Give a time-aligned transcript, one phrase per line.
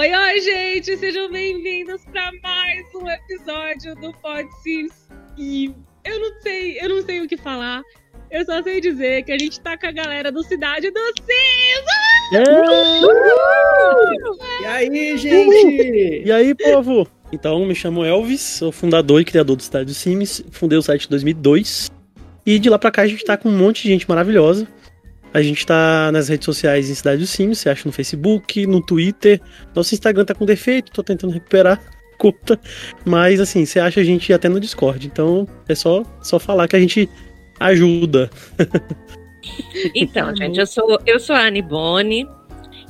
[0.00, 0.96] Oi, oi, gente!
[0.96, 4.94] Sejam bem-vindos para mais um episódio do Pod Sims.
[5.36, 7.82] E eu não sei, eu não sei o que falar.
[8.30, 11.84] Eu só sei dizer que a gente tá com a galera do Cidade do Sims!
[14.62, 16.22] E aí, gente?
[16.24, 17.06] E aí, povo?
[17.30, 21.04] Então, me chamo Elvis, sou fundador e criador do Cidade dos Sims, fundei o site
[21.04, 21.90] em 2002.
[22.46, 24.66] E de lá pra cá a gente tá com um monte de gente maravilhosa.
[25.32, 28.80] A gente tá nas redes sociais em Cidade dos Sims, você acha no Facebook, no
[28.80, 29.40] Twitter.
[29.74, 31.80] Nosso Instagram tá com defeito, tô tentando recuperar
[32.20, 32.60] conta.
[33.04, 35.06] Mas assim, você acha a gente até no Discord.
[35.06, 37.08] Então é só, só falar que a gente
[37.58, 38.30] ajuda.
[39.94, 42.28] Então, gente, eu sou, eu sou a Anne Boni.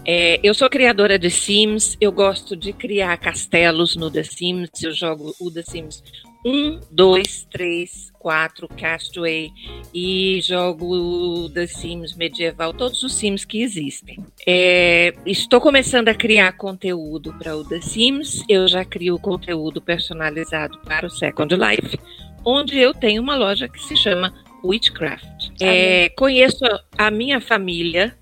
[0.04, 4.92] É, eu sou criadora de Sims, eu gosto de criar castelos no The Sims, eu
[4.92, 6.02] jogo o The Sims
[6.44, 9.50] 1, 2, 3, 4, Castaway
[9.94, 14.24] e jogo The Sims medieval, todos os Sims que existem.
[14.46, 20.78] É, estou começando a criar conteúdo para o The Sims, eu já crio conteúdo personalizado
[20.80, 21.98] para o Second Life,
[22.44, 24.32] onde eu tenho uma loja que se chama
[24.64, 25.50] Witchcraft.
[25.60, 26.64] É, conheço
[26.96, 28.16] a minha família,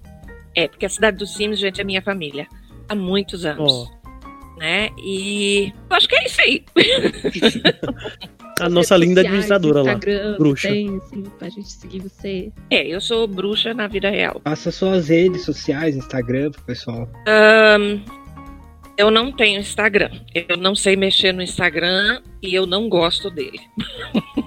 [0.55, 2.47] é, porque a cidade dos Sims, gente, é minha família,
[2.89, 3.73] há muitos anos.
[3.73, 3.98] Ó,
[4.59, 4.91] Né?
[4.98, 6.64] E eu acho que é isso aí.
[8.61, 9.92] a nossa linda administradora lá.
[9.92, 10.69] Instagram, bruxa.
[10.69, 12.53] Tem, sim, pra gente seguir você.
[12.70, 14.41] É, eu sou bruxa na vida real.
[14.41, 17.09] Passa suas redes sociais, Instagram pro pessoal.
[17.27, 18.01] Ahn,
[18.97, 20.11] eu não tenho Instagram.
[20.34, 23.61] Eu não sei mexer no Instagram e eu não gosto dele.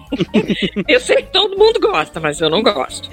[0.88, 3.10] eu sei que todo mundo gosta, mas eu não gosto.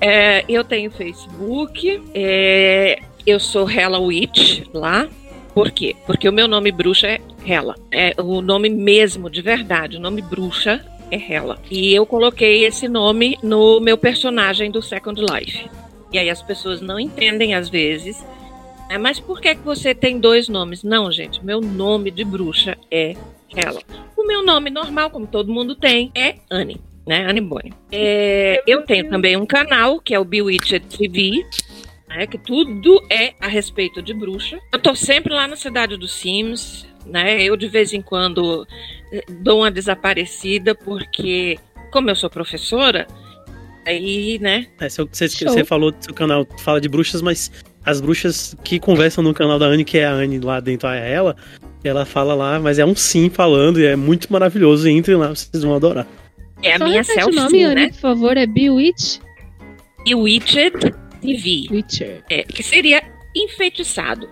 [0.00, 2.02] É, eu tenho Facebook.
[2.14, 5.08] é, eu sou Hella Witch lá.
[5.54, 5.94] Por quê?
[6.06, 7.74] Porque o meu nome bruxa é Hela.
[7.90, 9.96] É o nome mesmo, de verdade.
[9.96, 11.58] O nome bruxa é Hela.
[11.70, 15.68] E eu coloquei esse nome no meu personagem do Second Life.
[16.12, 18.24] E aí as pessoas não entendem às vezes.
[18.90, 20.82] É, mas por que, que você tem dois nomes?
[20.82, 23.14] Não, gente, meu nome de bruxa é
[23.54, 23.80] Hela.
[24.16, 27.26] O meu nome normal, como todo mundo tem, é Anne, né?
[27.28, 27.72] Anne Bonnie.
[27.90, 31.44] É, eu tenho também um canal, que é o Bewitched TV,
[32.16, 34.58] né, que tudo é a respeito de bruxa.
[34.72, 37.42] Eu tô sempre lá na cidade dos Sims, né?
[37.42, 38.66] Eu de vez em quando
[39.12, 41.58] eh, dou uma desaparecida, porque,
[41.90, 43.06] como eu sou professora,
[43.86, 44.66] aí, né?
[44.80, 47.50] É, você, você falou do seu canal, fala de bruxas, mas
[47.84, 51.12] as bruxas que conversam no canal da Anne, que é a Anne lá dentro, é
[51.12, 51.36] ela,
[51.82, 54.88] ela fala lá, mas é um sim falando e é muito maravilhoso.
[54.88, 56.06] Entrem lá, vocês vão adorar.
[56.62, 57.88] É a Só minha selfie, nome, Anne, né?
[57.88, 59.18] por favor, é Bewitch
[60.04, 62.22] Bewitched TV, Witcher.
[62.30, 63.02] é, que seria
[63.34, 64.28] enfeitiçado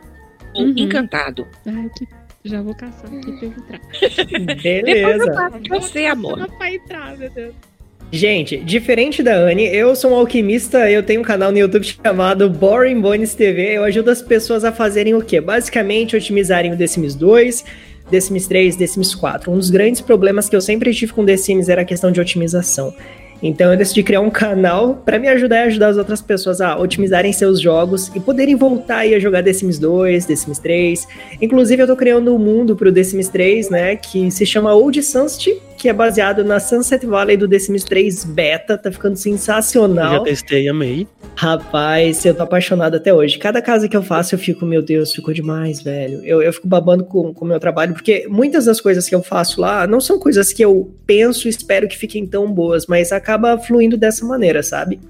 [0.55, 0.75] ou Uhum.
[0.77, 1.47] encantado.
[1.67, 2.06] Ai, que...
[2.43, 3.81] Já vou caçar aqui pra entrar.
[4.01, 5.33] Depois eu Beleza.
[5.33, 6.49] passo pra você, amor.
[6.56, 7.55] Pra entrar, meu Deus.
[8.11, 12.49] Gente, diferente da Anne, eu sou um alquimista, eu tenho um canal no YouTube chamado
[12.51, 13.77] Boring Bones TV.
[13.77, 15.41] Eu ajudo as pessoas a fazerem o quê?
[15.41, 17.65] Basicamente, otimizarem o The Sims 2,
[18.11, 19.53] The Sims 3, The Sims 4.
[19.53, 22.21] Um dos grandes problemas que eu sempre tive com The Sims era a questão de
[22.21, 22.93] otimização.
[23.43, 26.77] Então eu decidi criar um canal para me ajudar a ajudar as outras pessoas a
[26.77, 31.09] otimizarem seus jogos e poderem voltar aí a jogar The Sims 2, The Sims 3.
[31.41, 35.03] Inclusive eu tô criando um mundo pro The Sims 3, né, que se chama Old
[35.03, 39.16] Sunset, que é baseado na Sunset Valley do The Sims 3 Beta, tá ficando Eu
[39.16, 40.12] sensacional.
[40.18, 41.08] já testei, amei.
[41.34, 43.38] Rapaz, eu tô apaixonado até hoje.
[43.38, 46.22] Cada casa que eu faço, eu fico, meu Deus, ficou demais, velho.
[46.22, 49.22] Eu, eu fico babando com com o meu trabalho, porque muitas das coisas que eu
[49.22, 53.10] faço lá não são coisas que eu penso e espero que fiquem tão boas, mas
[53.10, 55.00] acaba fluindo dessa maneira, sabe?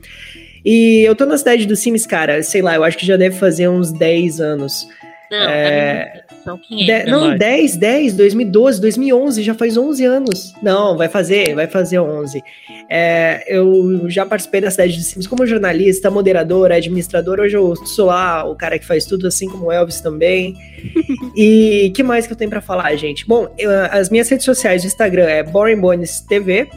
[0.64, 3.36] E eu tô na cidade do Sims, cara, sei lá, eu acho que já deve
[3.36, 4.86] fazer uns 10 anos.
[5.30, 7.10] Não, É, são De- 500.
[7.10, 7.38] não, mais.
[7.38, 10.54] 10, 10, 2012, 2011, já faz 11 anos.
[10.62, 12.42] Não, vai fazer, vai fazer 11.
[12.88, 17.38] É, eu já participei da cidade de Sims como jornalista, moderador, administrador.
[17.40, 20.54] Hoje eu sou lá o cara que faz tudo, assim como o Elvis também.
[21.36, 23.26] e que mais que eu tenho pra falar, gente?
[23.26, 26.68] Bom, eu- as minhas redes sociais, o Instagram é Boring Bones TV.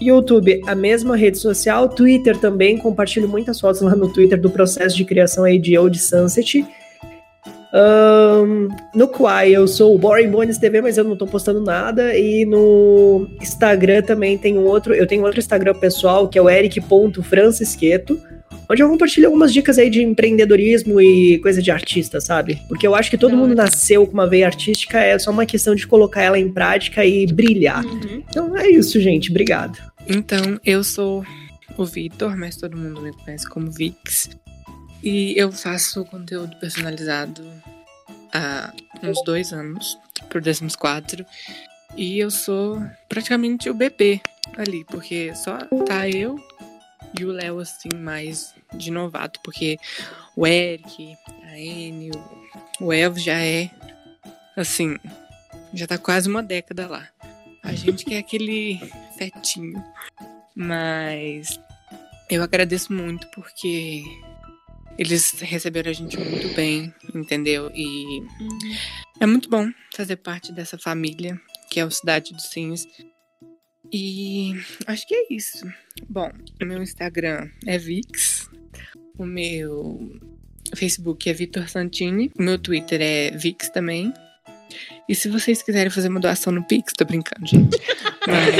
[0.00, 1.88] YouTube, a mesma rede social.
[1.88, 5.96] Twitter também, compartilho muitas fotos lá no Twitter do processo de criação aí de Old
[5.98, 6.66] Sunset.
[7.74, 12.16] Ahn, no Quai eu sou o Boring Bones TV, mas eu não tô postando nada.
[12.16, 14.94] E no Instagram também tem um outro.
[14.94, 18.20] Eu tenho outro Instagram pessoal que é o eric.francisqueto,
[18.70, 22.62] onde eu compartilho algumas dicas aí de empreendedorismo e coisa de artista, sabe?
[22.68, 25.74] Porque eu acho que todo mundo nasceu com uma veia artística, é só uma questão
[25.74, 27.84] de colocar ela em prática e brilhar.
[27.84, 28.22] Uhum.
[28.28, 29.30] Então é isso, gente.
[29.30, 29.76] Obrigado.
[30.08, 31.24] Então, eu sou
[31.76, 34.30] o Vitor, mas todo mundo me conhece como Vix.
[35.04, 37.44] E eu faço conteúdo personalizado
[38.32, 38.72] há
[39.02, 39.98] uns dois anos,
[40.30, 41.26] pro The Sims 4.
[41.94, 44.18] E eu sou praticamente o bebê
[44.56, 46.42] ali, porque só tá eu
[47.18, 49.76] e o Léo, assim, mais de novato, porque
[50.34, 52.10] o Eric, a Anne,
[52.80, 53.70] o O Elvis já é,
[54.56, 54.96] assim,
[55.74, 57.06] já tá quase uma década lá.
[57.62, 58.80] A gente quer aquele
[59.18, 59.84] fetinho.
[60.54, 61.60] Mas
[62.30, 64.02] eu agradeço muito porque
[64.98, 67.70] eles receberam a gente muito bem, entendeu?
[67.74, 68.22] E
[69.20, 72.86] é muito bom fazer parte dessa família que é o Cidade dos Sims.
[73.92, 74.52] E
[74.86, 75.66] acho que é isso.
[76.08, 76.30] Bom,
[76.62, 78.48] o meu Instagram é Vix.
[79.18, 80.20] O meu
[80.76, 82.30] Facebook é Vitor Santini.
[82.38, 84.12] O meu Twitter é Vix também.
[85.06, 87.76] E se vocês quiserem fazer uma doação no Pix, tô brincando, gente.
[88.26, 88.56] Mas...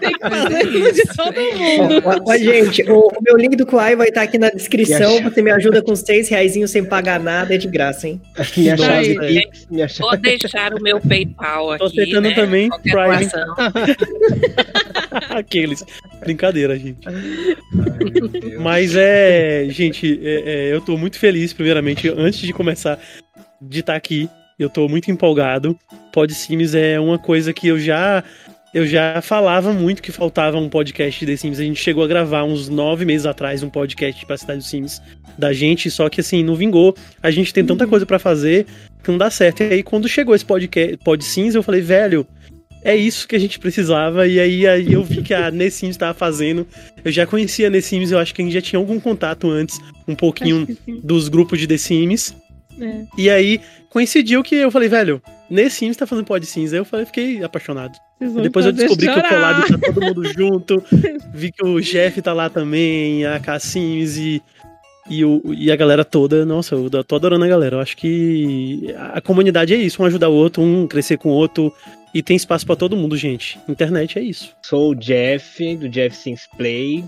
[0.00, 2.02] Tem que Mas fazer é isso de isso, todo mundo.
[2.04, 5.22] Ó, ó, gente, o, o meu link do Kuai vai estar aqui na descrição.
[5.22, 8.20] Você me ajuda com seis reais sem pagar nada, é de graça, hein?
[8.56, 9.40] Minha Tá chave aí.
[9.42, 10.10] Pix, minha chave.
[10.10, 11.78] Vou deixar o meu PayPal aqui.
[11.78, 12.34] Tô aceitando né?
[12.34, 13.30] também Prime.
[15.30, 15.84] Aqueles.
[16.20, 17.06] Brincadeira, gente.
[17.06, 17.56] Ai.
[18.58, 22.98] Mas é, gente, é- é, eu tô muito feliz, primeiramente, antes de começar
[23.60, 24.28] de estar aqui.
[24.58, 25.78] Eu tô muito empolgado.
[26.12, 28.24] Pod Sims é uma coisa que eu já
[28.74, 31.58] eu já falava muito que faltava um podcast de The Sims.
[31.58, 35.00] A gente chegou a gravar uns nove meses atrás um podcast pra Cidade dos Sims
[35.38, 36.94] da gente, só que assim, não vingou.
[37.22, 38.66] A gente tem tanta coisa pra fazer
[39.02, 39.62] que não dá certo.
[39.62, 42.26] E aí, quando chegou esse podcast Pod Sims, eu falei, velho,
[42.82, 44.26] é isso que a gente precisava.
[44.26, 46.66] E aí, aí eu vi que a Nessims estava fazendo.
[47.04, 49.80] Eu já conhecia a Nessims, eu acho que a gente já tinha algum contato antes,
[50.06, 50.66] um pouquinho
[51.02, 52.34] dos grupos de The Sims.
[52.80, 53.04] É.
[53.16, 56.72] E aí coincidiu que eu falei, velho, Nessims tá fazendo Pod Sims.
[56.72, 57.98] Aí eu falei, fiquei apaixonado.
[58.42, 59.28] Depois eu descobri que o chorar.
[59.28, 60.82] Collab tá todo mundo junto.
[61.32, 64.42] Vi que o Jeff tá lá também, a Cassims e.
[65.08, 67.76] E, o, e a galera toda, nossa, eu tô adorando a galera.
[67.76, 71.32] Eu acho que a comunidade é isso, um ajudar o outro, um crescer com o
[71.32, 71.72] outro.
[72.12, 73.56] E tem espaço pra todo mundo, gente.
[73.68, 74.52] Internet é isso.
[74.62, 77.04] Sou o Jeff, do Jeff Sims Play.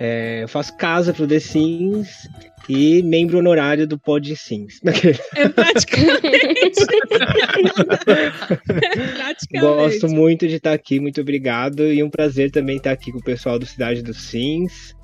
[0.00, 2.28] É, eu faço casa pro The Sims
[2.68, 4.80] e membro honorário do Pod Sims.
[5.34, 6.86] É praticamente.
[9.16, 9.60] praticamente.
[9.60, 11.92] Gosto muito de estar aqui, muito obrigado.
[11.92, 14.94] E um prazer também estar aqui com o pessoal do Cidade dos Sims.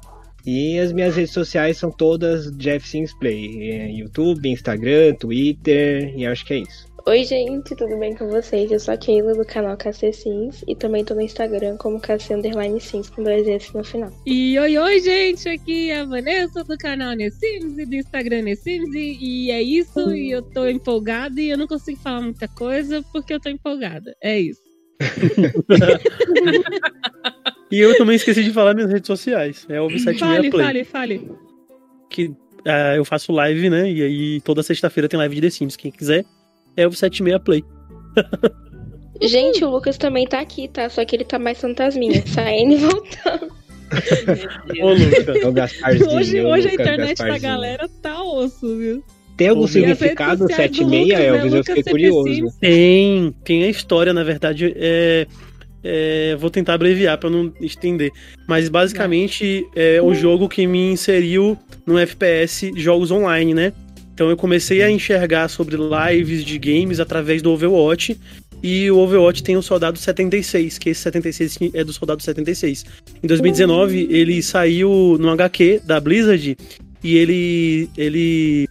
[0.47, 3.71] E as minhas redes sociais são todas Jeff Sims Play.
[3.71, 6.94] É, YouTube, Instagram, Twitter, e acho que é isso.
[7.07, 8.73] Oi, gente, tudo bem com vocês?
[8.73, 12.33] Eu sou a Keila do canal KC Sims e também tô no Instagram como KC
[12.33, 14.11] Underline Sims com dois S no final.
[14.25, 18.89] E oi, oi, gente, aqui é a Vanessa do canal Nessims e do Instagram Nessims
[18.95, 23.05] e, e é isso, e eu tô empolgada e eu não consigo falar muita coisa
[23.13, 24.17] porque eu tô empolgada.
[24.23, 24.63] É isso.
[27.71, 29.67] E eu também esqueci de falar minhas redes sociais.
[29.69, 30.65] É o 76 Fale, Play.
[30.65, 31.31] fale, fale.
[32.09, 32.33] Que
[32.65, 33.91] ah, eu faço live, né?
[33.91, 35.75] E aí toda sexta-feira tem live de The Sims.
[35.75, 36.25] Quem quiser,
[36.77, 37.65] é o 76 Play.
[39.23, 40.89] Gente, o Lucas também tá aqui, tá?
[40.89, 43.53] Só que ele tá mais fantasminha, saindo e voltando.
[44.83, 45.71] Ô, Luca.
[45.85, 46.15] É.
[46.15, 49.05] Hoje, o hoje a Lucas internet da galera tá osso, viu?
[49.37, 51.53] Tem algum significado sociais do 76, Lucas é Elvis?
[51.53, 52.59] Eu Lucas fiquei curioso.
[52.61, 55.27] Tem, tem a história, na verdade, é,
[55.83, 58.11] é, vou tentar abreviar pra não estender.
[58.49, 63.73] Mas basicamente é o jogo que me inseriu no FPS jogos online, né?
[64.15, 68.17] Então eu comecei a enxergar sobre lives de games através do Overwatch.
[68.63, 72.85] E o Overwatch tem o Soldado 76, que esse 76 é do Soldado 76.
[73.23, 76.57] Em 2019, ele saiu no HQ da Blizzard
[77.03, 78.67] e ele, ele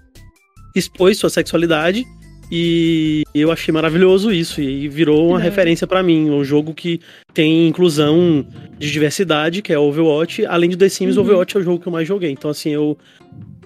[0.76, 2.04] expôs sua sexualidade.
[2.52, 4.62] E eu achei maravilhoso isso.
[4.62, 6.30] E virou uma referência pra mim.
[6.30, 7.00] Um jogo que
[7.34, 8.46] tem inclusão
[8.78, 10.46] de diversidade, que é o Overwatch.
[10.46, 11.26] Além de The Sims, o Uhum.
[11.26, 12.32] Overwatch é o jogo que eu mais joguei.
[12.32, 12.98] Então, assim, eu.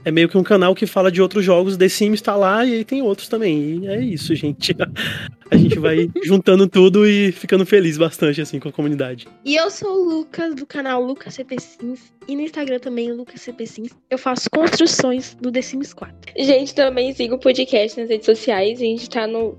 [0.08, 1.76] É meio que um canal que fala de outros jogos.
[1.76, 3.82] The Sims tá lá e aí tem outros também.
[3.84, 4.74] E é isso, gente.
[5.52, 9.28] A gente vai juntando tudo e ficando feliz bastante, assim, com a comunidade.
[9.44, 13.42] E eu sou o Lucas do canal Lucas CP Sims e no Instagram também Lucas
[13.42, 13.92] CP Sims.
[14.10, 16.16] Eu faço construções do The Sims 4.
[16.38, 18.80] Gente, também siga o podcast nas redes sociais.
[18.80, 19.58] A gente tá no,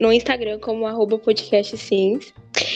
[0.00, 2.34] no Instagram como arroba podcast Sims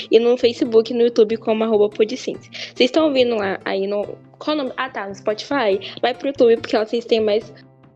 [0.09, 2.49] e no Facebook e no YouTube como arroba podsims.
[2.53, 4.17] Vocês estão ouvindo lá aí no.
[4.41, 4.73] Qual o nome?
[4.77, 5.79] Ah, tá, no Spotify.
[6.03, 7.53] Vai pro YouTube porque lá vocês têm mais.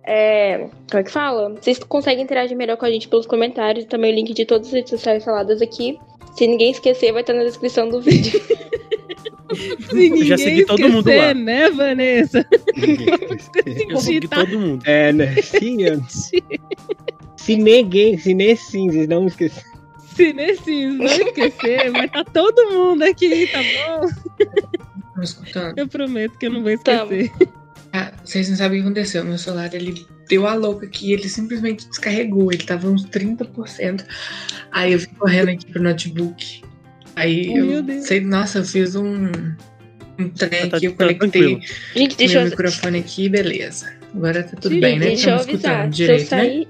[0.07, 1.49] É, como é que fala?
[1.55, 3.87] Vocês conseguem interagir melhor com a gente pelos comentários.
[3.87, 5.99] Também o link de todas as redes sociais faladas aqui.
[6.37, 8.41] Se ninguém esquecer, vai estar na descrição do vídeo.
[9.89, 11.35] Se Eu já segui todo mundo esquecer, lá.
[11.35, 12.47] né, Vanessa?
[13.89, 14.83] Eu segui todo mundo.
[14.85, 15.37] É, né?
[15.43, 16.01] Sim, eu...
[17.37, 19.63] Se ninguém, se nem vocês não esqueçam.
[20.17, 24.09] Se nesses não esquecer, vai estar todo mundo aqui, tá bom?
[25.21, 25.79] Estão escutando?
[25.79, 27.31] Eu prometo que eu não vou esquecer.
[27.93, 29.25] Ah, vocês não sabem o que aconteceu.
[29.25, 31.13] Meu celular, ele deu a louca aqui.
[31.13, 32.53] Ele simplesmente descarregou.
[32.53, 34.05] Ele tava uns 30%.
[34.73, 36.63] Aí eu fui correndo aqui pro notebook.
[37.15, 39.27] Aí Oh, eu sei, nossa, eu fiz um,
[40.19, 40.87] um trem Tá- aqui.
[40.87, 41.61] Eu tá conectei tranquilo.
[41.95, 42.51] Gente, deixa meu eu.
[42.51, 43.93] microfone aqui, beleza.
[44.13, 45.07] Agora tá tudo Sim, bem, né?
[45.07, 45.95] Deixa eu Estamos escutando avisar.
[45.95, 46.27] Se eu direito, né?
[46.43, 46.69] sair,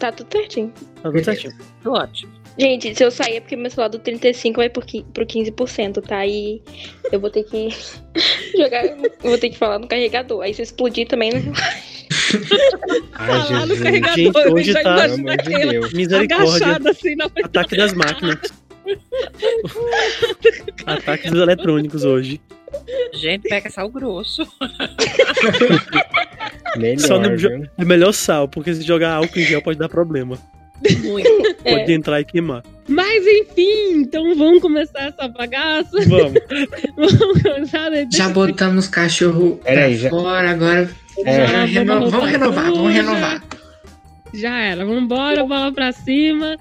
[0.00, 0.72] tá tudo certinho.
[1.00, 1.52] Tá tudo certinho.
[1.84, 2.32] Ótimo.
[2.58, 6.00] Gente, se eu sair é porque meu celular do 35 vai pro qui- pro 15%,
[6.02, 6.26] tá?
[6.26, 6.62] E
[7.12, 7.68] eu vou ter que
[8.56, 8.84] jogar.
[8.86, 10.40] Eu vou ter que falar no carregador.
[10.42, 11.42] Aí se eu explodir também, né?
[13.14, 15.22] Ai, Falar no carregador, Gente, hoje já tá- de.
[15.94, 16.36] Misericórdia.
[16.36, 17.46] agachada assim na frente.
[17.46, 18.38] Ataque das máquinas.
[20.86, 22.40] Ataques eletrônicos hoje.
[23.14, 24.46] Gente, pega sal grosso.
[26.76, 27.28] Melhor, Só no?
[27.78, 30.38] É melhor sal, porque se jogar álcool em gel pode dar problema.
[31.04, 31.28] Muito.
[31.64, 31.78] É.
[31.80, 32.62] Pode entrar e queimar.
[32.88, 35.90] Mas enfim, então vamos começar essa bagaça.
[36.06, 36.40] Vamos.
[36.96, 37.90] Vamos começar.
[37.90, 38.06] né?
[38.12, 40.88] Já botamos os cachorros pra Peraí, já- fora, agora
[41.24, 41.46] É.
[41.46, 43.42] Já reno- vamos vamos renovar, vamos renovar.
[44.32, 46.56] Já era, vambora, bola pra cima.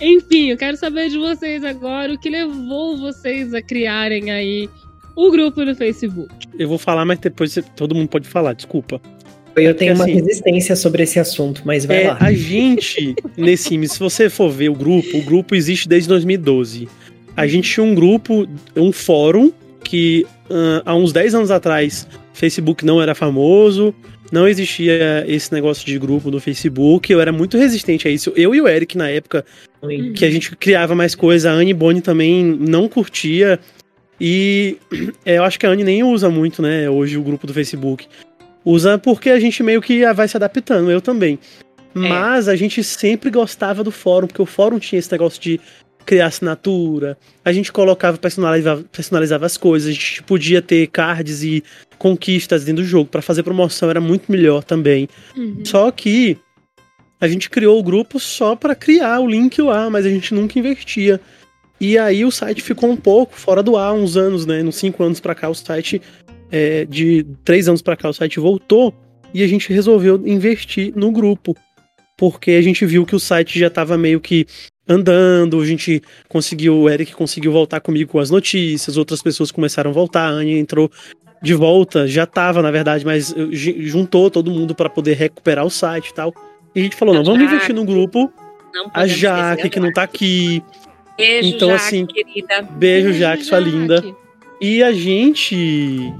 [0.00, 4.70] Enfim, eu quero saber de vocês agora o que levou vocês a criarem aí
[5.14, 6.32] o grupo no Facebook.
[6.58, 8.98] Eu vou falar, mas depois todo mundo pode falar, desculpa.
[9.56, 12.18] Eu tenho uma assim- resistência sobre esse assunto, mas vai É, lá.
[12.20, 16.88] a gente, nesse se você for ver o grupo, o grupo existe desde 2012.
[17.36, 19.52] A gente tinha um grupo, um fórum,
[19.82, 23.94] que ah, há uns 10 anos atrás, Facebook não era famoso,
[24.32, 28.32] não existia esse negócio de grupo no Facebook, eu era muito resistente a isso.
[28.36, 29.44] Eu e o Eric, na época,
[30.14, 33.58] que a gente criava mais coisa, a Anne Boni também não curtia.
[34.20, 34.76] E
[35.24, 38.06] é, eu acho que a Anne nem usa muito, né, hoje o grupo do Facebook.
[38.64, 41.38] Usa porque a gente meio que vai se adaptando, eu também.
[41.92, 45.60] Mas a gente sempre gostava do fórum, porque o fórum tinha esse negócio de
[46.06, 51.62] criar assinatura, a gente colocava, personalizava, personalizava as coisas, a gente podia ter cards e
[51.98, 55.08] conquistas dentro do jogo para fazer promoção, era muito melhor também.
[55.36, 55.62] Uhum.
[55.64, 56.38] Só que
[57.20, 60.58] a gente criou o grupo só para criar o link lá, mas a gente nunca
[60.58, 61.20] investia.
[61.78, 64.62] E aí o site ficou um pouco fora do ar, uns anos, né?
[64.62, 66.00] Nos cinco anos pra cá, o site,
[66.50, 68.94] é, de três anos pra cá, o site voltou
[69.32, 71.56] e a gente resolveu investir no grupo.
[72.16, 74.46] Porque a gente viu que o site já tava meio que
[74.88, 79.90] andando, a gente conseguiu, o Eric conseguiu voltar comigo com as notícias, outras pessoas começaram
[79.90, 80.90] a voltar, a Anne entrou
[81.42, 85.70] de volta, já tava, na verdade, mas ju- juntou todo mundo para poder recuperar o
[85.70, 86.34] site e tal.
[86.74, 88.30] E a gente falou, não, vamos investir no grupo.
[88.74, 90.62] Não A Jaque, que não tá aqui.
[91.16, 92.62] Beijo, Então, Jaque, assim, querida.
[92.62, 94.04] Beijo, Jaque, sua linda.
[94.60, 96.12] E a gente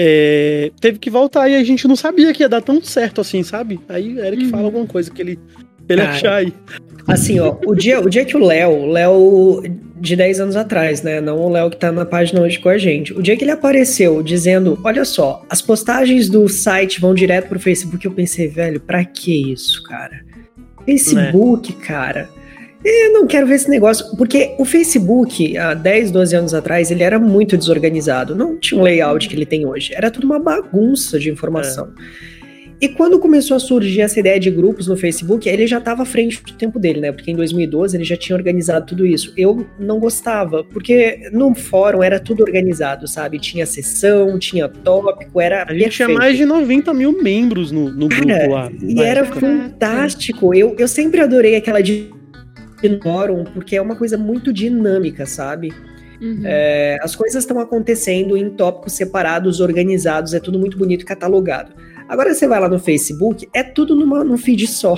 [0.00, 3.42] é, teve que voltar e a gente não sabia que ia dar tão certo assim,
[3.42, 3.80] sabe?
[3.88, 4.50] Aí o Eric Uhum.
[4.50, 5.40] fala alguma coisa que ele,
[5.88, 6.52] ele Cara, achar aí.
[7.08, 9.60] Assim, ó, o dia, o dia que o Léo, Léo
[9.96, 11.20] de 10 anos atrás, né?
[11.20, 13.12] Não o Léo que tá na página hoje com a gente.
[13.12, 17.58] O dia que ele apareceu dizendo: Olha só, as postagens do site vão direto pro
[17.58, 20.20] Facebook, eu pensei, velho, pra que isso, cara?
[20.84, 22.28] Facebook, cara.
[22.84, 24.16] Eu não quero ver esse negócio.
[24.16, 28.34] Porque o Facebook, há 10, 12 anos atrás, ele era muito desorganizado.
[28.34, 29.92] Não tinha um layout que ele tem hoje.
[29.94, 31.92] Era tudo uma bagunça de informação.
[32.80, 36.06] E quando começou a surgir essa ideia de grupos no Facebook, ele já estava à
[36.06, 37.10] frente do tempo dele, né?
[37.10, 39.32] Porque em 2012 ele já tinha organizado tudo isso.
[39.36, 43.40] Eu não gostava, porque no fórum era tudo organizado, sabe?
[43.40, 46.18] Tinha sessão, tinha tópico, era A gente tinha perfeito.
[46.18, 48.72] mais de 90 mil membros no, no grupo Cara, lá.
[48.80, 49.40] E era época.
[49.40, 50.54] fantástico.
[50.54, 52.10] Eu, eu sempre adorei aquela de
[52.86, 55.72] no fórum, porque é uma coisa muito dinâmica, sabe?
[56.20, 56.42] Uhum.
[56.44, 61.72] É, as coisas estão acontecendo em tópicos separados, organizados, é tudo muito bonito e catalogado.
[62.08, 64.96] Agora você vai lá no Facebook, é tudo numa, num feed só.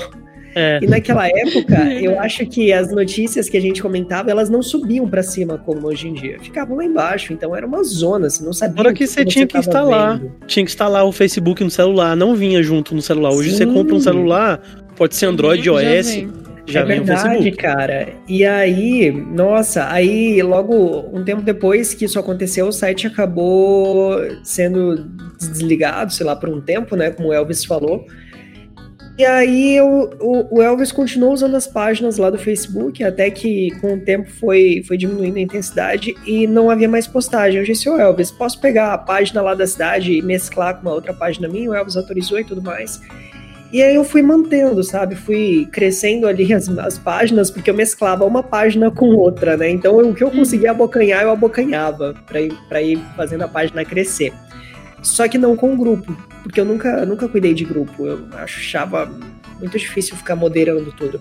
[0.54, 0.80] É.
[0.82, 5.08] E naquela época, eu acho que as notícias que a gente comentava, elas não subiam
[5.08, 6.38] pra cima como hoje em dia.
[6.40, 9.24] Ficavam lá embaixo, então era uma zona, você não sabia Fora o que você você
[9.24, 10.18] tinha que instalar.
[10.18, 10.32] vendo.
[10.46, 13.30] Tinha que instalar o Facebook no celular, não vinha junto no celular.
[13.30, 13.72] Hoje você Sim.
[13.74, 14.60] compra um celular,
[14.96, 16.32] pode ser Android, Já OS, vem.
[16.72, 18.08] Já é verdade, cara.
[18.28, 25.04] E aí, nossa, aí logo um tempo depois que isso aconteceu, o site acabou sendo
[25.38, 27.10] desligado, sei lá, por um tempo, né?
[27.10, 28.06] Como o Elvis falou.
[29.18, 33.70] E aí eu- o, o Elvis continuou usando as páginas lá do Facebook, até que
[33.80, 37.58] com o tempo foi, foi diminuindo a intensidade e não havia mais postagem.
[37.60, 40.94] Eu disse, ô Elvis, posso pegar a página lá da cidade e mesclar com uma
[40.94, 41.68] outra página minha?
[41.70, 42.98] O Elvis autorizou e tudo mais.
[43.72, 45.14] E aí eu fui mantendo, sabe?
[45.14, 49.70] Fui crescendo ali as, as páginas, porque eu mesclava uma página com outra, né?
[49.70, 53.84] Então o que eu conseguia abocanhar, eu abocanhava pra ir, pra ir fazendo a página
[53.84, 54.32] crescer.
[55.02, 58.06] Só que não com o grupo, porque eu nunca, nunca cuidei de grupo.
[58.06, 59.10] Eu achava
[59.60, 61.20] muito difícil ficar moderando tudo.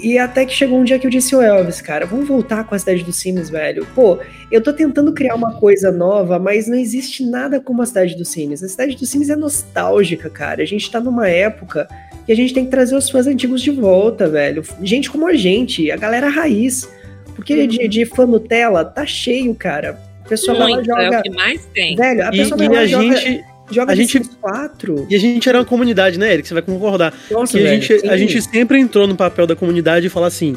[0.00, 2.74] E até que chegou um dia que eu disse, ô Elvis, cara, vamos voltar com
[2.74, 3.86] a cidade dos Sims, velho.
[3.94, 4.18] Pô,
[4.50, 8.28] eu tô tentando criar uma coisa nova, mas não existe nada como a cidade dos
[8.28, 8.62] Sims.
[8.62, 10.62] A cidade dos Sims é nostálgica, cara.
[10.62, 11.88] A gente tá numa época
[12.26, 14.62] que a gente tem que trazer os fãs antigos de volta, velho.
[14.82, 16.88] Gente como a gente, a galera raiz.
[17.34, 19.98] Porque de, de fã Nutella tá cheio, cara.
[20.24, 21.18] O pessoal vai lá Muito, é joga.
[21.20, 21.96] o que mais tem.
[21.96, 23.16] Velho, a E, pessoa vai e lá a joga.
[23.16, 23.44] gente.
[23.70, 25.06] Joga A gente- 4.
[25.10, 26.48] E a gente era uma comunidade, né, Eric?
[26.48, 27.12] Você vai concordar.
[27.30, 30.26] Nossa, que a velho, gente, a gente sempre entrou no papel da comunidade e falou
[30.26, 30.56] assim: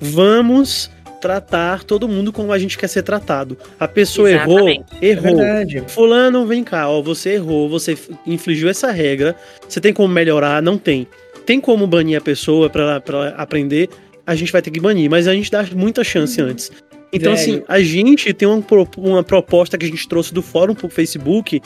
[0.00, 0.90] vamos
[1.20, 3.58] tratar todo mundo como a gente quer ser tratado.
[3.78, 4.84] A pessoa Exatamente.
[4.92, 5.36] errou, É errou.
[5.36, 5.82] verdade.
[5.88, 9.34] Fulano, vem cá, ó, você errou, você infligiu essa regra,
[9.68, 10.62] você tem como melhorar?
[10.62, 11.08] Não tem.
[11.44, 13.88] Tem como banir a pessoa pra ela, aprender?
[14.26, 16.70] A gente vai ter que banir, mas a gente dá muita chance antes.
[17.10, 17.42] Então, Velho.
[17.54, 18.62] assim, a gente tem uma,
[18.98, 21.60] uma proposta que a gente trouxe do fórum pro Facebook,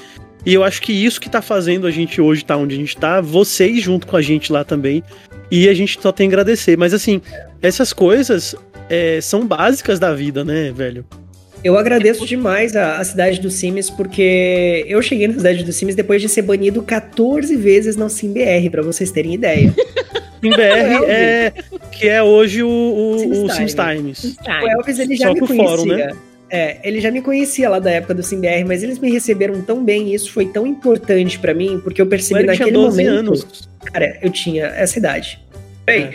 [0.45, 2.97] e eu acho que isso que tá fazendo a gente hoje tá onde a gente
[2.97, 5.03] tá, vocês junto com a gente lá também,
[5.51, 6.77] e a gente só tem a agradecer.
[6.77, 7.21] Mas, assim,
[7.61, 8.55] essas coisas
[8.89, 11.05] é, são básicas da vida, né, velho?
[11.63, 15.95] Eu agradeço demais a, a cidade dos Sims, porque eu cheguei na cidade dos Sims
[15.95, 19.73] depois de ser banido 14 vezes na SimBR, pra vocês terem ideia.
[20.51, 21.53] BR é
[21.93, 23.19] que é hoje o, o, o
[23.49, 24.13] Sims Sims Time.
[24.13, 24.37] Times.
[24.45, 25.65] O Elvis, ele já Só me conhecia.
[25.69, 26.13] fórum, né?
[26.55, 29.83] É, ele já me conhecia lá da época do SimBR, mas eles me receberam tão
[29.83, 33.03] bem e isso foi tão importante pra mim, porque eu percebi Eric tinha naquele 12
[33.05, 33.19] momento.
[33.19, 33.69] anos.
[33.87, 35.41] Cara, eu tinha essa idade.
[35.87, 36.13] Bem, É.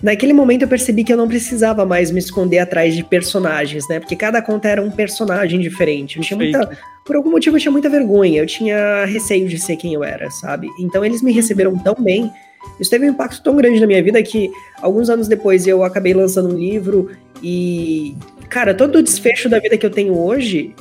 [0.00, 3.98] naquele momento eu percebi que eu não precisava mais me esconder atrás de personagens, né?
[3.98, 6.18] Porque cada conta era um personagem diferente.
[6.18, 6.70] Eu tinha muita,
[7.04, 10.30] por algum motivo eu tinha muita vergonha, eu tinha receio de ser quem eu era,
[10.30, 10.68] sabe?
[10.78, 12.30] Então eles me receberam tão bem.
[12.78, 16.14] Isso teve um impacto tão grande na minha vida que alguns anos depois eu acabei
[16.14, 17.10] lançando um livro
[17.42, 18.14] e,
[18.50, 20.74] cara, todo o desfecho da vida que eu tenho hoje,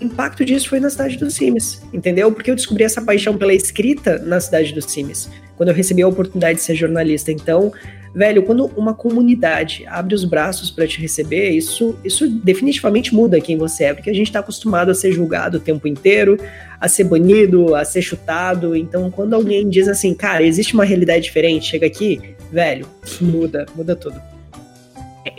[0.00, 2.30] o impacto disso foi na cidade dos Sims, entendeu?
[2.30, 6.08] Porque eu descobri essa paixão pela escrita na cidade dos Sims, quando eu recebi a
[6.08, 7.32] oportunidade de ser jornalista.
[7.32, 7.72] Então,
[8.14, 13.58] velho, quando uma comunidade abre os braços pra te receber, isso, isso definitivamente muda quem
[13.58, 16.38] você é, porque a gente tá acostumado a ser julgado o tempo inteiro,
[16.80, 18.76] a ser banido, a ser chutado.
[18.76, 22.20] Então, quando alguém diz assim, cara, existe uma realidade diferente, chega aqui,
[22.52, 22.86] velho,
[23.20, 24.33] muda, muda tudo.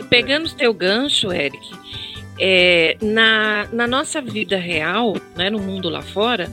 [0.08, 1.58] Pegando o teu gancho, Eric,
[2.38, 6.50] é, na, na nossa vida real, né, no mundo lá fora,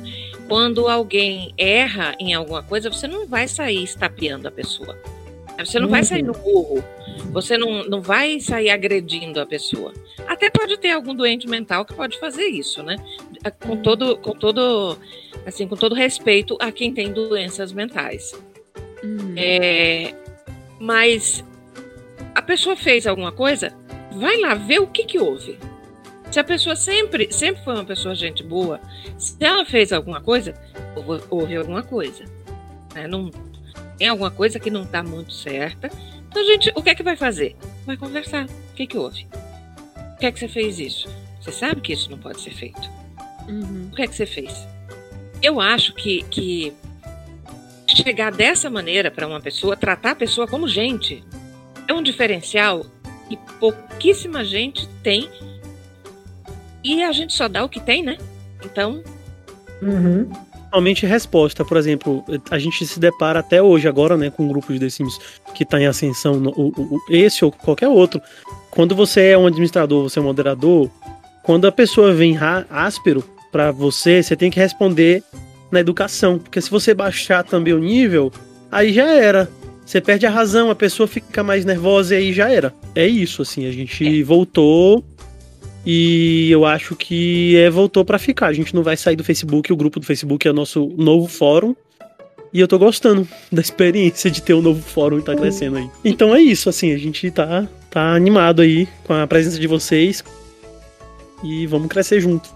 [0.47, 4.97] quando alguém erra em alguma coisa, você não vai sair estapeando a pessoa.
[5.59, 6.05] Você não vai Uhum.
[6.05, 6.83] sair no burro.
[7.31, 9.93] Você não, não vai sair agredindo a pessoa.
[10.27, 12.95] Até pode ter algum doente mental que pode fazer isso, né?
[13.65, 14.97] Com todo, com todo,
[15.45, 18.33] assim, com todo respeito a quem tem doenças mentais.
[19.03, 19.35] Hum.
[19.37, 20.13] É,
[20.79, 21.43] mas
[22.43, 23.73] pessoa fez alguma coisa,
[24.11, 25.57] vai lá ver o que, que houve.
[26.31, 28.81] Se a pessoa sempre, sempre foi uma pessoa gente boa,
[29.17, 30.53] se ela fez alguma coisa,
[31.29, 32.25] houve, alguma coisa.
[32.95, 33.07] né?
[33.07, 33.29] Não,
[33.97, 35.89] tem alguma coisa que não está muito certa.
[36.27, 37.55] Então, a gente, o que é que vai fazer?
[37.85, 38.45] Vai conversar.
[38.45, 39.27] O que, que houve?
[39.93, 41.07] Por que é que você fez isso?
[41.39, 42.89] Você sabe que isso não pode ser feito.
[43.47, 43.89] Uhum.
[43.91, 44.67] O que é que você fez?
[45.41, 46.73] Eu acho que, que
[47.87, 51.23] chegar dessa maneira para uma pessoa, tratar a pessoa como gente,
[51.87, 52.85] é um diferencial
[53.29, 55.29] que pouquíssima gente tem.
[56.83, 58.17] E a gente só dá o que tem, né?
[58.63, 59.01] Então,
[59.81, 60.29] Uhum.
[60.71, 64.73] Realmente resposta, por exemplo, a gente se depara até hoje agora, né, com um grupo
[64.73, 65.19] de The Sims
[65.53, 68.19] que tá em ascensão, o- o- esse ou qualquer outro.
[68.71, 70.89] Quando você é um administrador, você é um moderador,
[71.43, 72.35] quando a pessoa vem
[72.71, 75.21] áspero pra você, você tem que responder
[75.69, 78.31] na educação, porque se você baixar também o nível,
[78.71, 79.47] aí já era.
[79.85, 82.73] Você perde a razão, a pessoa fica mais nervosa e aí já era.
[82.95, 85.03] É isso, assim, a gente voltou
[85.85, 88.47] e eu acho que é, voltou pra ficar.
[88.47, 91.27] A gente não vai sair do Facebook, o grupo do Facebook é o nosso novo
[91.27, 91.75] fórum.
[92.53, 95.89] E eu tô gostando da experiência de ter um novo fórum e tá crescendo aí.
[96.05, 100.23] Então é isso, assim, a gente tá, tá animado aí com a presença de vocês.
[101.43, 102.47] E vamos crescer junto.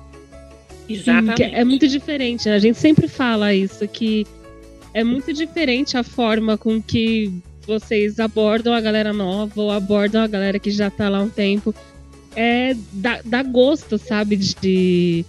[0.87, 1.35] Sim, exatamente.
[1.35, 2.47] que é muito diferente.
[2.47, 2.55] né?
[2.55, 4.25] A gente sempre fala isso, que
[4.93, 7.31] é muito diferente a forma com que
[7.65, 11.75] vocês abordam a galera nova ou abordam a galera que já tá lá um tempo.
[12.35, 15.25] É dá, dá gosto, sabe, de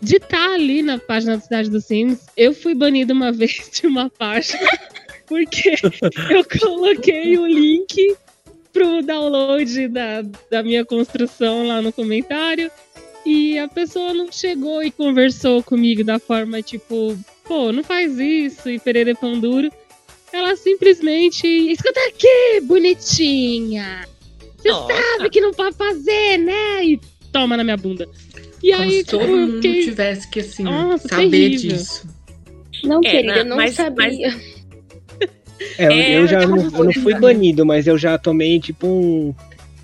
[0.00, 2.26] de estar ali na página da Cidade dos Sims.
[2.36, 4.68] Eu fui banida uma vez de uma página
[5.26, 5.74] porque
[6.30, 8.16] eu coloquei o link
[8.72, 12.70] pro download da, da minha construção lá no comentário.
[13.26, 18.68] E a pessoa não chegou e conversou comigo da forma tipo, pô, não faz isso
[18.68, 19.70] e perere pão duro.
[20.32, 24.06] Ela simplesmente, escuta aqui, bonitinha.
[24.58, 24.92] Você Nossa.
[25.16, 26.84] sabe que não pode fazer, né?
[26.84, 27.00] E
[27.32, 28.08] toma na minha bunda.
[28.62, 29.84] E Como aí, se tipo, todo eu mundo fiquei.
[29.84, 31.76] tivesse que, assim, Nossa, saber terrível.
[31.76, 32.08] disso.
[32.82, 34.28] Não, É, querida, eu não mas- sabia.
[35.78, 38.58] É, eu- É, eu já eu não, eu não fui banido, mas eu já tomei
[38.60, 39.34] tipo um.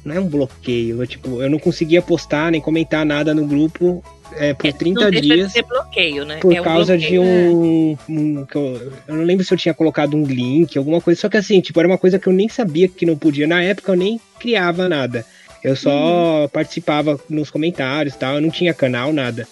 [0.04, 4.02] Não é um bloqueio, eu, tipo, eu não conseguia postar nem comentar nada no grupo
[4.32, 6.38] é, por É, 30 não deixa dias de bloqueio, né?
[6.40, 7.52] por É um causa de bloqueio.
[7.54, 7.96] um.
[8.08, 11.28] um que eu, eu não lembro se eu tinha colocado um link, alguma coisa, só
[11.28, 13.46] que assim, tipo, era uma coisa que eu nem sabia que não podia.
[13.46, 15.24] Na época eu nem criava nada.
[15.62, 16.48] Eu só Uhum.
[16.48, 19.46] participava nos comentários e tal, eu não tinha canal, nada.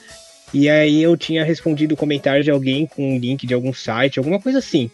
[0.54, 4.18] E aí eu tinha respondido o comentário de alguém com um link de algum site,
[4.18, 4.90] alguma coisa assim.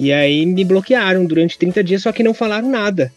[0.00, 3.12] E aí me bloquearam durante 30 dias, só que não falaram nada.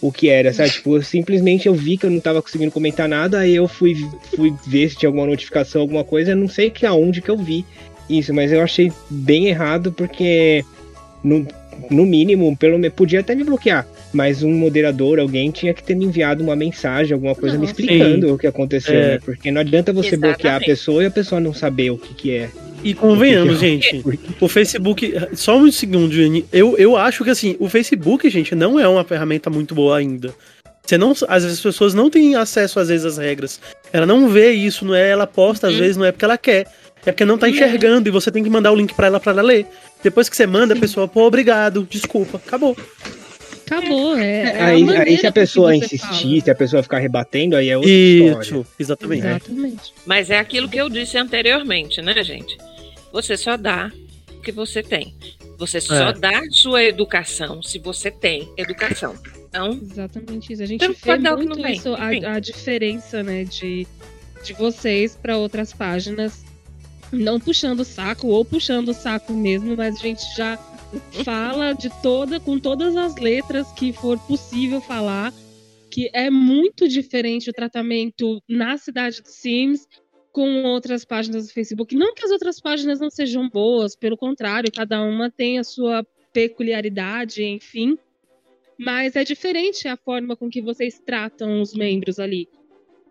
[0.00, 0.70] O que era, sabe?
[0.70, 3.96] Tipo, eu, simplesmente eu vi que eu não tava conseguindo comentar nada, aí eu fui,
[4.36, 7.36] fui ver se tinha alguma notificação, alguma coisa, eu não sei que aonde que eu
[7.36, 7.64] vi
[8.08, 10.64] isso, mas eu achei bem errado porque
[11.22, 11.44] no,
[11.90, 15.94] no mínimo, pelo menos, podia até me bloquear, mas um moderador, alguém tinha que ter
[15.94, 18.32] me enviado uma mensagem, alguma coisa Não, me explicando sim.
[18.32, 19.08] o que aconteceu, É.
[19.14, 19.18] né?
[19.24, 20.66] Porque não adianta você bloquear a Exatamente.
[20.66, 22.50] pessoa e a pessoa não saber o que que é.
[22.84, 24.04] E convenhamos, Porque- gente.
[24.40, 25.12] O Facebook.
[25.34, 26.44] Só um segundo, Jenny.
[26.52, 30.34] Eu, eu acho que assim, o Facebook, gente, não é uma ferramenta muito boa ainda.
[30.86, 33.60] Você não, às vezes as pessoas não têm acesso às vezes às regras.
[33.92, 35.10] Ela não vê isso, não é?
[35.10, 35.80] Ela posta às Uhum.
[35.80, 36.66] vezes não é porque ela quer,
[37.04, 39.32] é porque não tá enxergando e você tem que mandar o link pra ela pra
[39.32, 39.66] ela ler.
[40.02, 42.74] Depois que você manda, a pessoa, pô, obrigado, desculpa, acabou.
[43.76, 44.16] Acabou.
[44.16, 46.40] É, é a aí, aí se a pessoa insistir, fala.
[46.44, 48.40] se a pessoa ficar rebatendo, aí é outra história.
[48.42, 49.26] Isso, exatamente.
[49.26, 49.94] Exatamente.
[50.06, 52.56] Mas é aquilo que eu disse anteriormente, né, gente?
[53.12, 53.90] Você só dá
[54.36, 55.14] o que você tem.
[55.58, 56.12] Você só É.
[56.12, 59.14] dá sua educação se você tem educação.
[59.48, 60.62] Então, Exatamente isso.
[60.62, 60.94] A gente Então,
[61.36, 63.86] vê muito isso, a, a diferença, né, de,
[64.44, 66.44] de vocês para outras páginas.
[67.10, 70.58] Não puxando o saco ou puxando o saco mesmo, mas a gente já
[71.24, 75.32] fala de toda, com todas as letras que for possível falar,
[75.90, 79.86] que é muito diferente o tratamento na cidade dos Sims
[80.32, 81.96] com outras páginas do Facebook.
[81.96, 86.06] Não que as outras páginas não sejam boas, pelo contrário, cada uma tem a sua
[86.32, 87.98] peculiaridade, enfim.
[88.78, 92.48] Mas é diferente a forma com que vocês tratam os membros ali.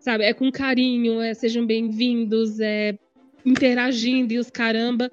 [0.00, 0.24] Sabe?
[0.24, 2.96] É com carinho, é sejam bem-vindos, é
[3.44, 5.10] interagindo e os caramba.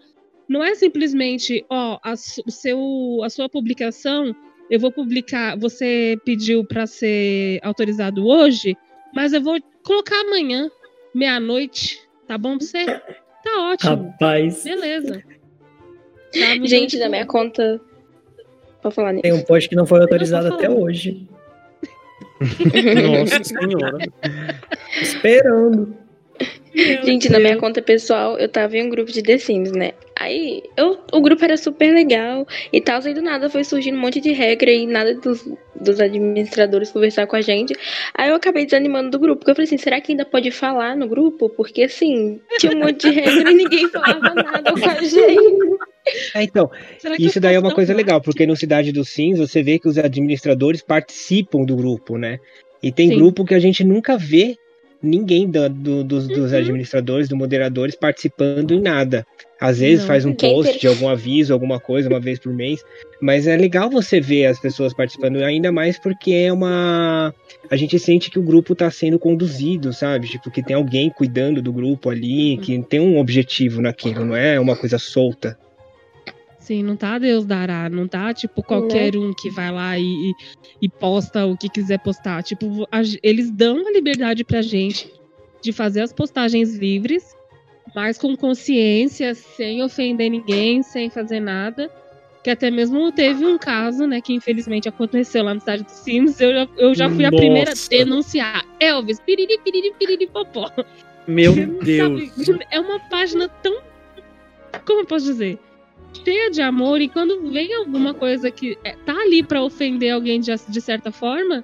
[0.47, 4.35] Não é simplesmente, ó, a, seu, a sua publicação,
[4.69, 8.75] eu vou publicar, você pediu para ser autorizado hoje,
[9.13, 10.69] mas eu vou colocar amanhã,
[11.13, 11.99] meia-noite.
[12.27, 12.85] Tá bom pra você?
[12.85, 14.11] Tá ótimo.
[14.11, 15.23] Rapaz, Beleza.
[16.33, 16.67] Sabe?
[16.67, 17.79] Gente, na minha conta.
[18.81, 19.23] Pode falar nisso.
[19.23, 21.27] tem um post que não foi autorizado até hoje.
[22.39, 23.97] Nossa senhora.
[25.01, 25.95] Esperando.
[26.73, 27.61] meu Gente, na minha Deus.
[27.61, 29.93] conta pessoal, eu tava em um grupo de The Sims, né?
[30.17, 34.01] Aí, eu, o grupo era super legal e tal, aí do nada foi surgindo um
[34.01, 37.73] monte de regra e nada dos, dos administradores conversar com a gente.
[38.13, 40.95] Aí eu acabei desanimando do grupo, porque eu falei assim, será que ainda pode falar
[40.95, 41.49] no grupo?
[41.49, 45.85] Porque assim, tinha um monte de regra e ninguém falava nada com a gente.
[46.33, 46.69] É, então,
[47.19, 49.97] Isso daí é uma coisa legal, porque no Cidade dos Sims você vê que os
[49.97, 52.37] administradores participam do grupo, né?
[52.81, 53.17] E tem Sim.
[53.17, 54.55] grupo que a gente nunca vê
[55.05, 56.57] ninguém da- do- dos, dos Uhum.
[56.57, 59.25] administradores, dos moderadores participando em nada.
[59.61, 60.07] Às vezes Não.
[60.07, 62.81] faz um post ter- de algum aviso, alguma coisa, uma vez por mês.
[63.21, 67.33] Mas é legal você ver as pessoas participando, ainda mais porque é uma.
[67.71, 70.27] A gente sente que o grupo tá sendo conduzido, sabe?
[70.27, 74.59] Tipo, que tem alguém cuidando do grupo ali, que tem um objetivo naquilo, não é
[74.59, 75.57] uma coisa solta.
[76.65, 80.33] Sim, não tá Deus dará, não tá tipo qualquer um que vai lá e, e,
[80.81, 82.41] e posta o que quiser postar.
[82.41, 85.13] Tipo, a eles dão a liberdade pra gente
[85.61, 87.35] de fazer as postagens livres,
[87.95, 91.87] mas com consciência, sem ofender ninguém, sem fazer nada.
[92.43, 96.41] Que até mesmo teve um caso, né, que infelizmente aconteceu lá no estádio dos Sims.
[96.41, 97.43] Eu já, eu já fui a Nossa.
[97.43, 98.65] primeira a denunciar.
[98.79, 100.71] Elvis, piriri, piriri, piriri, popó.
[101.27, 102.59] Meu Sabe, Deus.
[102.71, 103.77] é uma página tão.
[104.83, 105.59] Como eu posso dizer?
[106.23, 110.39] Cheia de amor, e quando vem alguma coisa que é- tá ali pra ofender alguém
[110.39, 111.63] de, de certa forma,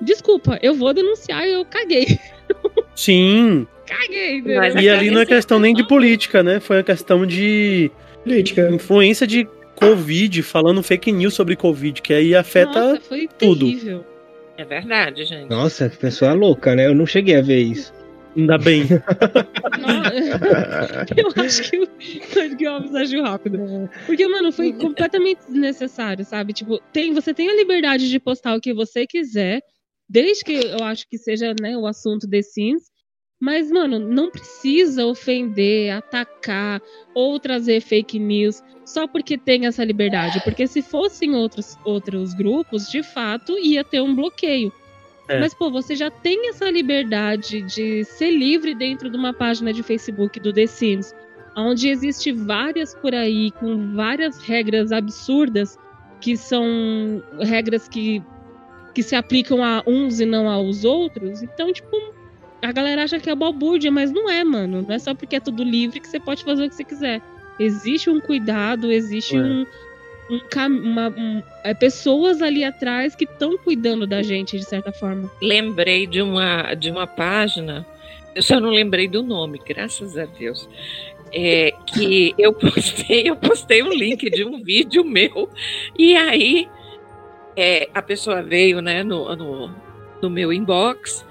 [0.00, 2.18] desculpa, eu vou denunciar e eu caguei.
[2.94, 3.66] Sim.
[3.86, 4.42] Caguei?
[4.42, 6.60] Mas E ali não é é questão nem de política, né?
[6.60, 7.90] Foi uma questão de
[8.22, 8.68] Política.
[8.70, 12.92] influência de Covid, falando fake news sobre Covid, que aí afeta.
[12.92, 13.66] Nossa, foi tudo.
[13.66, 14.04] terrível.
[14.56, 15.48] é verdade, gente.
[15.48, 16.86] Nossa, que pessoa louca, né?
[16.86, 17.92] Eu não cheguei a ver isso.
[18.36, 18.82] Ainda bem.
[21.16, 21.88] Eu acho que o
[22.64, 23.58] o Alves agiu rápido.
[24.06, 26.52] Porque, mano, foi completamente desnecessário, sabe?
[26.52, 29.60] Tipo, tem, você tem a liberdade de postar o que você quiser,
[30.08, 32.84] desde que eu acho que seja né, o assunto The Sims.
[33.42, 36.82] Mas, mano, não precisa ofender, atacar
[37.14, 40.42] ou trazer fake news só porque tem essa liberdade.
[40.44, 44.70] Porque se fossem outros, outros grupos, de fato, ia ter um bloqueio.
[45.30, 45.40] É.
[45.40, 49.82] Mas, pô, você já tem essa liberdade de ser livre dentro de uma página de
[49.82, 51.14] Facebook do The Sims,
[51.56, 55.78] onde existe várias por aí, com várias regras absurdas,
[56.20, 58.22] que são regras que,
[58.94, 61.42] que se aplicam a uns e não aos outros.
[61.42, 61.96] Então, tipo,
[62.60, 64.82] a galera acha que é balbúrdia, mas não é, mano.
[64.82, 67.22] Não é só porque é tudo livre que você pode fazer o que você quiser.
[67.58, 69.40] Existe um cuidado, existe É.
[69.40, 69.64] um,
[70.30, 75.30] um, uma, um- é, pessoas ali atrás que estão cuidando da gente de certa forma.
[75.42, 77.86] Lembrei de uma, de uma página
[78.34, 80.68] eu só não lembrei do nome, graças a Deus.
[81.32, 85.48] É, que eu postei, eu postei um link de um vídeo meu,
[85.98, 86.68] e aí
[87.56, 89.74] é, a pessoa veio né, no, no,
[90.22, 91.24] no meu inbox.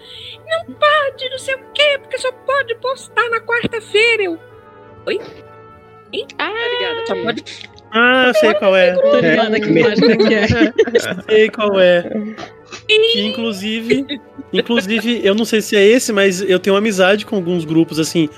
[0.46, 4.24] Não pode, não sei o quê, porque só pode postar na quarta-feira.
[4.24, 4.40] Eu.
[5.06, 5.20] Oi?
[6.12, 6.26] Hein?
[6.38, 7.08] Ah, Obrigada.
[7.08, 7.44] Só pode
[7.92, 8.94] Ah, eu sei qual é.
[8.94, 10.48] Tô ligada que página que é.
[11.30, 12.04] Sei qual é.
[12.88, 14.06] Que, inclusive,
[14.54, 18.30] inclusive, eu não sei se é esse, mas eu tenho amizade com alguns grupos, assim.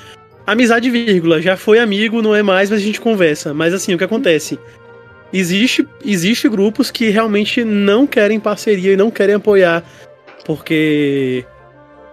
[0.46, 3.54] Amizade, vírgula, já foi amigo, não é mais, mas a gente conversa.
[3.54, 4.60] Mas assim, o que acontece?
[5.32, 9.84] Existe, existe grupos que realmente não querem parceria e não querem apoiar.
[10.46, 11.46] Porque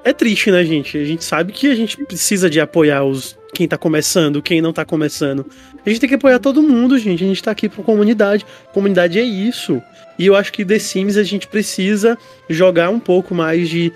[0.04, 0.98] é triste, né, gente?
[0.98, 4.72] A gente sabe que a gente precisa de apoiar os quem tá começando, quem não
[4.72, 5.44] tá começando.
[5.88, 7.24] A gente tem que apoiar todo mundo, gente.
[7.24, 8.44] A gente tá aqui pra comunidade.
[8.74, 9.82] Comunidade é isso.
[10.18, 13.90] E eu acho que The Sims a gente precisa jogar um pouco mais de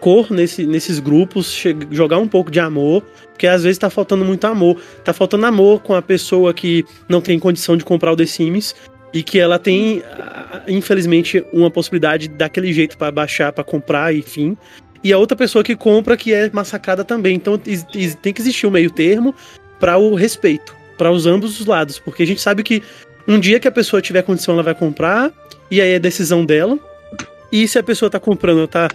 [0.00, 4.46] cor nesse, nesses grupos, jogar um pouco de amor, porque às vezes tá faltando muito
[4.46, 4.80] amor.
[5.04, 8.74] Tá faltando amor com a pessoa que não tem condição de comprar o The Sims
[9.12, 14.56] e que ela tem, ah, infelizmente, uma possibilidade daquele jeito pra baixar, pra comprar, enfim.
[15.02, 17.36] E a outra pessoa que compra que é massacrada também.
[17.36, 19.34] Então tem que existir um meio termo
[19.78, 22.82] para o respeito, para os ambos os lados, porque a gente sabe que
[23.26, 25.32] um dia que a pessoa tiver condição ela vai comprar
[25.70, 26.78] e aí é decisão dela.
[27.50, 28.88] E se a pessoa tá comprando, ela tá,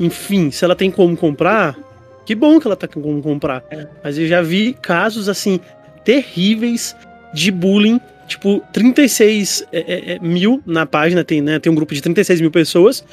[0.00, 1.76] enfim, se ela tem como comprar,
[2.24, 3.62] que bom que ela tá com como comprar.
[4.02, 5.60] Mas eu já vi casos assim
[6.04, 6.96] terríveis
[7.34, 11.58] de bullying, tipo 36 é, é, é, mil na página tem, né?
[11.58, 13.04] Tem um grupo de 36 mil pessoas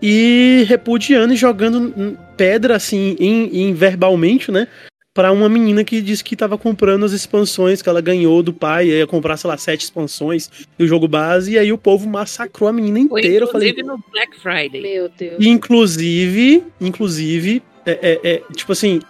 [0.00, 4.68] e repudiando e jogando pedra assim em, em verbalmente, né?
[5.14, 8.88] Pra uma menina que disse que tava comprando as expansões que ela ganhou do pai,
[8.88, 12.68] ia comprar, sei lá, sete expansões e o jogo base, e aí o povo massacrou
[12.68, 13.44] a menina Foi inteira.
[13.44, 14.82] Eu falei, inclusive no Black Friday.
[14.82, 15.36] Meu Deus.
[15.38, 19.00] Inclusive, inclusive, é, é- é, tipo assim,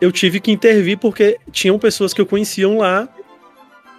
[0.00, 3.08] eu tive que intervir porque tinham pessoas que eu conheciam lá.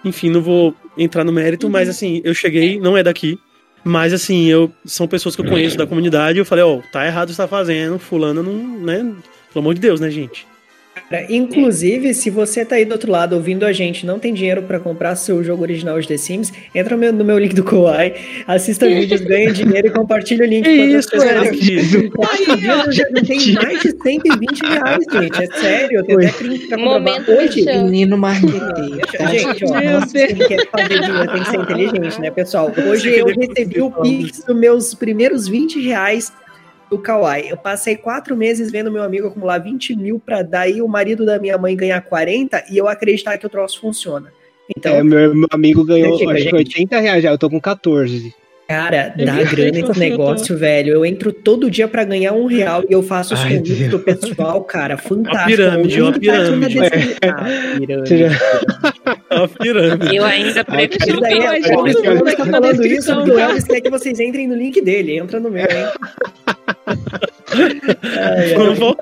[0.04, 3.38] Enfim, não vou entrar no mérito, mas assim, eu cheguei, não é daqui.
[3.82, 7.28] Mas assim, eu são pessoas que eu conheço da comunidade, eu falei, ó, tá errado
[7.28, 8.98] o que você tá fazendo, fulano não, né?
[9.50, 10.46] Pelo amor de Deus, né, gente?
[10.94, 14.62] Cara, Inclusive, se você tá aí do outro lado ouvindo a gente não tem dinheiro
[14.62, 17.64] pra comprar seu jogo original de The Sims, entra no meu, no meu link do
[17.64, 18.14] Kawaii,
[18.46, 21.46] assista vídeos, ganha dinheiro e compartilha o link com outras isso, pessoas.
[21.46, 22.10] Eric?
[22.10, 25.42] Quatro dias eu já tem mais de 120 reais, gente.
[25.42, 26.78] É sério, eu tenho até print pra.
[26.78, 27.64] Momento Hoje.
[27.64, 28.98] Menino marqueteiro.
[29.16, 29.26] tá?
[29.26, 32.72] Gente, ó, Meu nossa, quem quer fazer dinheiro tem que ser inteligente, né, pessoal?
[32.88, 36.32] Hoje eu recebi o Pix dos meus primeiros 20 reais
[36.94, 37.48] do Kawaii.
[37.48, 41.38] Eu passei quatro meses vendo meu amigo acumular 20 mil pra daí o marido da
[41.38, 44.32] minha mãe ganhar 40 e eu acreditar que o troço funciona.
[44.76, 46.54] Então, É, meu, amigo ganhou Diga, acho que gente.
[46.54, 48.32] 80 reais já, eu tô com 14.
[48.68, 50.92] Cara, Eu dá grana que esse negócio, velho.
[50.92, 54.62] Eu entro todo dia pra ganhar um real e eu faço os convites do pessoal,
[54.64, 54.96] cara.
[54.96, 55.46] Fantástico.
[55.46, 56.78] pirâmide, tá na pirâmide.
[57.22, 58.24] Ah, pirâmide.
[59.30, 60.16] É uma pirâmide.
[60.16, 63.38] Eu ainda prefiro daí é, todo mundo tá aqui falando isso o?
[63.38, 65.18] Elvis quer que vocês entrem no link dele.
[65.18, 65.88] Entra no meu, hein?
[68.20, 68.54] Ai,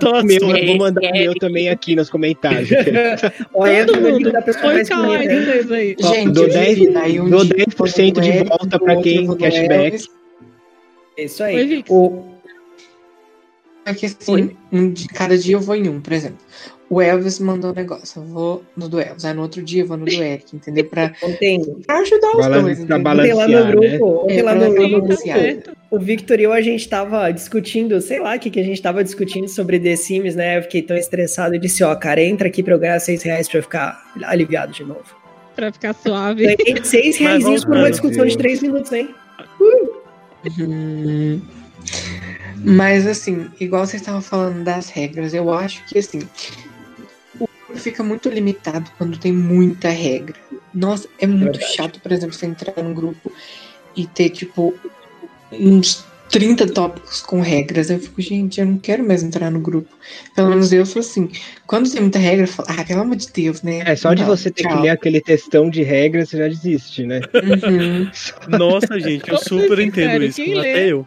[0.07, 0.57] ao Meu, assunto.
[0.57, 1.41] eu vou mandar o meu Eric.
[1.41, 2.71] também aqui nos comentários.
[2.71, 4.33] Entra no link mundo.
[4.33, 5.45] da pessoa mais bonita, hein?
[5.45, 5.97] vocês aí.
[5.99, 9.03] Gente, dou eu 10 divino, aí um dou dia 10% de eu volta pra outro
[9.03, 10.05] quem eu cashback.
[11.17, 11.67] É isso Oi, aí.
[11.67, 11.91] Vix.
[11.91, 12.25] O,
[13.85, 16.39] É que assim, um de, cada dia eu vou em um, por exemplo.
[16.93, 19.25] O Elvis mandou um negócio, eu vou no do Elvis.
[19.25, 20.85] Aí no outro dia eu vou no do Eric, entendeu?
[20.85, 21.09] Pra,
[21.87, 23.55] pra ajudar os Balan- dois, pra lá no balancear, né?
[24.29, 24.67] É, lá no,
[25.01, 28.63] grupo, o Victor e eu, a gente tava discutindo, sei lá o que, que a
[28.63, 30.59] gente tava discutindo sobre The Sims, né?
[30.59, 31.55] Eu fiquei tão estressado.
[31.55, 34.75] Eu disse, ó, cara, entra aqui pra eu ganhar 6 reais pra eu ficar aliviado
[34.75, 35.17] de novo.
[35.57, 36.45] Pra ficar suave.
[36.45, 38.37] Ganhei 6 reais por uma discussão de Deus.
[38.37, 39.09] 3 minutos, hein?
[40.61, 41.41] Hum,
[42.63, 46.21] Mas assim, igual vocês estavam falando das regras, eu acho que assim,
[47.79, 50.37] fica muito limitado quando tem muita regra.
[50.73, 51.75] Nossa, é muito Verdade.
[51.75, 53.33] chato, por exemplo, você entrar num grupo
[53.97, 54.75] e ter tipo
[55.53, 57.91] uns 30 tópicos com regras.
[57.91, 59.95] Eu fico, gente, eu não quero mais entrar no grupo.
[60.35, 61.29] Pelo menos eu sou assim.
[61.67, 63.83] Quando tem muita regra, eu falo, ah, pelo amor de Deus, né?
[63.85, 67.05] É, só de Não, você ter que ler aquele textão de regras, você já desiste,
[67.05, 67.21] né?
[67.35, 68.11] Uhum.
[68.59, 70.41] Nossa, gente, eu super entendo isso.
[70.59, 71.07] Até eu.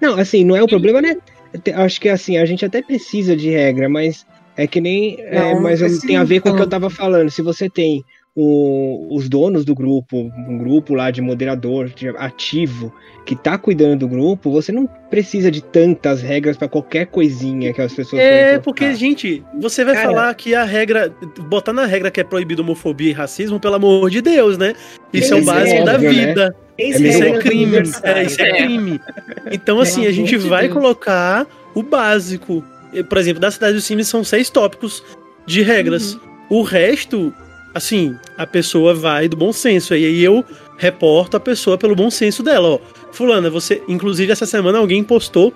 [0.00, 1.16] Não, assim, não é o problema, né?
[1.74, 5.16] Acho que assim, a gente até precisa de regra, mas é que nem.
[5.20, 6.70] é, Não, mas eu- precisa tem a ver com o que eu tanto.
[6.70, 7.30] tava falando.
[7.30, 8.04] Se você tem
[8.38, 12.92] o- os donos do grupo, um grupo lá de moderador de ativo
[13.24, 17.80] que tá cuidando do grupo, você não precisa de tantas regras pra qualquer coisinha que
[17.80, 20.06] as pessoas É, porque, gente, você vai Cara.
[20.08, 21.10] falar que a regra.
[21.48, 24.74] Botar na regra que é proibido homofobia e racismo, pelo amor de Deus, né?
[25.14, 26.26] Isso é o Isso é básico da óbvio, né?
[26.26, 26.56] vida.
[26.78, 27.76] Seis É Isso é crime.
[28.02, 28.56] É, isso é É.
[28.58, 29.00] crime.
[29.50, 32.62] Então, assim, a gente vai colocar o básico.
[33.02, 35.02] Por exemplo, da cidade dos Sims são seis tópicos
[35.46, 36.14] de regras.
[36.14, 36.20] Uhum.
[36.48, 37.32] O resto,
[37.74, 39.94] assim, a pessoa vai do bom senso.
[39.94, 40.44] E aí eu
[40.78, 42.80] reporto a pessoa pelo bom senso dela, ó.
[43.12, 43.82] Fulana, você.
[43.88, 45.52] Inclusive, essa semana alguém postou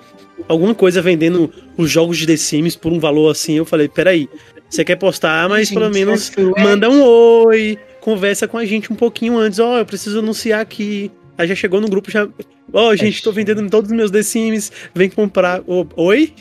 [0.47, 3.53] alguma coisa vendendo os jogos de The Sims por um valor assim.
[3.53, 4.27] Eu falei, peraí,
[4.69, 8.91] você quer postar, mas Gente, pelo menos é manda um oi, conversa com a gente
[8.91, 9.59] um pouquinho antes.
[9.59, 11.11] Ó, eu preciso anunciar aqui.
[11.37, 12.27] Aí já chegou no grupo, já.
[12.73, 15.61] Ó, gente, tô vendendo todos os meus The Sims, vem comprar.
[15.67, 16.33] Ô, oi?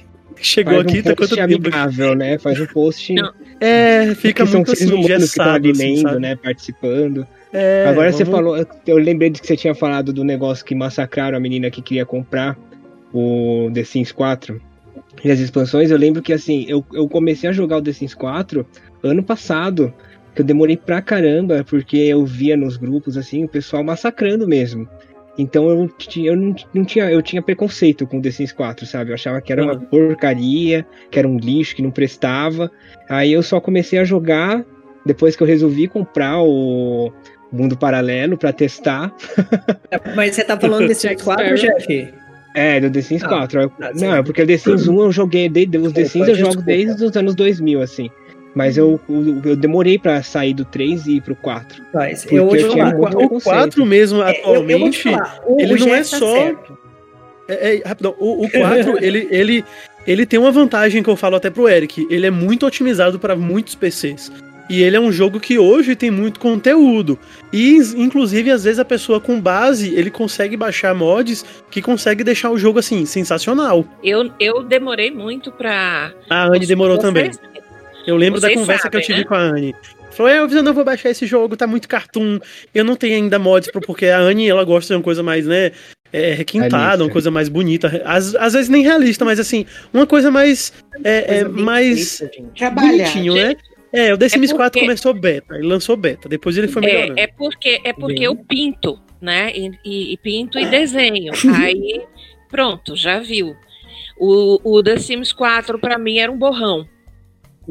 [0.43, 1.55] Chegou Faz aqui, um tá quanto tempo?
[1.55, 2.39] amigável, né?
[2.39, 3.33] Faz um post Não.
[3.61, 6.19] É, fica que são muito seres assim, humanos que estão ali lendo, sabe?
[6.21, 6.37] né?
[6.37, 7.27] Participando.
[7.53, 10.75] É, Agora você vamos- falou, eu lembrei de que você tinha falado do negócio que
[10.75, 12.57] massacraram a menina que queria comprar
[13.13, 14.61] o The Sims 4
[15.25, 15.91] e as expansões.
[15.91, 18.67] Eu lembro que assim, eu, eu comecei a jogar o The Sims 4
[19.03, 19.93] ano passado,
[20.35, 24.89] que eu demorei pra caramba, porque eu via nos grupos assim, o pessoal massacrando mesmo.
[25.41, 28.85] Então eu, ti- eu não, não tinha, eu tinha preconceito com o The Sims 4,
[28.87, 29.11] sabe?
[29.11, 29.81] Eu achava que era uma Uhum.
[29.81, 32.71] porcaria, que era um lixo, que não prestava.
[33.09, 34.65] Aí eu só comecei a jogar
[35.07, 37.11] depois que eu resolvi comprar o
[37.51, 39.13] Mundo Paralelo pra testar.
[40.15, 41.79] Mas você tá falando desse Jack 4, Sparrow.
[41.79, 42.15] Jeff?
[42.55, 43.61] É, do The Sims Ah, 4.
[43.63, 44.05] Eu- ah, sim.
[44.07, 46.61] não, é porque o The Sims 1 eu joguei, desde, os The Sims eu jogo
[46.63, 48.11] desde os anos 2000, assim.
[48.55, 51.83] Mas eu, eu, eu demorei pra sair do 3 e ir pro 4.
[51.95, 52.95] Mas Porque eu vou eu falar.
[52.97, 55.03] O 4 mesmo, É, atualmente.
[55.05, 56.79] falar, ele não é tá só- certo.
[57.49, 59.65] É, é, rapidão, o, o 4, ele, ele,
[60.07, 62.07] ele tem uma vantagem que eu falo até pro Eric.
[62.11, 64.33] Ele é muito otimizado para muitos PCs.
[64.69, 67.19] E ele é um jogo que hoje tem muito conteúdo.
[67.53, 72.53] E, inclusive, às vezes a pessoa com base, ele consegue baixar mods que consegue deixar
[72.53, 73.85] o jogo, assim, sensacional.
[74.01, 76.13] Eu, eu demorei muito pra.
[76.31, 77.33] A Anne demorou também.
[78.07, 79.25] Eu lembro da Vocês conversa que eu sabem, tive né?
[79.25, 79.75] com a Anne.
[80.13, 82.39] Falou, Elvis, eu não vou baixar esse jogo, tá muito cartoon.
[82.75, 85.47] Eu não tenho ainda mods, pro- porque a Anne, ela gosta de uma coisa mais,
[85.47, 85.71] né,
[86.13, 87.05] é, requintada, Realista.
[87.05, 88.03] uma coisa mais bonita.
[88.05, 90.73] Às, às vezes nem realista, mas assim, uma coisa mais,
[91.05, 92.21] é, é, mais
[92.75, 93.55] bonitinho, né?
[93.93, 97.19] É, o The Sims 4 porque- começou beta, ele lançou beta, depois ele foi melhorando.
[97.19, 98.25] É, é porque, é porque Bem.
[98.25, 99.53] eu pinto, né?
[99.55, 101.33] E, e- e pinto e desenho.
[101.55, 102.01] Aí,
[102.49, 103.55] pronto, já viu.
[104.19, 106.87] O, o The Sims 4 pra mim era um borrão.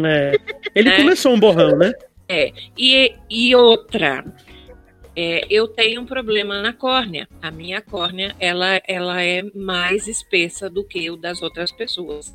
[0.04, 0.38] É.
[0.76, 0.98] Ele Né?
[0.98, 1.94] começou um borrão, né?
[2.78, 4.24] E, e outra,
[5.16, 7.28] é, eu tenho um problema na córnea.
[7.42, 12.34] A minha córnea, ela, ela é mais espessa do que o das outras pessoas.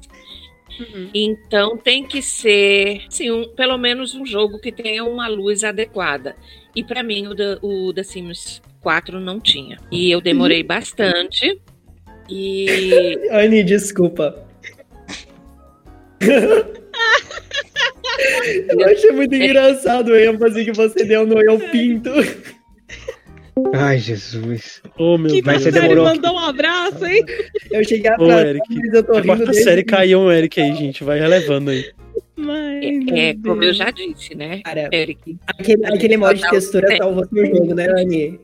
[1.15, 6.35] Então tem que ser, sim, um- pelo menos um jogo que tenha uma luz adequada.
[6.75, 9.79] E pra mim o, da, o The Sims 4 não tinha.
[9.93, 11.61] E eu demorei bastante.
[12.29, 12.67] E
[13.31, 14.44] Anne, desculpa.
[18.69, 22.11] Eu achei muito engraçado o ênfase que você deu no Eu Pinto.
[23.73, 24.83] Ai, Jesus.
[24.99, 25.75] Ô, meu você Deus.
[25.75, 27.25] série demorou mandou um abraço, hein?
[27.71, 28.63] Eu cheguei Ô, atrasado, Eric.
[28.75, 31.71] mas eu tô A rindo quarta série o caiu um Eric aí, gente, vai relevando
[31.71, 31.85] aí.
[32.37, 35.37] É, é, como eu já disse, né, Cara, Eric?
[35.47, 36.97] aquele, aquele mod de textura é.
[36.97, 38.41] salvou seu jogo, né, Anne?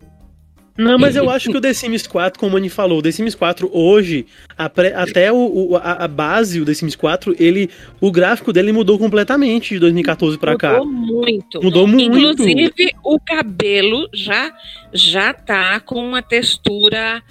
[0.78, 3.10] Não, mas eu acho que o The Sims 4, como a Anny falou, o The
[3.10, 4.24] Sims 4 hoje,
[4.56, 5.36] a pré- até o,
[5.72, 7.68] o- a, a base, o The Sims 4, ele,
[8.00, 10.78] o gráfico dele mudou completamente de 2014 pra cá.
[10.78, 11.62] Mudou muito.
[11.62, 12.16] Mudou muito.
[12.16, 12.72] Inclusive,
[13.04, 14.52] o cabelo já
[14.92, 17.22] já tá com uma textura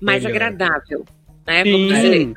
[0.00, 0.36] mais Melhor.
[0.36, 1.04] agradável,
[1.46, 1.64] né?
[1.64, 2.32] Vamos dizer.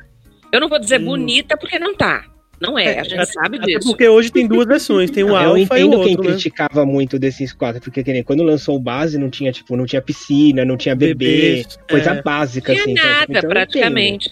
[0.52, 1.04] Eu não vou dizer Sim.
[1.04, 2.24] bonita porque não tá.
[2.62, 3.88] Não é, a gente até- sabe até disso.
[3.88, 6.30] porque hoje tem duas versões, tem o eu Alpha e o entendo quem outro, né?
[6.30, 9.50] criticava muito o The Sims 4, porque que nem quando lançou o base não tinha,
[9.52, 12.22] tipo, não tinha piscina, não tinha bebê, Bebês, coisa é.
[12.22, 12.94] básica, Não assim.
[12.94, 14.30] tinha então- nada, então eu praticamente.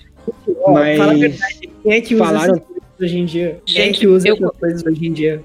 [0.69, 3.61] Mas- Fala a verdade, quem é que usa Falaram- essas coisas hoje em dia?
[3.66, 5.40] quem é Gente, que usa eu- essas coisas hoje em dia?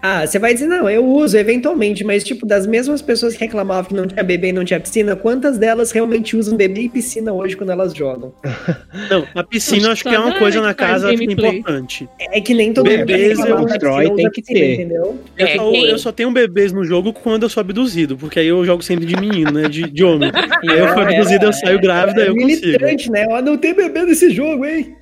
[0.00, 3.84] Ah, você vai dizer, não, eu uso eventualmente, mas tipo, das mesmas pessoas que reclamavam
[3.84, 7.32] que não tinha bebê e não tinha piscina, quantas delas realmente usam bebê e piscina
[7.32, 8.32] hoje quando elas jogam?
[9.10, 11.58] Não, a piscina eu acho que é uma coisa na casa gameplay.
[11.58, 12.08] importante.
[12.20, 14.74] É que nem todo mundo Bebês eu da constrói, piscina tem que ter.
[14.74, 15.18] entendeu?
[15.36, 18.46] Eu, É, só, eu só tenho bebês no jogo quando eu sou abduzido, porque aí
[18.48, 19.68] eu jogo sempre de menino, né?
[19.68, 20.30] De, de homem.
[20.68, 22.66] Aí eu fui abduzido, eu saio grávida, É eu consigo.
[22.66, 23.26] militante, né?
[23.30, 24.94] Ó, não tem bebê nesse jogo, hein?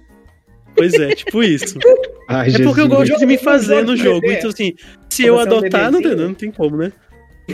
[0.77, 1.79] Pois é, tipo isso.
[2.29, 2.89] Ai, É porque eu Jesus.
[2.89, 4.31] gosto de me fazer no Jogo.
[4.31, 4.75] Então, assim,
[5.09, 6.93] se Como eu é um adotar, não tem, não tem como, né?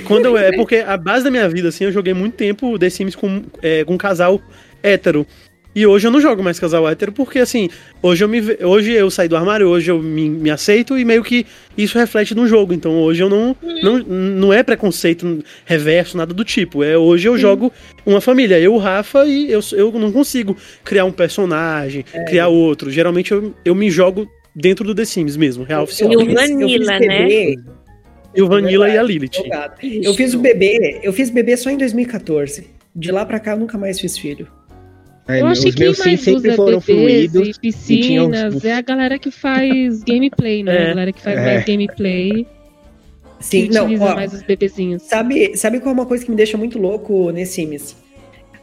[0.05, 2.91] Quando eu, é porque a base da minha vida, assim, eu joguei muito tempo The
[2.91, 4.41] Sims com, é, com um casal
[4.83, 5.27] hétero.
[5.77, 7.69] E hoje eu não jogo mais casal hétero, porque assim,
[8.03, 11.23] hoje eu me hoje eu saí do armário, hoje eu me, me aceito e meio
[11.23, 11.45] que
[11.77, 12.73] isso reflete no jogo.
[12.73, 16.83] Então hoje eu não, não, não é preconceito reverso, nada do tipo.
[16.83, 17.71] É hoje eu jogo
[18.07, 22.91] uma família, eu, o Rafa, e eu, eu não consigo criar um personagem, criar outro.
[22.91, 26.11] Geralmente eu, eu me jogo dentro do The Sims mesmo, real oficial.
[26.11, 27.55] E o Vanilla, bebê
[28.35, 29.03] E o Vanilla e a.
[29.03, 29.43] Lilith.
[29.83, 32.67] Eu fiz o bebê, eu fiz bebê só em 2014.
[32.95, 34.49] De lá pra cá eu nunca mais fiz filho.
[35.29, 37.49] É, Eu achei os que meus quem mais sims sempre usa foram fluidos.
[37.63, 40.73] e tinham piscinas os- é a galera que faz gameplay, né?
[40.77, 40.83] É.
[40.85, 41.45] A galera que faz É.
[41.45, 42.47] mais gameplay
[43.41, 45.03] Sim, que não, utiliza ó, mais os bebezinhos.
[45.03, 47.97] Sabe, sabe qual é uma coisa que me deixa muito louco nesse Sims?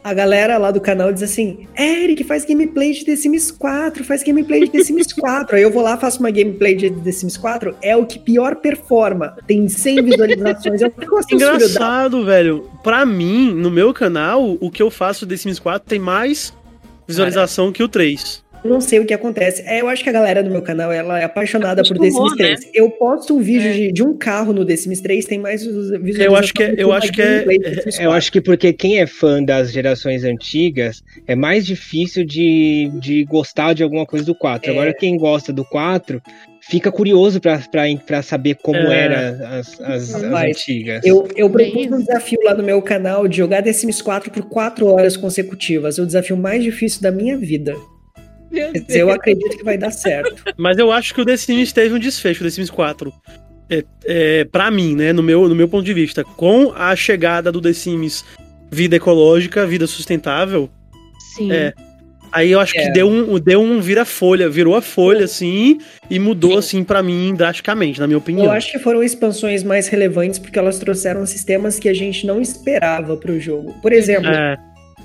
[0.04, 4.22] A galera lá do canal diz assim: Eric, faz gameplay de The Sims 4, faz
[4.22, 5.56] gameplay de The Sims 4.
[5.56, 8.56] Aí eu vou lá, faço uma gameplay de The Sims 4, é o que pior
[8.56, 9.34] performa.
[9.46, 10.82] Tem 100 visualizações.
[10.82, 11.36] Eu fico assim.
[11.36, 12.68] Engraçado, velho.
[12.82, 16.52] Pra mim, no meu canal, o que eu faço The Sims 4 tem mais
[17.08, 18.43] visualização que o 3.
[18.64, 19.62] Não sei o que acontece.
[19.66, 22.32] É, eu acho que a galera do meu canal ela é apaixonada por The Sims
[22.34, 22.60] 3.
[22.72, 26.18] Eu posto um vídeo de, de um carro no The Sims 3, tem mais visualizações.
[26.18, 27.44] Eu acho que é- do eu acho que é-
[28.00, 33.24] Eu acho que porque quem é fã das gerações antigas é mais difícil de, de
[33.24, 34.70] gostar de alguma coisa do 4.
[34.70, 34.72] É.
[34.72, 36.22] Agora, quem gosta do 4
[36.62, 38.98] fica curioso pra saber como É.
[39.04, 41.04] era as, as, as Mas antigas.
[41.04, 44.48] Eu, eu propus um desafio lá no meu canal de jogar The Sims 4 por
[44.48, 45.98] 4 horas consecutivas.
[45.98, 47.74] É o desafio mais difícil da minha vida.
[48.54, 50.42] Meu dizer, eu acredito que vai dar certo.
[50.56, 53.12] Mas eu acho que o The Sims teve um desfecho, o The Sims 4.
[53.70, 57.50] É, é, pra mim, né, no meu, no meu ponto de vista, com a chegada
[57.50, 58.24] do The Sims
[58.70, 60.68] vida ecológica, vida sustentável,
[61.34, 61.50] Sim.
[61.52, 61.72] É.
[62.32, 62.82] aí eu acho É.
[62.86, 65.78] que deu um, deu um vira-folha, virou a folha, assim,
[66.10, 68.46] e mudou, assim, pra mim, drasticamente, na minha opinião.
[68.46, 72.40] Eu acho que foram expansões mais relevantes porque elas trouxeram sistemas que a gente não
[72.42, 73.74] esperava para o jogo.
[73.80, 74.58] Por exemplo, É,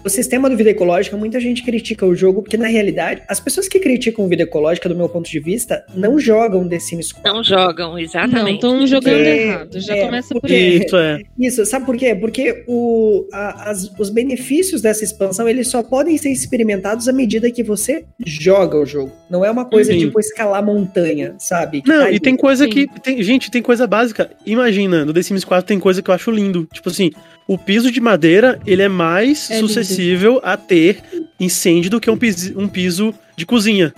[0.03, 3.67] o sistema do Vida Ecológica, muita gente critica o jogo porque, na realidade, as pessoas
[3.67, 7.33] que criticam o Vida Ecológica, do meu ponto de vista, não jogam The Sims 4.
[7.33, 8.55] Não jogam, Não, exatamente.
[8.55, 9.79] estão jogando Porque- errado.
[9.79, 10.77] Já é, começa por aí.
[10.85, 11.21] isso, é.
[11.37, 12.15] Isso, sabe por quê?
[12.15, 17.51] Porque o, a- as- os benefícios dessa expansão eles só podem ser experimentados à medida
[17.51, 19.11] que você joga o jogo.
[19.29, 19.99] Não é uma coisa Sim.
[19.99, 21.81] tipo escalar montanha, sabe?
[21.81, 22.69] Que Não, tá e tem coisa Sim.
[22.71, 22.87] que.
[23.01, 24.31] Tem, gente, tem coisa básica.
[24.45, 26.67] Imagina, no The Sims 4 tem coisa que eu acho lindo.
[26.73, 27.11] Tipo assim,
[27.49, 29.67] o piso de madeira, ele é mais É lindo.
[29.67, 30.99] suscetível a ter
[31.39, 33.93] incêndio do que um piso, um piso de cozinha.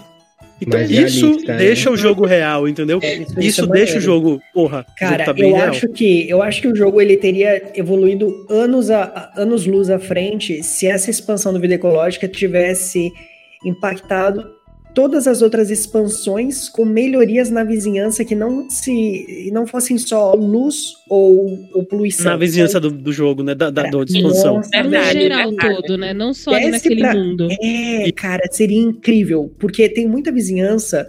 [0.64, 1.58] Então Mais isso realista, né?
[1.58, 3.00] deixa o jogo real, entendeu?
[3.02, 4.00] É, isso, Isso é deixa o maneiro.
[4.00, 5.70] jogo, porra, o Cara, jogo tá bem eu real.
[5.70, 9.90] acho que eu acho que o jogo ele teria evoluído anos a, a- anos luz
[9.90, 13.12] à frente se essa expansão do Vida Ecológica tivesse
[13.66, 14.46] impactado
[14.94, 20.94] todas as outras expansões com melhorias na vizinhança que não se não fossem só luz
[21.10, 22.26] ou, ou poluição.
[22.26, 23.56] Na vizinhança do, do jogo, né?
[23.56, 24.56] Da, da, da expansão.
[24.56, 25.58] Nossa, No geral verdade.
[25.82, 26.14] todo, né?
[26.14, 27.48] Não só Desce naquele pra- mundo.
[27.62, 31.08] É, cara, seria incrível, porque tem muita vizinhança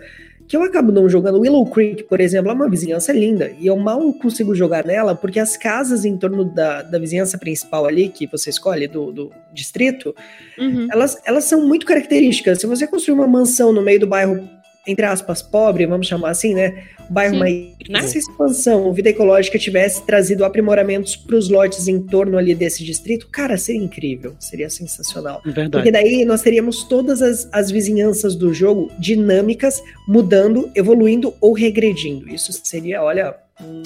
[0.53, 1.41] que eu acabo não jogando.
[1.41, 5.41] Willow Creek, por exemplo, é uma vizinhança linda, e eu mal consigo jogar nela, porque
[5.41, 10.15] as casas em torno da, da vizinhança principal ali, que você escolhe, do, do distrito,
[10.59, 10.89] Uhum.
[10.93, 12.61] elas, elas são muito características.
[12.61, 14.47] Se você construir uma mansão no meio do bairro,
[14.87, 16.85] entre aspas, pobre, vamos chamar assim, né?
[17.09, 17.39] O bairro Sim.
[17.39, 17.55] mais.
[17.89, 18.01] Né?
[18.01, 22.85] Se essa expansão, Vida Ecológica, tivesse trazido aprimoramentos para os lotes em torno ali desse
[22.85, 25.41] distrito, cara, seria incrível, seria sensacional.
[25.47, 25.71] É Verdade.
[25.71, 32.29] Porque daí nós teríamos todas as, as vizinhanças do jogo dinâmicas, mudando, evoluindo ou regredindo.
[32.29, 33.37] Isso seria, olha,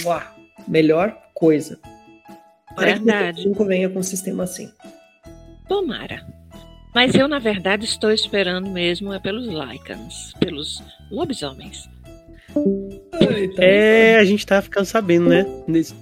[0.05, 0.34] uá,
[0.66, 1.78] melhor coisa.
[2.74, 3.40] Para que Verdade.
[3.40, 4.70] o 5 venha com um sistema assim.
[5.68, 6.36] Tomara.
[6.97, 10.82] Mas eu, na verdade, estou esperando mesmo é pelos Lycans, pelos
[11.12, 11.90] lobisomens.
[13.59, 15.44] É, a gente tá ficando sabendo, né?
[15.68, 15.94] Nesse-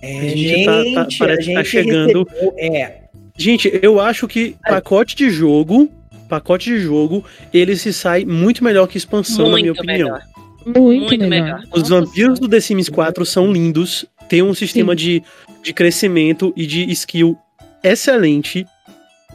[0.00, 3.00] É, a gente tá- tá- gente, parece a que tá gente chegando- recebeu- é,
[3.36, 5.90] Gente, eu acho que pacote de jogo,
[6.28, 9.98] pacote de jogo, ele se sai muito melhor que expansão, na minha Muito opinião.
[10.08, 10.22] melhor.
[10.66, 11.44] Muito, Muito melhor.
[11.58, 11.64] melhor.
[11.72, 15.20] Os vampiros do The Sims 4 são lindos, tem um sistema de,
[15.64, 17.36] de crescimento e de skill
[17.82, 18.64] excelente,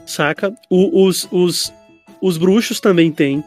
[0.05, 0.53] saca?
[0.69, 1.73] O- os, os,
[2.21, 3.43] os bruxos também tem.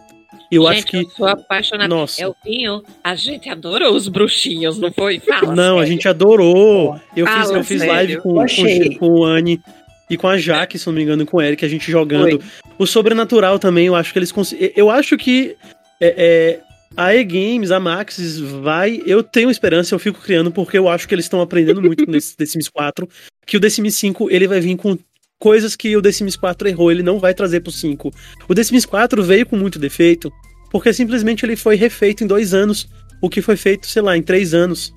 [0.50, 0.96] Eu Gente, acho que.
[0.98, 1.88] eu sou apaixonada.
[1.88, 2.22] Nossa.
[2.22, 5.18] Elvinho, a gente adorou os bruxinhos, não foi?
[5.18, 5.92] Fala Não, a sério.
[5.92, 7.00] gente adorou.
[7.16, 7.94] Eu fiz, Fala eu fiz sério.
[7.94, 9.60] live com, com, com o Anne
[10.08, 12.40] e com a Jaque, se não me engano, e com o Eric, a gente jogando.
[12.78, 14.70] O sobrenatural também, eu acho que eles conseguem.
[14.76, 15.56] Eu acho que
[16.00, 16.60] é, é,
[16.96, 19.02] a E-Games, a Maxis, vai.
[19.04, 22.36] Eu tenho esperança, eu fico criando, porque eu acho que eles estão aprendendo muito nesse
[22.36, 23.08] The Sims 4.
[23.44, 24.96] Que o The Sims 5 ele vai vir com
[25.38, 28.10] coisas que o The Sims 4 errou, ele não vai trazer pro 5.
[28.48, 30.32] O The Sims 4 veio com muito defeito,
[30.70, 32.88] porque simplesmente ele foi refeito em dois anos.
[33.22, 34.92] O que foi feito, sei lá, em três anos.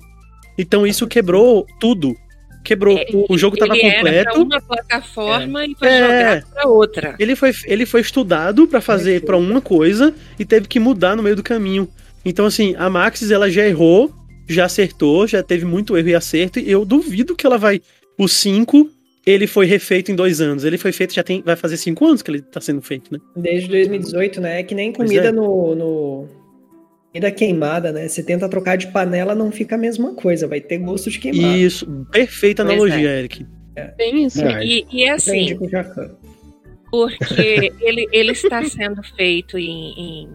[0.58, 2.14] Então isso quebrou tudo.
[2.62, 2.98] Quebrou.
[2.98, 4.32] É, o jogo tava Ele era completo.
[4.32, 6.00] pra uma plataforma e foi É.
[6.00, 7.16] jogado pra outra.
[7.18, 11.22] Ele foi, ele foi estudado pra fazer pra uma coisa e teve que mudar no
[11.22, 11.88] meio do caminho.
[12.22, 14.12] Então, assim, a Maxis ela já errou,
[14.46, 17.80] já acertou, já teve muito erro e acerto, e eu duvido que ela vai.
[18.18, 18.90] O 5,
[19.30, 20.64] ele foi refeito em dois anos.
[20.64, 21.42] Ele foi feito, já tem.
[21.42, 23.18] Vai fazer cinco anos que ele tá sendo feito, né?
[23.36, 24.60] Desde 2018, né?
[24.60, 25.32] É que nem comida é.
[25.32, 26.28] no, no.
[27.12, 28.06] Comida queimada, né?
[28.06, 31.56] Você tenta trocar de panela, não fica a mesma coisa, vai ter gosto de queimado.
[31.56, 33.18] Isso, perfeita Pois analogia, é.
[33.18, 33.46] Eric.
[33.96, 34.42] Bem isso.
[34.42, 34.64] É.
[34.64, 35.58] E, e é assim.
[36.90, 40.28] Porque ele, ele está sendo feito em, em-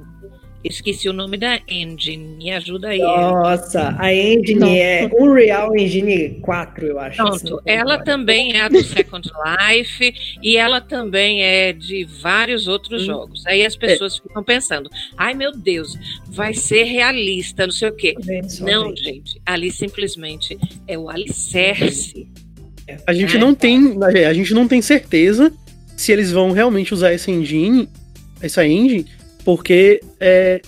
[0.67, 2.35] Esqueci o nome da engine.
[2.37, 2.99] Me ajuda aí.
[2.99, 7.17] Nossa, a engine é Unreal Engine 4, eu acho.
[7.17, 9.29] Pronto, ela também é do Second
[9.69, 13.05] Life e ela também é de vários outros Hum.
[13.05, 13.45] jogos.
[13.45, 15.95] Aí as pessoas ficam pensando: ai meu Deus,
[16.27, 18.15] vai ser realista, não sei o quê.
[18.61, 18.95] Não, bem.
[19.03, 20.57] gente, ali simplesmente
[20.87, 22.27] é o alicerce.
[23.05, 23.39] A gente É.
[23.39, 23.97] não tem,
[24.27, 25.53] a gente não tem certeza
[25.95, 27.87] se eles vão realmente usar essa engine,
[28.41, 29.05] essa engine,
[29.45, 30.59] porque é,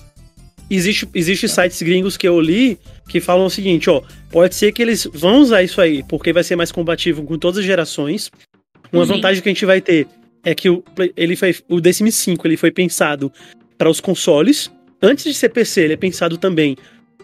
[0.70, 4.82] existe, existe sites gringos que eu li que falam o seguinte, ó, pode ser que
[4.82, 8.30] eles vão usar isso aí, porque vai ser mais compatível com todas as gerações.
[8.92, 9.14] Uma Sim.
[9.14, 10.08] vantagem que a gente vai ter
[10.44, 10.84] é que o,
[11.16, 13.32] ele foi, o The Sims 5 ele foi pensado
[13.78, 14.72] para os consoles.
[15.02, 16.76] Antes de ser PC, ele é pensado também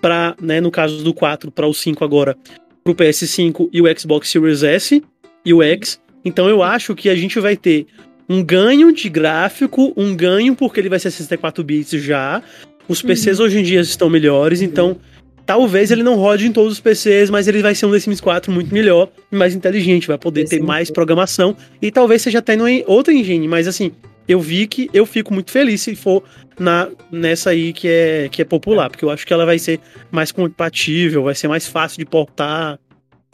[0.02, 2.36] para, né, no caso do 4 para o 5 agora,
[2.84, 5.04] pro PS5 e o Xbox Series S
[5.46, 6.02] e o X.
[6.24, 7.88] Então eu acho que a gente vai ter
[8.30, 12.42] um ganho de gráfico, um ganho porque ele vai ser 64 bits já.
[12.88, 14.98] Os PCs hoje em dia estão melhores, então
[15.46, 18.22] talvez ele não rode em todos os PCs, mas ele vai ser um The Sims
[18.22, 20.94] 4 muito melhor e mais inteligente, vai poder The ter Sims mais 4.
[20.94, 23.92] programação e talvez seja até no en- outra engine, mas assim,
[24.28, 26.24] eu vi que eu fico muito feliz se for
[26.60, 29.80] na nessa aí que é que é popular, porque eu acho que ela vai ser
[30.12, 32.80] mais compatível, vai ser mais fácil de portar.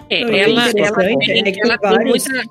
[0.10, 2.44] É, ela, ela, interessante tem, é que ela tem muita.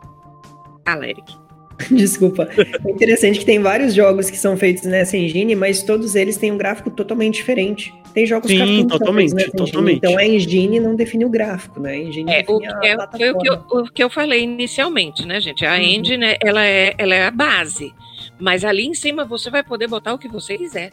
[0.86, 1.37] Fala, Eric.
[1.90, 2.48] Desculpa.
[2.84, 6.50] É interessante que tem vários jogos que são feitos nessa engine, mas todos eles têm
[6.50, 7.94] um gráfico totalmente diferente.
[8.12, 9.96] Tem jogos Sim, cartoon que são totalmente, feitos nessa engine, totalmente.
[9.98, 11.92] Então a engine não define o gráfico, né?
[11.92, 14.42] A engine É, o, a que- é, foi o que, eu, o que eu falei
[14.42, 15.64] inicialmente, né, gente?
[15.64, 15.80] A Uhum.
[15.82, 17.94] engine, né, ela é, ela é a base.
[18.40, 20.90] Mas ali em cima você vai poder botar o que você quiser.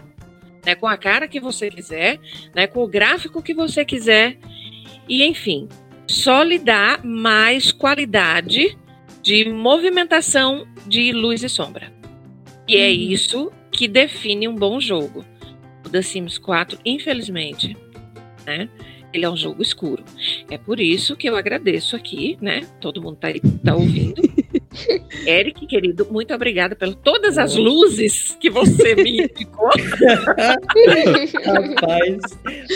[0.65, 2.19] Né, com a cara que você quiser,
[2.55, 4.37] né, com o gráfico que você quiser.
[5.07, 5.67] E, enfim,
[6.07, 8.75] só lhe dá mais qualidade
[9.21, 11.91] de movimentação de luz e sombra.
[12.67, 15.23] E é isso que define um bom jogo.
[15.85, 17.75] O The Sims 4, infelizmente,
[18.45, 18.69] né?
[19.13, 20.03] Ele é um jogo escuro.
[20.49, 22.67] É por isso que eu agradeço aqui, né?
[22.81, 24.21] Todo mundo tá, aí- tá ouvindo.
[25.25, 29.69] Eric, querido, muito obrigada por todas as luzes que você me indicou.
[31.43, 32.17] Rapaz.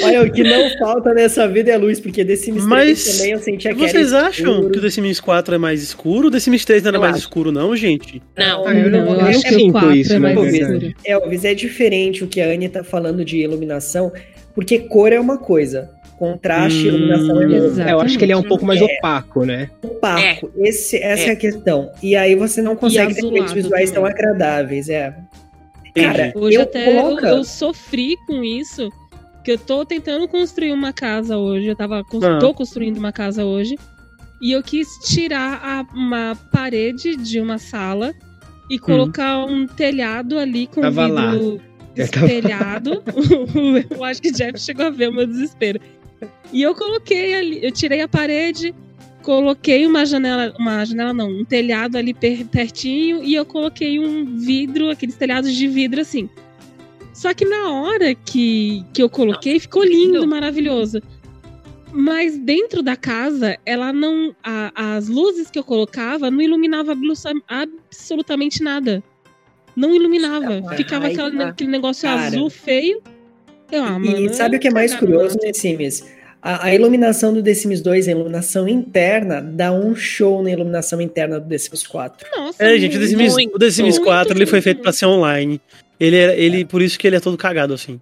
[0.04, 3.32] Olha, o que não falta nessa vida é luz, porque The Sims 3 Mas também
[3.34, 4.72] eu sentia que Vocês era acham escuro.
[4.72, 6.28] que o The Sims 4 é mais escuro?
[6.28, 7.24] O The Sims 3 não era Eu mais acho.
[7.24, 8.22] escuro, não, gente?
[8.38, 10.54] Não, Ah, eu não- Não, eu eu acho que o sinto 4 isso, é mais
[10.54, 10.94] escuro.
[11.06, 14.12] Elvis, é diferente o que a Anne tá falando de iluminação,
[14.56, 15.90] porque cor é uma coisa,
[16.20, 17.90] contraste e Hum, iluminação é.
[17.90, 18.84] É, eu acho que ele é um pouco mais É.
[18.84, 19.70] opaco, né?
[19.82, 20.52] Opaco.
[20.58, 21.28] Esse, essa é.
[21.30, 21.32] É.
[21.32, 21.90] a questão.
[22.04, 25.16] E aí você não consegue ter efeitos visuais tão agradáveis, é.
[25.96, 28.90] Cara, Hoje eu até eu, coloca- eu sofri com isso,
[29.44, 31.66] que eu tô tentando construir uma casa hoje.
[31.68, 32.38] Eu tava Ah.
[32.40, 33.76] tô construindo uma casa hoje.
[34.42, 38.14] E eu quis tirar a- uma parede de uma sala
[38.70, 41.32] e colocar um telhado ali com Tava lá.
[41.32, 41.60] vidro
[41.96, 43.04] Eu tava- espelhado.
[43.90, 45.80] eu acho que Jeff chegou a ver o meu desespero.
[46.52, 48.74] E eu coloquei ali, eu tirei a parede,
[49.22, 54.26] coloquei uma janela, uma janela não, um telhado ali per- pertinho e eu coloquei um
[54.38, 56.28] vidro, aqueles telhados de vidro assim.
[57.14, 61.02] Só que na hora que, que eu coloquei, ficou lindo, maravilhoso.
[61.92, 64.34] Mas dentro da casa, ela não.
[64.44, 66.96] a- as luzes que eu colocava não iluminava
[67.48, 69.04] absolutamente nada.
[69.76, 70.62] Não iluminava.
[70.68, 72.28] Ai, Ficava aquela- aquele negócio Cara.
[72.28, 73.02] azul feio.
[73.72, 76.04] Mano, E sabe o que é mais curioso The Sims?
[76.42, 81.02] A, a iluminação do The Sims 2, a iluminação interna, dá um show na iluminação
[81.02, 82.28] interna do The Sims 4.
[82.36, 84.82] Nossa, É, gente, o The Sims, Muito, o The Sims muito, 4 ele foi feito
[84.82, 85.60] pra ser online.
[86.00, 88.00] Ele, é- ele, por isso que ele é todo cagado assim.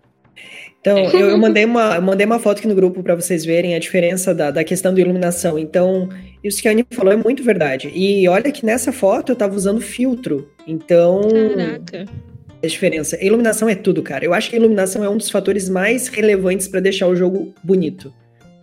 [0.79, 3.73] Então, eu, eu mandei, uma, eu mandei uma foto aqui no grupo para vocês verem
[3.73, 5.57] a diferença da, da questão da iluminação.
[5.57, 6.07] Então,
[6.43, 7.91] isso que a Annie falou é muito verdade.
[7.95, 10.47] E olha que nessa foto eu tava usando filtro.
[10.67, 11.21] Então,
[11.55, 12.05] Caraca.
[12.63, 13.15] A diferença.
[13.15, 14.25] A iluminação é tudo, cara.
[14.25, 17.53] Eu acho que a iluminação é um dos fatores mais relevantes para deixar o jogo
[17.63, 18.13] bonito.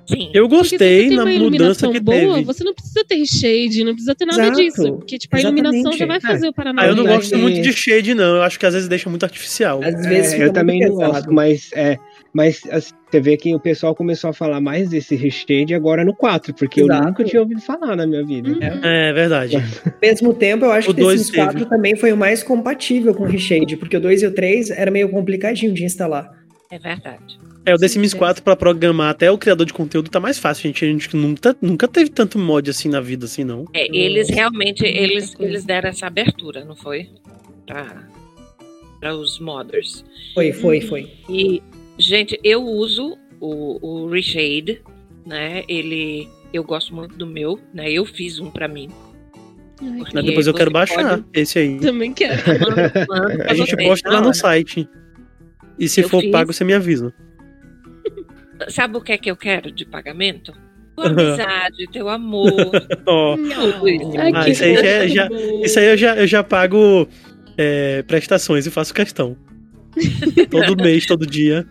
[0.07, 0.30] Sim.
[0.34, 2.42] Eu gostei na uma mudança que boa, teve.
[2.45, 4.92] você não precisa ter shade, não precisa ter nada Exato, disso.
[4.97, 5.99] Porque, tipo, a iluminação exatamente.
[5.99, 6.82] já vai fazer o Paraná.
[6.82, 8.36] Ah, eu não gosto é- muito de shade, não.
[8.36, 9.80] Eu acho que às vezes deixa muito artificial.
[9.82, 11.97] Às vezes É, fica eu também não gosto, mas é.
[12.35, 16.12] Mas assim, você vê que o pessoal começou a falar mais desse reshade agora no
[16.14, 17.01] 4, porque Exato.
[17.01, 18.51] eu nunca tinha ouvido falar na minha vida.
[18.51, 18.80] Uhum.
[18.82, 19.57] É verdade.
[19.57, 19.62] Ao
[20.03, 21.70] mesmo tempo, eu acho O que o The dois Sims 4 teve.
[21.70, 24.91] também foi o mais compatível com o Reshade, porque o 2 e o 3 era
[24.91, 26.28] meio complicadinho de instalar.
[26.72, 27.39] É verdade.
[27.64, 30.37] É, o The Sims Sim, 4 pra programar até o criador de conteúdo tá mais
[30.39, 30.85] fácil, gente.
[30.85, 33.64] A gente nunca, nunca teve tanto mod assim na vida, assim, não.
[33.72, 37.09] É, eles realmente eles, eles deram essa abertura, não foi?
[37.64, 38.09] Pra,
[39.01, 40.05] pra os modders.
[40.35, 41.11] Foi, foi, foi.
[41.30, 41.62] E,
[41.99, 44.80] gente, eu uso o, o Reshade,
[45.26, 45.62] né?
[45.68, 46.28] Ele.
[46.53, 47.90] Eu gosto muito do meu, né?
[47.90, 48.88] Eu fiz um pra mim.
[49.82, 51.80] Ai, depois eu quero baixar pode- esse aí.
[51.80, 52.40] também quero.
[52.61, 52.76] Mando-
[53.09, 54.34] mando pra A gente posta lá no hora.
[54.34, 54.88] site.
[55.78, 56.30] E se Eu for fiz.
[56.30, 57.12] pago, você me avisa.
[58.68, 60.53] Sabe o que é que eu quero de pagamento?
[60.95, 62.53] Tua amizade, teu amor.
[63.05, 64.12] Ó, Tudo isso.
[64.16, 65.28] Ai, Ah, isso aí já, é- já-
[65.64, 67.09] isso aí eu já, eu já pago
[67.59, 69.36] é, prestações e faço questão.
[70.51, 71.66] Todo mês, todo dia.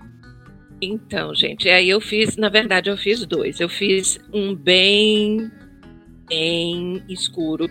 [0.83, 3.59] Então, gente, aí eu fiz, na verdade, eu fiz dois.
[3.59, 5.49] Eu fiz um bem,
[6.27, 7.67] bem escuro,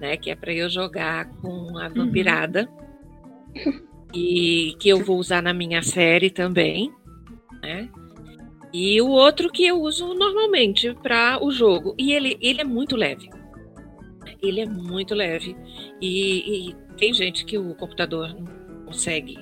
[0.00, 0.16] né?
[0.16, 2.68] Que é pra eu jogar com a vampirada.
[4.14, 6.92] E que eu vou usar na minha série também,
[7.62, 7.88] né?
[8.72, 11.94] E o outro que eu uso normalmente para o jogo.
[11.98, 13.30] E ele, ele é muito leve.
[14.42, 15.56] Ele é muito leve.
[16.00, 19.38] E, e tem gente que o computador não consegue.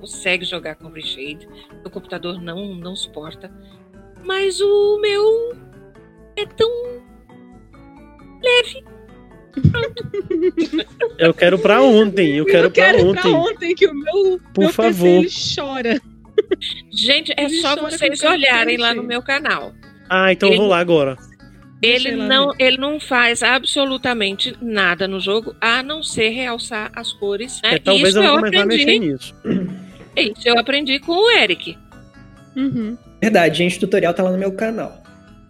[0.00, 1.46] Consegue jogar com Reshade.
[1.84, 3.50] O computador não, não suporta.
[4.24, 5.56] Mas o meu
[6.36, 6.68] é tão
[8.42, 8.84] leve.
[11.18, 13.52] Eu quero pra ontem, eu quero, eu quero pra pra ontem.
[13.52, 15.22] ontem que o meu, Por meu favor.
[15.22, 16.00] PC ele chora.
[16.90, 19.74] Gente, é Ele só vocês olharem lá no meu canal.
[20.08, 21.16] Ah, então eu vou lá agora.
[21.82, 22.64] Ele não, ver.
[22.64, 27.60] ele não faz absolutamente nada no jogo, a não ser realçar as cores.
[27.62, 27.74] Né?
[27.74, 29.34] É, talvez Isso eu vou começar a mexer nisso.
[30.16, 31.76] Isso eu aprendi com o Eric.
[32.56, 32.96] Uhum.
[33.20, 35.02] Verdade, gente, o tutorial tá lá no meu canal.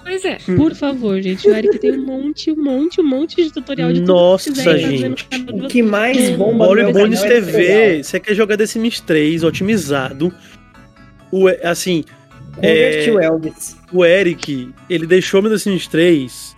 [0.03, 0.39] Pois é.
[0.57, 1.49] Por favor, gente.
[1.49, 4.57] O Eric tem um monte, um monte, um monte de tutorial de tudo Nossa, que
[4.57, 5.29] quiserem fazer no gente.
[5.65, 7.41] O que mais bomba no Olha meu o Bones canal é.
[7.41, 10.33] TV, você quer jogar The Sims 3 otimizado.
[11.31, 12.05] O, assim,
[12.57, 13.77] Converti É, o Elvis.
[13.93, 16.57] o Eric, ele deixou meu The Sims 3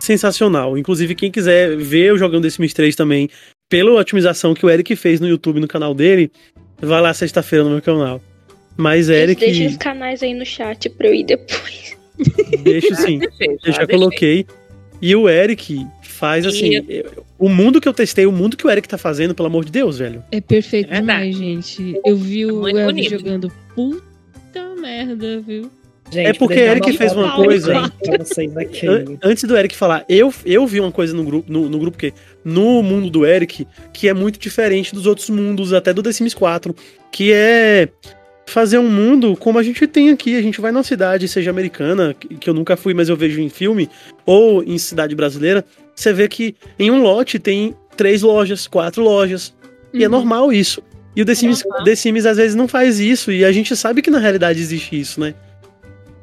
[0.00, 0.76] sensacional.
[0.76, 3.28] Inclusive, quem quiser ver eu jogando The Sims 3 também,
[3.68, 6.30] pela otimização que o Eric fez no YouTube, no canal dele,
[6.86, 8.20] vai lá sexta-feira no meu canal.
[8.76, 11.96] Mas Eric, Deixa os canais aí no chat pra eu ir depois.
[12.62, 13.18] deixa sim.
[13.18, 13.86] Deixei, Eu já deixei.
[13.86, 14.46] coloquei.
[15.00, 16.74] E o Eric faz assim.
[16.88, 19.64] eu- O mundo que eu testei, o mundo que o Eric tá fazendo, pelo amor
[19.64, 20.22] de Deus, velho.
[20.30, 22.00] É perfeito É demais, gente.
[22.04, 23.10] Eu vi o bonito.
[23.10, 23.52] jogando.
[23.74, 25.68] Puta merda, viu?
[26.12, 27.72] Gente, É porque Eric fez uma coisa-
[29.22, 32.12] Antes do Eric falar, eu, eu vi uma coisa no grupo, no, no grupo que
[32.44, 36.34] no mundo do Eric, que é muito diferente dos outros mundos, até do The Sims
[36.34, 36.74] 4,
[37.10, 37.88] que é
[38.46, 40.36] fazer um mundo como a gente tem aqui.
[40.36, 43.48] A gente vai numa cidade, seja americana, que eu nunca fui, mas eu vejo em
[43.48, 43.88] filme,
[44.26, 49.54] ou em cidade brasileira, você vê que em um lote tem três lojas, quatro lojas.
[49.94, 50.12] E é Uhum.
[50.12, 50.82] normal isso.
[51.14, 54.00] E o The Sims, The Sims às vezes não faz isso, e a gente sabe
[54.02, 55.34] que na realidade existe isso, né?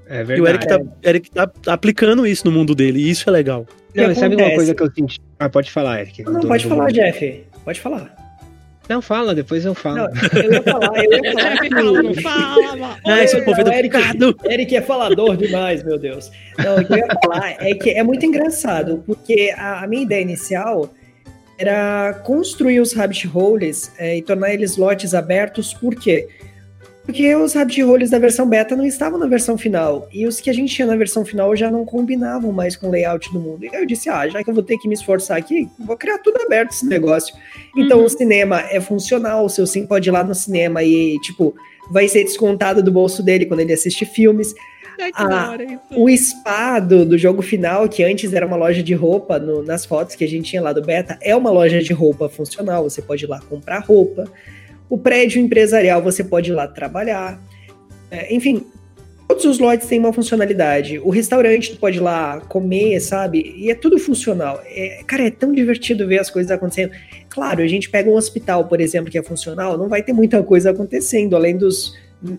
[0.09, 0.83] É E o Eric verdade.
[1.01, 3.65] tá, Eric tá aplicando isso no mundo dele, e isso é legal.
[3.95, 4.55] Não, que e sabe uma acontece?
[4.55, 5.19] coisa que eu senti?
[5.39, 6.23] Ah, pode falar, Eric.
[6.23, 7.43] Não, pode falar, Jeff.
[7.63, 8.15] Pode falar.
[8.89, 9.97] Não, fala, depois eu falo.
[9.97, 10.07] Não,
[10.43, 11.53] eu ia falar, eu ia falar.
[11.61, 13.97] Jeff fala, não fala, mas- Ah, esse é povo o Eric.
[14.49, 16.31] Eric é falador demais, meu Deus.
[16.57, 20.01] Não, o que eu ia falar é que é muito engraçado, porque a, a minha
[20.01, 20.91] ideia inicial
[21.57, 26.27] era construir os rabbit holes é, e tornar eles lotes abertos, por quê?
[26.27, 26.48] Porque
[27.43, 30.53] os rabbit holes da versão beta não estavam na versão final, e os que a
[30.53, 33.65] gente tinha na versão final já não combinavam mais com o layout do mundo.
[33.65, 35.97] E aí eu disse, ah, já que eu vou ter que me esforçar aqui, vou
[35.97, 37.35] criar tudo aberto esse negócio.
[37.77, 38.05] Então Uhum.
[38.05, 41.55] o cinema é funcional, o seu sim pode ir lá no cinema e, tipo,
[41.91, 44.53] vai ser descontado do bolso dele quando ele assiste filmes.
[45.01, 45.57] Ai, Ah.
[45.95, 49.85] O spa do, do jogo final, que antes era uma loja de roupa, no- nas
[49.85, 52.83] fotos que a gente tinha lá do beta, é uma loja de roupa funcional.
[52.83, 54.25] Você pode ir lá comprar roupa.
[54.89, 57.39] O prédio empresarial você pode ir lá trabalhar.
[58.09, 58.65] É, enfim,
[59.27, 60.97] todos os lotes têm uma funcionalidade.
[60.99, 63.53] O restaurante tu pode ir lá comer, sabe?
[63.55, 64.59] E é tudo funcional.
[64.65, 66.91] É, cara, é tão divertido ver as coisas acontecendo.
[67.29, 70.41] Claro, a gente pega um hospital, por exemplo, que é funcional, não vai ter muita
[70.41, 71.95] coisa acontecendo, além dos,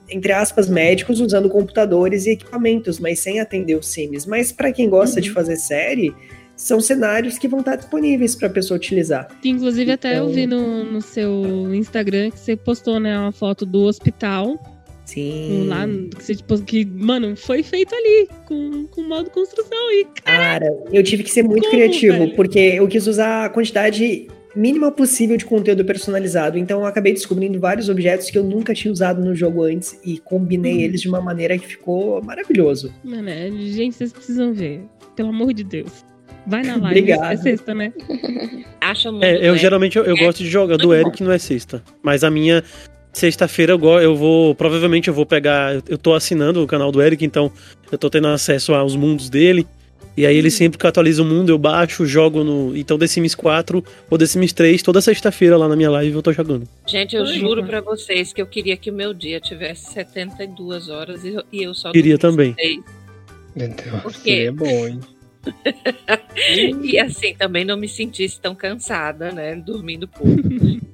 [0.08, 4.26] entre aspas, médicos usando computadores e equipamentos, mas sem atender os sims.
[4.26, 5.22] Mas para quem gosta Uhum.
[5.22, 6.12] de fazer série,
[6.60, 9.28] são cenários que vão estar disponíveis para a pessoa utilizar.
[9.42, 13.64] Inclusive, até eu Então- vi no, no seu Instagram que você postou, né, uma foto
[13.64, 14.58] do hospital.
[15.06, 15.66] Sim.
[15.66, 19.90] Lá, que, você, tipo, que, mano, foi feito ali, com, com modo construção.
[19.92, 22.36] E Cara, eu tive que ser muito Como, criativo, velho?
[22.36, 26.58] porque eu quis usar a quantidade mínima possível de conteúdo personalizado.
[26.58, 30.18] Então eu acabei descobrindo vários objetos que eu nunca tinha usado no jogo antes e
[30.18, 30.80] combinei Uhum.
[30.80, 32.92] eles de uma maneira que ficou maravilhoso.
[33.02, 34.82] Mano, é- gente, vocês precisam ver.
[35.16, 36.04] Pelo amor de Deus.
[36.50, 37.00] Vai na live.
[37.00, 37.32] Obrigado.
[37.32, 37.92] É sexta, né?
[38.80, 39.58] Acha muito É, eu leve.
[39.58, 41.82] geralmente eu, eu É, gosto de jogar do Eric não é sexta.
[42.02, 42.62] Mas a minha
[43.12, 44.54] sexta-feira eu, eu vou.
[44.54, 45.80] Provavelmente eu vou pegar.
[45.88, 47.50] eu- tô assinando o canal do Eric, então
[47.90, 49.66] eu tô tendo acesso aos mundos dele.
[50.16, 52.76] E aí ele sempre que atualiza o mundo, eu baixo, jogo no.
[52.76, 56.20] Então The Sims 4 ou The Sims 3, toda sexta-feira lá na minha live eu
[56.22, 56.66] tô jogando.
[56.86, 57.68] Gente, eu Ai, juro rapaz.
[57.68, 61.62] pra vocês que eu queria que o meu dia tivesse 72 horas e eu, e
[61.62, 62.54] eu só Queria também.
[62.58, 62.80] seis.
[63.56, 64.18] Então, Por quê?
[64.30, 65.00] seria bom, hein?
[66.82, 69.56] E assim, também não me sentisse tão cansada, né?
[69.56, 70.34] Dormindo pouco.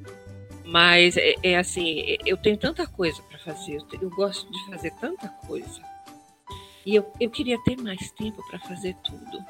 [0.64, 4.90] Mas é, é assim, eu tenho tanta coisa para fazer, eu, eu, gosto de fazer
[5.00, 5.80] tanta coisa.
[6.84, 9.44] E eu, eu queria ter mais tempo para fazer tudo.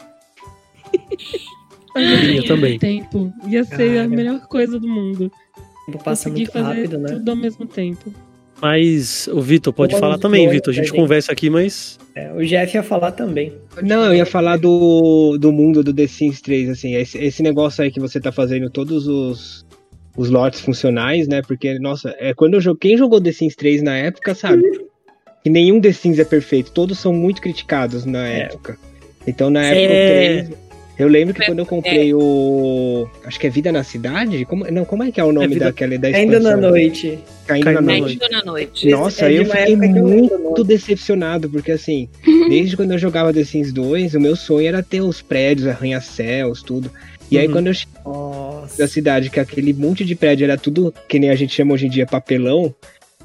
[1.96, 2.78] Eu também.
[2.78, 3.32] Tempo.
[3.48, 5.32] Ia ser a melhor coisa do mundo.
[5.56, 7.08] O tempo passa Conseguir muito fazer rápido, né?
[7.14, 8.12] tudo ao mesmo tempo.
[8.60, 10.72] Mas o Vitor pode Vamos falar também, Vitor.
[10.72, 10.96] A gente gente?
[10.96, 11.98] conversa aqui, mas.
[12.14, 13.52] É, o Jeff ia falar também.
[13.82, 17.84] Não, eu ia falar do, do mundo do The Sims 3, assim, esse, esse negócio
[17.84, 19.66] aí que você tá fazendo todos os,
[20.16, 21.42] os lotes funcionais, né?
[21.42, 24.62] Porque, nossa, é quando eu joguei, quem jogou The Sims 3 na época, sabe?
[25.44, 28.78] Que nenhum The Sims é perfeito, todos são muito criticados na época.
[29.26, 30.40] Então, na época, É.
[30.40, 30.58] o 3,
[30.98, 33.08] eu lembro que quando eu comprei o.
[33.24, 34.44] Acho que é Vida na Cidade?
[34.44, 37.18] Como, não, como é que é o nome Vida- daquela da Ainda na noite.
[37.46, 38.12] Caindo Caindo na noite.
[38.22, 38.88] Ainda na noite.
[38.88, 40.64] Nossa, É eu fiquei eu muito nome.
[40.64, 42.08] decepcionado, porque assim,
[42.48, 46.62] desde quando eu jogava The Sims 2, o meu sonho era ter os prédios, arranha-céus,
[46.62, 46.90] tudo.
[47.30, 47.52] E aí Uhum.
[47.54, 48.86] quando eu cheguei na Nossa.
[48.86, 51.90] cidade, que aquele monte de prédio era tudo que nem a gente chama hoje em
[51.90, 52.72] dia papelão,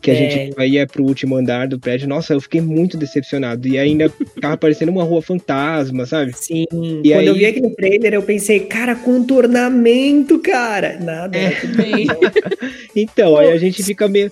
[0.01, 0.17] que a É.
[0.17, 3.67] gente só ia pro último andar do prédio, nossa, eu fiquei muito decepcionado.
[3.67, 4.09] E ainda
[4.41, 6.33] tava parecendo uma rua fantasma, sabe?
[6.35, 6.65] Sim.
[7.03, 10.97] E Quando aí- eu vi aquele trailer, eu pensei, cara, contornamento, cara.
[10.99, 11.51] Nada, É.
[12.95, 14.31] Então, aí a gente fica meio.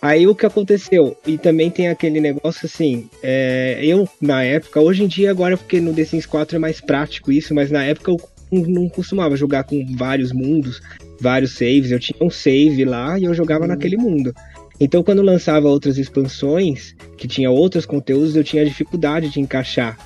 [0.00, 1.16] Aí o que aconteceu?
[1.26, 5.80] E também tem aquele negócio assim, é, eu na época, hoje em dia agora porque
[5.80, 8.16] no The Sims 4 é mais prático isso, mas na época eu
[8.52, 10.80] não- não costumava jogar com vários mundos,
[11.20, 13.68] vários saves, eu tinha um save lá e eu jogava Hum.
[13.68, 14.32] naquele mundo.
[14.80, 19.98] Então quando lançava outras expansões, que tinha outros conteúdos, eu tinha dificuldade de encaixar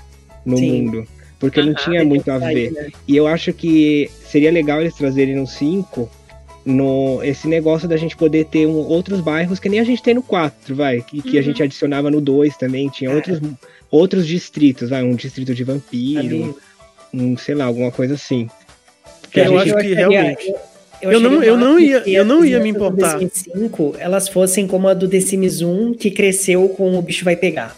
[0.46, 0.82] no Sim.
[0.82, 1.06] mundo,
[1.38, 1.84] porque não Aham.
[1.84, 2.72] tinha muito a ver.
[2.72, 2.88] Né?
[3.06, 6.08] E eu acho que seria legal eles trazerem no 5
[6.64, 10.14] no, esse negócio da gente poder ter um- outros bairros que nem a gente tem
[10.14, 11.02] no 4, vai.
[11.02, 11.46] Que, que a Uhum.
[11.46, 12.88] gente adicionava no 2 também.
[12.88, 13.14] Tinha É.
[13.14, 13.40] outros,
[13.90, 15.02] outros distritos, vai.
[15.02, 16.56] Um distrito de vampiro,
[17.12, 18.48] um, sei lá, alguma coisa assim.
[19.30, 20.48] Que Eu a gente- acho que realmente.
[20.48, 20.58] eu-
[21.02, 23.18] Eu não- eu não ia- eu não ia me do importar.
[23.18, 27.02] The Sims 5, elas fossem como a do The Sims 1, que cresceu com o
[27.02, 27.76] bicho vai pegar.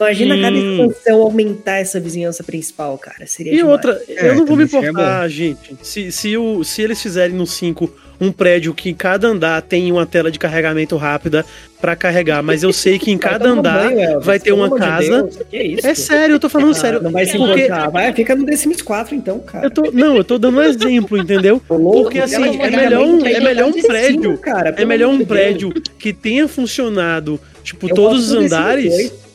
[0.00, 0.86] Imagina cada Hum.
[0.86, 3.26] expansão aumentar essa vizinhança principal, cara.
[3.26, 3.72] Seria E demais.
[3.72, 5.76] outra, É, eu não vou me importar, gente.
[5.82, 7.90] Se, se, o, se eles fizerem no 5
[8.20, 11.44] um prédio que cada andar tem uma tela de carregamento rápida
[11.80, 14.84] pra carregar, mas eu sei que em cada andar banho, vai ter uma amor de
[14.86, 15.22] casa.
[15.22, 15.86] Deus, que isso?
[15.86, 17.00] É sério, eu tô falando Ah, sério.
[17.02, 17.90] Não vai se Porque- importar.
[17.90, 19.66] Vai, fica no The Sims 4, então, cara.
[19.66, 21.60] Eu tô, não, eu tô dando um exemplo, entendeu?
[21.68, 24.36] Porque assim, é melhor um- é melhor um prédio.
[24.38, 29.27] cara, É melhor um prédio que tenha funcionado, tipo, Eu todos os andares, 2.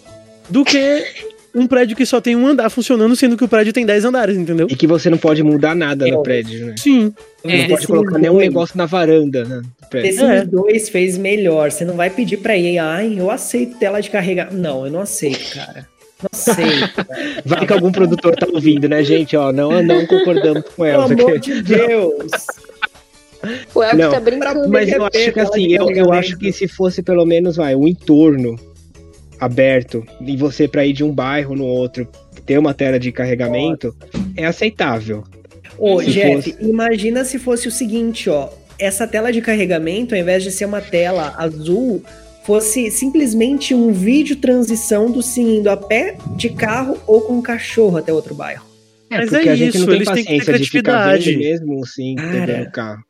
[0.50, 1.04] Do que
[1.56, 4.36] um prédio que só tem um andar funcionando, sendo que o prédio tem 10 andares,
[4.38, 4.68] entendeu?
[4.70, 6.76] E que você não pode mudar nada Eu- no prédio, né?
[6.78, 7.14] Sim.
[7.44, 7.68] Não É.
[7.68, 9.58] pode colocar nenhum negócio na varanda, né?
[9.58, 10.18] do The prédio.
[10.18, 10.46] Sims É.
[10.46, 11.72] 2 fez melhor.
[11.72, 14.52] Você não vai pedir pra EA, ai, eu aceito tela de carregar.
[14.52, 15.88] Não, eu não aceito, cara.
[16.24, 16.94] Não aceito.
[16.96, 17.08] cara.
[17.46, 19.36] Vai que algum produtor tá ouvindo, né, gente?
[19.38, 21.06] Ó, não, não concordamos com Pelo ela.
[21.06, 22.14] amor de Deus.
[23.76, 24.70] O Elvis Não, tá brincando.
[24.70, 27.88] Mas eu acho que assim, eu, eu acho que se fosse pelo menos, vai, o
[27.88, 28.56] entorno
[29.40, 32.08] aberto e você pra ir de um bairro no outro
[32.46, 33.96] ter uma tela de carregamento,
[34.36, 35.24] é aceitável.
[35.78, 38.50] Ô, Se Jeff, fosse- imagina se fosse o seguinte, ó.
[38.78, 42.04] Essa tela de carregamento, ao invés de ser uma tela azul,
[42.46, 47.42] fosse simplesmente um vídeo transição do Sim indo a pé, de carro ou com um
[47.42, 48.66] cachorro até outro bairro.
[49.10, 51.20] Mas porque é a gente isso, não tem eles têm que ter paciência de ficar
[51.38, 52.66] mesmo assim, Cara.
[52.72, 53.04] carro.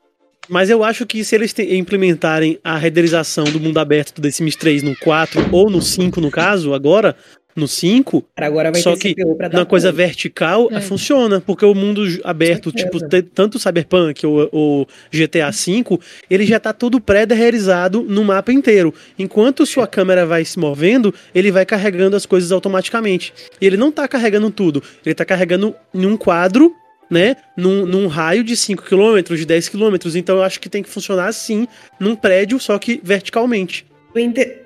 [0.50, 4.56] Mas eu acho que se eles implementarem a renderização do mundo aberto do The Sims
[4.56, 7.16] 3 no 4 ou no 5, no caso, agora,
[7.56, 10.82] no 5, Cara, agora vai Só ter que CPU pra dar na coisa vertical, É.
[10.82, 12.98] funciona, porque o mundo aberto, tipo,
[13.34, 18.94] tanto o Cyberpunk ou o GTA V, ele já tá todo pré-renderizado no mapa inteiro.
[19.18, 23.34] Enquanto sua câmera vai se movendo, ele vai carregando as coisas automaticamente.
[23.62, 26.74] E ele não tá carregando tudo, ele tá carregando em um quadro,
[27.14, 29.96] né, num, num raio de 5 km, de 10 km.
[30.16, 31.68] Então eu acho que tem que funcionar assim,
[32.00, 33.86] num prédio, só que verticalmente.
[34.14, 34.58] O inte-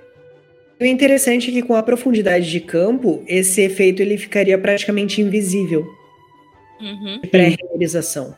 [0.80, 5.86] o interessante é que com a profundidade de campo, esse efeito ele ficaria praticamente invisível
[6.80, 7.20] Uhum.
[7.22, 8.36] de pré-renderização.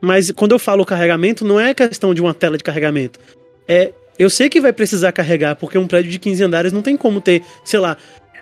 [0.00, 3.18] Mas quando eu falo carregamento, não é questão de uma tela de carregamento.
[3.66, 6.96] É, eu sei que vai precisar carregar, porque um prédio de 15 andares não tem
[6.96, 7.96] como ter, sei lá,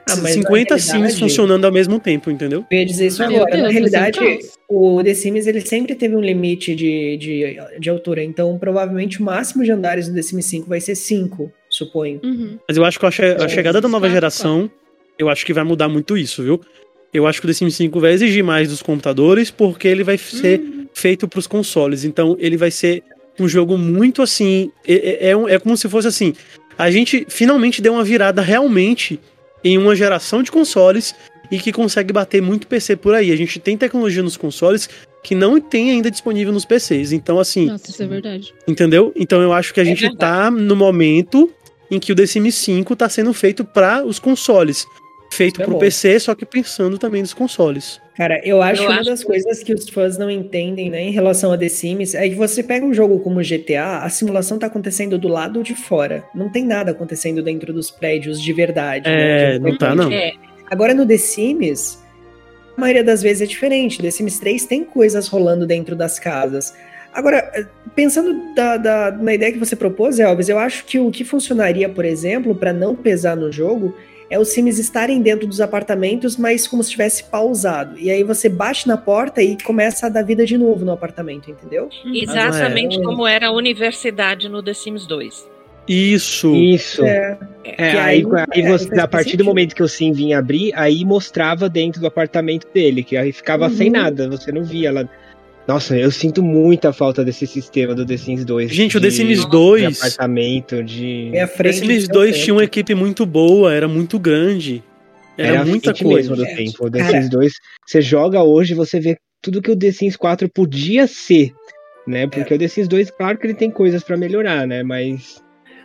[0.08, 2.64] Ah, mas 50 na sims funcionando ao mesmo tempo, entendeu?
[2.70, 3.56] Eu ia dizer isso agora.
[3.56, 4.58] Na realidade, caos.
[4.68, 8.22] o The Sims ele sempre teve um limite de, de, de altura.
[8.22, 12.20] Então, provavelmente, o máximo de andares do The Sims 5 vai ser 5, suponho.
[12.24, 12.58] Uhum.
[12.68, 14.70] Mas eu acho que a, che- a chegada da nova geração,
[15.18, 16.60] eu acho que vai mudar muito isso, viu?
[17.14, 20.18] Eu acho que o The Sims 5 vai exigir mais dos computadores, porque ele vai
[20.18, 20.86] ser Uhum.
[20.92, 22.04] feito pros consoles.
[22.04, 23.02] Então, ele vai ser
[23.38, 24.70] um jogo muito assim.
[24.86, 26.34] É, é, é um- é como se fosse assim.
[26.76, 29.20] A gente finalmente deu uma virada realmente
[29.64, 31.14] em uma geração de consoles
[31.50, 33.30] e que consegue bater muito PC por aí.
[33.30, 34.88] A gente tem tecnologia nos consoles
[35.22, 37.12] que não tem ainda disponível nos PCs.
[37.12, 38.52] Então, assim, Nossa, isso é verdade.
[38.66, 39.12] entendeu?
[39.14, 40.18] Então eu acho que a É gente verdade.
[40.18, 41.50] tá no momento
[41.90, 44.84] em que o The Sims 5 tá sendo feito para os consoles.
[45.32, 45.78] Feito É pro bom.
[45.78, 48.00] PC, só que pensando também nos consoles.
[48.14, 51.02] Cara, eu acho Eu que uma acho das coisas que os fãs não entendem, né,
[51.02, 54.58] em relação a The Sims, é que você pega um jogo como GTA, a simulação
[54.58, 56.22] tá acontecendo do lado de fora.
[56.34, 59.08] Não tem nada acontecendo dentro dos prédios de verdade.
[59.08, 60.12] né, É, que não tá, não.
[60.12, 60.32] É,
[60.70, 61.98] Agora no The Sims,
[62.76, 64.00] a maioria das vezes é diferente.
[64.02, 66.74] The Sims 3 tem coisas rolando dentro das casas.
[67.14, 67.50] Agora,
[67.94, 71.88] pensando da, da- na ideia que você propôs, Elvis, eu acho que o que funcionaria,
[71.88, 73.94] por exemplo, para não pesar no jogo,
[74.32, 77.98] é os Sims estarem dentro dos apartamentos, mas como se tivesse pausado.
[77.98, 81.50] E aí você bate na porta e começa a dar vida de novo no apartamento,
[81.50, 81.88] entendeu?
[82.12, 83.14] exatamente Ah, não é.
[83.14, 85.46] como era a universidade no The Sims 2.
[85.86, 86.54] Isso.
[86.54, 87.04] Isso.
[87.04, 90.38] É, É, aí, aí- aí é, você, a partir do momento que o Sim vinha
[90.38, 93.70] abrir, aí mostrava dentro do apartamento dele, que aí ficava Uhum.
[93.76, 95.08] sem nada, você não via lá.
[95.66, 98.72] Nossa, eu sinto muita falta desse sistema do The Sims 2.
[98.72, 99.96] Gente, o de- The Sims De 2.
[99.98, 101.30] apartamento, de.
[101.32, 101.78] é a O The frente.
[101.78, 102.44] Sims do seu 2 tempo.
[102.44, 104.82] tinha uma equipe muito boa, era muito grande.
[105.38, 106.30] Era, à muita coisa.
[106.30, 106.86] mesmo do É, tempo.
[106.86, 107.12] O The cara.
[107.12, 107.52] Sims 2,
[107.86, 111.52] você joga hoje, você vê tudo que o The Sims 4 podia ser,
[112.06, 112.26] né?
[112.26, 114.82] Porque o The Sims 2, claro que ele tem coisas pra melhorar, né?
[114.82, 115.41] Mas.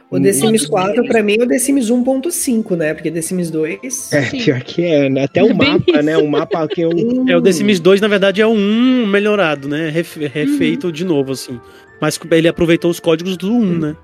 [0.10, 1.08] O The Sims Todos 4, eles.
[1.10, 2.93] pra mim, é o The Sims 1.5, né?
[2.93, 4.14] Porque The Sims 2.
[4.14, 4.38] É, Sim.
[4.38, 5.24] pior que é, né?
[5.26, 6.18] Até o É mapa, né?
[6.18, 6.91] O mapa que eu.
[7.28, 9.89] É, o The Sims 2, na verdade, é o 1 melhorado, né?
[9.89, 11.60] Ref- refeito de novo, assim.
[11.99, 13.95] Mas ele aproveitou os códigos do 1, né?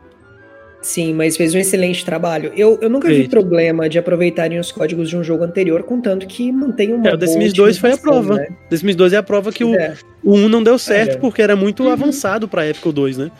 [0.81, 2.51] Sim, mas fez um excelente trabalho.
[2.57, 3.27] Eu, eu nunca vi Fez.
[3.29, 7.17] problema de aproveitarem os códigos de um jogo anterior, contanto que mantenha uma É, o
[7.17, 8.35] The Sims 2 foi a prova.
[8.35, 8.47] né?
[8.69, 9.93] The Sims 2 é a prova que o, É.
[10.21, 11.17] o 1 não deu certo É.
[11.19, 11.91] porque era muito Uhum.
[11.93, 13.31] avançado pra época o 2, né?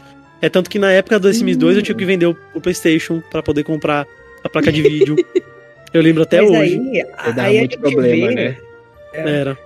[0.44, 3.42] É tanto que na época do Sims 2 eu tinha que vender o, PlayStation pra
[3.42, 4.06] poder comprar
[4.44, 5.16] a placa de vídeo.
[5.94, 6.82] eu lembro até Mas hoje.
[7.18, 8.58] Aí, aí a muito gente problema, vê- né?
[9.14, 9.58] Era.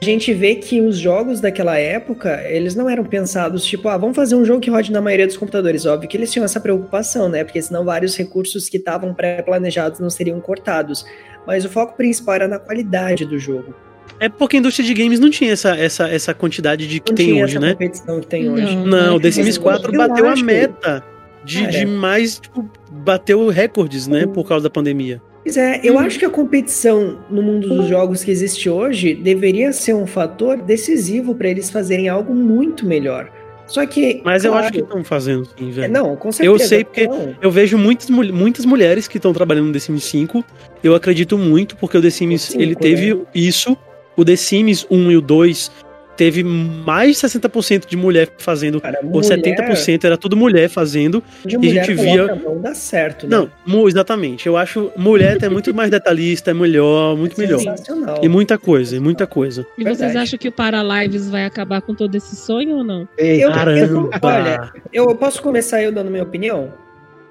[0.00, 4.16] A gente vê que os jogos daquela época, eles não eram pensados, tipo, ah, vamos
[4.16, 5.84] fazer um jogo que rode na maioria dos computadores.
[5.84, 7.44] Óbvio que eles tinham essa preocupação, né?
[7.44, 11.04] Porque senão vários recursos que estavam pré-planejados não seriam cortados.
[11.46, 13.74] Mas o foco principal era na qualidade do jogo.
[14.18, 17.16] É porque a indústria de games não tinha essa, essa, essa quantidade de que Não
[17.16, 17.72] tem tinha hoje, essa né?
[17.72, 18.74] competição que tem hoje.
[18.76, 18.86] Não.
[18.86, 21.04] Não, o The Sims eu 4 acho- bateu a meta
[21.44, 21.70] de, Cara.
[21.72, 24.26] de mais, tipo, bateu recordes, né?
[24.26, 25.20] Por causa da pandemia.
[25.44, 26.00] Pois é, eu Uhum.
[26.00, 30.56] acho que a competição no mundo dos jogos que existe hoje deveria ser um fator
[30.60, 33.30] decisivo para eles fazerem algo muito melhor.
[33.68, 34.20] Só que.
[34.24, 35.92] Mas eu claro, acho que estão fazendo, sim, é, velho.
[35.92, 36.52] Não, com certeza.
[36.52, 37.34] Eu sei porque- não.
[37.40, 40.44] Eu vejo muitas, muitas mulheres que estão trabalhando no The Sims 5.
[40.82, 43.20] Eu acredito muito, porque o The Sims, ele teve né?
[43.34, 43.76] isso.
[44.16, 45.70] O The Sims 1 e o 2
[46.16, 51.22] teve mais de 60% de mulher fazendo, Cara, ou mulher 70% era tudo mulher fazendo.
[51.44, 53.36] de a mulher gente coloca via- a mão, dá certo, né?
[53.66, 54.46] Não, exatamente.
[54.46, 57.58] Eu acho mulher é muito mais detalhista, é melhor, muito melhor.
[57.58, 58.18] Sensacional.
[58.22, 59.66] E muita coisa, e muita coisa.
[59.76, 60.18] E vocês Verdade.
[60.18, 63.06] acham que o Paralives vai acabar com todo esse sonho ou não?
[63.18, 64.08] Ei, Eu- Caramba!
[64.22, 66.72] olha, Eu posso começar eu dando minha opinião?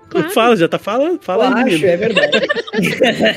[0.09, 0.29] Claro.
[0.31, 1.19] Fala, já tá falando?
[1.21, 1.87] Fala eu aí, acho, menino.
[1.87, 2.47] é verdade.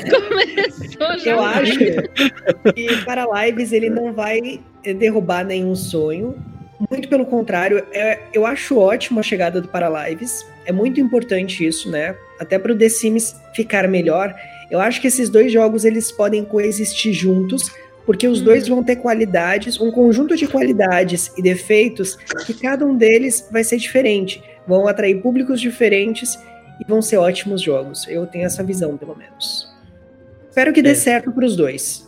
[0.09, 1.31] Começou já.
[1.31, 4.59] Eu acho que para lives ele não vai
[4.97, 6.35] derrubar nenhum sonho.
[6.89, 10.45] Muito pelo contrário, é- eu acho ótimo a chegada do para lives.
[10.65, 12.15] É muito importante isso, né?
[12.39, 14.33] Até para o The Sims ficar melhor.
[14.71, 17.69] Eu acho que esses dois jogos eles podem coexistir juntos,
[18.05, 22.95] porque os dois vão ter qualidades, um conjunto de qualidades e defeitos que cada um
[22.95, 24.41] deles vai ser diferente.
[24.65, 26.39] Vão atrair públicos diferentes
[26.89, 28.05] vão ser ótimos jogos.
[28.07, 29.67] Eu tenho essa visão, pelo menos.
[30.49, 30.95] Espero que dê É.
[30.95, 32.05] certo para os dois.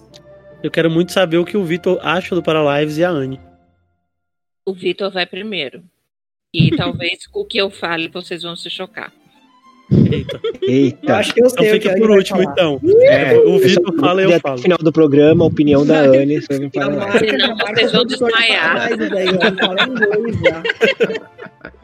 [0.64, 3.40] Eu quero muito saber o que o Vitor acha do Paralives e a Anne.
[4.66, 5.84] O Vitor vai primeiro.
[6.54, 9.12] E talvez com o que eu fale vocês vão se chocar.
[10.10, 10.40] Eita.
[10.62, 11.18] Eu Eita.
[11.18, 12.80] acho que eu Então sei o que fica por último, então.
[13.02, 14.58] É, O Vitor só fala e eu falo.
[14.58, 18.90] final do programa, a opinião da Anne sobre o marca- Senão vocês vão desmaiar.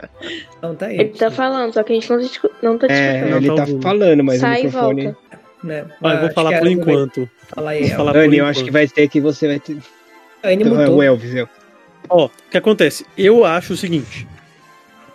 [0.57, 0.99] Então tá aí.
[0.99, 3.37] Ele tá falando, só que a gente não tá, não tá te É, escutando.
[3.37, 3.81] ele tá ouvindo.
[3.81, 5.03] falando, mas Sai o e microfone.
[5.03, 5.19] volta.
[5.63, 5.79] Né?
[5.81, 7.29] Eu vou Acho falar que a por enquanto.
[7.49, 8.63] Fala aí, por eu acho enquanto.
[8.65, 9.77] que vai ter que você vai ter.
[10.43, 10.97] A Anne Então, é, mutou.
[10.97, 11.49] o Elvis, eu.
[12.09, 13.05] Ó, o que acontece?
[13.17, 14.27] Eu acho o seguinte.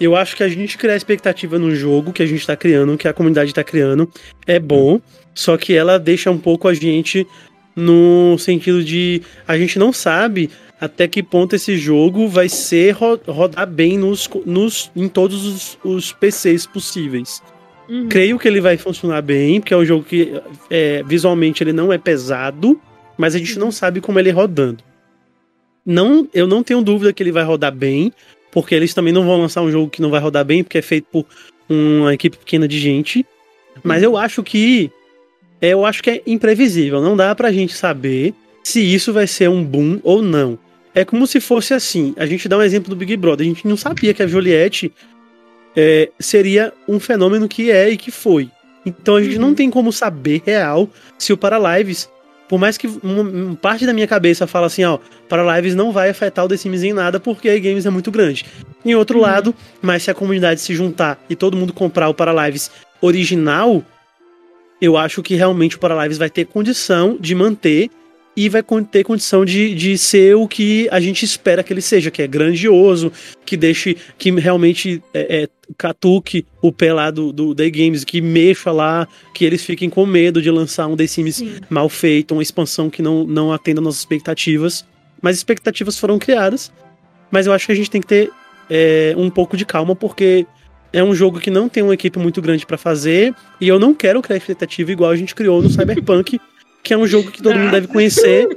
[0.00, 3.06] Eu acho que a gente criar expectativa no jogo que a gente tá criando, que
[3.06, 4.10] a comunidade tá criando,
[4.46, 5.00] é bom.
[5.34, 7.26] Só que ela deixa um pouco a gente
[7.74, 10.50] no sentido de a gente não sabe
[10.80, 15.78] até que ponto esse jogo vai ser ro- rodar bem nos, nos, em todos os,
[15.84, 17.40] os PCs possíveis.
[17.88, 18.08] Uhum.
[18.08, 21.92] Creio que ele vai funcionar bem, porque é um jogo que é, visualmente ele não
[21.92, 22.80] é pesado,
[23.16, 24.82] mas a gente não sabe como ele é rodando.
[25.84, 28.12] Não, eu não tenho dúvida que ele vai rodar bem,
[28.50, 30.82] porque eles também não vão lançar um jogo que não vai rodar bem, porque é
[30.82, 31.26] feito por
[31.68, 33.26] uma equipe pequena de gente.
[33.82, 34.90] Mas eu acho que
[35.70, 37.00] eu acho que é imprevisível.
[37.00, 38.34] Não dá pra gente saber
[38.64, 40.58] se isso vai ser um boom ou não.
[40.94, 42.14] É como se fosse assim.
[42.16, 43.46] A gente dá um exemplo do Big Brother.
[43.46, 44.92] A gente não sabia que a Juliette
[45.76, 48.50] é, seria um fenômeno que é e que foi.
[48.84, 52.10] Então a gente não tem como saber real se o Paralives,
[52.48, 54.98] por mais que uma, parte da minha cabeça fala assim, ó,
[55.28, 58.44] Paralives não vai afetar o The Sims em nada porque a Games é muito grande.
[58.84, 62.70] Em outro lado, mas se a comunidade se juntar e todo mundo comprar o Paralives
[63.00, 63.84] original,
[64.82, 67.88] eu acho que realmente o Paralives vai ter condição de manter
[68.36, 72.10] e vai ter condição de, de ser o que a gente espera que ele seja,
[72.10, 73.12] que é grandioso,
[73.46, 78.20] que deixe, que realmente é, é, catuque o pé lá do, do The Games, que
[78.20, 81.60] mexa lá, que eles fiquem com medo de lançar um The Sims Sim.
[81.70, 84.84] mal feito, uma expansão que não, não atenda nossas expectativas.
[85.20, 86.72] Mas expectativas foram criadas,
[87.30, 88.30] mas eu acho que a gente tem que ter
[88.68, 90.44] é, um pouco de calma, porque
[90.92, 93.94] é um jogo que não tem uma equipe muito grande pra fazer, e eu não
[93.94, 96.40] quero criar expectativa igual a gente criou no Cyberpunk,
[96.82, 98.48] que é um jogo que todo mundo deve conhecer,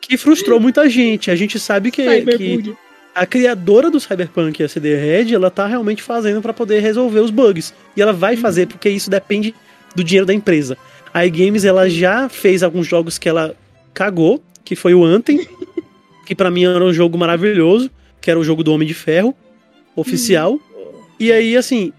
[0.00, 1.30] que frustrou muita gente.
[1.30, 2.02] A gente sabe que,
[2.36, 2.74] que
[3.14, 7.30] a criadora do Cyberpunk, a CD Red, ela tá realmente fazendo pra poder resolver os
[7.30, 7.74] bugs.
[7.96, 9.54] E ela vai fazer, porque isso depende
[9.94, 10.76] do dinheiro da empresa.
[11.12, 13.56] A iGames, ela já fez alguns jogos que ela
[13.92, 15.46] cagou, que foi o Anthem,
[16.26, 19.34] que pra mim era um jogo maravilhoso, que era o jogo do Homem de Ferro,
[19.96, 20.58] oficial.
[21.20, 21.92] E aí, assim,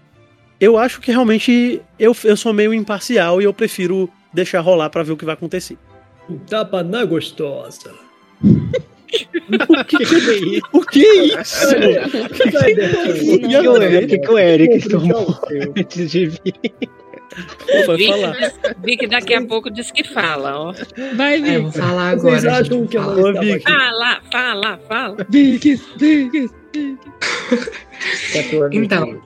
[0.60, 5.02] eu acho que realmente eu, eu sou meio imparcial e eu prefiro deixar rolar pra
[5.02, 5.78] ver o que vai acontecer.
[6.28, 7.92] Um tapa na gostosa.
[8.42, 10.62] O que, que é isso?
[10.72, 11.66] O que é isso?
[11.66, 15.38] O que, que, o, o que, que o Eric tomou
[15.76, 16.54] antes de vir?
[17.86, 18.32] Vai Vi falar.
[18.36, 18.52] que,
[18.84, 20.74] vi que daqui a pouco diz que fala, ó.
[21.14, 22.40] Vai, É, eu vou falar agora.
[22.40, 23.24] Vocês acham que eu vou não falar.
[23.24, 23.52] Ô, estava Vicky.
[23.54, 23.72] aqui?
[23.72, 25.16] Fala, fala, fala.
[25.30, 25.64] Vix,
[25.96, 27.70] Vix, Vix.
[28.32, 29.20] 14 Então.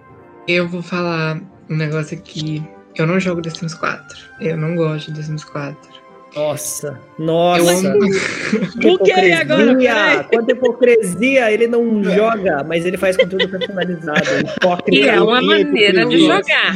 [0.49, 2.63] Eu vou falar um negócio aqui.
[2.97, 4.17] Eu não jogo The Sims 4.
[4.41, 5.97] Eu não gosto de The Sims 4.
[6.35, 7.89] Nossa, Eu nossa.
[7.93, 7.99] amo.
[8.79, 9.63] Que O que é agora?
[9.63, 10.25] hipocrisia, Peraí.
[10.25, 14.21] Quanta hipocrisia, ele não joga, mas ele faz conteúdo personalizado.
[14.61, 14.91] Hipócrita.
[15.07, 16.75] E é uma e maneira de jogar.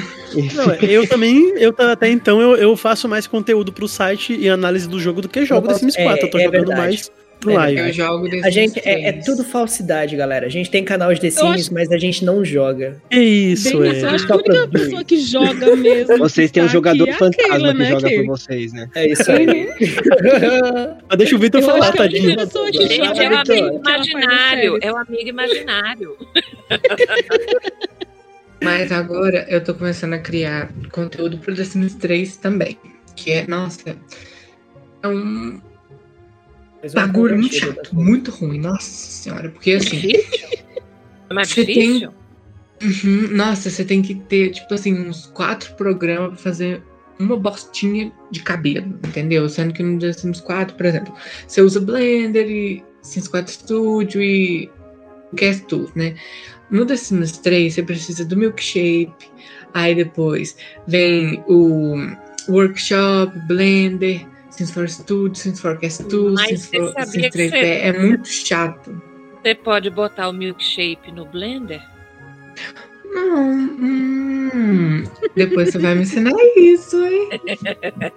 [0.55, 4.89] Não, eu também, eu até então, eu, eu faço mais conteúdo pro site e análise
[4.89, 6.27] do jogo do que jogo The Sims 4.
[6.27, 6.81] eu tô É- é jogando verdade.
[6.81, 7.81] mais pro É live.
[7.81, 9.25] Eu jogo The Sims A gente é, é 3.
[9.25, 10.47] tudo falsidade, galera.
[10.47, 13.03] A gente tem canal de The Sims, acho- mas a gente não joga.
[13.11, 14.13] É isso, Denis, eu é.
[14.13, 16.19] acho que a única pessoa que joga mesmo.
[16.19, 18.25] Vocês têm um tá jogador aqui é fantasma Keila, que né, joga Keila?
[18.25, 18.91] por vocês, né?
[18.95, 19.69] É isso aí.
[21.09, 22.31] Mas deixa o Vitor falar, tadinho.
[22.31, 24.79] Gente, joga é o é amigo imaginário.
[24.83, 26.17] É o amigo imaginário.
[28.63, 32.77] Mas agora eu tô começando a criar conteúdo pro The Sims 3 também.
[33.17, 33.97] Que é, nossa,
[35.03, 35.61] é um
[36.95, 37.97] bagulho muito convertido, chato, tá?
[37.97, 39.51] muito ruim, nossa senhora.
[39.51, 40.59] Porque assim, Difícil?
[41.31, 42.11] É mais Você difícil?
[42.83, 46.83] uhum, nossa, você tem que ter, tipo assim, uns quatro programas pra fazer
[47.19, 49.49] uma bostinha de cabelo, entendeu?
[49.49, 51.15] Sendo que no The Sims 4, por exemplo,
[51.47, 54.71] você usa Blender e Sims 4 Studio e
[55.37, 56.15] Cast Tools, né?
[56.71, 59.31] No The Sims 3, você precisa do Milkshape,
[59.75, 60.57] aí depois
[60.87, 61.95] vem o
[62.49, 67.23] Workshop, Blender, Sims 4 Studio, Sims 4 Cast Tools, Mas Sims você 4 sabia Sims
[67.27, 67.51] que 3D.
[67.51, 69.03] você- É muito chato.
[69.43, 71.81] Você pode botar o milkshake no blender?
[73.13, 75.03] Não, hum,
[75.35, 77.29] depois você vai me ensinar isso, hein?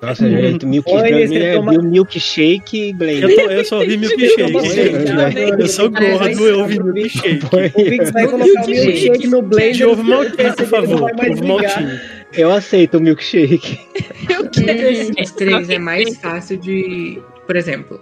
[0.01, 3.29] Nossa, gente, milk, Oi, pra mim você é toma- milkshake e blender.
[3.29, 7.39] Eu, tô- eu só ouvi milkshake, banho, Eu sou gordo, eu ouvi milkshake.
[7.73, 8.85] O Vix vai colocar o milkshake.
[8.87, 9.73] milkshake no blender.
[9.73, 11.01] De ovo maltinho, por favor.
[11.03, 11.99] Ovo maltinho.
[12.35, 13.79] Eu aceito o milkshake.
[14.29, 14.79] Eu quero.
[14.79, 17.21] The Sims 3 é mais fácil de.
[17.45, 18.01] Por exemplo,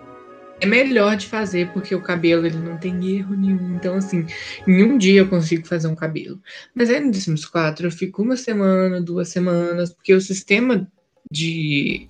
[0.61, 3.75] é melhor de fazer porque o cabelo ele não tem erro nenhum.
[3.75, 4.25] Então, assim,
[4.67, 6.39] em um dia eu consigo fazer um cabelo.
[6.73, 10.87] Mas aí no Sims 4 eu fico uma semana, duas semanas, porque o sistema
[11.29, 12.07] de,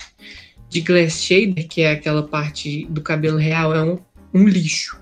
[0.70, 3.98] de Glass Shader, que é aquela parte do cabelo real, é um,
[4.34, 5.00] um lixo.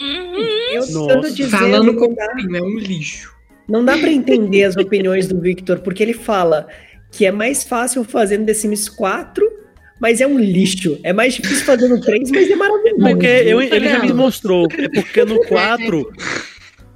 [0.00, 0.34] Uhum.
[0.72, 1.30] Eu Nossa.
[1.30, 3.31] dizendo, Falando como dá, é um lixo.
[3.68, 6.66] Não dá pra entender as opiniões do Victor, porque ele fala
[7.10, 9.44] que é mais fácil fazer no The Sims 4,
[10.00, 10.98] mas é um lixo.
[11.02, 13.00] É mais difícil fazer no 3, mas é maravilhoso.
[13.00, 14.66] Porque eu, ele já me mostrou.
[14.76, 16.12] É porque no 4.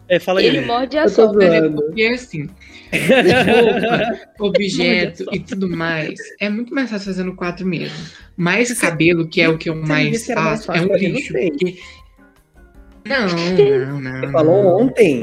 [0.09, 0.47] É, fala aí.
[0.47, 1.43] Ele morde a sopa.
[1.43, 2.49] É porque assim,
[4.39, 7.97] roupa, objeto e tudo mais, é muito mais fácil fazer no 4 mesmo.
[8.37, 11.33] Mas cabelo, que é o que eu mais mais faço, é um lixo.
[11.33, 11.79] Porque...
[13.07, 14.21] Não, não, não.
[14.21, 15.21] Você falou ontem.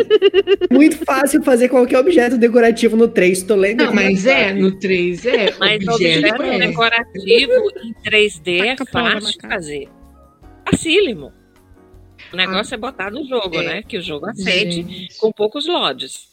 [0.72, 3.44] Muito fácil fazer qualquer objeto decorativo no 3.
[3.44, 5.54] Tô lendo Não, mas é, no 3 é.
[5.60, 6.60] Mas objeto objeto é.
[6.60, 7.54] decorativo
[7.84, 9.90] em 3D é Taca fácil de fazer.
[10.70, 11.32] Facílimo.
[12.32, 13.64] O negócio é botar no jogo, É.
[13.64, 13.84] né?
[13.84, 15.18] Que o jogo aceite Gente.
[15.18, 16.28] com poucos lodes.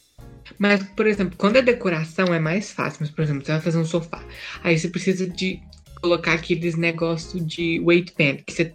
[0.57, 2.99] Mas, por exemplo, quando é decoração é mais fácil.
[3.01, 4.23] Mas, por exemplo, você vai fazer um sofá.
[4.63, 5.59] Aí você precisa de
[6.01, 8.73] colocar aqueles negócios de weight pen, que você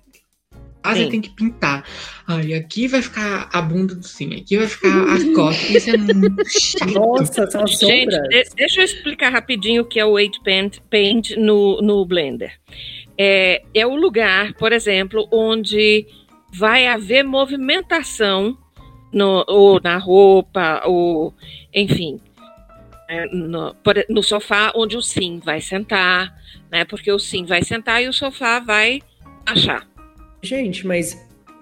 [0.86, 1.10] quase Sim.
[1.10, 1.84] tem que pintar.
[2.28, 5.70] Ai, aqui vai ficar a bunda do sim, aqui vai ficar as costas.
[5.70, 6.92] Isso é muito chato.
[6.92, 8.28] Nossa, são Gente, sombras.
[8.28, 12.52] de- deixa eu explicar rapidinho o que é o weight paint, paint no, no Blender.
[13.18, 16.06] É, é o lugar, por exemplo, onde
[16.52, 18.56] vai haver movimentação
[19.12, 21.34] no, ou na roupa, ou
[21.74, 22.20] enfim,
[23.08, 26.34] é, no, por- no sofá onde o sim vai sentar,
[26.70, 26.84] né?
[26.84, 29.00] Porque o sim vai sentar e o sofá vai
[29.46, 29.86] achar.
[30.46, 31.18] Gente, mas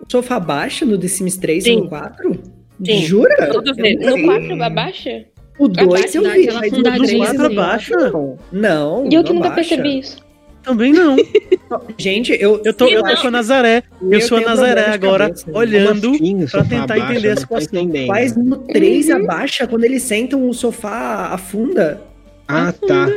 [0.06, 1.76] o sofá baixa no The Sims 3 e Sim.
[1.82, 2.40] no 4?
[2.84, 3.02] Sim.
[3.02, 3.50] Jura?
[3.52, 4.00] Todos Eu eles.
[4.04, 4.24] não No sei.
[4.26, 5.24] 4 abaixa?
[5.58, 7.96] O 2 eu vi, mas o fundadinha 3 assim, abaixa?
[8.10, 9.08] Não, não.
[9.10, 9.76] E eu que nunca abaixa.
[9.76, 10.22] percebi isso.
[10.62, 11.14] Também não.
[11.98, 13.16] Gente, eu, Eu tô, Sim, eu tô não.
[13.16, 13.82] com a Nazaré.
[14.10, 15.50] Eu, sou a Nazaré agora, cabeça.
[15.52, 16.10] olhando.
[16.12, 17.12] Assim, pra tentar abaixa?
[17.12, 17.90] entender a situação.
[18.08, 19.16] Mas no 3 Uhum.
[19.16, 22.00] abaixa, quando eles sentam, o sofá afunda.
[22.48, 23.10] Ah, tá.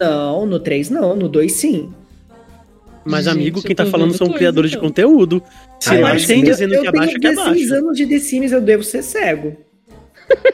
[0.00, 1.90] Não, no 3 não, no 2 sim.
[3.08, 4.88] Mas, Gente, amigo, eu quem tá falando são criadores de então.
[4.88, 5.42] conteúdo.
[5.80, 7.74] Se Ah, eu lá acho tem que- dizendo eu que abaixa, tenho que 16 abaixa.
[7.84, 9.56] anos de The Sims, eu devo ser cego.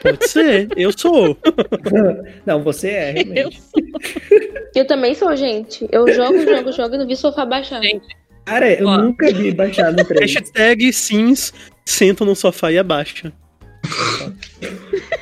[0.01, 1.37] Pode ser, eu sou.
[2.45, 3.63] não, você é, Eu realmente.
[4.75, 5.87] Eu também sou, gente.
[5.91, 7.81] Eu jogo, jogo, jogo e não vi sofá baixar.
[7.81, 8.05] Gente,
[8.45, 8.97] Cara, eu Ó.
[8.97, 10.33] nunca vi baixar no 3.
[10.33, 11.53] Hashtag Sims
[11.85, 13.33] sentam no sofá e abaixa.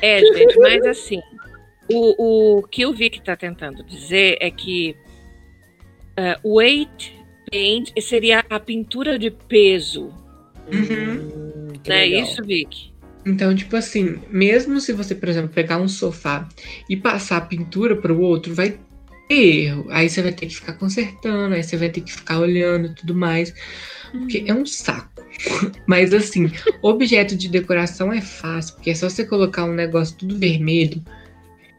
[0.02, 1.20] É, gente, mas assim,
[1.90, 4.96] o, o que o Vic está tentando dizer é que
[6.16, 7.13] eh, o weight
[7.54, 10.12] paint seria a pintura de peso,
[10.72, 11.20] Uhum.
[11.20, 12.92] Hum, não é isso, Vic?
[13.26, 16.48] Então, tipo assim, mesmo se você, por exemplo, pegar um sofá
[16.88, 18.78] e passar a pintura para o outro, vai
[19.28, 19.86] ter erro.
[19.90, 22.94] Aí você vai ter que ficar consertando, aí você vai ter que ficar olhando e
[22.94, 23.54] tudo mais.
[24.10, 25.10] Porque é um saco.
[25.86, 26.50] Mas assim,
[26.82, 31.02] objeto de decoração é fácil, porque é só você colocar um negócio tudo vermelho.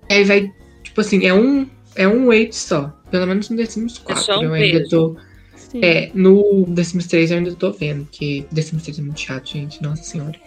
[0.09, 0.51] Aí vai,
[0.83, 2.87] tipo assim, é um, é um weight só.
[3.11, 4.23] Pelo menos no The Sims 4.
[4.23, 4.89] só um eu ainda peso.
[4.89, 5.34] tô.
[5.75, 5.81] Sim.
[5.83, 9.19] É, no The Sims 3 eu ainda tô vendo, que The Sims 3 é muito
[9.19, 9.83] chato, gente.
[9.83, 10.39] Nossa senhora.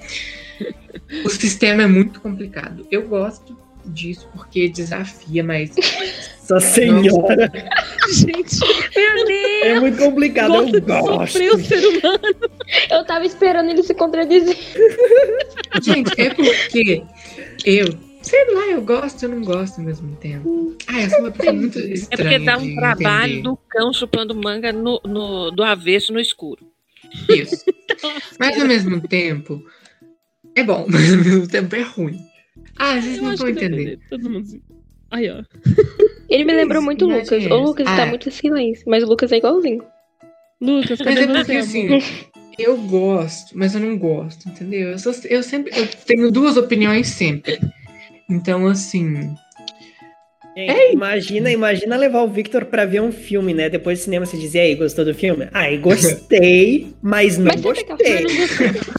[1.25, 2.87] o sistema é muito complicado.
[2.91, 3.55] Eu gosto
[3.85, 5.75] disso porque desafia, mas.
[6.49, 7.53] Nossa senhora.
[8.11, 8.59] Gente,
[8.97, 9.63] meu Deus!
[9.65, 11.27] É muito complicado, Gosto eu gosto.
[11.27, 12.35] sofrer o ser humano.
[12.91, 14.57] Eu tava esperando ele se contradizer.
[15.83, 17.03] Gente, é porque
[17.67, 18.08] eu.
[18.29, 20.77] Sei lá, eu gosto e eu não gosto ao mesmo tempo.
[20.87, 22.31] Ah, eu sou uma pessoa muito É estranha.
[22.39, 23.43] porque dá um trabalho entender.
[23.43, 26.67] do cão chupando manga no, no- do avesso no escuro.
[27.29, 27.65] Isso.
[28.39, 29.63] Mas ao mesmo tempo.
[30.55, 32.19] É bom, mas ao mesmo tempo é ruim.
[32.77, 33.99] Ah, vocês Eu não vão entender.
[34.11, 34.61] todo mundo assim.
[35.11, 35.43] Aí, ó.
[36.29, 37.47] Ele me lembrou muito o Lucas.
[37.47, 38.07] O Lucas tá Ah.
[38.07, 39.85] muito em silêncio, mas o Lucas é igualzinho.
[40.61, 41.89] Lucas, Mas cadê é você, porque assim,
[42.59, 44.91] eu gosto, mas eu não gosto, entendeu?
[44.91, 47.61] Eu, sou- eu sempre eu tenho duas opiniões sempre.
[48.29, 49.35] Então, assim.
[50.57, 53.71] Gente, imagina, imagina levar o Victor pra ver um filme, né?
[53.71, 55.49] Depois do cinema você dizer, aí, gostou do filme?
[55.53, 58.25] Ai, gostei, mas não Mas tá gostei.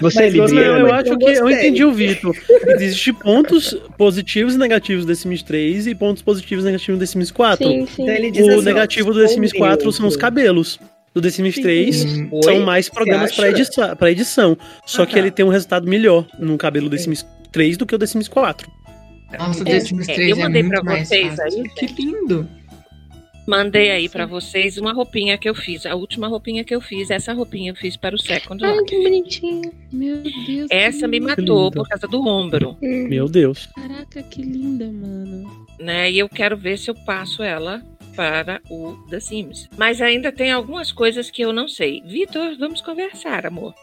[0.00, 0.78] Você Mas é Não, libriano?
[0.88, 2.36] eu acho eu que eu entendi o Vitor.
[2.68, 7.00] Existem pontos positivos e negativos do The Sims 3 e pontos positivos e negativos do
[7.00, 7.66] The Sims 4.
[7.66, 8.02] Sim, sim.
[8.02, 10.78] Então ele diz O assim, negativo do The Sims sou 4 são os cabelos.
[11.14, 11.62] Do The Sims Sim.
[11.62, 13.48] 3 hum, são mais programas acha?
[13.48, 14.58] edição, pra edição.
[14.84, 15.20] Só que Aham.
[15.20, 18.06] ele tem um resultado melhor no cabelo do The Sims 3 do que o The
[18.06, 18.70] Sims 4.
[19.38, 21.62] Nossa, o É, The Sims é, 3 eu é mandei muito pra mais vocês fácil.
[21.62, 22.48] aí, Que lindo.
[23.46, 25.84] Mandei aí pra vocês uma roupinha que eu fiz.
[25.84, 28.84] A última roupinha que eu fiz, essa roupinha eu fiz para o Second Ai, Life.
[28.86, 29.70] que bonitinho.
[29.92, 30.16] Meu
[30.46, 30.66] Deus.
[30.70, 33.06] Essa me que matou por causa do ombro, Hum.
[33.08, 33.66] Meu Deus.
[33.74, 35.66] Caraca, que linda, mano.
[35.78, 36.10] né?
[36.10, 37.82] E eu quero ver se eu passo ela
[38.14, 39.68] para o The Sims.
[39.76, 42.02] Mas ainda tem algumas coisas que eu não sei.
[42.06, 43.74] Vitor, vamos conversar, amor.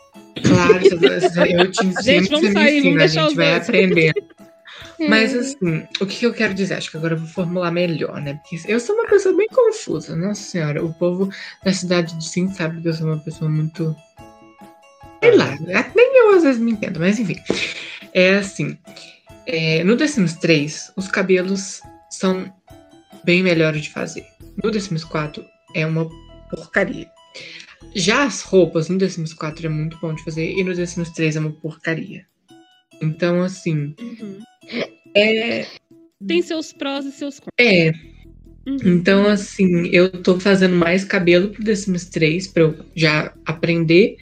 [0.41, 0.79] Claro,
[1.59, 3.63] eu te ensino, Gente, vamos sair, ensina, vamos a gente vai dois.
[3.69, 4.23] aprendendo.
[5.09, 6.75] Mas assim, o que que eu quero dizer?
[6.75, 8.35] Acho que agora eu vou formular melhor, né?
[8.35, 10.83] Porque eu sou uma pessoa bem confusa, nossa senhora.
[10.83, 11.29] O povo
[11.63, 13.95] da cidade de Sim sabe que eu sou uma pessoa muito.
[15.23, 15.55] Sei lá,
[15.95, 17.35] nem eu às vezes me entendo, mas enfim.
[18.13, 18.77] É assim.
[19.47, 22.51] é, no The Sims 3, os cabelos são
[23.23, 24.25] bem melhores de fazer.
[24.63, 25.43] No The Sims 4
[25.73, 26.09] é uma
[26.49, 27.09] porcaria.
[27.95, 30.85] Já as roupas no The Sims 4 é muito bom de fazer e no The
[30.85, 32.25] Sims 3 é uma porcaria.
[33.01, 34.39] Então, assim, Uhum.
[35.15, 35.65] é,
[36.27, 37.53] Tem seus prós e seus contras.
[37.59, 37.91] é
[38.67, 38.77] Uhum.
[38.85, 44.17] Então, assim, eu tô fazendo mais cabelo pro The Sims 3 pra eu já aprender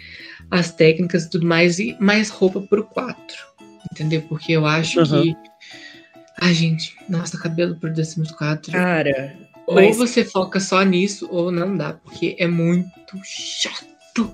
[0.49, 3.17] as técnicas e tudo mais, e mais roupa pro 4.
[3.91, 4.21] Entendeu?
[4.29, 5.23] Porque eu acho Aham.
[5.23, 5.35] que.
[6.41, 8.71] Ai, gente, nossa, cabelo pro The Sims 4.
[8.71, 9.35] Cara,
[9.67, 12.89] ou mas- você foca só nisso, ou não dá, porque é muito
[13.23, 14.33] chato.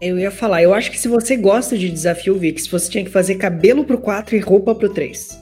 [0.00, 3.10] eu ia falar, eu acho que se você gosta de desafio Vix, você tinha que
[3.10, 5.38] fazer cabelo pro 4 e roupa pro 3.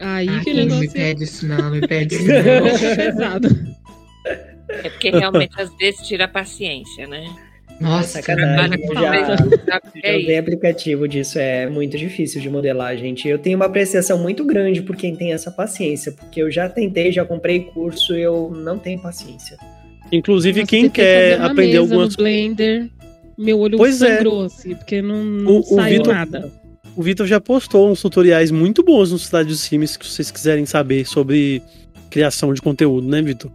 [0.00, 2.24] Aí Ai, que não me é pede isso, não, me pede isso.
[2.24, 2.68] um Não.
[2.70, 3.74] pouco pesado.
[4.68, 7.24] É porque realmente às vezes tira a paciência, né?
[7.80, 8.78] Nossa, Sacanagem.
[8.84, 9.36] Eu já,
[10.02, 13.28] É usei aplicativo disso, é muito difícil de modelar, gente.
[13.28, 17.10] Eu tenho uma apreciação muito grande por quem tem essa paciência, porque eu já tentei,
[17.12, 19.56] já comprei curso, eu não tenho paciência.
[20.12, 22.88] Inclusive, Nossa, quem quer aprender algumas Blender,
[23.36, 24.16] meu olho Pois é.
[24.18, 26.52] sangrou, assim, porque não, não O- o saiu Vitor- nada.
[26.96, 30.64] O Vitor já postou uns tutoriais muito bons no Cidade dos Sims que vocês quiserem
[30.64, 31.60] saber sobre
[32.08, 33.50] criação de conteúdo, né, Vitor?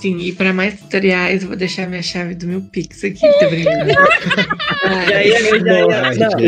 [0.00, 3.48] Sim, e para mais tutoriais, eu vou deixar minha chave do meu Pix aqui, tá
[3.48, 3.90] brincando?
[5.10, 5.80] Já ia, eu já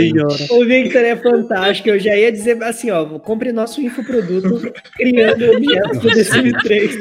[0.00, 4.72] ia, não, o Victor é fantástico, eu já ia dizer assim, ó, compre nosso infoproduto
[4.96, 6.96] criando objetos do The Sims 3.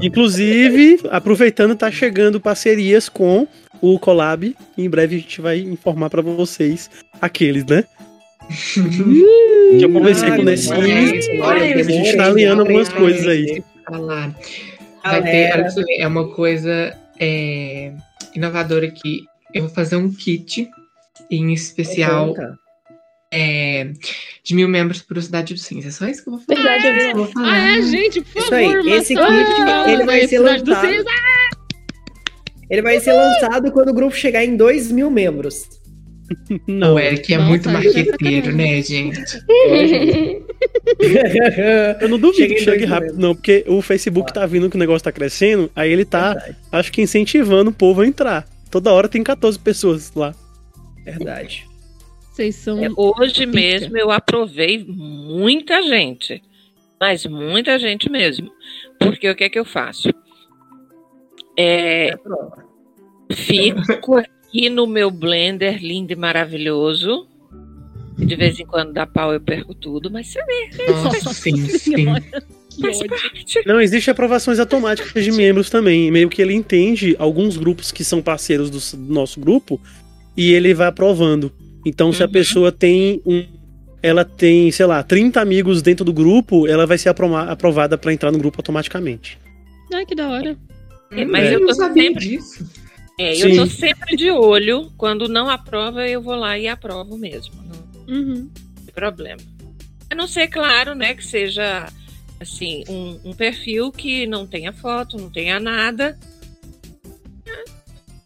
[0.00, 3.48] Inclusive, aproveitando, tá chegando parcerias com
[3.80, 4.54] o Collab.
[4.78, 6.88] E em breve a gente vai informar pra vocês
[7.20, 7.84] aqueles, né?
[9.78, 11.44] Que eu conversei com o.
[11.44, 13.62] Olha, A gente tá alinhando algumas coisas aí.
[13.84, 14.32] Falar.
[15.02, 17.92] Vai ter, olha ver, é uma coisa é,
[18.34, 19.24] inovadora aqui.
[19.54, 20.68] Eu vou fazer um kit
[21.30, 22.34] em especial
[23.32, 23.92] é,
[24.42, 25.86] de mil membros para o Cidade do Sims.
[25.86, 26.78] É só isso que eu vou falar.
[26.78, 27.52] Verdade, É eu vou falar.
[27.52, 28.76] Ah, é, gente, por Isso favor.
[28.76, 30.80] aí, esse kit, Ah, ele vai ser lançado.
[30.80, 31.04] Seis.
[32.68, 35.68] Ele vai ser lançado quando o grupo chegar em 2 mil membros.
[36.66, 36.94] Não.
[36.94, 39.38] O Eric é Nossa, muito marqueteiro, né, gente?
[42.00, 43.22] Eu não duvido que chegue rápido, mesmo.
[43.22, 46.56] não, porque o Facebook tá vendo que o negócio tá crescendo, aí ele tá, Verdade,
[46.72, 48.46] acho que incentivando o povo a entrar.
[48.70, 50.34] Toda hora tem 14 pessoas lá.
[51.04, 51.66] verdade.
[52.32, 52.82] Vocês são.
[52.84, 56.40] É, Hoje mesmo eu aprovei muita gente,
[57.00, 58.50] mas muita gente mesmo.
[58.98, 60.10] Porque o que é que eu faço?
[61.58, 67.26] É, É fico aqui no meu blender lindo e maravilhoso.
[68.18, 71.56] E de vez em quando dá pau eu perco tudo, mas você vê, Nossa, sim,
[71.68, 72.04] sim.
[73.66, 76.10] Não, existe aprovações automáticas de membros também.
[76.10, 79.80] Meio que ele entende alguns grupos que são parceiros do, nosso grupo
[80.36, 81.52] e ele vai aprovando.
[81.84, 82.32] Então, se a Uhum.
[82.32, 83.44] pessoa tem um.
[84.02, 88.12] Ela tem, sei lá, 30 amigos dentro do grupo, ela vai ser aprova- aprovada pra
[88.14, 89.38] entrar no grupo automaticamente.
[89.92, 90.56] Ai, que da hora.
[91.10, 92.64] É, mas eu eu não tô sabia sempre- disso.
[93.20, 93.42] É, Sim.
[93.50, 94.90] eu tô sempre de olho.
[94.96, 97.52] Quando não aprova, eu vou lá e aprovo mesmo.
[98.08, 98.48] Não Uhum.
[98.86, 99.40] tem problema.
[100.08, 101.86] A não ser, claro, né, que seja
[102.40, 106.18] assim, um, um perfil que não tenha foto, não tenha nada.
[107.46, 107.64] É,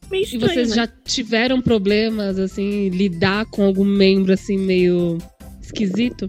[0.09, 0.77] meio E estranho, vocês né?
[0.77, 5.19] já tiveram problemas, assim, lidar com algum membro, assim, meio
[5.61, 6.29] esquisito?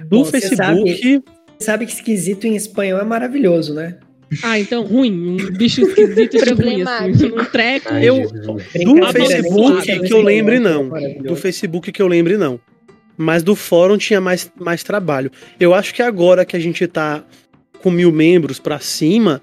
[0.00, 1.24] Do Bom, você Facebook, Sabe,
[1.60, 3.98] sabe que esquisito em espanhol é maravilhoso, né?
[4.42, 5.36] Ah, então ruim.
[5.40, 7.26] Um bicho esquisito de ruim, assim.
[7.26, 7.88] Um treco.
[7.90, 10.90] Ai, Eu- do Brincadeira, Facebook que eu lembre, não.
[11.22, 12.60] Do Facebook que eu lembre, não.
[13.16, 15.30] Mas do fórum tinha mais, mais trabalho.
[15.58, 17.24] Eu acho que agora que a gente tá
[17.82, 19.40] com mil membros pra cima,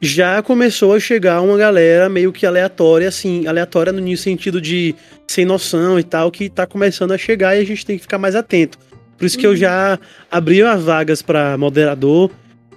[0.00, 4.94] já começou a chegar uma galera meio que aleatória, assim, aleatória no sentido de
[5.26, 8.18] sem noção e tal, que tá começando a chegar e a gente tem que ficar
[8.18, 8.78] mais atento.
[9.16, 9.98] Por isso que eu já
[10.30, 12.30] abri as vagas pra moderador,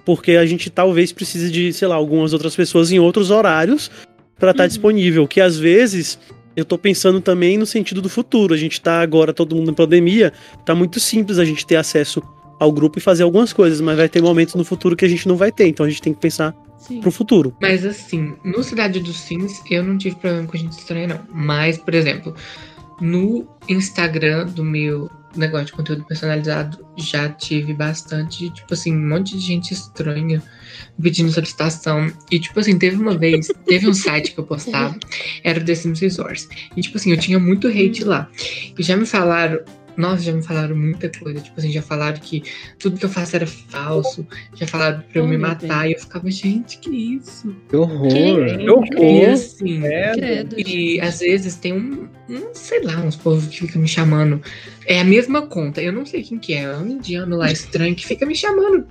[0.04, 3.90] porque a gente talvez precise de, sei lá, algumas outras pessoas em outros horários
[4.38, 4.68] pra estar Uhum.
[4.68, 6.18] disponível, que às vezes
[6.56, 8.52] eu tô pensando também no sentido do futuro.
[8.54, 10.32] A gente tá agora todo mundo em pandemia,
[10.64, 12.22] tá muito simples a gente ter acesso
[12.58, 15.26] ao grupo e fazer algumas coisas, mas vai ter momentos no futuro que a gente
[15.26, 17.00] não vai ter, então a gente tem que pensar Sim.
[17.00, 17.54] pro futuro.
[17.60, 21.20] Mas assim, no Cidade dos Sims, eu não tive problema com gente estranha, não.
[21.32, 22.34] Mas, por exemplo,
[23.00, 29.36] no Instagram do meu negócio de conteúdo personalizado, já tive bastante, tipo assim, um monte
[29.36, 30.42] de gente estranha
[31.00, 32.12] pedindo solicitação.
[32.30, 34.98] E, tipo assim, teve uma vez, teve um site que eu postava,
[35.44, 36.48] era o The Sims Resource.
[36.76, 38.28] E, tipo assim, eu tinha muito hate lá.
[38.78, 39.60] E já me falaram.
[39.96, 41.40] Nossa, já me falaram muita coisa.
[41.40, 42.42] Tipo assim, já falaram que
[42.78, 44.26] tudo que eu faço era falso.
[44.54, 45.88] Já falaram pra eu Oh, me matar.
[45.88, 47.54] E eu ficava, gente, que isso?
[47.68, 48.08] Que horror.
[48.08, 49.30] Que E horror.
[49.30, 49.80] assim,
[50.14, 51.00] Credo, e gente.
[51.00, 54.40] às vezes tem um, um, sei lá, uns povos que ficam me chamando.
[54.86, 57.94] É a mesma conta, eu não sei quem que é, é um indiano lá estranho
[57.94, 58.86] que fica me chamando.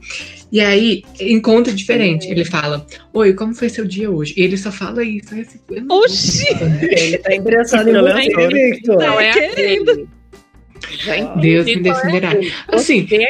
[0.51, 4.33] E aí, em conta diferente, ele fala: Oi, como foi seu dia hoje?
[4.37, 5.33] E ele só fala isso.
[5.33, 5.45] aí
[5.87, 6.43] vou Oxi!
[6.45, 6.93] responder.
[6.97, 8.47] Ele tá interessado em você.
[8.47, 8.97] Victor.
[8.97, 10.09] Não é querendo.
[11.41, 12.53] Deus me aquele.
[12.67, 13.27] Assim, é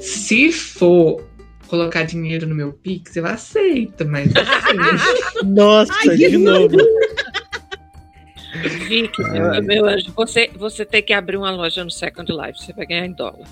[0.00, 1.22] se, se for
[1.66, 6.76] colocar dinheiro no meu Pix, eu aceito, mas assim, Nossa, Ai, de novo.
[8.88, 12.72] Vicky, meu, meu anjo, você, você tem que abrir uma loja no Second Life, você
[12.72, 13.46] vai ganhar em dólar.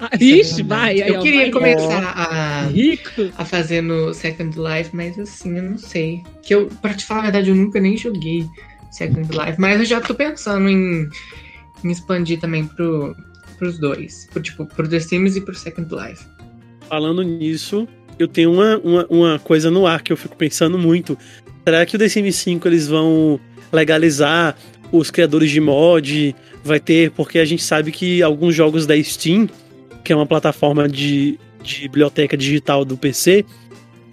[0.00, 1.02] Ah, Ixi, vai.
[1.02, 1.50] aí, eu queria vai.
[1.50, 2.62] começar a.
[2.68, 3.30] Rico.
[3.36, 6.22] a fazer no Second Life, mas assim, eu não sei.
[6.42, 8.46] Que eu, pra te falar a verdade, eu nunca nem joguei
[8.90, 11.08] Second Life, mas eu já tô pensando em,
[11.84, 13.14] em expandir também pro,
[13.58, 14.26] pros dois.
[14.32, 16.24] Pro, tipo, pro The Sims e pro Second Life.
[16.88, 17.86] falando nisso,
[18.18, 21.16] eu tenho uma, uma, uma coisa no ar que eu fico pensando muito.
[21.64, 23.38] Será que o The Sims 5 eles vão
[23.72, 24.56] legalizar
[24.90, 26.34] os criadores de mod?
[26.64, 29.48] Vai ter, porque a gente sabe que alguns jogos da Steam,
[30.04, 33.44] que é uma plataforma de, de biblioteca digital do PC,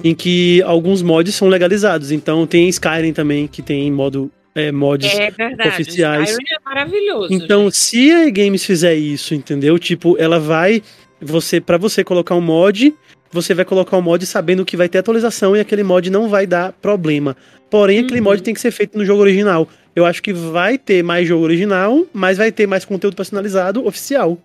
[0.04, 2.12] em que alguns mods são legalizados.
[2.12, 5.70] Então tem Skyrim também, que tem modo é, mods É verdade.
[5.70, 6.30] oficiais.
[6.30, 7.34] Skyrim é maravilhoso.
[7.34, 7.78] Então, gente.
[7.78, 9.78] se a Games fizer isso, entendeu?
[9.80, 10.82] Tipo, ela vai
[11.22, 12.94] você para você colocar um mod,
[13.32, 16.46] você vai colocar um mod sabendo que vai ter atualização e aquele mod não vai
[16.48, 17.36] dar problema.
[17.70, 18.24] Porém, aquele Uhum.
[18.26, 19.68] mod tem que ser feito no jogo original.
[19.96, 24.38] Eu acho que vai ter mais jogo original, mas vai ter mais conteúdo personalizado oficial.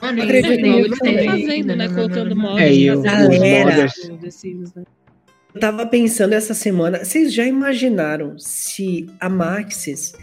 [0.00, 1.88] Mano, Acredito, é igual Estão fazendo, né?
[1.88, 2.60] Colocando mods.
[2.60, 4.10] É, e os modders-
[5.54, 10.14] Eu tava pensando essa semana, vocês já imaginaram se a Maxis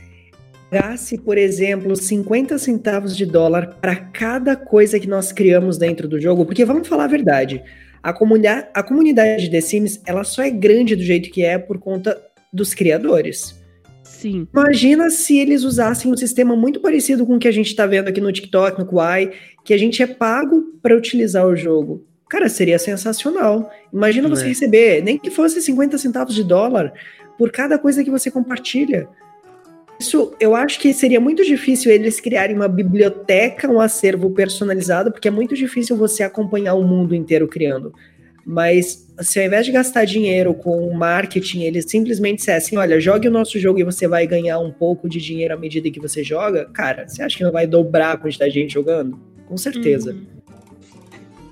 [0.70, 6.20] pagasse, por exemplo, 50 centavos de dólar para cada coisa que nós criamos dentro do
[6.20, 6.46] jogo?
[6.46, 7.62] Porque vamos falar a verdade,
[8.02, 11.60] a comunidade, a comunidade de The Sims, ela só é grande do jeito que é
[11.60, 12.20] por conta
[12.52, 13.60] dos criadores.
[14.04, 14.48] Sim.
[14.52, 18.08] Imagina se eles usassem um sistema muito parecido com o que a gente tá vendo
[18.08, 19.32] aqui no TikTok, no Kwai,
[19.64, 22.09] que a gente é pago para utilizar o jogo.
[22.30, 23.72] Cara, seria sensacional.
[23.92, 24.48] Imagina você É.
[24.50, 26.94] receber, nem que fosse 50 centavos de dólar
[27.38, 29.08] por cada coisa que você compartilha.
[30.00, 35.28] Isso, eu acho que seria muito difícil eles criarem uma biblioteca, um acervo personalizado, porque
[35.28, 37.92] é muito difícil você acompanhar o mundo inteiro criando.
[38.46, 43.32] Mas se ao invés de gastar dinheiro com marketing, eles simplesmente dissessem, olha, jogue o
[43.32, 46.66] nosso jogo e você vai ganhar um pouco de dinheiro à medida que você joga,
[46.66, 49.20] cara, você acha que não vai dobrar a quantidade de gente jogando?
[49.48, 50.14] Com certeza.
[50.14, 50.39] Uhum.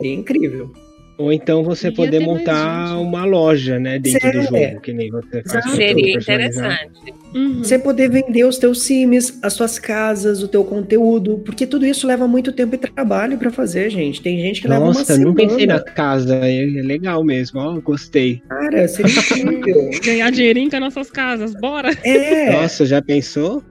[0.01, 0.71] É incrível.
[1.19, 2.97] Ou então você Ia poder montar gente.
[3.01, 4.69] uma loja, né, dentro do É.
[4.69, 5.71] jogo, que nem você faz.
[5.71, 6.91] Seria interessante.
[7.33, 7.57] Uhum.
[7.63, 12.05] Você poder vender os teus sims, as suas casas, o teu conteúdo, porque tudo isso
[12.05, 14.21] leva muito tempo e trabalho pra fazer, gente.
[14.21, 15.91] Tem gente que leva uma Nossa, não pensei na semana.
[15.95, 18.39] casa, é é legal mesmo, ó, gostei.
[18.47, 19.11] Cara, seria
[19.53, 19.89] incrível.
[20.05, 21.91] Ganhar dinheirinho com as nossas casas, bora!
[22.03, 22.51] É.
[22.51, 23.63] Nossa, já pensou?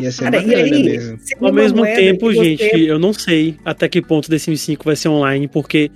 [0.00, 1.18] Ia ser Cara, e aí, mesmo.
[1.40, 4.84] Ao mesmo tempo, você- gente, eu não sei até que ponto o The Sims 5
[4.84, 5.90] vai ser online, porque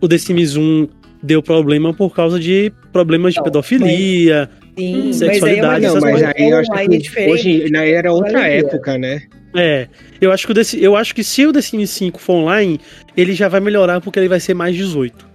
[0.00, 0.88] o The Sims 1
[1.22, 4.48] deu problema por causa de problemas de Não, pedofilia.
[4.78, 6.32] Sim, Hum, mas aí é sexualidade, Não, essas mas coisas.
[6.36, 7.30] aí eu acho online que diferente.
[7.32, 8.58] hoje na era outra Valeria.
[8.66, 9.22] época, né?
[9.54, 9.86] É,
[10.20, 12.80] eu acho que o The, eu acho que se o The Sims 5 for online,
[13.16, 15.26] ele já vai melhorar porque ele vai ser mais 18.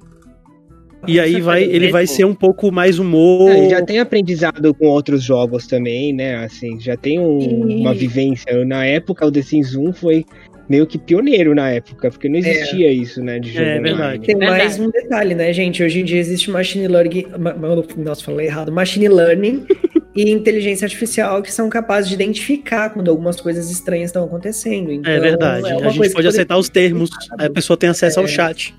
[1.08, 3.50] E aí vai, ele vai ser um pouco mais humor.
[3.52, 6.36] É, já tem aprendizado com outros jogos também, né?
[6.44, 8.66] Assim, já tem um- uma vivência.
[8.66, 10.26] Na época, o The Sims 1 foi
[10.70, 13.40] meio que pioneiro na época, porque não existia isso, né?
[13.40, 13.90] De jogo É, online.
[13.96, 14.26] verdade.
[14.26, 14.60] Tem Verdade.
[14.64, 15.82] mais um detalhe, né, gente?
[15.82, 17.26] Hoje em dia existe machine learning.
[17.40, 17.56] ma-
[17.98, 18.70] Nossa, falei errado.
[18.72, 19.66] Machine learning
[20.14, 24.92] e inteligência artificial que são capazes de identificar quando algumas coisas estranhas estão acontecendo.
[24.92, 25.68] Então, É verdade.
[25.70, 28.28] é a gente pode aceitar os termos, aí a pessoa tem acesso ao É.
[28.28, 28.76] chat.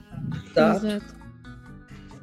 [0.55, 0.75] tá?
[0.77, 1.18] Exato.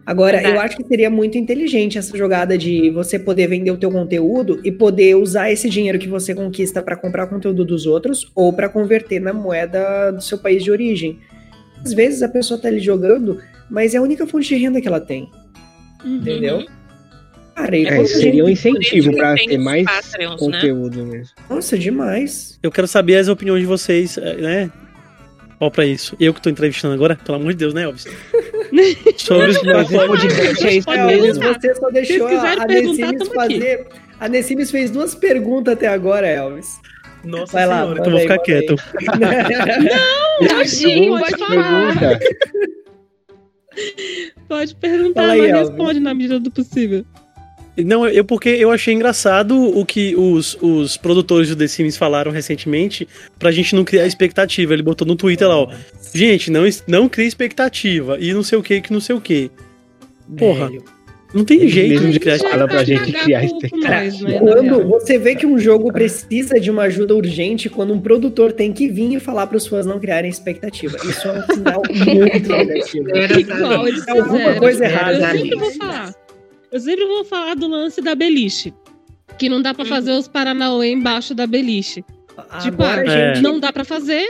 [0.06, 0.66] Agora, eu Verdade.
[0.68, 4.72] acho que seria muito inteligente essa jogada de você poder vender o teu conteúdo e
[4.72, 9.20] poder usar esse dinheiro que você conquista para comprar conteúdo dos outros ou para converter
[9.20, 11.20] na moeda do seu país de origem.
[11.84, 14.88] Às vezes a pessoa tá ali jogando, mas é a única fonte de renda que
[14.88, 15.28] ela tem,
[16.04, 16.18] Uhum.
[16.18, 16.64] entendeu?
[17.56, 20.38] Cara, É, seria um incentivo para ter mais Patreons, né?
[20.38, 21.34] conteúdo mesmo.
[21.50, 22.60] Nossa, demais.
[22.62, 24.72] Eu quero saber as opiniões de vocês, é, né?
[25.60, 26.16] Ó, pra isso.
[26.20, 28.06] Eu que tô entrevistando agora, pelo amor de Deus, né, Elvis?
[29.18, 31.44] Sobre os Mas esse podcast é isso mesmo.
[31.44, 32.98] você só deixou a perguntar, Nessimis
[33.30, 33.54] tamo aqui.
[33.60, 33.88] fazer.
[34.20, 36.80] A Nessimis fez duas perguntas até agora, Elvis.
[37.24, 38.76] Nossa Vai lá, senhora, manda então eu vou aí, ficar quieto.
[40.48, 42.00] Tadinho, Pergunta, pode falar.
[42.00, 42.20] pergunta.
[44.48, 45.70] Pode perguntar, Fala aí, mas Elvis.
[45.70, 47.06] responde na medida do possível.
[47.78, 52.32] Não, eu porque eu achei engraçado o que os, os produtores do The Sims falaram
[52.32, 53.08] recentemente
[53.38, 54.74] pra gente não criar expectativa.
[54.74, 55.70] Ele botou no Twitter lá, ó.
[56.14, 58.18] Gente, não, não cria expectativa.
[58.20, 59.52] E não sei o que, que não sei o que.
[60.38, 60.70] Porra.
[60.70, 60.84] Velho.
[61.34, 63.90] Não tem Eles jeito mesmos de criar fala pra gente criar expectativa.
[63.90, 68.00] nós, né, Quando você vê que um jogo precisa de uma ajuda urgente, quando um
[68.00, 70.96] produtor tem que vir e falar para os fãs não criarem expectativa.
[71.04, 73.10] Isso é um sinal muito negativo.
[74.08, 75.52] É alguma coisa errada Eu ali.
[76.76, 78.74] Eu sempre vou falar do lance da beliche.
[79.40, 82.04] Que não dá pra fazer os Paranauê embaixo da beliche.
[82.62, 83.34] Tipo, Agora, ah, É.
[83.36, 84.28] gente, Não dá pra fazer,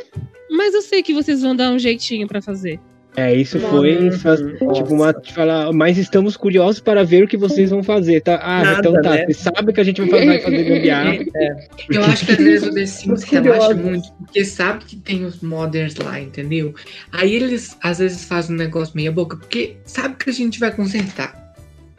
[0.52, 2.80] mas eu sei que vocês vão dar um jeitinho pra fazer.
[3.18, 4.74] É, isso foi Uhum.
[4.74, 8.40] tipo uma te falar, mas estamos curiosos para ver o que vocês vão fazer, tá?
[8.44, 9.26] Ah, Nada, então tá, né?
[9.26, 11.14] você sabe que a gente vai fazer, gambiarra.
[11.90, 15.40] Eu acho que às vezes o The Sims relaxa muito, porque sabe que tem os
[15.42, 16.76] modders lá, entendeu?
[17.12, 20.72] Aí eles às vezes fazem um negócio meia boca, porque sabe que a gente vai
[20.72, 21.45] consertar.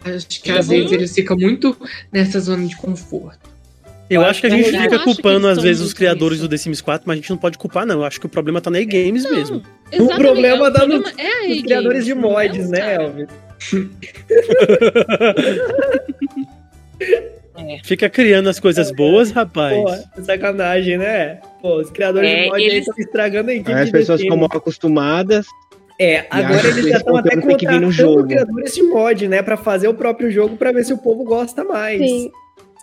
[0.06, 0.74] Acho que às Uhum.
[0.74, 1.76] vezes eles ficam muito
[2.12, 3.56] nessa zona de conforto.
[4.08, 6.46] Eu acho que a gente fica culpando às vezes os criadores isso.
[6.46, 7.96] do The Sims 4, mas a gente não pode culpar, não.
[7.96, 9.62] Eu acho que o problema tá na E-Games Não, mesmo.
[9.90, 12.70] exatamente, problema o tá no- problema é a Os E-Games, criadores de mods, é os
[12.70, 12.94] né.
[12.94, 13.28] Elvis?
[17.84, 19.74] Fica criando as coisas boas, rapaz.
[20.14, 21.40] Pô, sacanagem, né?
[21.62, 24.36] Pô, os criadores É, de mods aí eles- estão estragando a equipe as pessoas ficam
[24.36, 25.46] mal acostumadas.
[25.98, 28.26] É, agora eles já estão até tem no contratando jogo.
[28.28, 29.42] criadores de mod, né?
[29.42, 31.98] Pra fazer o próprio jogo pra ver se o povo gosta mais.
[31.98, 32.30] Sim.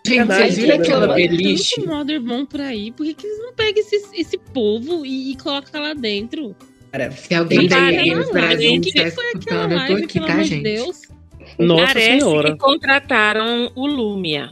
[0.05, 1.75] Gente, vocês viram né, aquela beliche?
[1.75, 5.31] Tanto modder bom por aí, por que, que eles não pegam esse, esse povo e,
[5.31, 6.53] e colocam lá dentro?
[6.91, 10.63] Cara, Se alguém da Cara, Games Aquela Brasil aquela escutando, eu tô aqui, tá, gente?
[10.63, 11.01] Deus?
[11.57, 12.51] Nossa Parece senhora.
[12.51, 14.49] que contrataram o Lumia.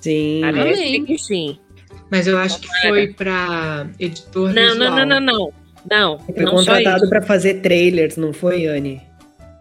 [0.00, 0.40] sim.
[0.42, 1.04] Parece Amém.
[1.06, 1.58] que sim.
[2.10, 4.76] Mas eu acho que foi pra editor Não, visual.
[4.90, 5.38] não, não, não, não.
[5.38, 5.52] Não,
[5.88, 9.02] Foi não contratado pra fazer trailers, não foi, Anne?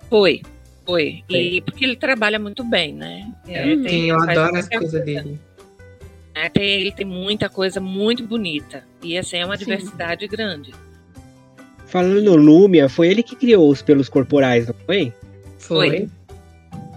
[0.09, 0.41] Foi,
[0.85, 1.23] foi.
[1.29, 1.39] Foi.
[1.39, 3.31] E porque ele trabalha muito bem, né?
[3.47, 3.67] É.
[3.67, 4.99] Ele Sim, eu adoro as coisas coisa.
[4.99, 5.39] dele.
[6.33, 8.83] É, tem- ele tem muita coisa muito bonita.
[9.03, 9.65] E assim, é uma Sim.
[9.65, 10.71] diversidade grande.
[11.87, 15.13] Falando no Lumia, foi ele que criou os pelos corporais, não foi?
[15.59, 16.07] Foi.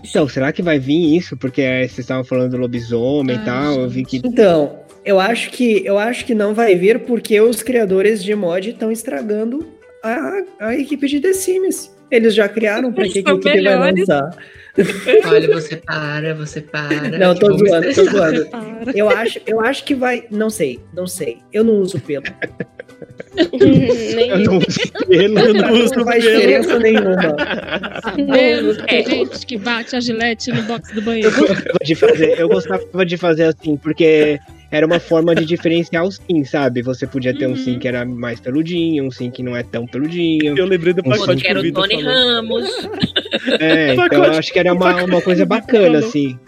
[0.05, 1.37] Então, será que vai vir isso?
[1.37, 3.81] Porque é, vocês estavam falando do lobisomem Ai, e tal.
[3.81, 4.19] Eu vi que.
[4.19, 8.71] Então, eu acho que eu acho que não vai vir porque os criadores de mod
[8.71, 9.67] estão estragando
[10.03, 11.95] a, a equipe de The Sims.
[12.11, 14.09] Eles já criaram Eles que, a equipe vai melhores.
[14.09, 14.37] lançar.
[15.29, 17.19] Olha, você para, você para.
[17.19, 18.47] Não, tô zoando, tô zoando.
[18.47, 18.93] Para.
[18.95, 20.25] Eu acho, eu acho que vai.
[20.31, 21.39] Não sei, não sei.
[21.53, 22.25] Eu não uso pelo.
[24.15, 25.39] Nem Eu não uso pelo.
[25.39, 26.37] Eu não uso Não faz pelo.
[26.37, 27.37] diferença nenhuma.
[28.17, 29.03] Menos É.
[29.03, 31.31] gente que bate a gilete no box do Eu banheiro.
[31.37, 34.39] gostava de fazer, eu gostava de fazer assim, porque
[34.71, 36.83] era uma forma de diferenciar os sim, sabe?
[36.83, 39.87] Você podia ter um sim que era mais peludinho, um sim que não é tão
[39.87, 40.57] peludinho.
[40.57, 42.13] Eu lembrei do Um pacote que era o o Tony falou.
[42.15, 42.71] Ramos.
[43.61, 46.39] É, então eu Pacote- acho que era uma, pacote uma coisa o bacana, assim.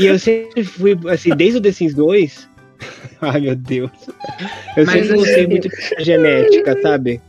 [0.00, 2.48] E eu sempre fui, assim, desde o The Sims 2.
[3.20, 3.90] Ai, meu Deus.
[4.76, 7.20] Eu Mas, sempre gostei muito da genética, sabe?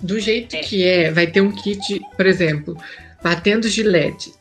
[0.00, 2.76] Do jeito que é, vai ter um kit, por exemplo,
[3.22, 4.32] batendo gilete.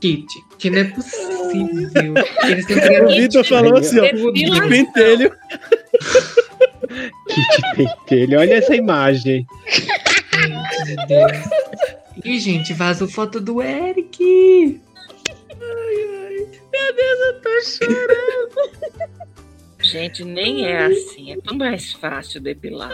[0.00, 0.26] Kit,
[0.58, 2.14] que não é possível.
[2.44, 4.02] Eles têm que O Vitor falou assim, ó.
[4.32, 5.32] De pentelho.
[7.28, 8.40] Kit pentelho.
[8.40, 9.46] Olha essa imagem.
[9.66, 11.32] Gente de Deus.
[12.24, 14.80] Ih, gente, vazou foto do Eric.
[19.84, 21.32] Gente, nem é assim.
[21.32, 22.90] É tão mais fácil depilar.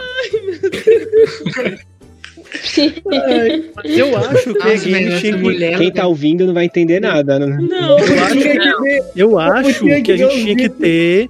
[3.83, 5.77] Eu acho que a Nossa, essa que mulher.
[5.77, 7.57] Quem tá ouvindo não vai entender nada, né?
[7.61, 8.85] Não, Eu acho, Não.
[9.15, 11.29] eu acho que a que gente tinha que ter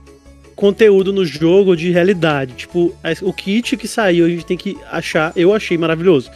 [0.55, 2.53] conteúdo no jogo de realidade.
[2.53, 5.31] Tipo, o kit que saiu, a gente tem que achar.
[5.35, 6.31] Eu achei maravilhoso.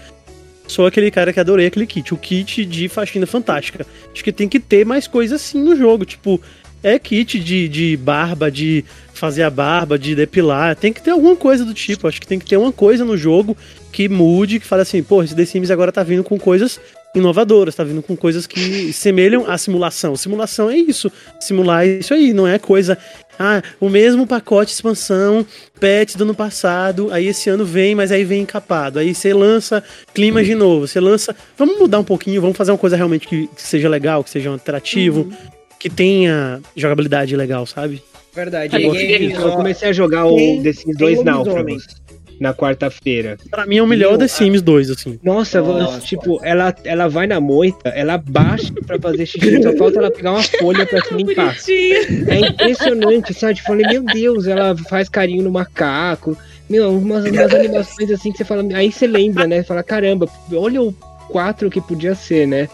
[0.68, 2.14] Sou aquele cara que adorei aquele kit.
[2.14, 3.86] O kit de faxina fantástica.
[4.12, 6.06] Acho que tem que ter mais coisa assim no jogo.
[6.06, 6.42] Tipo,
[6.86, 10.76] é kit de, de barba, de fazer a barba, de depilar.
[10.76, 12.08] Tem que ter alguma coisa do tipo.
[12.08, 13.58] Acho que tem que ter uma coisa no jogo
[13.92, 16.80] que mude, que fale assim, pô, esse The Sims agora tá vindo com coisas
[17.16, 20.16] inovadoras, tá vindo com coisas que semelham à simulação.
[20.16, 21.12] Simulação é isso.
[21.40, 22.98] Simular é isso aí, não é coisa.
[23.40, 25.46] Ah, o mesmo pacote expansão,
[25.80, 29.00] pet do ano passado, aí esse ano vem, mas aí vem encapado.
[29.00, 29.84] Aí você lança
[30.14, 31.36] climas de novo, você lança.
[31.58, 34.54] Vamos mudar um pouquinho, vamos fazer uma coisa realmente que, que seja legal, que seja
[34.54, 35.34] atrativo,
[35.86, 38.02] que tenha jogabilidade legal, sabe?
[38.34, 38.76] Verdade.
[38.76, 41.46] Aí, ninguém- Eu comecei a jogar Tem- o The Sims tem 2 lobisomem.
[41.46, 41.88] Náufragos
[42.42, 43.38] na quarta-feira.
[43.52, 45.20] Pra mim é o melhor Meu, The Sims 2, assim.
[45.24, 46.00] Nossa, Nossa.
[46.02, 50.32] tipo, ela, ela vai na moita, ela baixa pra fazer xixi, só falta ela pegar
[50.32, 51.56] uma folha pra se limpar.
[52.28, 53.54] É impressionante, sabe?
[53.56, 56.36] Tipo, falei, meu Deus, ela faz carinho no macaco.
[56.68, 58.66] Meu, umas, umas animações assim que você fala.
[58.74, 59.62] Aí você lembra, né?
[59.62, 60.92] Fala, caramba, olha o
[61.30, 62.68] 4 que podia ser, né?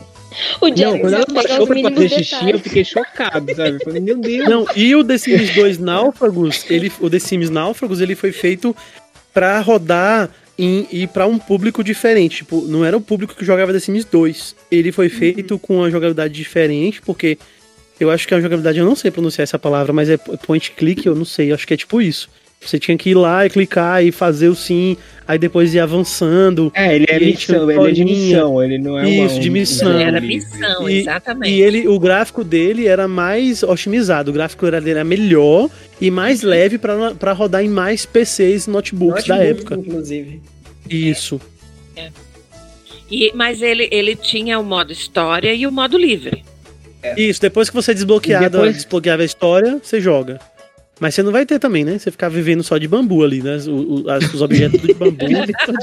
[0.60, 3.76] O Não, Jack quando ela baixou pra fazer xixi, eu fiquei chocado, sabe?
[3.76, 4.50] Eu falei, meu Deus.
[4.50, 8.76] Não, e o The Sims 2 Náufragos, ele, o The Sims Náufragos, ele foi feito
[9.34, 12.38] pra rodar em, e pra um público diferente.
[12.38, 14.56] Tipo, não era o público que jogava The Sims 2.
[14.72, 17.38] Ele foi feito com uma jogabilidade diferente, porque
[18.00, 21.06] eu acho que a jogabilidade, eu não sei pronunciar essa palavra, mas é point click,
[21.06, 22.30] eu não sei, eu acho que é tipo isso.
[22.64, 24.96] Você tinha que ir lá e clicar e fazer o sim,
[25.28, 26.72] aí depois ir avançando.
[26.76, 29.54] É, ele é missão, ele é de missão, ele não é uma, Isso, de um-
[29.54, 29.92] missão.
[29.96, 31.52] um Era missão, E- exatamente.
[31.52, 36.44] E ele, o gráfico dele era mais otimizado, o gráfico dele era melhor e mais
[36.44, 39.76] leve pra pra rodar em mais PCs e notebooks da Notebook, época.
[39.88, 40.42] Inclusive.
[40.88, 41.42] Isso.
[43.10, 46.44] E, mas ele, ele tinha o modo história e o modo livre.
[47.18, 50.40] Isso, depois que você desbloquear, E depois- desbloquear a história, você joga.
[51.02, 51.98] Mas você não vai ter também, né?
[51.98, 53.58] Você ficar vivendo só de bambu ali, né?
[53.68, 55.26] O- o- as- os objetos de bambu.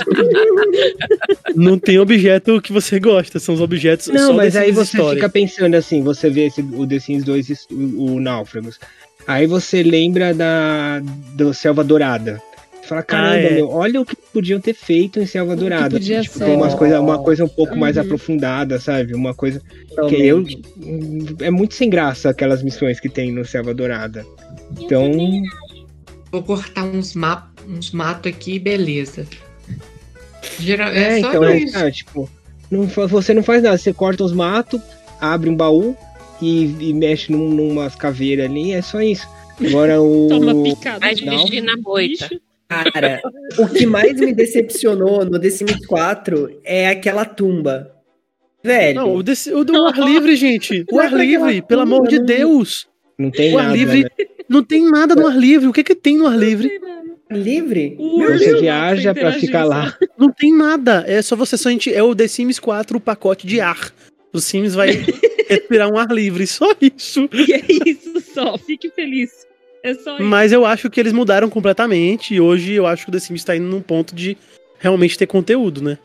[1.54, 5.16] não tem objeto que você gosta, são os objetos Não, só mas aí você Story.
[5.16, 8.78] fica pensando assim, você vê esse, o The Sims 2, esse- o, o Náufragos.
[9.26, 11.00] Aí você lembra da
[11.34, 12.40] do Selva Dourada.
[12.88, 13.54] Fala, caramba, Ah, é.
[13.56, 15.90] meu, olha o que podiam ter feito em Selva Dourada.
[15.90, 16.44] podia Tipo, ser.
[16.46, 18.02] tem umas coisa, uma coisa um pouco mais Uhum.
[18.02, 19.14] aprofundada, sabe?
[19.14, 19.60] Uma coisa
[20.08, 20.42] que eu
[21.40, 24.24] é muito sem graça aquelas missões que tem no Selva Dourada.
[24.80, 25.12] Então,
[26.32, 29.26] Vou cortar uns, ma uns matos aqui, beleza.
[30.58, 31.72] Geral, é, é, só então, é, isso.
[31.72, 32.30] cara, tipo,
[32.70, 34.80] não, você não faz nada, você corta os matos,
[35.20, 35.96] abre um baú
[36.40, 39.26] e, e mexe num, numas caveiras ali, é só isso.
[39.66, 41.00] Agora o Toma picada.
[41.00, 42.28] Vai dirigir na moita.
[42.68, 43.20] Cara,
[43.58, 47.90] o que mais me decepcionou no The Sims 4 é aquela tumba.
[48.62, 50.84] Velho, Não, o, desse- o do ar livre, gente.
[50.90, 52.86] O Vai ar livre, pelo amor de Deus.
[53.18, 54.08] não tem O ar nada, livre né?
[54.48, 55.66] não tem nada no ar livre.
[55.68, 56.78] O que que tem no ar livre?
[57.30, 57.94] livre?
[57.98, 58.60] O Meu Você Deus.
[58.60, 59.68] viaja pra interagir ficar só.
[59.68, 59.96] lá.
[60.18, 61.04] Não tem nada.
[61.06, 61.92] É só você sente.
[61.92, 63.92] É o The Sims 4 o pacote de ar.
[64.32, 64.90] O Sims vai
[65.48, 66.46] respirar um ar livre.
[66.46, 67.28] Só isso.
[67.32, 68.58] E é isso só.
[68.58, 69.30] Fique feliz.
[69.82, 70.24] É só isso.
[70.24, 72.34] Mas eu acho que eles mudaram completamente.
[72.34, 74.36] E hoje eu acho que o The Sims tá indo num ponto de
[74.78, 75.98] realmente ter conteúdo, né?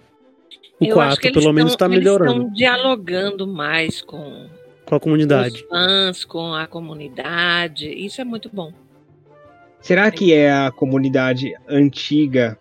[0.80, 4.48] O Eu acho que 4, eles pelo menos, tá Eles melhorando estão dialogando mais com
[4.86, 5.56] com a comunidade.
[5.56, 7.88] os fãs, com a comunidade.
[7.90, 8.74] Isso é muito bom.
[9.82, 12.58] Será que é a comunidade antiga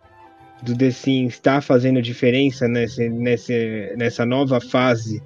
[0.62, 5.22] do The Sims está fazendo diferença nesse, nesse, nessa nova fase?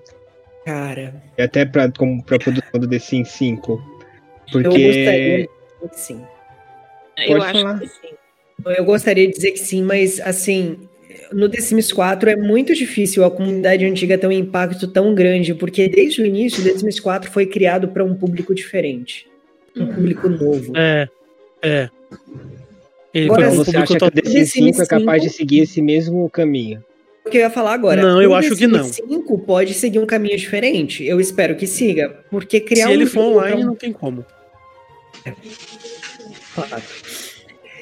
[0.65, 3.73] Cara, E até para a produção do The Sims 5?
[4.55, 5.49] eu gostaria Porque
[5.87, 6.21] dizer que sim.
[7.19, 7.79] eu Pode acho falar.
[7.81, 8.15] que sim.
[8.79, 10.79] Eu gostaria de dizer que sim, mas assim,
[11.33, 15.55] no The Sims 4 é muito difícil a comunidade antiga ter um impacto tão grande,
[15.55, 19.27] porque desde o início o The Sims 4 foi criado para um público diferente.
[19.77, 20.73] Um público novo.
[20.77, 21.07] É.
[21.63, 21.91] É.
[23.15, 24.83] Ele Agora, foi pro você público acha que o The total- Sims The Sims 5
[24.83, 25.37] é capaz de 5?
[25.39, 26.85] seguir esse mesmo caminho?
[27.25, 28.01] O que eu ia falar agora?
[28.01, 28.85] Não, eu o acho que não.
[28.85, 31.05] Sims 5 pode seguir um caminho diferente.
[31.05, 33.93] Eu espero que siga, porque criar Se um ele for online, pra um- não tem
[33.93, 34.25] como.
[36.55, 36.83] Claro.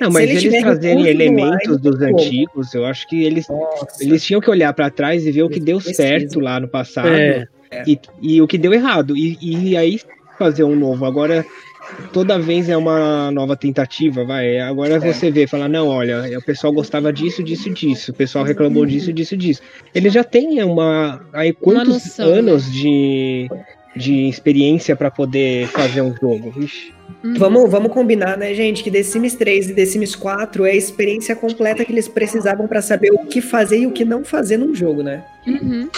[0.00, 2.18] Não, mas ele eles tiver trazerem elementos dos como?
[2.18, 3.86] antigos, eu acho que eles, Nossa.
[4.02, 6.02] eles tinham que olhar para trás e ver o que deu Precisa.
[6.02, 7.46] certo lá no passado É.
[7.86, 9.16] e, e o que deu errado.
[9.16, 10.00] E, e aí
[10.36, 11.04] fazer um novo.
[11.04, 11.46] Agora,
[12.12, 14.58] toda vez é uma nova tentativa, vai.
[14.58, 18.10] Agora você vê, fala, não, olha, o pessoal gostava disso, disso, disso.
[18.10, 19.62] O pessoal reclamou disso, disso, disso.
[19.94, 21.24] Ele já tem uma.
[21.32, 22.38] Aí quantos noção, né?
[22.38, 23.48] anos de,
[23.96, 26.52] de experiência para poder fazer um jogo?
[26.62, 26.92] Ixi.
[27.22, 27.34] Uhum.
[27.36, 30.74] Vamos, vamos combinar, né, gente, que The Sims 3 e The Sims 4 é a
[30.74, 34.56] experiência completa que eles precisavam pra saber o que fazer e o que não fazer
[34.56, 35.24] num jogo, né?
[35.46, 35.88] Uhum.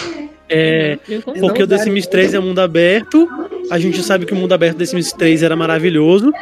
[0.48, 0.98] É.
[1.40, 3.28] Porque o The Sims nem- 3 é mundo aberto.
[3.70, 6.32] A gente sabe que o mundo aberto do The Sims 3 era maravilhoso.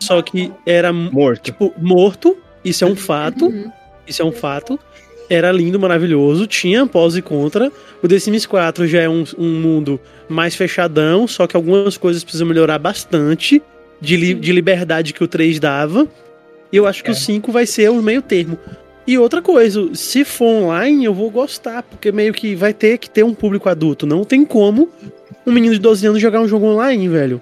[0.00, 1.42] Só que era, Morto.
[1.42, 2.36] tipo, morto.
[2.64, 3.46] Isso é um fato.
[3.46, 3.70] Uhum.
[4.06, 4.78] Isso é um fato.
[5.32, 6.46] Era lindo, maravilhoso.
[6.46, 7.72] Tinha pós e contra.
[8.02, 9.98] O The Sims 4 já é um, um mundo
[10.28, 11.26] mais fechadão.
[11.26, 13.62] Só que algumas coisas precisam melhorar bastante.
[14.00, 16.08] De, li- de liberdade que o 3 dava.
[16.72, 17.12] E eu acho que É.
[17.12, 18.58] o 5 vai ser o meio termo.
[19.06, 23.08] E outra coisa, se for online, eu vou gostar, porque meio que vai ter que
[23.08, 24.06] ter um público adulto.
[24.06, 24.88] Não tem como
[25.46, 27.40] um menino de 12 anos jogar um jogo online, velho.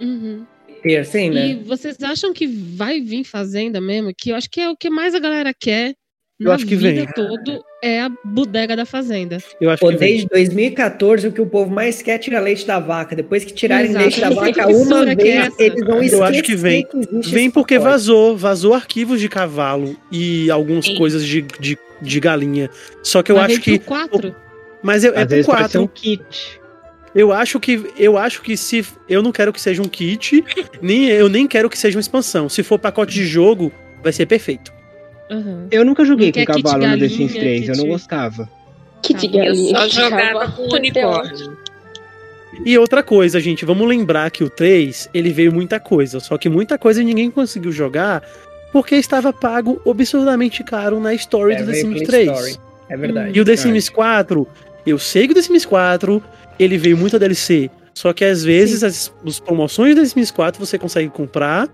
[0.00, 0.44] Uhum.
[0.82, 1.48] Ter, sim, né?
[1.48, 4.12] E vocês acham que vai vir Fazenda mesmo?
[4.16, 5.94] Que eu acho que é o que mais a galera quer
[6.40, 7.06] Eu na acho que vida vem.
[7.14, 9.38] todo é a bodega da Fazenda.
[9.60, 10.08] Eu acho Pô, que vem.
[10.10, 13.16] desde 2014, o que o povo mais quer é tirar leite da vaca.
[13.16, 14.04] Depois que tirarem Exato.
[14.04, 15.62] leite da vaca Que uma que é vez, essa?
[15.62, 16.86] eles vão Eu acho que esquecer vem.
[17.12, 17.90] existe Vem porque pacote.
[17.92, 20.96] vazou, vazou arquivos de cavalo e algumas Sim.
[20.96, 22.70] coisas de, de, de galinha.
[23.02, 23.78] Só que eu Vai acho que.
[23.80, 24.34] 4?
[24.80, 25.82] Mas eu, é Às 4.
[25.82, 26.60] um kit.
[27.14, 30.44] Eu acho que eu acho que se eu não quero que seja um kit,
[30.80, 32.48] nem eu nem quero que seja uma expansão.
[32.48, 33.72] Se for pacote de jogo,
[34.04, 34.72] vai ser perfeito.
[35.30, 35.66] Uhum.
[35.70, 38.48] Eu nunca joguei com kit cavalo no The Sims galinha, 3, eu não kit- gostava.
[39.02, 41.56] Que de Eu só que jogava com unicórnio.
[42.64, 46.48] E outra coisa, gente, vamos lembrar que o 3, ele veio muita coisa, só que
[46.48, 48.22] muita coisa ninguém conseguiu jogar
[48.72, 52.30] porque estava pago absurdamente caro na story É, do The Sims Play 3.
[52.30, 52.56] Story.
[52.88, 53.38] É verdade.
[53.38, 53.56] E o The.
[53.56, 54.46] Sims 4,
[54.86, 56.22] eu sei que o The Sims 4,
[56.58, 60.58] ele veio muita DLC, só que às vezes as, as promoções do The Sims 4
[60.64, 61.68] você consegue comprar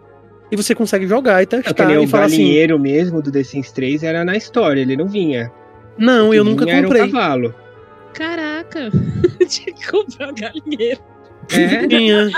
[0.50, 3.30] e você consegue jogar e É, testar nem e o falar assim, galinheiro mesmo do
[3.32, 5.50] The Sims 3 era na história, ele não vinha.
[5.98, 7.02] não, eu nunca vinha era comprei.
[7.04, 7.54] um cavalo.
[8.12, 8.90] Caraca!
[9.48, 11.00] Tinha que comprar o galinheiro.
[11.52, 12.30] É, Tinha.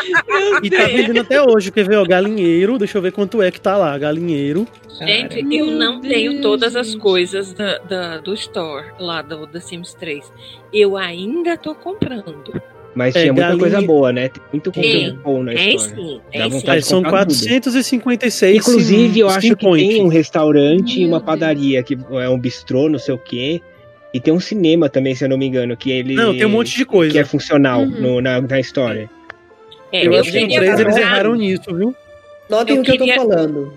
[0.63, 0.93] E tá Deus.
[0.93, 3.97] vendendo até hoje, quer ver, ó, galinheiro, deixa eu ver quanto é que tá lá,
[3.99, 4.67] galinheiro.
[4.99, 7.01] Gente, Meu eu não tenho Deus, todas as gente.
[7.01, 10.33] coisas da, da- do store lá do The Sims 3.
[10.73, 12.61] Eu ainda tô comprando.
[12.97, 14.29] Mas É, tinha muita galinha- coisa boa, né?
[14.29, 15.95] Tem muito conteúdo bom na Tem história.
[15.97, 16.69] sim, tem sim.
[16.69, 17.39] É, são comprar tudo.
[17.39, 22.89] 456 Inclusive, eu acho que tem um restaurante e uma padaria, que é um bistrô,
[22.89, 23.61] não sei o quê.
[24.15, 26.15] E tem um cinema também, se eu não me engano, que ele.
[26.15, 27.13] Não, tem um monte de coisa.
[27.13, 28.01] Que é funcional Uhum.
[28.01, 29.11] no- na, na história.
[29.93, 31.95] É, Eu, eu acho que teria 3 eles erraram nisso, viu?
[32.49, 33.73] Notem Eu o que eu queria- tô falando.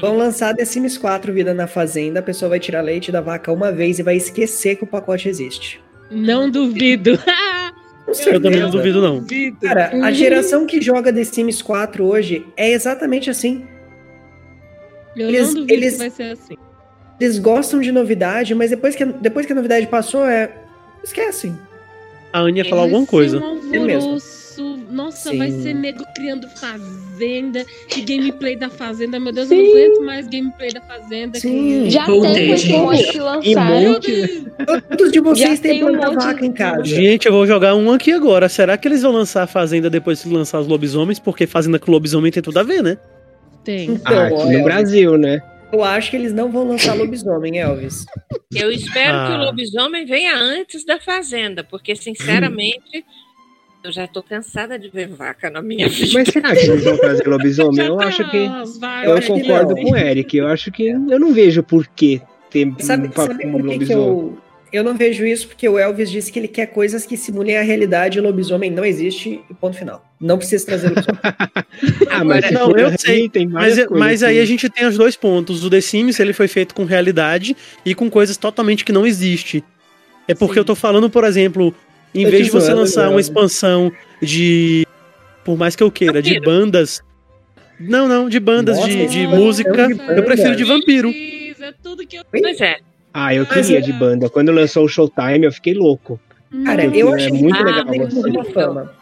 [0.00, 3.52] Vão lançar The Sims 4 Vida na Fazenda, a pessoa vai tirar leite da vaca
[3.52, 5.80] uma vez e vai esquecer que o pacote existe.
[6.10, 7.18] Não duvido.
[8.06, 9.24] Com Eu também não duvido, não.
[9.60, 13.66] Cara, a geração que joga The Sims 4 hoje é exatamente assim.
[15.16, 16.54] Eu eles- não duvido eles- que vai ser assim.
[17.20, 20.52] Eles gostam de novidade, mas depois que, depois que a novidade passou, é.
[21.02, 21.58] Esquecem.
[22.32, 23.42] A Anne ia falar Vai alguma coisa.
[23.72, 24.18] Ele mesmo.
[24.60, 24.86] Alvoroço.
[24.90, 25.38] Nossa, Sim.
[25.38, 27.64] vai ser nego criando fazenda
[27.96, 29.18] e gameplay da fazenda.
[29.20, 29.56] Meu Deus, Sim.
[29.56, 31.38] eu não aguento mais gameplay da fazenda.
[31.38, 31.84] Sim.
[31.84, 34.00] que- Já tem mods que lançaram.
[34.96, 36.84] Todos de vocês têm tem um monte vaca de- em casa.
[36.84, 38.48] Gente, eu vou jogar um aqui agora.
[38.48, 41.18] Será que eles vão lançar a Fazenda depois de lançar os lobisomens?
[41.18, 42.98] Porque Fazenda com lobisomem tem tudo a ver, né?
[43.64, 43.90] Tem.
[43.90, 45.40] Então, Ah, aqui no Brasil, né?
[45.72, 48.04] eu acho que eles não vão lançar lobisomem, Elvis.
[48.54, 49.38] Eu espero que Ah.
[49.40, 53.04] o lobisomem venha antes da fazenda, porque, sinceramente,
[53.86, 56.10] eu já tô cansada de ver vaca na minha vida.
[56.14, 57.86] Mas será que eles vão trazer lobisomem?
[57.86, 58.48] Eu acho tá que.
[58.80, 60.36] vagas Eu concordo com o Eric.
[60.36, 63.66] Eu acho que eu não vejo por que ter Sabe, um, sabe um por que,
[63.68, 64.06] lobisomem.
[64.06, 64.38] eu.
[64.72, 67.62] Eu não vejo isso porque o Elvis disse que ele quer coisas que simulem a
[67.62, 70.04] realidade e o lobisomem não existe e ponto final.
[70.20, 71.20] Não precisa trazer lobisomem.
[72.10, 75.14] Ah, mas Não, eu assim, sei, tem Mas, mas aí a gente tem os dois
[75.14, 75.62] pontos.
[75.62, 79.62] O The Sims, ele foi feito com realidade e com coisas totalmente que não existe.
[80.26, 80.60] É porque Sim.
[80.60, 81.74] eu tô falando, por exemplo,
[82.16, 83.26] em Eu vez de você lançar uma Elvis.
[83.26, 84.86] expansão de.
[85.44, 86.50] Por mais que eu queira, de Vampiro.
[86.50, 87.02] bandas.
[87.78, 89.86] Não, não, de bandas Nossa, de, de música.
[89.88, 91.10] de Eu prefiro de vampiro.
[91.10, 92.22] É tudo que eu.
[92.30, 92.76] Pois é.
[93.12, 94.28] Ah, eu queria é- de banda.
[94.28, 96.18] Quando lançou o Showtime, eu fiquei louco.
[96.64, 98.92] Cara, Porque eu é achei muito que legal tem muita fama.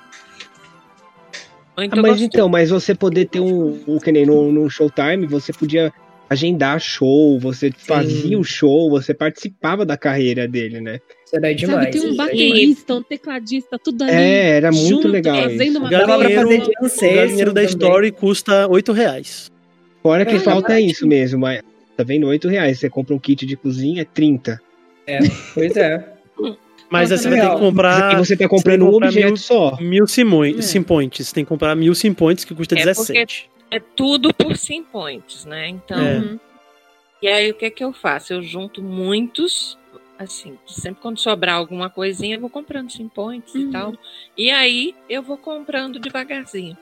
[1.76, 5.26] Muito Ah, mas então, mas você poder ter um, um que nem no, no Showtime,
[5.26, 5.92] você podia
[6.28, 10.98] agendar show, você fazia o show, você participava da carreira dele, né?
[11.26, 11.90] Isso era Sabe, demais.
[11.90, 14.12] tem um baterista, um tecladista, tudo ali.
[14.12, 17.52] É, era muito junto, legal fazendo uma Dava pra fazer Galinheiro- Jan O Session galinheiro
[17.52, 17.76] da também.
[17.76, 19.50] Story custa 8 reais.
[20.02, 20.90] Fora que É, falta baratinho.
[20.90, 21.62] isso mesmo, mas
[21.96, 22.26] tá vendo?
[22.26, 22.78] 8 reais.
[22.78, 24.60] Você compra um kit de cozinha, é 30.
[25.54, 26.04] Pois é.
[26.90, 28.92] Mas aí Nossa, você vai ter que comprar e você tá comprando tem que um
[28.92, 29.76] comprar objeto mil- só.
[29.80, 30.62] mil simões, É.
[30.62, 31.32] simpoints.
[31.32, 33.50] Tem que comprar mil simpoints que custa É 17.
[33.74, 35.68] É tudo por sim points, né?
[35.68, 35.98] Então.
[35.98, 36.18] É.
[36.18, 36.40] Uhum.
[37.20, 38.32] E aí o que que eu faço?
[38.34, 39.76] Eu junto muitos,
[40.18, 43.60] assim, sempre quando sobrar alguma coisinha, eu vou comprando sim points Uhum.
[43.62, 43.94] e tal.
[44.36, 46.76] E aí eu vou comprando devagarzinho.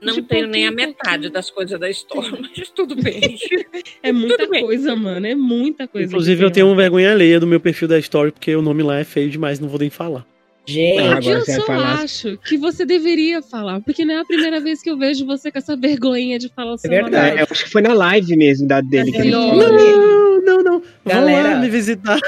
[0.00, 3.38] Não De tenho nem a metade das coisas da história, mas tudo bem.
[4.02, 4.64] É muita bem.
[4.64, 5.24] coisa, mano.
[5.24, 6.08] É muita coisa.
[6.08, 8.98] Inclusive, eu tenho uma vergonha alheia do meu perfil da Story, porque o nome lá
[8.98, 10.26] é feio demais, não vou nem falar.
[10.64, 12.02] Gente, eu só falar.
[12.02, 15.50] acho que você deveria falar, porque não é a primeira vez que eu vejo você
[15.50, 17.14] com essa vergonha de falar o seu verdade.
[17.30, 17.38] nome.
[17.40, 19.68] É, eu acho que foi na live mesmo da dele que ele Não, falou.
[19.72, 20.82] Não, não, não.
[21.04, 21.48] Vão Galera.
[21.54, 22.18] lá me visitar.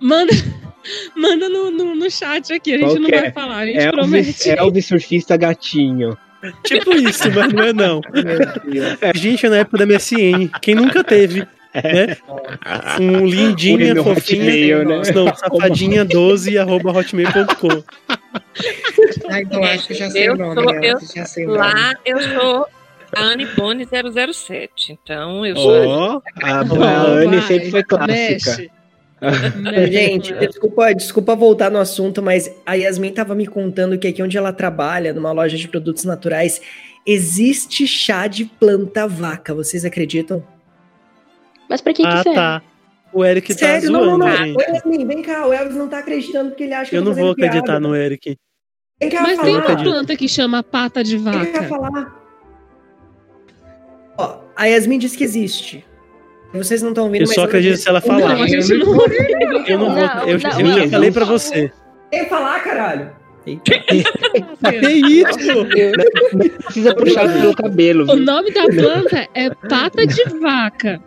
[0.00, 0.32] Manda,
[1.14, 3.32] manda no, no, no chat aqui, a gente Qual não vai é?
[3.32, 4.50] falar, a gente Elvis, promete.
[4.50, 6.16] Elvis Surfista Gatinho.
[6.62, 8.00] Tipo isso, mas não é não.
[9.14, 10.50] gente é na época da MSN.
[10.60, 12.16] Quem nunca teve, né?
[13.00, 14.42] Um lindinha, fofinha.
[14.44, 15.02] Hotmail, né?
[15.14, 17.82] Não, safadinha12 arroba hotmail.com.
[19.30, 20.84] Ai, eu acho que já sei Eu o nome sou- dela.
[20.84, 21.58] eu- já sei o nome.
[21.60, 22.66] Lá eu sou
[23.16, 24.98] a Anne Boni 007.
[25.02, 25.86] Então eu sou.
[25.88, 28.10] Ó, a, a Anne sempre foi clássica.
[28.12, 28.70] Mexe.
[29.90, 34.36] Gente, desculpa, desculpa voltar no assunto, mas a Yasmin tava me contando que aqui onde
[34.36, 36.60] ela trabalha, numa loja de produtos naturais,
[37.06, 39.54] existe chá de planta vaca.
[39.54, 40.44] Vocês acreditam?
[41.68, 42.34] Mas pra que que Ah, serve?
[42.34, 42.62] tá.
[43.12, 43.90] O Eric tá Sério?
[43.90, 44.36] Não, não, zoando, não.
[44.36, 44.56] gente.
[44.56, 47.10] Ô, Yasmin, vem cá, o Elvis não tá acreditando porque ele acha que Eu tô
[47.10, 47.80] não vou acreditar piada.
[47.80, 48.36] no Eric.
[49.00, 49.42] Vem cá Mas falar.
[49.44, 49.84] tem uma acredito.
[49.90, 51.62] planta que chama pata de Vem cá vaca.
[51.68, 52.24] falar.
[54.18, 55.84] Ó, a Yasmin diz que existe.
[56.52, 58.32] Vocês não estão ouvindo, Eu mas só acredito se ela Não, falar.
[58.34, 58.78] a gente não.
[58.78, 59.08] Eu não vou.
[59.08, 60.50] Não, Eu, não, eu já
[60.84, 60.90] não.
[60.90, 61.72] falei pra você.
[62.12, 63.10] Quem falar, caralho?
[64.64, 65.54] Que isso?
[66.32, 68.04] Não precisa puxar pelo cabelo.
[68.04, 68.24] O viu?
[68.24, 71.00] nome da planta é pata de vaca.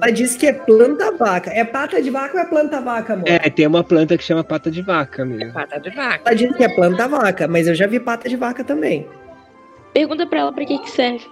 [0.00, 1.50] Ela disse que é planta vaca.
[1.50, 3.28] É pata de vaca ou é planta vaca, amor?
[3.28, 5.52] É, tem uma planta que chama pata de vaca mesmo.
[5.52, 6.22] Pata de vaca.
[6.24, 9.06] Ela disse que é planta vaca, mas eu já vi pata de vaca também.
[9.92, 11.26] Pergunta pra ela pra que que serve.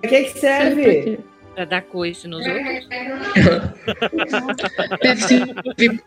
[0.00, 1.02] Pra que, que Serve pra serve?
[1.16, 1.18] quê?
[1.54, 2.88] Pra dar coice nos outros.
[5.02, 5.46] Deve ser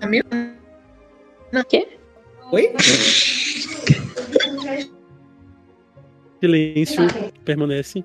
[0.00, 0.58] vitamina.
[2.50, 2.72] Oi?
[6.40, 7.02] Silêncio
[7.44, 8.04] permanece.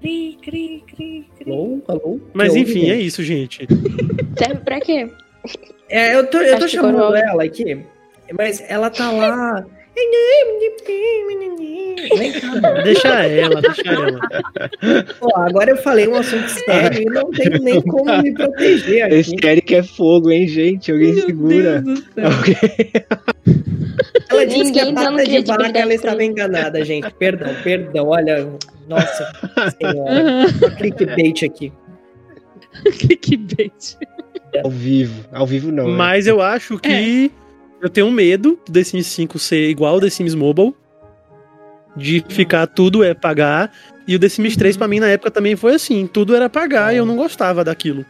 [0.00, 1.52] Cri, cri, cri, cri.
[1.52, 1.82] Alô?
[1.88, 2.20] Alô?
[2.34, 3.66] Mas Que enfim, ouve, é isso, gente.
[4.36, 5.10] Serve pra quê?
[5.88, 7.78] É, eu tô, eu tô chamando ela aqui,
[8.36, 9.64] mas ela tá lá.
[12.16, 12.70] Vem cá.
[12.82, 14.20] Deixa ela, deixa ela.
[15.18, 19.14] Pô, agora eu falei um assunto sério e não tenho nem como me proteger aqui.
[19.14, 20.90] Esse Eric é fogo, hein, gente?
[20.92, 21.80] Alguém Meu segura.
[21.82, 22.26] Deus do céu.
[22.26, 22.90] Alguém-
[24.30, 27.10] Ela disse que Ninguém a pata de vaca ela estava enganada, gente.
[27.14, 28.08] Perdão, perdão.
[28.08, 28.48] Olha,
[28.88, 29.32] nossa
[29.80, 30.46] senhora.
[30.76, 31.72] Clickbait aqui.
[32.98, 33.96] Clickbait.
[34.62, 35.24] Ao vivo.
[35.32, 35.88] Ao vivo não.
[35.88, 35.94] né?
[35.96, 37.30] Mas eu acho que
[37.84, 40.74] eu tenho medo do The Sims 5 ser igual ao The Sims Mobile.
[41.94, 43.70] De ficar tudo é pagar.
[44.08, 46.06] E o The Sims 3 pra mim na época também foi assim.
[46.06, 48.06] Tudo era pagar e eu não gostava daquilo.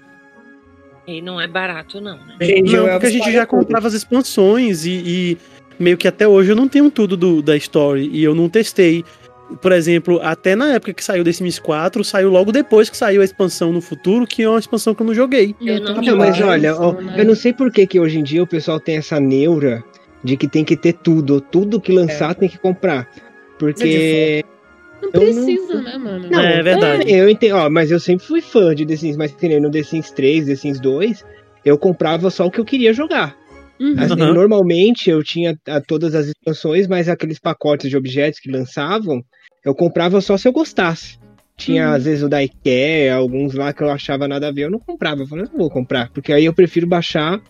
[1.09, 2.17] E não é barato, não.
[2.17, 2.37] Né?
[2.41, 5.39] Gente, Não, porque a gente já comprava as expansões e, e
[5.77, 9.05] meio que até hoje eu não tenho tudo do, da story e eu não testei.
[9.61, 13.21] Por exemplo, até na época que saiu The Sims 4, saiu logo depois que saiu
[13.23, 15.55] a expansão no futuro, que é uma expansão que eu não joguei.
[15.61, 17.15] Eu não Não, mas olha, ó, né?
[17.19, 19.83] eu não sei por que, que hoje em dia o pessoal tem essa neura
[20.23, 23.09] de que tem que ter tudo, tudo que lançar tem que comprar.
[23.59, 24.45] Porque.
[25.03, 26.29] Não Eu não- precisa, né, mano?
[26.31, 27.11] Não, é verdade.
[27.13, 29.71] Eu entendo, ó, mas eu sempre fui fã de The Sims, mas que nem no
[29.71, 31.25] The Sims 3, The Sims 2,
[31.65, 33.37] eu comprava só o que eu queria jogar.
[33.79, 33.95] Uhum.
[33.99, 34.15] Assim.
[34.15, 39.23] Normalmente eu tinha a, todas as expansões, mas aqueles pacotes de objetos que lançavam,
[39.65, 41.19] eu comprava só se eu gostasse.
[41.57, 41.95] Tinha, Uhum.
[41.95, 44.79] às vezes, o da IKEA, alguns lá que eu achava nada a ver, eu não
[44.81, 45.23] comprava.
[45.23, 47.41] Eu falei, não vou comprar, porque aí eu prefiro baixar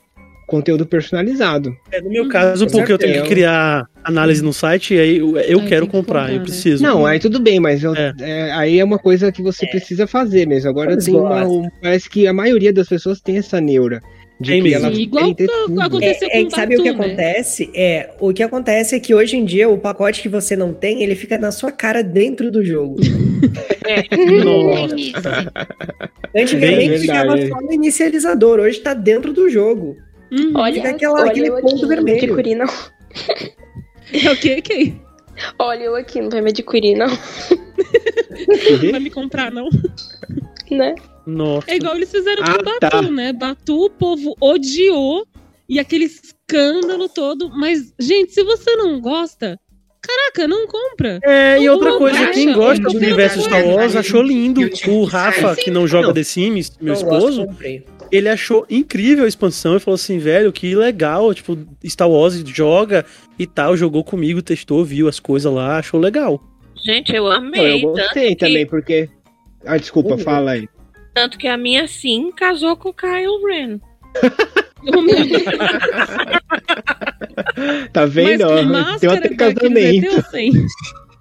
[0.46, 1.74] conteúdo personalizado.
[1.90, 2.28] É, no meu Uhum.
[2.28, 5.86] caso, porque eu tenho que criar análise no site, e aí eu, eu Aí quero
[5.86, 6.42] comprar, comprar, eu né?
[6.44, 6.82] preciso.
[6.82, 8.12] Não, aí tudo bem, mas eu- É.
[8.20, 10.68] é, aí é uma coisa que você precisa fazer mesmo.
[10.68, 14.02] Agora tem uma, um- parece que a maioria das pessoas tem essa neura
[14.40, 15.80] de Tem que Sim, igual tá- tudo.
[15.80, 17.04] aconteceu É, é com que sabe o que né?
[17.04, 17.70] acontece?
[17.74, 21.02] É, o que acontece é que hoje em dia o pacote que você não tem,
[21.02, 22.96] ele fica na sua cara dentro do jogo.
[24.44, 25.52] Nossa.
[26.36, 29.96] Antigamente ficava só no inicializador, hoje tá dentro do jogo.
[30.32, 30.52] Uhum.
[30.56, 32.26] Olha, Fica aquela- olha aquele eu ponto aqui, vermelho.
[32.28, 32.66] Não adquiri, não.
[34.26, 34.94] É o que, que?
[35.58, 37.06] Olha eu aqui, não vai me adquirir, não.
[37.08, 39.68] Não vai me comprar, não.
[40.70, 40.94] Né?
[41.26, 41.70] Nossa.
[41.70, 42.90] É igual eles fizeram Ah, com o tá.
[42.90, 43.32] Batu, né?
[43.32, 45.26] Batu, o povo odiou
[45.68, 47.48] e aquele escândalo todo.
[47.50, 49.58] Mas, gente, se você não gosta,
[50.02, 51.18] caraca, não compra.
[51.24, 53.66] É, e outra Não coisa, baixa, quem gosta não do universo Star.
[53.66, 54.60] Wars achou lindo.
[54.88, 56.14] O Rafa, que não joga Não.
[56.14, 57.56] The Sims, meu Não gosto, esposo,
[58.12, 61.56] ele achou incrível a expansão e falou assim, velho, que legal, tipo,
[61.86, 63.04] Star Wars joga
[63.38, 66.38] e tal, jogou comigo, testou, viu as coisas lá, achou legal.
[66.84, 67.82] Gente, eu Não, amei.
[67.82, 69.08] eu gostei tanto, que, também, porque.
[69.64, 70.18] Ah, desculpa, Uhum.
[70.18, 70.68] fala aí.
[71.14, 73.80] Tanto que a minha sim casou com o Kyle Ren.
[74.82, 75.44] Meu Deus.
[77.92, 78.44] Tá Mas vendo?
[78.46, 78.98] com ó?
[78.98, 80.24] Tem até casamento.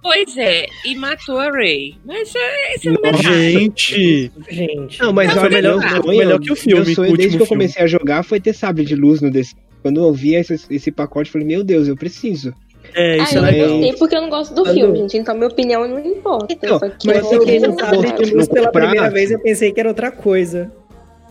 [0.02, 1.94] Pois é, e matou a Ray.
[2.04, 3.22] Mas é, esse é o Nossa.
[3.22, 5.00] Gente, Gente.
[5.00, 7.36] Não, mas Mas olha, foi melhor- sonho, melhor que o filme, Meu sonho, o desde
[7.38, 9.54] que eu comecei a jogar, foi ter sabre de luz no desse.
[9.82, 12.52] Quando eu vi esse, esse pacote, eu falei, meu Deus, eu preciso.
[12.94, 13.68] É, isso ah, é eu legal.
[13.68, 15.16] não gostei porque eu não gosto do Quando- filme, gente.
[15.18, 16.46] Então minha opinião não importa.
[16.52, 18.82] Então, Só que mas eu eu Eu não de luz pela comprar.
[18.88, 20.70] primeira vez, eu pensei que era outra coisa.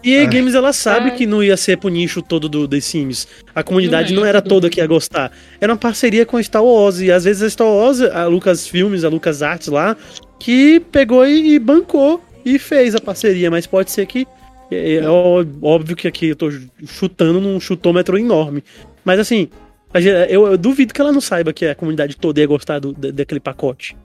[0.03, 0.26] E a Ah.
[0.26, 1.11] Games, ela sabe Ah.
[1.11, 3.26] que não ia ser pro nicho todo do The Sims.
[3.56, 5.31] A comunidade Não não, é, era toda que ia gostar.
[5.61, 6.99] Era uma parceria com a Star Wars.
[6.99, 9.95] E às vezes a Star Wars, a Lucas Filmes, a Lucas Arts lá,
[10.38, 13.49] que pegou e, e bancou e fez a parceria.
[13.49, 14.27] Mas pode ser que.
[14.69, 16.52] É, é ó- óbvio que aqui eu tô
[16.85, 18.61] chutando num chutômetro enorme.
[19.06, 19.48] Mas assim,
[20.02, 23.11] eu, eu duvido que ela não saiba que a comunidade toda ia gostar do- da-
[23.11, 23.95] daquele pacote.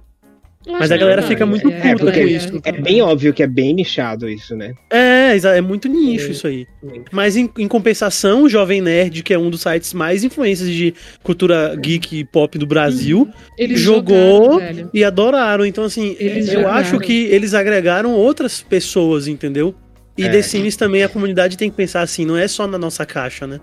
[0.66, 2.60] Mas a galera não, fica muito É, puta porque com isso.
[2.62, 4.74] é bem óbvio que é bem nichado isso, né?
[4.90, 6.30] É, é muito nicho Sim.
[6.32, 6.66] isso aí.
[7.10, 10.92] Mas em, em compensação, o Jovem Nerd, que é um dos sites mais influentes de
[11.22, 15.64] cultura geek e pop do Brasil, Eles jogou jogaram, e adoraram.
[15.64, 16.76] Então, assim, Eles eu jogaram.
[16.76, 19.74] acho que eles agregaram outras pessoas, entendeu?
[20.18, 20.28] E É.
[20.28, 23.46] The Sims também, a comunidade tem que pensar assim, não é só na nossa caixa,
[23.46, 23.58] né?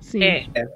[0.00, 0.22] Sim.
[0.54, 0.66] É,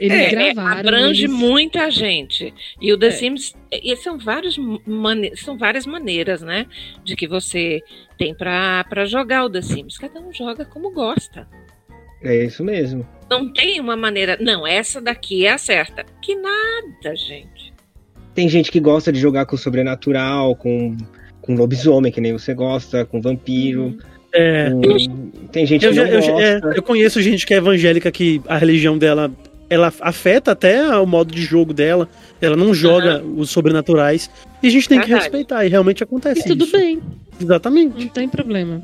[0.00, 0.78] Eles é, gravaram.
[0.80, 2.52] abrange eles- muita gente.
[2.80, 3.10] E o The É.
[3.10, 4.56] Sims, e são, vários
[4.86, 6.66] mane são várias maneiras, né?
[7.04, 7.82] De que você
[8.18, 9.96] tem pra pra jogar o The Sims.
[9.98, 11.46] Cada um joga como gosta.
[12.22, 13.06] É isso mesmo.
[13.30, 14.38] Não tem uma maneira.
[14.40, 16.04] Não, essa daqui é a certa.
[16.22, 17.72] Que nada, gente.
[18.34, 20.96] Tem gente que gosta de jogar com sobrenatural, com,
[21.40, 23.96] com lobisomem, que nem você gosta, com vampiro.
[24.32, 24.68] É.
[24.70, 26.70] com- Tem gente Eu, que já- não eu já- gosta.
[26.74, 29.30] é, eu conheço gente que é evangélica que a religião dela
[29.74, 32.08] ela afeta até o modo de jogo dela.
[32.40, 34.30] Ela não joga os sobrenaturais.
[34.62, 35.64] E a gente tem que respeitar.
[35.64, 36.72] E realmente acontece E tudo isso.
[36.76, 37.00] bem,
[37.40, 37.98] Exatamente.
[38.04, 38.80] não tem problema.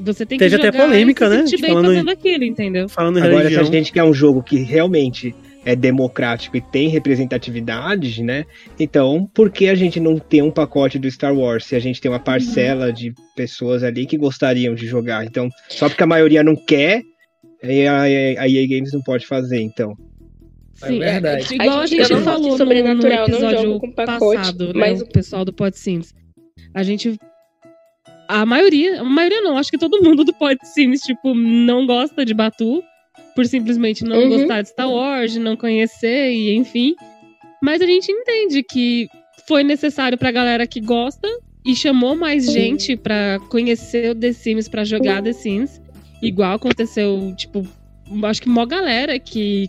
[0.00, 2.10] Você tem Teve que até jogar polêmica, e se né, sentir bem falando em- fazendo
[2.10, 2.88] aquilo, entendeu?
[2.88, 3.64] Falando Agora, religião.
[3.64, 8.44] se a gente quer um jogo que realmente é democrático e tem representatividade, né?
[8.78, 11.64] Então, por que a gente não tem um pacote do Star Wars?
[11.64, 15.24] Se a gente tem uma parcela de pessoas ali que gostariam de jogar.
[15.24, 17.02] Então, só porque a maioria não quer,
[17.62, 19.96] a, a EA Games não pode fazer, então.
[20.74, 21.46] Sim, É verdade.
[21.50, 23.80] é, igual a A gente, gente- gosto de falou no, no sobrenatural, não episódio jogo
[23.80, 26.14] com pacote, passado, né, mas- o pessoal do Pod Sims.
[26.74, 27.18] A gente...
[28.28, 32.24] A maioria, a maioria não, acho que todo mundo do Pod Sims, tipo, não gosta
[32.24, 32.82] de Batu.
[33.34, 34.28] por simplesmente não Uhum.
[34.30, 36.94] gostar de Star Wars, não conhecer e enfim.
[37.62, 39.08] Mas a gente entende que
[39.46, 41.26] foi necessário pra galera que gosta
[41.64, 45.80] e chamou mais gente pra conhecer o The Sims, pra jogar The Sims.
[46.22, 47.66] Igual aconteceu, tipo,
[48.24, 49.68] acho que mó galera que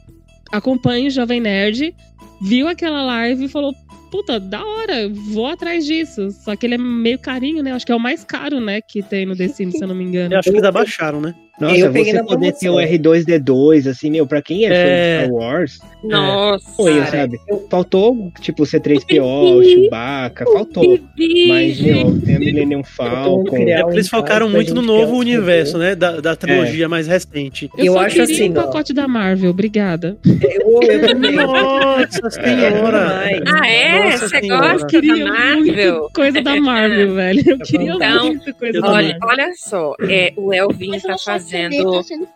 [0.51, 1.95] acompanha o Jovem Nerd
[2.41, 3.73] viu aquela live e falou:
[4.11, 6.31] Puta, da hora, vou atrás disso.
[6.31, 7.71] Só que ele é meio carinho, né?
[7.71, 8.81] Acho que é o mais caro, né?
[8.81, 10.34] Que tem no The Sims, se eu não me engano.
[10.34, 11.35] Eu acho que eles abaixaram, né?
[11.60, 15.18] Nossa, Eu peguei você poder ter o R2D2, assim, meu, pra quem é, fã É.
[15.19, 16.69] de Star Wars, Nossa.
[16.76, 17.40] foi, Cara, sabe?
[17.69, 19.22] Faltou, tipo, C3PO,
[19.57, 20.99] o Chewbacca, faltou.
[21.48, 23.57] Mas, meu, tem a Millennium Falcon.
[23.57, 25.95] É eles focaram muito no novo universo, né?
[25.95, 27.69] Da, da trilogia mais recente.
[27.77, 28.64] Eu, Eu só acho queria assim, um ó.
[28.64, 30.18] pacote da Marvel, obrigada.
[30.26, 31.19] Eu, eu.
[31.19, 33.22] Nossa senhora!
[33.48, 34.03] Ah, é?
[34.11, 34.72] Nossa Você Senhora.
[34.73, 35.57] gosta queria da Marvel?
[35.99, 37.44] muito coisa da Marvel, velho.
[37.45, 38.90] Eu queria Então, muito coisa eu da.
[38.91, 39.15] Marvel.
[39.23, 41.18] Olha, olha só, é, o Elvin eu tá ele
[41.49, 41.91] fazendo.
[41.93, 42.27] tá sendo.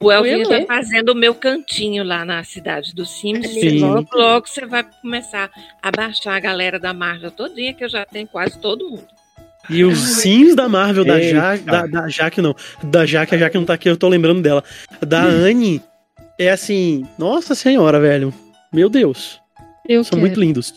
[0.00, 3.48] O Elvin Oi, tá fazendo o meu cantinho lá na cidade do Sims.
[3.48, 3.78] Sim.
[3.78, 5.50] Logo, logo você vai começar
[5.80, 9.06] a baixar a galera da Marvel todinha, que eu já tenho quase todo mundo.
[9.70, 12.54] E os sims da Marvel, da, ja, da, da Jaque não.
[12.82, 14.62] Da Jaque, a Jaque não tá aqui, eu tô lembrando dela.
[15.00, 15.80] Da Anne,
[16.38, 18.32] é assim, nossa senhora, velho.
[18.70, 19.40] Meu Deus.
[19.88, 20.74] Eu São quero, muito lindos.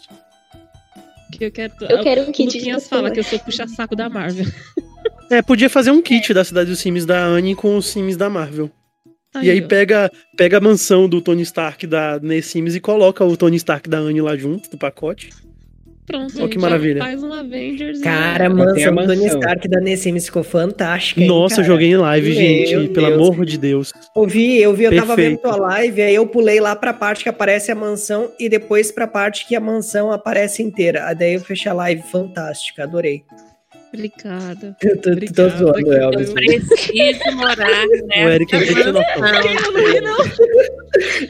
[1.40, 1.74] eu quero.
[1.82, 3.14] Eu quero um O kit de Luquinhas fala pessoa.
[3.14, 4.46] que eu sou puxa-saco da Marvel.
[5.30, 8.30] É, podia fazer um kit da cidade dos Sims da Anne com os Sims da
[8.30, 8.70] Marvel.
[9.42, 13.36] e aí pega, pega a mansão do Tony Stark da The Sims e coloca o
[13.36, 15.30] Tony Stark da Anne lá junto do pacote.
[16.06, 17.02] Pronto, Ó, que gente, maravilha.
[17.04, 18.00] Faz um Avengers.
[18.00, 19.40] Cara, a Tem a mansão do Tony mansão.
[19.42, 21.20] Stark da Nessimis ficou fantástica.
[21.20, 21.68] hein, Nossa, eu cara?
[21.68, 22.88] joguei em live, Meu gente.
[22.94, 23.30] Pelo Deus.
[23.30, 23.94] amor de Deus.
[24.16, 25.42] Ouvi, eu vi, eu tava vendo Perfeito.
[25.42, 29.06] tua live, aí eu pulei lá pra parte que aparece a mansão e depois pra
[29.06, 31.06] parte que a mansão aparece inteira.
[31.08, 33.24] Aí Daí eu fechei a live, fantástica, adorei.
[33.94, 34.76] Obrigada.
[34.82, 36.28] Eu tô, tô Obrigada, zoando, que Elvis.
[36.30, 39.24] Eu preciso morar O Eric não tem noção.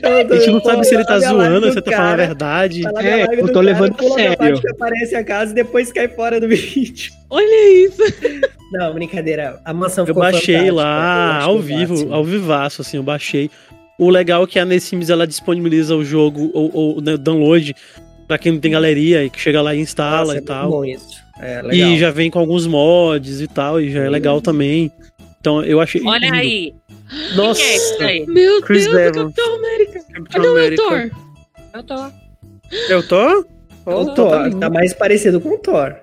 [0.03, 2.81] A gente não sabe se ele tá zoando, do se você tá falando a verdade.
[2.97, 4.38] É, eu tô levando na sério.
[4.38, 7.11] parte que aparece a casa e depois cai fora do vídeo.
[7.29, 8.01] Olha isso.
[8.71, 9.59] Não, brincadeira.
[9.63, 13.03] A mansão Eu ficou baixei eu lá achei ao o vivo, ao vivaço, assim, eu
[13.03, 13.49] baixei.
[13.99, 17.75] O legal é que a Nessims ela disponibiliza o jogo, ou, né, download,
[18.27, 20.47] pra quem não tem galeria e que chega lá e instala Nossa, e é muito
[20.47, 20.69] tal.
[20.69, 21.26] bom isso.
[21.39, 21.89] É, legal.
[21.89, 24.91] E já vem com alguns mods e tal, e já é legal também.
[25.39, 26.01] Então eu achei.
[26.05, 26.35] Olha lindo.
[26.35, 26.76] aí.
[27.35, 27.61] Nossa!
[27.61, 28.26] Quem é aí?
[28.26, 29.34] Meu Chris Deus, o Evans.
[29.35, 29.99] Capitão América.
[29.99, 30.84] Capitão Cadê o meu América.
[30.84, 31.11] Thor?
[31.73, 32.11] Eu tô.
[32.89, 33.39] Eu tô?
[33.85, 35.95] O Oh, Thor, tá tá mais parecido com o Thor.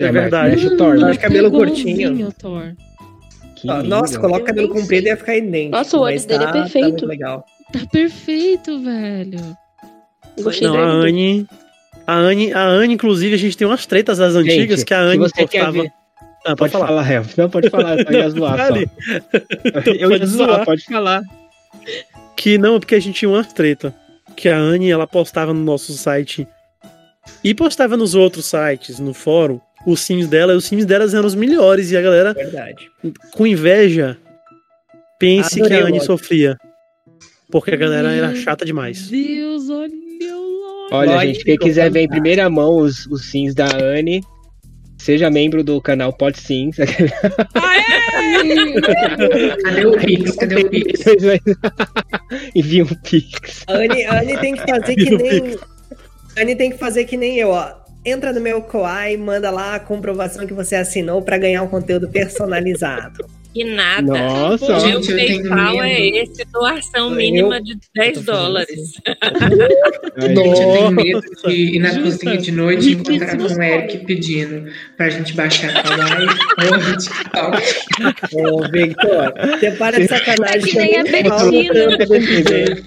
[0.00, 0.56] É verdade.
[0.56, 1.12] Mexe o Thor, Tá né?
[1.12, 2.26] de cabelo curtinho.
[2.28, 2.74] o Thor.
[3.84, 5.76] Nossa, coloca cabelo comprido e ia ficar idêntico.
[5.76, 6.96] Nossa, o olho mas dele é tá- perfeito.
[7.02, 7.44] Tá legal.
[7.72, 9.38] Tá perfeito, velho.
[10.42, 10.82] Gostei Não, a.
[10.82, 11.46] Anne.
[12.06, 15.00] A Anne, a Anne, inclusive, a gente tem umas tretas das antigas Gente, que a
[15.00, 15.72] Anne você quer postava.
[15.82, 15.92] ver-
[16.44, 17.24] Ah, Pode falar, Real.
[17.36, 18.64] Não, pode falar, eu ia zoar só.
[18.66, 18.90] Fale.
[19.86, 20.64] Eu ia Pode zoar, zoar.
[20.64, 21.22] pode falar.
[22.36, 23.94] Que não, porque a gente tinha uma treta.
[24.36, 26.48] Que a Anne, ela postava no nosso site.
[27.44, 30.52] E postava nos outros sites, no fórum, os sims dela.
[30.52, 31.92] E os sims delas eram os melhores.
[31.92, 32.90] E a galera, Verdade.
[33.32, 34.18] com inveja,
[35.20, 36.58] pense Adorei que a Anne sofria.
[37.52, 39.08] Porque a galera era Meu chata demais.
[39.08, 39.92] Deus, olha
[40.92, 44.22] Olha, Lorde gente, quem quiser ver em primeira mão os, os sims da Anne,
[44.98, 46.76] seja membro do canal Pod Sims.
[49.64, 50.36] Cadê o Pix?
[50.36, 51.00] Cadê o Pix?
[52.54, 53.64] Envia um pix.
[53.66, 55.56] A Anne, a Anne tem que fazer que nem.
[56.36, 57.72] A Anne tem que fazer que nem eu, ó.
[58.04, 62.08] Entra no meu Koai, manda lá a comprovação que você assinou pra ganhar um conteúdo
[62.08, 63.24] personalizado.
[63.52, 64.02] Que nada.
[64.02, 68.36] Nossa, O meu Gente, PayPal é esse, doação Eu- mínima de eu 10 tô fazendo
[68.42, 68.70] dólares.
[70.18, 72.02] Gente, eu tenho medo de ir na Justa.
[72.02, 74.64] cozinha de noite e encontrar com o Eric pedindo
[74.96, 76.26] pra gente baixar a Kawaii
[76.64, 78.36] ou o TikTok.
[78.36, 80.58] Ô, Victor, você para de sacanagem.
[80.58, 82.78] É que nem a Betina.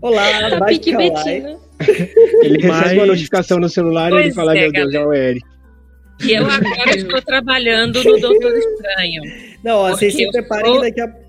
[0.00, 1.56] Olá, Tá baixa pique Kawaii.
[2.42, 5.04] Ele recebe Mas- uma notificação no celular e ele Pois fala: é, Meu Deus, é
[5.04, 5.51] o Eric.
[6.24, 9.22] E eu agora estou trabalhando no Doutor Estranho.
[9.64, 11.22] Não, ó, vocês se eu preparem sou- que daqui a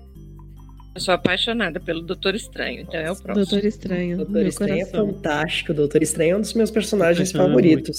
[0.94, 3.34] Eu sou apaixonada pelo Doutor Estranho, então é o próximo.
[3.46, 5.06] Doutor Estranho, Doutor meu Estranho é coração.
[5.14, 5.72] fantástico.
[5.72, 7.98] O Doutor Estranho é um dos meus personagens é muito favoritos.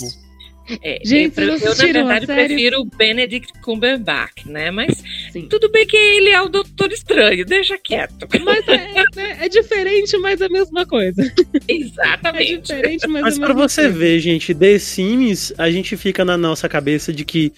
[0.81, 2.45] É, Gente, eu, eu, na verdade, série?
[2.47, 4.71] prefiro o Benedict Cumberbatch, né?
[4.71, 5.47] Mas Sim.
[5.47, 8.27] tudo bem que ele é o Doutor Estranho, deixa quieto.
[8.43, 11.21] Mas é, é- é diferente, mas é a mesma coisa.
[11.67, 12.61] É Exatamente.
[12.61, 13.97] diferente, mas, Mas é pra você coisa.
[13.97, 17.51] ver, gente, The Sims, a gente fica na nossa cabeça de que.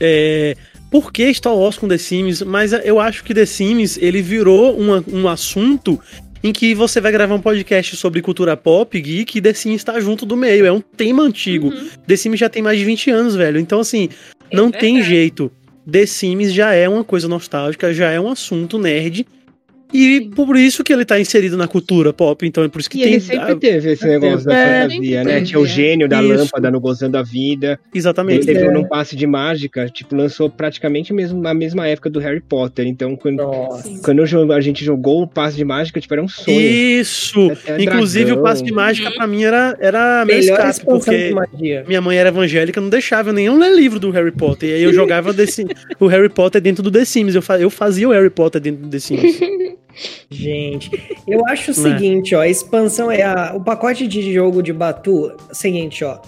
[0.00, 0.56] É,
[0.90, 2.42] por que Star Wars com The Sims?
[2.42, 6.00] Mas eu acho que The Sims ele virou uma- um assunto
[6.44, 9.98] em que você vai gravar um podcast sobre cultura pop, geek, e The Sims está
[9.98, 10.66] junto do meio.
[10.66, 11.68] É um tema antigo.
[11.68, 11.88] Uhum.
[12.06, 13.58] The Sims já tem mais de 20 anos, velho.
[13.58, 14.10] Então, assim,
[14.52, 15.08] não tem verdade.
[15.08, 15.50] jeito.
[15.90, 19.26] The Sims já é uma coisa nostálgica, já é um assunto nerd.
[19.94, 22.98] E por isso que ele tá inserido na cultura pop, então é por isso que
[22.98, 23.12] E tem.
[23.12, 25.40] ele sempre teve esse negócio da É, fantasia, né?
[25.42, 25.68] Tinha o é.
[25.68, 26.32] gênio da Isso.
[26.34, 27.78] lâmpada no Gozando a Vida.
[27.92, 28.44] Ele Exatamente.
[28.44, 28.68] teve É.
[28.68, 32.86] um num passe de mágica, tipo, lançou praticamente mesmo na mesma época do Harry Potter.
[32.88, 33.88] Então, quando, Nossa.
[34.02, 36.60] quando eu a gente jogou o passe de mágica, tipo, era um sonho.
[36.60, 37.50] Isso!
[37.52, 38.40] Até Inclusive, dragão.
[38.40, 41.32] o passe de mágica pra mim era, era meu Melhor escape, porque
[41.86, 44.70] minha mãe era evangélica, não deixava eu nenhum ler livro do Harry Potter.
[44.70, 45.66] E aí eu jogava The Sim-
[46.00, 47.34] o Harry Potter dentro do The Sims.
[47.36, 49.38] Eu, fa- eu fazia o Harry Potter dentro do The Sims.
[50.30, 51.92] Gente, eu acho o Né?
[51.98, 56.18] seguinte, ó, a expansão é a, o pacote de jogo de Batu, seguinte, ó.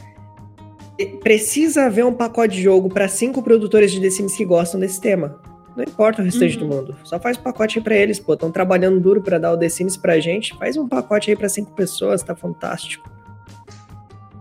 [1.23, 5.01] Precisa haver um pacote de jogo para cinco produtores de The Sims que gostam desse
[5.01, 5.39] tema.
[5.77, 6.69] Não importa o restante Uhum.
[6.69, 6.97] do mundo.
[7.05, 8.33] Só faz pacote aí pra eles, pô.
[8.33, 10.57] Estão trabalhando duro pra dar o The Sims pra gente.
[10.57, 13.11] Faz um pacote aí pra cinco pessoas, tá fantástico.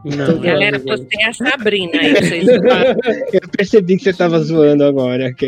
[0.06, 0.40] Não.
[0.40, 2.46] Galera, você é a Sabrina aí, vocês
[3.34, 5.34] Eu percebi que você tava zoando agora.
[5.34, 5.48] Que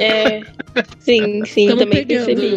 [0.00, 0.40] É.
[0.98, 2.50] Sim, sim, Estamos também percebi.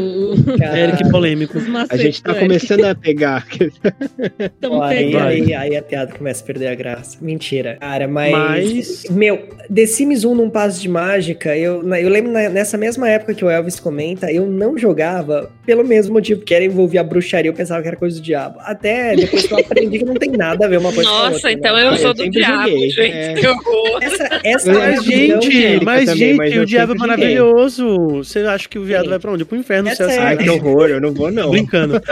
[0.60, 1.58] Cara, Eric polêmico.
[1.58, 2.46] os a gente tá Eric.
[2.48, 3.48] começando a pegar.
[4.64, 5.28] Ó, aí, pegando.
[5.28, 7.18] aí, aí a piada começa a perder a graça.
[7.22, 7.78] Mentira.
[7.80, 8.32] Cara, mas.
[8.32, 13.34] Mas- Meu, The Sims 1 num passo de mágica, eu, eu lembro nessa mesma época
[13.34, 17.50] que o Elvis comenta, eu não jogava pelo mesmo motivo, que era envolver a bruxaria,
[17.50, 18.58] eu pensava que era coisa do diabo.
[18.62, 21.24] Até depois que eu aprendi que não tem nada a ver uma coisa com a
[21.30, 21.39] outra.
[21.44, 21.54] Nossa, né?
[21.54, 23.12] então eu sou eu do diabo, joguei, gente.
[23.12, 23.34] é.
[23.34, 24.00] Que horror.
[24.02, 27.98] Essa, essa Eu- é a gente, mas, também, gente, mas eu o diabo é maravilhoso.
[28.18, 29.10] Você acha que o viado Sim.
[29.10, 29.46] vai pra onde?
[29.46, 31.46] Pro inferno, Essa você é- Ai, que horror, eu não vou, não.
[31.46, 32.02] Tô brincando.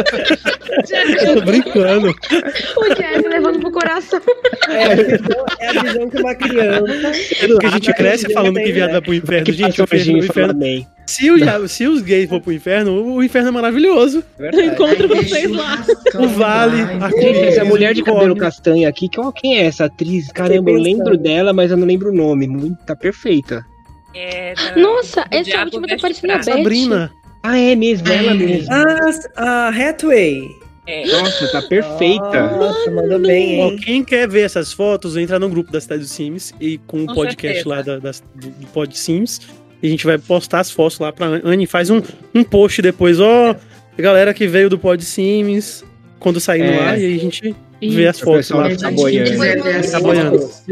[1.34, 2.10] Tô brincando.
[2.10, 4.22] O Jeff levando pro coração.
[4.70, 7.12] é, a visão, é a visão que uma criança.
[7.44, 8.94] É porque a gente cresce falando que viado né?
[8.94, 9.54] vai pro inferno.
[9.54, 10.88] Gente, o passou inferno, o Flamengo.
[11.06, 14.24] se, o diabo- se os gays for pro inferno, o inferno é maravilhoso.
[14.38, 14.66] Verdade.
[14.68, 15.84] Encontro Ai, vocês lá.
[16.16, 20.32] O vale, a- Gente, essa mulher de cabelo castanho aqui, quem é essa atriz?
[20.32, 22.48] Caramba, eu lembro dela, mas eu não lembro o nome.
[22.48, 23.66] Muito, tá perfeita.
[24.14, 26.38] É, da- Nossa, o essa diabo última tá parecendo a.
[26.38, 26.44] Beth.
[26.44, 27.12] Sabrina.
[27.44, 28.68] Ah, é mesmo, ela mesmo.
[28.74, 30.48] Ah, a Hathaway.
[30.88, 31.06] É.
[31.08, 32.50] Nossa, tá perfeita.
[32.58, 33.76] Nossa, mandou bem, hein?
[33.78, 37.08] quem quer ver essas fotos, entra no grupo da Cidade dos Sims e com o
[37.08, 37.70] Com podcast certeza.
[37.70, 39.42] lá da, das- do, do Pod Sims.
[39.84, 41.68] E a gente vai postar as fotos lá pra Anne.
[41.68, 42.02] Faz um,
[42.34, 43.56] um post depois, ó.
[43.98, 45.84] galera que veio do Pod Sims,
[46.20, 46.80] quando sair no É.
[46.80, 48.70] ar, e aí a gente Vê as O fotos lá.
[48.70, 49.38] Gente, tá boiando.
[49.38, 50.40] ver Tá boiando.
[50.40, 50.64] fotos,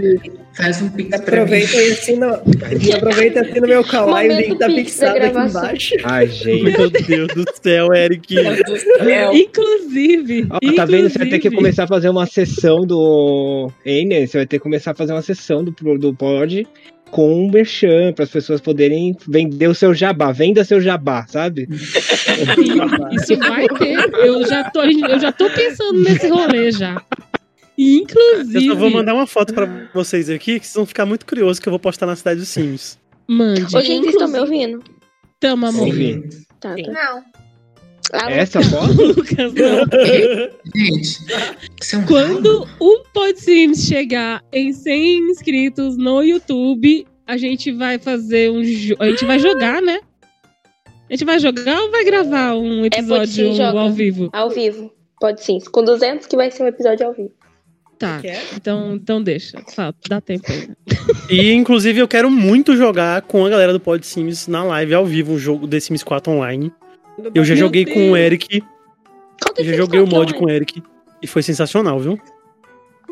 [0.53, 1.23] faz um pix pra mim.
[1.23, 2.41] Aproveita e assina,
[2.81, 5.95] e aproveita e assina meu kawaii, o Momento link tá fixado aqui embaixo.
[6.03, 6.63] Ai, gente.
[6.63, 8.35] Meu Deus do céu, Eric.
[9.33, 11.09] Inclusive, Ó, tá vendo?
[11.09, 13.71] Você vai ter que inclusive, começar a fazer uma sessão do.
[13.85, 14.25] Né?
[14.25, 16.67] Você vai ter que começar a fazer uma sessão do, do pod
[17.15, 20.33] com um merchan, para as pessoas poderem vender o seu jabá.
[20.33, 21.65] Venda seu jabá, sabe?
[21.71, 24.13] Isso vai ter.
[24.15, 27.01] Eu já tô, eu já tô pensando nesse rolê já.
[27.77, 28.67] E, Inclusive.
[28.67, 31.57] Eu só vou mandar uma foto pra vocês aqui, que vocês vão ficar muito curiosos,
[31.57, 32.99] que eu vou postar na Cidade dos Sims.
[33.29, 33.73] Mande.
[33.73, 34.83] Ô, gente, vocês estão me ouvindo?
[35.39, 35.87] Tamo, amor.
[36.59, 36.83] Tá, Sim.
[36.83, 36.91] tá.
[36.91, 37.23] Não.
[38.13, 38.93] Ah, Essa foto?
[39.01, 39.85] Lucas, não.
[40.75, 41.19] Gente,
[41.93, 48.51] é um Quando o PodSims chegar em 100 inscritos no YouTube, a gente vai fazer
[48.51, 48.61] um.
[48.61, 49.99] jo- A gente vai jogar, né?
[51.09, 53.79] A gente vai jogar ou vai gravar um episódio PodSims joga.
[53.79, 54.29] ao vivo?
[54.33, 54.91] Ao vivo.
[55.19, 55.59] Pode sim.
[55.71, 57.31] Com 200 que vai ser um episódio ao vivo.
[57.97, 58.19] Tá.
[58.21, 58.43] Quer?
[58.55, 59.57] Então, então deixa.
[60.09, 60.69] Dá tempo aí.
[61.29, 65.05] E, inclusive, eu quero muito jogar com a galera do Pod Sims na live ao
[65.05, 66.71] vivo, um jogo The Sims 4 online.
[67.17, 68.17] Eu já Meu joguei com o Deus.
[68.17, 70.83] Eric, Qual eu já vocês joguei o mod aqui com o Eric.
[71.21, 72.19] E foi sensacional, viu?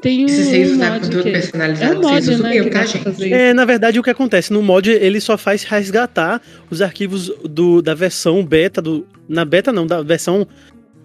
[0.02, 1.30] Tem um, Se vocês um usarem mod conteúdo que...
[1.30, 2.60] É personalizado, um vocês mod, usam né?
[2.60, 3.34] eu, tá, gente?
[3.34, 4.52] É, na verdade, o que acontece?
[4.52, 9.72] No mod, ele só faz resgatar os arquivos do, da versão beta, do, na beta
[9.72, 10.46] não, da versão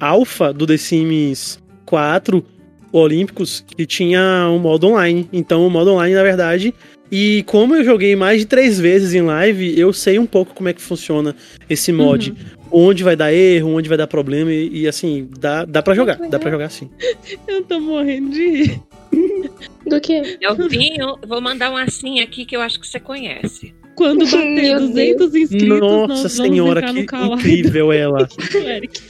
[0.01, 2.45] alfa do The Sims 4
[2.91, 5.29] Olímpicos, que tinha um modo online.
[5.33, 6.75] Então, o modo online, na verdade...
[7.11, 10.69] E como eu joguei mais de três vezes em live, eu sei um pouco como
[10.69, 11.35] é que funciona
[11.69, 12.35] esse mod.
[12.71, 16.19] Onde vai dar erro, onde vai dar problema, e, e, assim, dá, dá pra jogar.
[16.29, 16.91] Dá pra jogar sim.
[17.49, 18.83] Eu tô morrendo de rir.
[19.87, 20.39] Do que?
[20.39, 23.75] Elvinho, vou mandar um assim aqui que eu acho que você conhece.
[23.95, 28.29] Quando bater Meu 200 inscritos, Nossa nós vamos senhora, entrar que incrível ela.
[28.55, 29.01] Eric.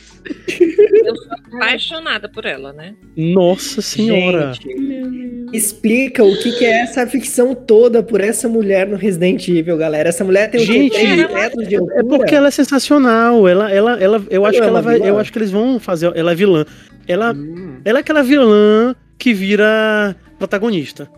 [1.05, 2.95] Eu sou apaixonada por ela, né?
[3.17, 4.53] Nossa senhora.
[4.55, 9.77] Gente, explica o que, que é essa ficção toda por essa mulher no Resident Evil,
[9.77, 10.09] galera.
[10.09, 10.61] Essa mulher tem?
[10.61, 12.05] Gente, ela- metros de É altura?
[12.05, 13.47] porque ela é sensacional.
[13.49, 15.07] Ela, ela, ela, eu acho Ela que é ela vai, vilã?
[15.09, 16.13] eu acho que eles vão fazer.
[16.17, 16.65] Ela é vilã.
[17.07, 17.81] Ela, Hum.
[17.85, 21.11] ela é aquela vilã que vira protagonista.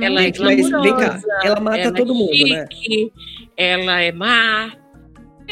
[0.00, 2.66] Ela é Gente, mas vem cá, ela mata ela todo é mundo, né?
[3.56, 4.72] Ela é má.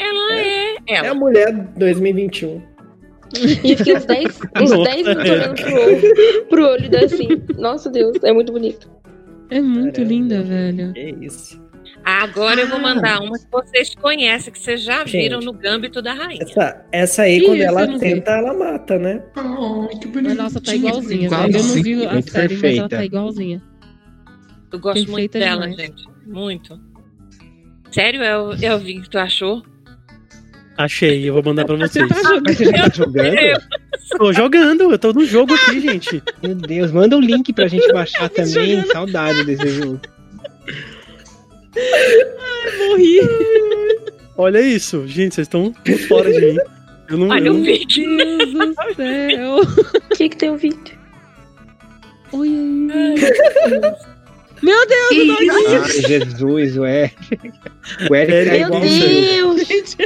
[0.03, 0.75] Ela é.
[0.87, 1.11] É Ela.
[1.11, 2.61] a mulher 2021.
[3.63, 5.31] E fiquei uns 10, uns Nossa, 10 minutos é.
[5.33, 7.27] olhando pro olho, pro olho da assim.
[7.57, 8.89] Nossa Deus, é muito bonito.
[9.49, 10.13] É muito Caramba.
[10.13, 10.93] linda, velho.
[10.93, 11.61] Que isso.
[12.03, 12.81] Agora eu vou Ah.
[12.81, 15.11] mandar uma que vocês conhecem, que vocês já Gente.
[15.23, 16.41] viram no Gâmbito da Rainha.
[16.41, 17.99] Essa, essa aí, Ih, quando essa ela não vi.
[17.99, 19.23] tenta, ela mata, né?
[19.35, 20.35] Ai, que Mas bonitinho.
[20.35, 21.57] nossa, tá igualzinha, velho.
[21.57, 22.89] Eu não vi a Muito série, mas ela perfeita.
[22.89, 23.61] tá igualzinha.
[24.73, 25.75] Eu gosto muito Perfeita dela, demais.
[25.77, 26.03] gente.
[26.25, 26.79] Muito.
[27.91, 29.61] Sério, El- Elvin, que tu achou?
[30.77, 32.07] Achei, eu vou mandar pra Você vocês.
[32.09, 32.43] tá jogando.
[32.47, 33.61] Mas você já tá jogando?
[34.17, 36.23] Tô jogando, eu tô no jogo aqui, gente.
[36.41, 38.83] Meu Deus, manda o link pra gente baixar também.
[38.87, 39.99] Saudade desse jogo.
[42.87, 43.19] Morri.
[44.37, 45.73] Olha isso, gente, vocês estão
[46.07, 46.57] fora de mim.
[47.09, 48.17] Eu não, Olha eu o não- vídeo.
[48.17, 49.57] Deus do céu.
[50.11, 50.97] O que que tem o vídeo?
[52.33, 53.15] Oi, oi.
[54.61, 55.67] Meu Deus, Que isso?
[55.67, 57.39] Ai, Jesus, o Eric.
[58.09, 59.97] O Eric tá Meu igual Deus!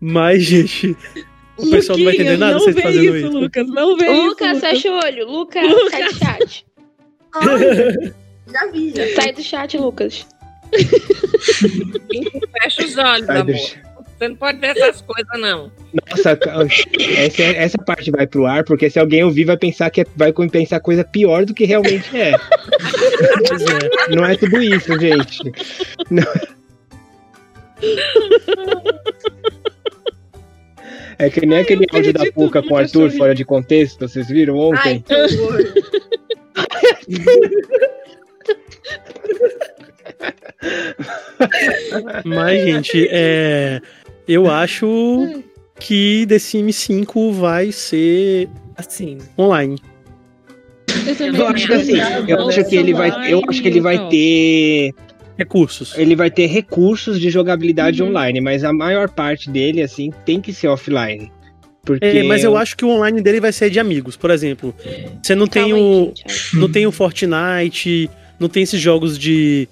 [0.00, 0.96] Mas, gente,
[1.56, 3.38] o pessoal não vai entender Luquinha, nada não vocês vê fazendo isso, isso.
[3.38, 3.66] Lucas.
[3.68, 4.26] Não vê isso.
[4.26, 5.26] Lucas, fecha o olho.
[5.28, 5.90] Lucas, Lucas.
[5.90, 6.66] sai do chat.
[8.52, 9.14] Já vi, já.
[9.14, 10.26] Sai do chat, Lucas.
[12.62, 13.54] Fecha os olhos, Sai amor.
[14.18, 15.70] Você não pode ver essas coisas, não.
[16.10, 16.36] Nossa,
[17.16, 20.32] essa, essa parte vai pro ar, porque se alguém ouvir vai pensar que é- vai
[20.50, 22.32] pensar coisa pior do que realmente é.
[23.46, 23.62] Pois
[24.10, 24.14] é.
[24.16, 25.52] Não é tudo isso, gente.
[26.10, 26.24] Não.
[31.20, 34.54] É que nem aquele áudio da Puca com o Arthur fora de contexto, vocês viram
[34.72, 35.04] Ai, ontem?
[35.40, 35.62] horror.
[42.24, 43.80] Mas, gente, é,
[44.28, 45.42] eu acho
[45.80, 49.18] que The Sims 5 vai ser Assim.
[49.38, 49.78] online.
[51.36, 51.96] Eu acho que assim,
[52.28, 54.92] eu acho que ele vai, eu acho que ele vai ter,
[55.36, 55.96] Recursos.
[55.96, 58.08] ele vai ter recursos de jogabilidade Uhum.
[58.10, 61.30] online, mas a maior parte dele assim tem que ser offline.
[61.84, 64.16] Porque É, mas eu acho que o online dele vai ser de amigos.
[64.16, 64.74] Por exemplo,
[65.22, 66.12] você não tem Calma o.
[66.54, 69.66] Não tem o Fortnite, não tem esses jogos de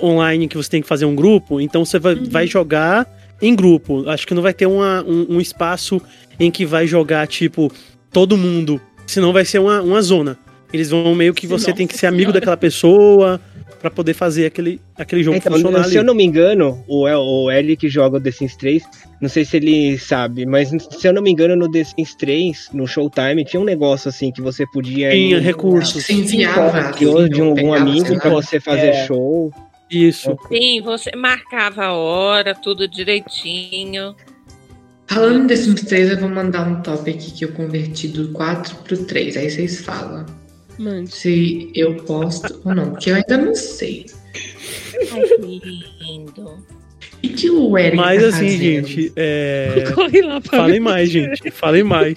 [0.00, 3.06] online que você tem que fazer um grupo, então você vai, vai jogar
[3.40, 4.08] em grupo.
[4.08, 6.00] Acho que não vai ter uma- um, um espaço
[6.38, 7.70] em que vai jogar, tipo,
[8.12, 8.80] todo mundo.
[9.06, 10.38] Senão vai ser uma, uma zona.
[10.72, 13.40] Eles vão meio que você tem que ser amigo daquela pessoa
[13.80, 15.96] pra poder fazer aquele, aquele jogo Então, funcionar se ali.
[15.96, 18.82] eu não me engano, o, El, o Eli que joga o The Sims 3,
[19.20, 22.70] não sei se ele sabe, mas se eu não me engano, no The Sims 3,
[22.72, 26.04] no Showtime, tinha um negócio assim que você podia Tinha ir recursos.
[26.04, 26.90] Você enviava.
[26.92, 28.28] de, um- de um, pegava, um amigo lá.
[28.30, 29.06] você fazer É.
[29.06, 29.52] show.
[29.90, 30.36] Isso.
[30.48, 34.14] Sim, você marcava a hora, tudo direitinho.
[35.06, 39.04] Falando desses três, eu vou mandar um top aqui que eu converti do 4 pro
[39.04, 39.36] 3.
[39.36, 40.26] Aí vocês falam
[40.78, 41.14] Mande.
[41.14, 44.06] se eu posto ou não, porque eu ainda não sei.
[45.12, 46.66] Ai, que lindo.
[47.22, 48.86] E que o Eric Mas tá assim, fazendo?
[48.86, 49.84] gente, é...
[49.94, 51.50] Corre lá pra falem mais, gente.
[51.50, 52.14] Falem mais.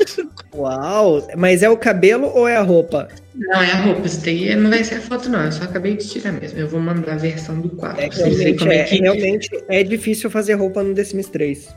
[0.54, 1.28] Uau!
[1.38, 3.08] Mas é o cabelo ou é a roupa?
[3.40, 4.06] Não, é a roupa.
[4.06, 5.46] Isso daí não vai ser a foto, não.
[5.46, 6.60] Eu só acabei de tirar mesmo.
[6.60, 8.02] Eu vou mandar a versão do 4.
[8.02, 10.94] É, pra vocês verem realmente, como é, é que realmente é difícil fazer roupa no
[10.94, 11.70] The Sims 3.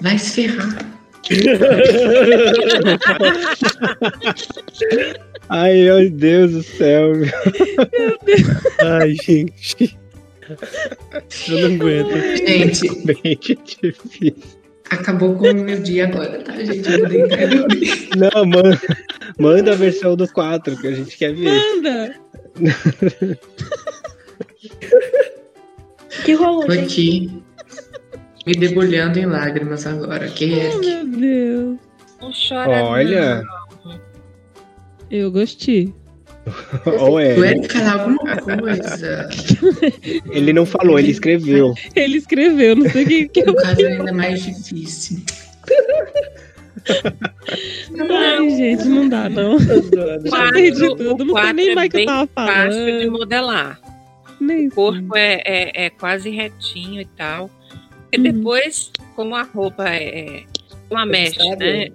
[0.00, 0.92] vai se ferrar.
[5.48, 7.12] Ai, meu Deus do céu.
[8.80, 9.96] Ai, gente.
[11.48, 12.10] Eu não aguento.
[12.46, 14.36] Gente, Bem difícil.
[14.90, 16.90] Acabou com o meu dia agora, tá, gente?
[16.90, 18.10] Eu vou deitar dormir.
[18.16, 18.80] Não, manda,
[19.38, 21.50] manda a versão do 4 que a gente quer ver.
[21.50, 22.14] Manda.
[26.24, 27.42] que rolou, Tô aqui
[28.46, 30.28] me debulhando em lágrimas agora.
[30.28, 31.78] Que é Oh, meu Deus.
[32.20, 32.84] Não chora.
[32.84, 33.42] Olha,
[35.10, 35.92] Eu gostei.
[37.00, 37.36] Ou O é.
[37.36, 39.28] Eric falar alguma coisa.
[40.30, 41.74] Ele não falou, ele escreveu.
[41.94, 43.46] Ele escreveu, não sei o que, que eu.
[43.46, 45.22] No caso, é ainda mais difícil.
[48.10, 49.58] Ai, gente, não dá, não.
[49.58, 50.26] não.
[50.26, 52.92] Já perdi tudo, não sei o nem é mais o que eu tava Fácil de
[52.92, 53.12] falando.
[53.12, 53.80] modelar.
[54.40, 57.50] Nem O corpo é, é, é quase retinho e tal.
[58.12, 58.22] E Uhum.
[58.22, 60.44] depois, como a roupa é
[60.90, 61.88] uma mesh, né?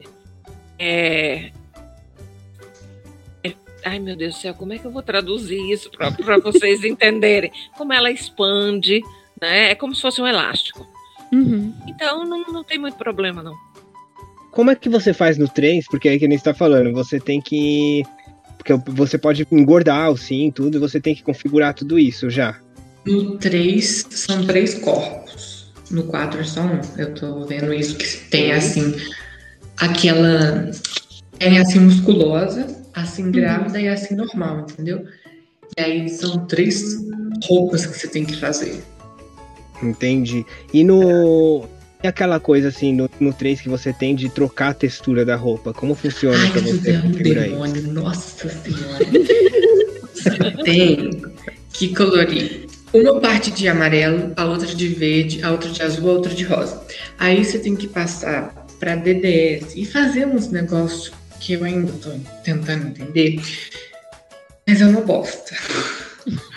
[0.78, 1.52] É...
[3.84, 6.84] é- Ai, meu Deus do céu, como é que eu vou traduzir isso para vocês
[6.86, 7.52] entenderem?
[7.78, 9.02] Como ela expande,
[9.42, 9.72] né?
[9.72, 10.88] É como se fosse um elástico.
[11.32, 11.74] Uhum.
[11.88, 13.56] Então, não, não tem muito problema, não.
[14.52, 15.86] Como é que você faz no 3?
[15.90, 18.04] Porque aí que nem está falando, você tem que.
[18.58, 22.60] Porque você pode engordar o sim, tudo, você tem que configurar tudo isso já.
[23.06, 25.72] No 3 são três corpos.
[25.90, 26.80] No 4 é só um.
[26.98, 28.94] Eu tô vendo isso que tem assim.
[29.78, 30.70] Aquela.
[31.42, 35.04] É assim musculosa, assim grávida e assim normal, entendeu?
[35.76, 36.84] E aí são três
[37.44, 38.84] roupas que você tem que fazer.
[39.82, 40.46] Entendi.
[40.72, 41.68] E no.
[42.04, 45.36] E aquela coisa assim, no, no 3 que você tem de trocar a textura da
[45.36, 47.54] roupa, como funciona Ai, pra você é um configurar isso?
[47.54, 49.06] demônio, nossa senhora.
[50.14, 51.12] Você tem
[51.74, 56.14] que colorir uma parte de amarelo, a outra de verde, a outra de azul, a
[56.14, 56.82] outra de rosa.
[57.20, 61.12] Aí você tem que passar para DDS e fazer uns negócios
[61.42, 62.12] que eu ainda tô
[62.44, 63.42] tentando entender,
[64.68, 65.54] mas eu não gosto.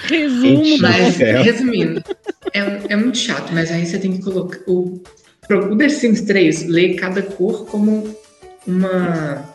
[0.06, 2.04] Resumo Mas, resumindo,
[2.52, 4.58] é, é muito chato, mas aí você tem que colocar.
[4.66, 5.02] O,
[5.50, 8.14] o The Sims 3 lê cada cor como
[8.66, 9.52] uma.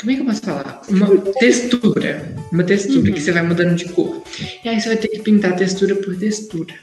[0.00, 0.82] Como é que eu posso falar?
[0.88, 2.34] Uma textura.
[2.52, 4.22] Uma textura que você vai mudando de cor.
[4.64, 6.74] E aí você vai ter que pintar textura por textura.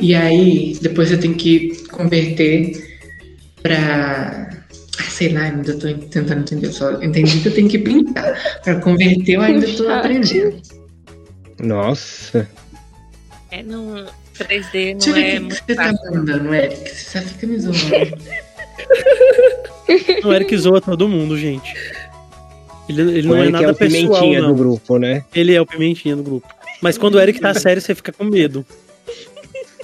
[0.00, 3.00] E aí, depois você tem que converter
[3.62, 4.55] pra.
[5.16, 6.70] Sei lá, ainda tô tentando entender.
[6.72, 8.60] Só entendi que eu tenho que pintar.
[8.62, 9.90] Pra converter, eu ainda tô Chat.
[9.92, 10.60] aprendendo.
[11.58, 12.46] Nossa.
[13.50, 14.04] É, não,
[14.38, 16.14] 3D Deixa eu não ver é o que muito você tá fácil.
[16.14, 16.90] mandando, Eric.
[16.90, 17.78] Você só fica me zoando.
[20.24, 21.72] O Eric zoa todo mundo, gente.
[22.88, 24.48] Ele, ele não é nada é o pessoal, pimentinha não.
[24.48, 25.24] do grupo, né?
[25.34, 26.46] Ele é o pimentinha do grupo.
[26.82, 28.66] Mas quando o Eric tá sério, você fica com medo.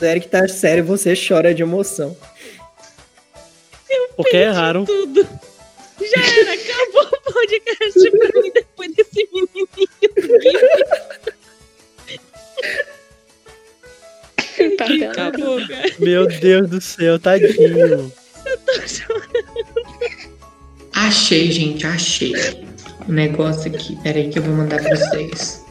[0.00, 2.14] O Eric tá sério, você chora de emoção.
[4.16, 4.84] Porque é raro.
[4.84, 5.22] tudo.
[6.00, 10.12] Já era, acabou o podcast pra mim depois desse menininho.
[14.76, 15.90] Tá que acabou, cara.
[15.98, 18.12] Meu Deus do céu, tadinho.
[20.94, 22.32] Achei, gente, achei.
[23.08, 23.96] O negócio aqui.
[24.02, 25.64] Pera aí que eu vou mandar pra vocês.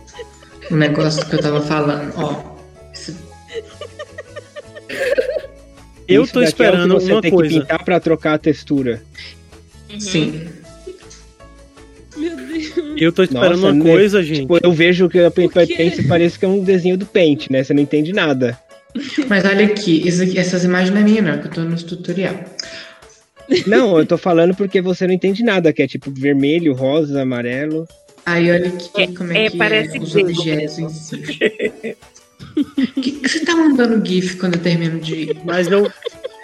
[0.70, 2.44] O negócio que eu tava falando, ó.
[2.94, 3.16] Esse-
[6.12, 7.54] Eu Isso tô daqui esperando é você uma tem coisa.
[7.54, 9.02] que pintar pra trocar a textura.
[10.00, 10.48] Sim.
[12.18, 12.74] Meu Deus.
[12.98, 13.90] Eu tô esperando Nossa, uma né?
[13.90, 14.42] coisa, gente.
[14.42, 15.52] Tipo, eu vejo que a Paint
[16.08, 17.64] parece que é um desenho do Paint, né?
[17.64, 18.60] Você não entende nada.
[19.28, 21.76] Mas olha aqui, isso aqui, essas imagens não é minha, não, que eu tô no
[21.78, 22.36] tutorial.
[23.66, 27.88] Não, eu tô falando porque você não entende nada, que é tipo vermelho, rosa, amarelo.
[28.26, 31.24] Aí olha aqui como é, é, que parece é os objetos em si.
[32.56, 35.36] O que, que você tá mandando GIF quando eu termino de.
[35.44, 35.92] Mas eu.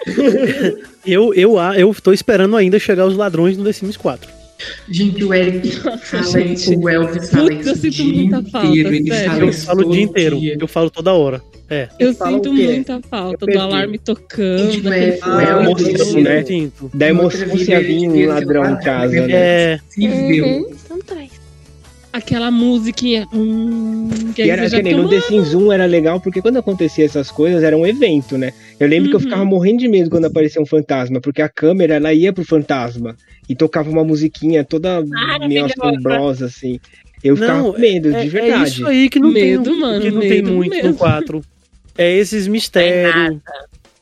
[1.06, 4.38] eu, eu, eu tô esperando ainda chegar os ladrões no The Sims 4.
[4.88, 8.50] Gente, o Eric fala isso, o Elvis fala Puta, eu isso o sinto dia muita
[8.50, 10.40] falta, Eu falo o dia inteiro.
[10.40, 10.56] dia.
[10.60, 11.42] Eu falo toda hora.
[11.70, 11.88] É.
[11.98, 14.72] Eu sinto muita falta Eu do alarme tocando.
[14.72, 15.36] Gente, é, fundo.
[15.36, 16.44] o Elvis, isso, eu né?
[16.94, 19.26] Da emoção se havia ele um ladrão em casa, né?
[19.26, 19.34] né?
[19.34, 19.80] É.
[19.98, 21.37] Uhum, então traz.
[22.12, 23.26] Aquela musiquinha.
[23.32, 27.04] Hum, que E era que nem no The Sims 1 era legal, porque quando acontecia
[27.04, 28.52] essas coisas, era um evento, né?
[28.80, 29.24] Eu lembro que eu Uhum.
[29.24, 33.14] ficava morrendo de medo quando aparecia um fantasma, porque a câmera, ela ia pro fantasma
[33.48, 35.74] e tocava uma musiquinha toda meio Maravilhosa.
[35.78, 36.80] assombrosa, assim.
[37.22, 38.70] Eu ficava Não, com medo, É, de é verdade.
[38.70, 40.90] isso aí que não Medo, tem, mano, que não tem medo muito mesmo.
[40.90, 41.42] no 4.
[41.96, 43.38] É esses mistérios,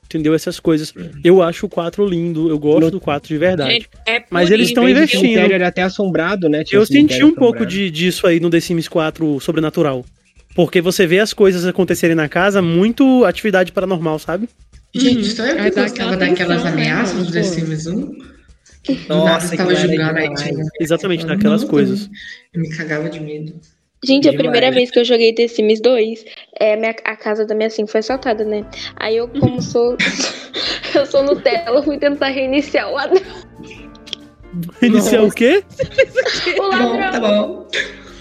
[0.07, 0.35] entendeu?
[0.35, 0.93] Essas coisas.
[1.23, 3.73] Eu acho o 4 lindo, eu gosto No- do 4 de verdade.
[3.73, 5.21] Gente, é Mas eles estão que Fez o investindo.
[5.21, 6.65] cemitério era até assombrado, né?
[6.65, 7.67] Tinha eu senti um pouco assombrado.
[7.71, 10.05] de, disso aí no The Sims 4 sobrenatural.
[10.55, 14.49] Porque você vê as coisas acontecerem na casa, muito atividade paranormal, sabe?
[14.95, 15.25] Gente, Uhum.
[15.25, 17.43] só eu Aí que dá gostava aquela daquelas né, ameaças do The.
[17.43, 18.13] Sims 1.
[18.83, 22.09] Que do Nossa, nada você tava jogando aí, tinha- Exatamente, Nossa, daquelas coisas.
[22.55, 23.53] Eu me cagava de medo.
[24.05, 24.51] Gente, a Demais.
[24.51, 26.25] primeira vez que eu joguei The Sims 2,
[26.61, 28.65] é, minha, a casa da minha sim foi assaltada, né?
[28.97, 29.97] Aí eu, como sou.
[30.95, 33.23] eu sou Nutella, fui tentar reiniciar o ladrão.
[34.83, 35.63] Iniciar o quê?
[36.55, 37.11] O bom, ladrão.
[37.13, 37.67] tá bom.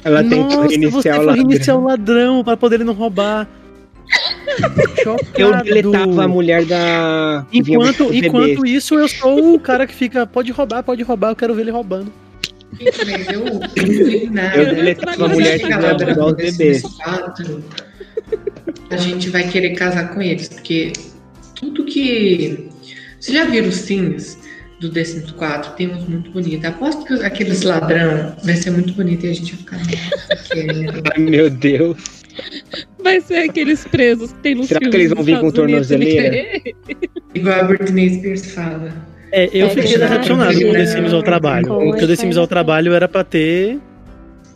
[0.03, 1.47] Ela tentou Nossa, você reiniciar o foi ladrão.
[1.47, 3.47] reiniciar o ladrão pra poder ele não roubar.
[5.03, 5.29] Chocado.
[5.37, 7.45] Eu deletava a mulher da.
[7.51, 11.53] Enquanto, enquanto isso, eu sou o cara que fica, pode roubar, pode roubar, eu quero
[11.55, 12.11] ver ele roubando.
[13.05, 13.59] Mas eu não
[14.05, 14.57] vi nada.
[14.57, 16.81] Eu deletava a mulher que buscar pra os bebês.
[16.81, 17.63] 4,
[18.89, 20.91] A gente vai querer casar com eles, porque
[21.55, 22.69] tudo que.
[23.19, 24.37] Vocês já viram os Sims
[24.79, 25.71] do The Sims 4?
[25.73, 26.65] Tem uns muito bonitos.
[26.65, 31.11] Aposto que aqueles ladrão vai ser muito bonito e a gente vai ficar.
[31.15, 31.97] Ai, meu Deus.
[33.01, 36.35] Vai ser aqueles presos que tem nos Será que eles vão vir com tornozeleira?
[36.35, 36.75] ele-
[37.33, 39.14] Igual a Britney Spears fala.
[39.37, 41.67] É, eu É fiquei decepcionado com o The Sims ao trabalho.
[41.67, 43.77] Porque o The Sims ao trabalho era pra ter.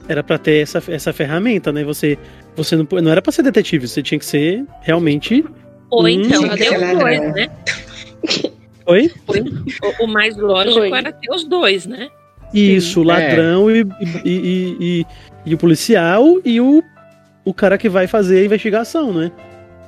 [0.08, 1.84] Era pra ter essa, essa ferramenta, né?
[1.84, 2.18] Você,
[2.56, 5.44] você não, não era pra ser detetive, você tinha que ser realmente.
[5.90, 6.98] Ou Hum, então que ladrão.
[7.00, 7.50] dois, né?
[8.86, 9.12] Oi?
[10.00, 10.92] O, o mais lógico Oi.
[10.92, 12.08] era ter os dois, né?
[12.54, 13.06] Isso, o É.
[13.14, 13.86] ladrão e, e,
[14.26, 15.06] e, e-
[15.46, 16.82] e o policial e o,
[17.46, 19.32] o cara que vai fazer a investigação, né?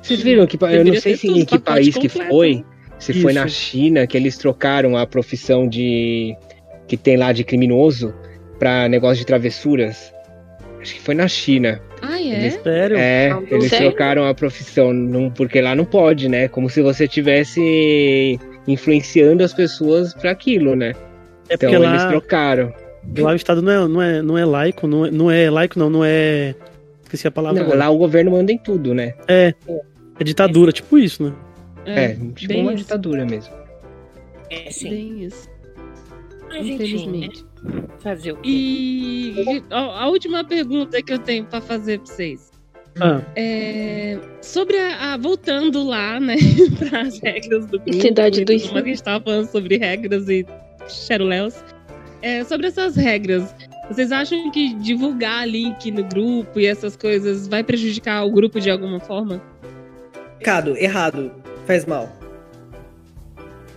[0.02, 0.56] Vocês viram que.
[0.62, 2.30] Eu não sei se em que país que completo.
[2.30, 2.64] foi.
[3.02, 3.56] Se foi na Isso.
[3.56, 6.36] China que eles trocaram a profissão de.
[6.86, 8.14] que tem lá de criminoso
[8.58, 10.12] pra negócio de travessuras.
[10.80, 11.80] Acho que foi na China.
[12.00, 12.24] Ah, é?
[12.26, 12.96] Eles- Sério?
[12.96, 13.88] É, Não, eles sério?
[13.90, 16.48] trocaram a profissão, não, porque lá não pode, né?
[16.48, 20.92] Como se você tivesse influenciando as pessoas pra aquilo, né?
[21.48, 22.72] É Então porque eles lá, trocaram.
[23.18, 25.78] Lá o Estado não é, não é, não é laico, não é, não é laico,
[25.78, 26.54] não, não é.
[27.02, 27.62] Esqueci a palavra.
[27.64, 29.14] Não, lá o governo manda em tudo, né?
[29.28, 29.52] É.
[30.20, 31.32] É ditadura, tipo isso, né?
[31.86, 32.84] É, tipo bem uma isso.
[32.84, 33.52] ditadura mesmo.
[34.50, 34.90] É, sim.
[34.90, 35.48] Bem isso.
[36.48, 37.44] Mas enfim, Infelizmente.
[37.64, 37.82] né?
[38.00, 38.48] Fazer o quê?
[38.48, 42.50] E a, última pergunta que eu tenho pra fazer pra vocês.
[43.00, 46.36] Ah, É, sobre a, a- voltando lá, né,
[46.78, 47.94] para as regras do grupo.
[47.94, 50.44] Cidade do que a gente tava falando sobre regras e
[50.88, 51.64] cheruléus.
[52.20, 53.54] É, sobre essas regras,
[53.88, 58.70] vocês acham que divulgar link no grupo e essas coisas vai prejudicar o grupo de
[58.70, 59.42] alguma forma?
[60.38, 61.32] Recado, errado.
[61.66, 62.10] Faz mal.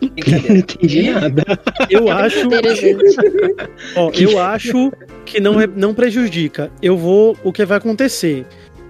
[0.02, 0.57] Não Brincadeira.
[0.57, 1.44] entendi nada.
[1.90, 2.40] eu acho.
[2.40, 3.03] Interessante.
[3.95, 4.91] Ó, eu acho
[5.26, 6.72] que não, é, não prejudica.
[6.82, 7.38] Eu vou.
[7.44, 8.45] O que vai acontecer?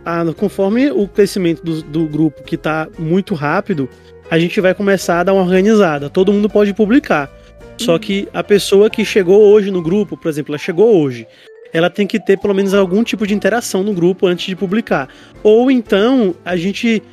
[0.06, 3.90] Ah, conforme o crescimento do, do grupo que tá muito rápido,
[4.30, 6.10] a gente vai começar a dar uma organizada.
[6.10, 7.32] Todo mundo pode publicar.
[7.78, 11.28] Só que a pessoa que chegou hoje no grupo, por exemplo, ela chegou hoje,
[11.74, 15.10] ela tem que ter pelo menos algum tipo de interação no grupo antes de publicar.
[15.44, 17.04] Ou então a gente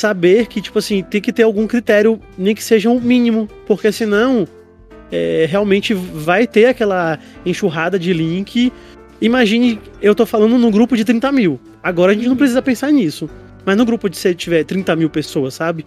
[0.00, 3.90] saber que, tipo assim, tem que ter algum critério, nem que seja um mínimo, porque
[3.92, 4.46] senão
[5.10, 8.72] é, realmente vai ter aquela enxurrada de link.
[9.20, 11.60] Imagine, eu tô falando num grupo de 30 mil.
[11.82, 13.28] Agora a gente não precisa pensar nisso.
[13.64, 15.84] Mas no grupo de se tiver 30 mil pessoas, sabe?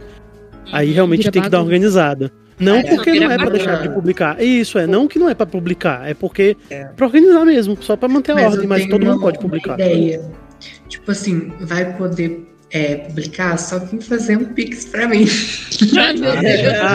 [0.72, 1.76] Aí realmente Vira tem que dar uma bagunça.
[1.76, 2.32] organizada.
[2.58, 3.52] Não É, porque não é pra bagunça.
[3.66, 4.42] deixar de publicar.
[4.42, 4.88] Isso, é.
[4.88, 6.08] Não que não é pra publicar.
[6.10, 6.86] É porque É.
[6.86, 7.78] pra organizar mesmo.
[7.82, 8.68] Só pra manter a Mas ordem.
[8.68, 9.74] Mas todo uma, mundo pode publicar.
[9.74, 10.22] ideia.
[10.88, 15.26] Tipo assim, vai poder é, publicar só quem fazer um pix pra mim.
[15.98, 16.14] Ai,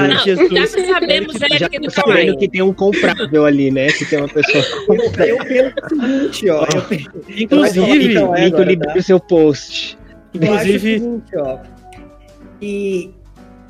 [0.08, 0.50] não, Jesus.
[0.50, 3.88] já que sabemos, Já Eric tô do sabendo que tem um comprável ali, né?
[3.92, 4.64] Que tem uma pessoa.
[4.88, 4.94] Eu,
[5.26, 6.64] eu penso o seguinte, ó.
[6.64, 8.94] Eu, Inclusive, Então, é agora, tá?
[8.96, 9.98] o seu post.
[10.34, 11.58] eu inclusive, seguinte, ó.
[12.60, 13.10] E.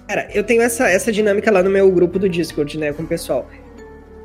[0.08, 3.06] Cara, eu tenho essa, essa dinâmica lá no meu grupo do Discord, né, com o
[3.06, 3.48] pessoal.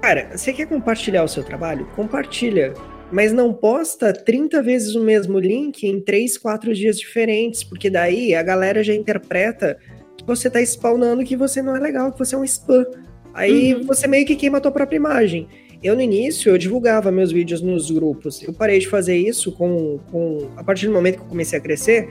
[0.02, 1.86] Cara, você quer compartilhar o seu trabalho?
[1.96, 2.74] Compartilha.
[3.16, 8.36] Mas não posta 30 vezes o mesmo link em 3, 4 dias diferentes, porque daí
[8.36, 9.78] a galera já interpreta
[10.18, 12.86] que você tá spawnando que você não é legal, que você é um spam.
[13.34, 13.84] Aí Uhum.
[13.84, 15.48] você meio que queima a tua própria imagem.
[15.82, 18.44] Eu, no início, eu divulgava meus vídeos nos grupos.
[18.44, 21.62] Eu parei de fazer isso com, com a partir do momento que eu comecei a
[21.62, 22.10] crescer,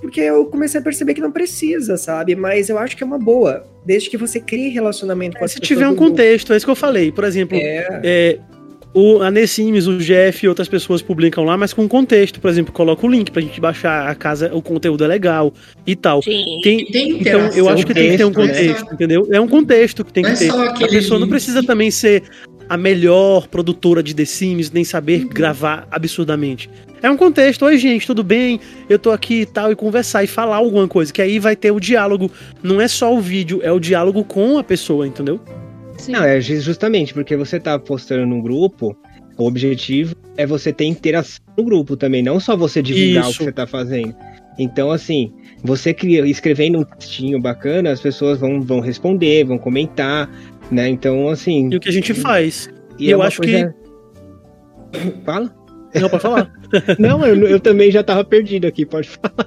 [0.00, 2.34] porque eu comecei a perceber que não precisa, sabe?
[2.34, 5.60] Mas eu acho que é uma boa, desde que você crie relacionamento com as se
[5.60, 7.12] pessoas tiver um contexto, é isso que eu falei.
[7.12, 8.38] Por exemplo, É, É,
[8.96, 12.40] o, a Nessimes, o Jeff e outras pessoas publicam lá, mas com contexto.
[12.40, 15.52] Por exemplo, coloca o link pra gente baixar a casa, o conteúdo é legal
[15.86, 16.22] e tal.
[16.22, 16.60] Sim.
[16.62, 18.34] Tem, Tem então, eu acho que tem que ter um né?
[18.34, 19.28] contexto, entendeu?
[19.30, 20.50] É um contexto que tem que é ter.
[20.50, 22.22] só A pessoa não precisa também ser
[22.70, 25.28] a melhor produtora de The Sims, nem saber Uhum.
[25.28, 26.70] gravar absurdamente.
[27.02, 28.58] É um contexto, oi gente, tudo bem?
[28.88, 31.70] Eu tô aqui e tal, e conversar e falar alguma coisa, que aí vai ter
[31.70, 32.30] o diálogo.
[32.62, 35.38] Não é só o vídeo, é o diálogo com a pessoa, entendeu?
[35.98, 36.12] Sim.
[36.12, 38.96] Não, é ju- justamente porque você tá postando num grupo,
[39.38, 43.38] o objetivo é você ter interação no grupo também, não só você divulgar o Isso.
[43.38, 44.14] que você tá fazendo.
[44.58, 45.32] Então, assim,
[45.62, 50.30] você cria, escrevendo um textinho bacana, as pessoas vão, vão responder, vão comentar,
[50.70, 50.88] né?
[50.88, 51.68] Então, assim.
[51.72, 52.70] E o que a gente faz.
[52.98, 53.74] e eu uma acho coisa-
[55.24, 55.54] Fala?
[55.94, 56.50] Não, pode falar.
[56.98, 59.46] Não, eu, eu também já tava perdido aqui, pode falar.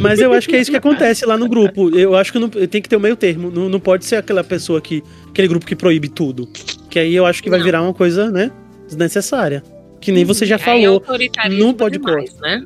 [0.00, 1.90] Mas eu acho que é isso que acontece lá no grupo.
[1.96, 3.50] Eu acho que não, tem que ter o meio termo.
[3.50, 5.02] Não, não pode ser aquela pessoa que.
[5.28, 6.48] aquele grupo que proíbe tudo.
[6.88, 7.64] Que aí eu acho que vai Não.
[7.66, 8.50] virar uma coisa, né?
[8.86, 9.62] Desnecessária.
[10.00, 10.86] Que nem você já é falou.
[10.94, 12.30] autoritarismo no podcast.
[12.34, 12.64] demais, né?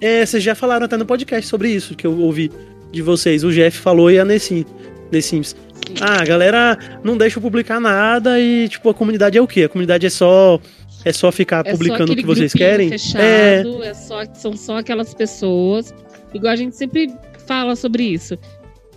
[0.00, 2.50] É, vocês já falaram até no podcast sobre isso que eu ouvi
[2.90, 3.44] de vocês.
[3.44, 4.64] O Jeff falou e a Nessim.
[5.10, 5.54] Nessims.
[6.00, 9.64] Ah, a galera não deixa eu publicar nada e, tipo, a comunidade é o quê?
[9.64, 10.60] A comunidade é só.
[11.04, 12.88] É só ficar É só publicando o aquele que vocês querem?
[12.88, 13.88] Fechado, É.
[13.88, 13.94] é.
[13.94, 15.92] só, são só aquelas pessoas.
[16.34, 17.12] Igual a gente sempre
[17.46, 18.38] fala sobre isso.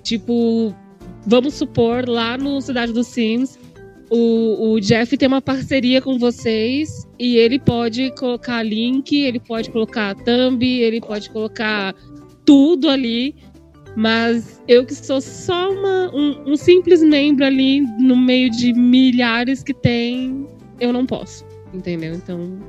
[0.04, 0.74] Tipo,
[1.26, 3.58] vamos supor, lá no Cidade dos Sims,
[4.10, 9.72] o, o Jeff tem uma parceria com vocês e ele pode colocar link, ele pode
[9.72, 11.94] colocar thumb, ele pode colocar
[12.46, 13.36] tudo ali.
[13.96, 19.64] Mas eu que sou só uma, um, um simples membro ali no meio de milhares
[19.64, 20.46] que tem,
[20.80, 21.46] eu não posso.
[21.74, 22.14] Entendeu?
[22.14, 22.60] Então,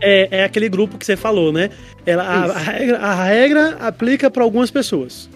[0.00, 1.70] É, é aquele grupo que você falou, né?
[2.04, 5.28] Ela, a, a regra, a regra aplica para algumas pessoas.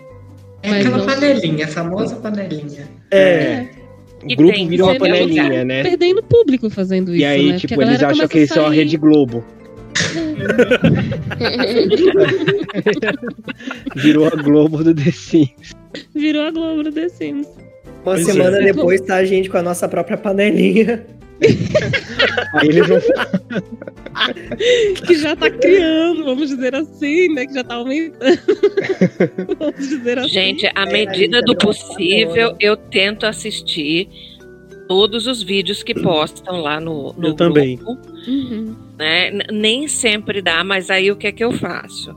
[0.62, 2.89] É Mas aquela não- panelinha, a famosa panelinha.
[3.11, 3.66] É.
[4.23, 5.82] O E grupo tem virou uma panelinha, né?
[5.82, 7.59] perdendo público fazendo isso, E aí, né?
[7.59, 9.43] Tipo, a eles acham que eles são a Rede Globo.
[13.97, 15.74] Virou a Globo do The Sims.
[16.15, 17.47] Virou a Globo do The Sims.
[17.47, 18.65] Uma Pois semana é.
[18.73, 21.05] depois tá a gente com a nossa própria panelinha.
[22.54, 22.98] Aí eles vão
[25.06, 27.46] Que já tá criando, vamos dizer assim, né?
[27.46, 28.38] Que já tá aumentando.
[29.58, 30.28] vamos dizer assim.
[30.28, 34.08] Gente, à É, medida do também possível, eu tento assistir
[34.88, 37.76] todos os vídeos que postam lá no, no Eu também.
[37.76, 38.74] grupo, Uhum.
[38.98, 39.30] né?
[39.50, 42.14] Nem sempre dá, mas aí o que é que eu faço?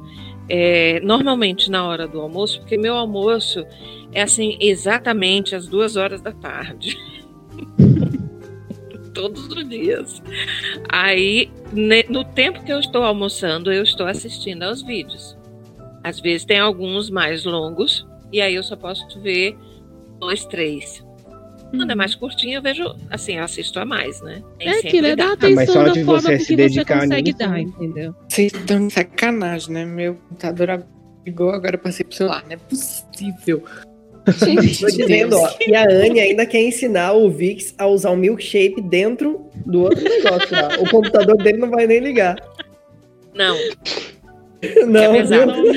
[0.49, 3.65] É, normalmente na hora do almoço, porque meu almoço
[4.11, 6.97] é assim exatamente às duas horas da tarde.
[9.13, 10.21] Todos os dias.
[10.89, 11.49] Aí,
[12.09, 15.37] no tempo que eu estou almoçando, eu estou assistindo aos vídeos.
[16.03, 19.55] Às vezes tem alguns mais longos, e aí eu só posso ver
[20.19, 21.03] dois, três.
[21.75, 24.43] Quando é mais curtinho, eu vejo, assim, eu assisto a mais, né?
[24.59, 25.25] Nem É aquilo, é dá.
[25.25, 27.37] dar Ah, mas atenção só da de forma você se que você dedicar consegue nisso,
[27.39, 27.61] dar, né?
[27.61, 28.15] entendeu?
[28.29, 29.85] Vocês estão de sacanagem, né?
[29.85, 30.85] Meu computador
[31.25, 32.43] ligou, agora eu passei pro celular.
[32.43, 33.63] Não é possível.
[34.27, 35.49] Gente dizendo, ó.
[35.67, 40.03] E a Anne ainda quer ensinar o Vix a usar o milkshake dentro do outro
[40.03, 40.77] negócio lá.
[40.79, 42.35] O computador dele não vai nem ligar.
[43.33, 43.57] Não,
[44.87, 45.51] Não, pesado.
[45.51, 45.73] não.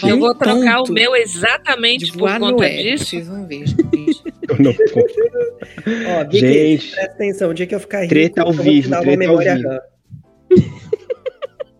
[0.00, 3.22] tô eu vou trocar o meu exatamente de por conta disso.
[3.24, 4.22] Vão ver, gente.
[4.48, 7.50] Eu não- Ó, Vix, Gente, presta atenção.
[7.50, 9.12] O dia que eu ficar rico, Treta ao eu vou te vivo, dar uma treta
[9.12, 9.68] ao memória vivo.
[9.68, 9.80] RAM.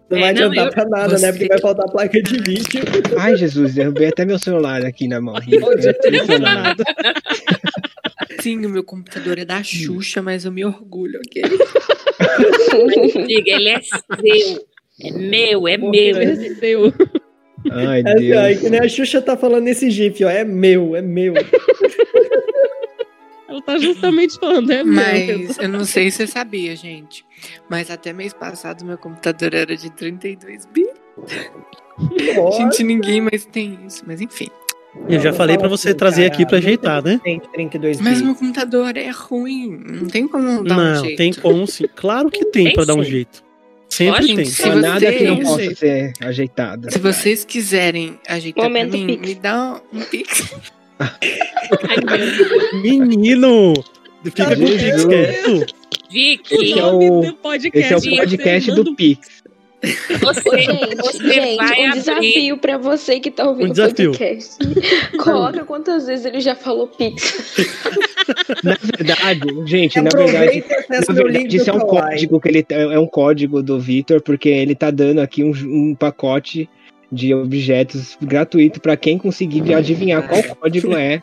[0.08, 1.32] Não É, vai não, adiantar eu- pra nada, você- né?
[1.32, 2.80] Porque vai faltar placa de vídeo.
[3.18, 5.34] ai Jesus, derrubei até meu celular aqui na mão.
[8.40, 11.42] Sim, o meu computador é da Xuxa, mas eu me orgulho, ok?
[13.26, 14.66] Diga, ele é seu.
[15.02, 15.90] É meu, é meu.
[16.14, 16.94] Perdeu.
[17.72, 18.60] Ai, É assim, ó, é Deus.
[18.60, 20.30] que nem a Xuxa tá falando nesse gif, ó.
[20.30, 21.34] É meu, é meu.
[23.48, 24.94] Ela tá justamente falando, é meu.
[24.94, 27.24] Mas eu não sei se você sabia, gente.
[27.68, 30.94] Mas até mês passado meu computador era de 32 bits.
[32.56, 34.02] Gente, ninguém mais tem isso.
[34.06, 34.48] Mas enfim.
[35.08, 36.34] Eu já não falei pra você assim, trazer cara.
[36.34, 37.20] aqui pra Nunca ajeitar, né?
[37.22, 39.78] Tem 32 Mas meu computador é ruim.
[39.86, 41.16] Não tem como dar um Não, jeito.
[41.18, 41.84] tem como sim.
[41.94, 43.44] Claro que tem Tem pra dar um jeito.
[43.90, 44.44] Sempre Lógico tem.
[44.46, 46.90] Se Não há nada que não vocês- possa ser ajeitado.
[46.90, 49.28] Se vocês quiserem ajeitar Momento pra mim, Pix.
[49.28, 50.54] me dá um pix.
[52.82, 53.74] Menino!
[54.24, 55.66] Fica com o Pix quieto.
[56.10, 57.94] Vicky, Esse é nome o- do podcast.
[57.94, 59.46] Esse é o podcast do um- Pix.
[60.20, 64.56] você, Gente, você gente, vai um desafio pra você que tá ouvindo Um o podcast.
[65.22, 67.54] Coloca quantas vezes ele já falou Pix.
[68.64, 72.98] Na verdade, gente, na verdade, Na verdade, isso é um código que ele tá- é
[72.98, 76.68] um código do Vitor, porque ele tá dando aqui um, um pacote
[77.12, 81.22] de objetos gratuito para quem conseguir adivinhar qual código é.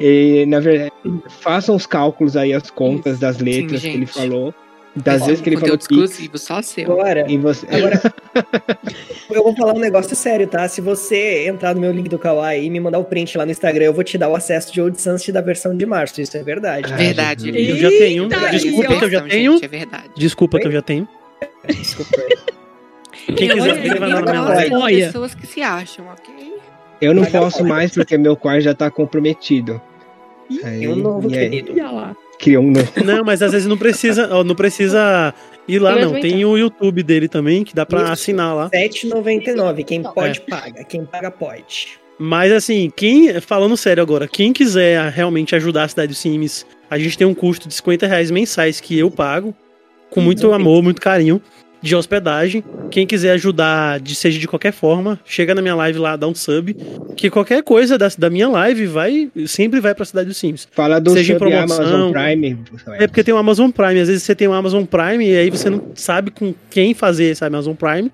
[0.00, 0.92] E, na verdade,
[1.28, 4.54] façam os cálculos aí, as contas das letras que ele falou,
[4.96, 6.92] das vezes que ele falou exclusivo, só seu.
[6.92, 7.66] Agora, e você...
[7.66, 8.00] agora
[9.30, 10.68] eu vou falar um negócio sério, tá?
[10.68, 13.52] Se você entrar no meu link do Kawaii e me mandar o print lá no
[13.52, 16.20] Instagram, eu vou te dar o acesso de Old Sunset da versão de março.
[16.20, 16.92] Isso é verdade.
[16.92, 17.48] Ah, Verdade.
[17.48, 18.24] Eu já tenho.
[18.24, 19.52] Eita, Desculpa que eu já tenho.
[19.52, 20.10] gente, é verdade.
[20.16, 20.68] Desculpa que Oi?
[20.68, 21.08] eu já tenho.
[21.68, 22.22] Desculpa.
[23.36, 24.66] Quem quiser vai lá.
[24.66, 25.06] São Olha.
[25.06, 26.52] pessoas que se acham, ok?
[27.02, 29.80] Eu não posso mais porque meu quarto já tá comprometido.
[30.64, 31.72] Aí, Tem um novo, e aí, querido.
[31.72, 32.16] Olha lá.
[32.38, 32.92] criou um novo.
[33.04, 35.32] Não, mas às vezes não precisa, ó, não precisa
[35.66, 36.12] ir lá, não.
[36.20, 38.12] Tem o YouTube dele também, que dá pra Isso.
[38.12, 38.68] assinar lá.
[38.72, 39.84] R$7,99.
[39.84, 40.50] Quem pode, É.
[40.50, 40.84] paga.
[40.84, 41.98] Quem paga, pode.
[42.18, 46.98] Mas assim, quem, falando sério agora, quem quiser realmente ajudar a cidade dos Sims, a
[46.98, 49.54] gente tem um custo de 50 reais mensais que eu pago,
[50.10, 51.40] com muito amor, muito carinho,
[51.82, 52.64] de hospedagem.
[52.90, 56.34] Quem quiser ajudar, de, seja de qualquer forma, chega na minha live lá, dá um
[56.34, 56.74] sub,
[57.16, 60.68] que qualquer coisa da, da minha live vai sempre vai pra cidade dos Sims.
[60.70, 61.84] Fala do Seja sub promoção.
[61.84, 62.58] Amazon Prime.
[62.98, 64.00] É porque tem o Amazon Prime.
[64.00, 67.24] Às vezes você tem o Amazon Prime e aí você não sabe com quem fazer
[67.24, 68.10] esse Amazon Prime.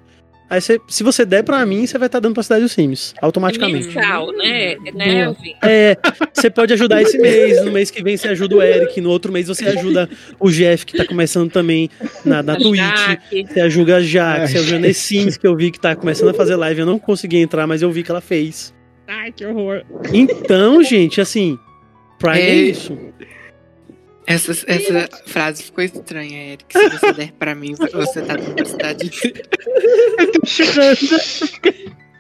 [0.51, 3.15] Aí você, se você der pra mim, você vai estar dando pra cidade dos Sims,
[3.21, 3.89] automaticamente.
[3.89, 4.77] Mensal, né?
[4.95, 5.55] né Elvin?
[5.63, 5.97] É,
[6.33, 9.31] você pode ajudar esse mês, no mês que vem você ajuda o Eric, no outro
[9.31, 10.09] mês você ajuda
[10.41, 11.91] o Jeff, que tá começando também
[12.25, 13.47] na, na Twitch.
[13.47, 14.49] Você ajuda a Jaque, Ai.
[14.49, 16.81] você ajuda a Sims, que eu vi que tá começando a fazer live.
[16.81, 18.75] Eu não consegui entrar, mas eu vi que ela fez.
[19.07, 19.83] Ai, que horror.
[20.13, 21.59] Então, gente, assim,
[22.19, 22.55] Prime é, É.
[22.55, 22.99] isso.
[24.29, 26.79] Essa, essa frase ficou estranha, Eric.
[26.79, 29.43] Se você der pra mim, você tá pra cidade inteira.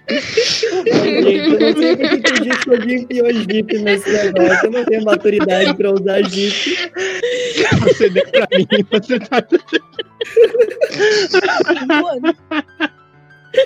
[0.09, 4.65] Gente, eu não sei porque que eu enfiou GIF nesse negócio.
[4.65, 6.91] Eu não tenho maturidade pra usar GIF.
[7.81, 9.47] Você deu pra mim, você tá.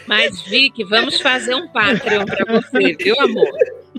[0.07, 3.51] Mas, Vicky, vamos fazer um Patreon pra você, viu, amor?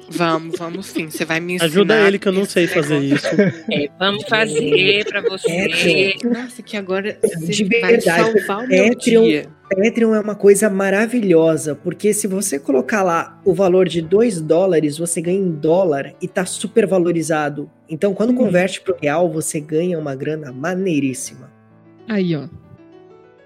[0.10, 1.10] Vamos, vamos sim.
[1.10, 1.66] Você vai me ensinar.
[1.70, 3.28] Ajuda ele que eu não sei fazer isso.
[3.72, 6.14] É, vamos fazer pra você.
[6.24, 9.50] Nossa, que agora De você vai verdade, salvar o meu Patreon- dia.
[9.70, 14.98] Patreon é uma coisa maravilhosa, porque se você colocar lá o valor de 2 dólares,
[15.00, 17.72] você ganha em dólar e tá super valorizado.
[17.90, 21.52] Então, quando converte pro real, você ganha uma grana maneiríssima.
[22.08, 22.48] Aí, ó.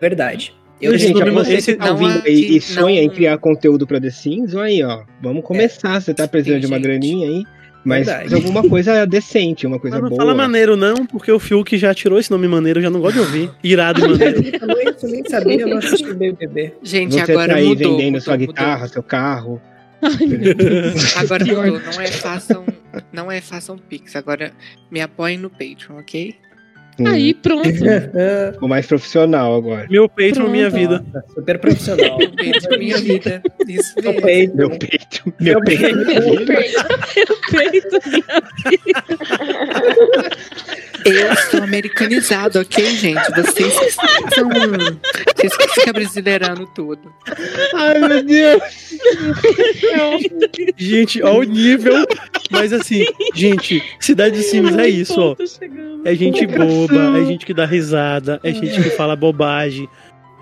[0.01, 0.53] Verdade.
[0.81, 3.37] Eu Esse, gente, você esse- que tá não ouvindo aí e sonha não- em criar
[3.39, 5.03] conteúdo pra The Sims, olha aí, ó.
[5.21, 5.99] Vamos começar.
[5.99, 6.83] Você tá precisando Sim, de uma gente.
[6.85, 7.43] graninha aí?
[7.83, 10.21] Mas alguma coisa decente, uma coisa Mas não boa.
[10.21, 13.13] fala maneiro não, porque o Fiuk já tirou esse nome maneiro, eu já não gosto
[13.15, 13.49] de ouvir.
[13.63, 14.35] Irado e maneiro.
[14.61, 16.73] Eu nem, eu nem sabia, eu não assisti BBB.
[16.83, 17.91] Gente, Você agora tá aí mudou.
[17.91, 18.47] vendendo mudou, sua mudou.
[18.47, 19.61] guitarra, seu carro.
[20.01, 20.11] Ai.
[21.17, 22.65] Agora mudou, não é façam,
[23.11, 24.51] não é façam pix, agora
[24.91, 26.35] me apoiem no Patreon, ok?
[26.99, 27.67] Hum, Aí, pronto.
[28.61, 29.85] O mais profissional agora.
[29.89, 30.71] Meu minha Pronto.
[30.71, 31.05] vida.
[31.33, 32.17] Super profissional.
[32.17, 33.41] No Patreon, minha vida.
[33.67, 34.21] Isso Meu mesmo.
[34.25, 34.57] peito.
[34.57, 35.33] Meu peito.
[35.39, 35.87] Meu peito.
[37.49, 37.99] Feito.
[41.05, 43.21] Eu sou americanizado, ok, gente?
[43.35, 43.91] Vocês que
[44.35, 44.49] são.
[44.49, 47.13] Vocês que ficam brasileirando tudo.
[47.75, 48.63] Ai, meu Deus.
[50.75, 52.05] Gente, ó o nível.
[52.49, 55.35] Mas assim, gente, Cidade dos Sims é isso, ó.
[56.05, 56.45] É gente
[56.87, 59.87] boba, é gente que dá risada, é gente que fala bobagem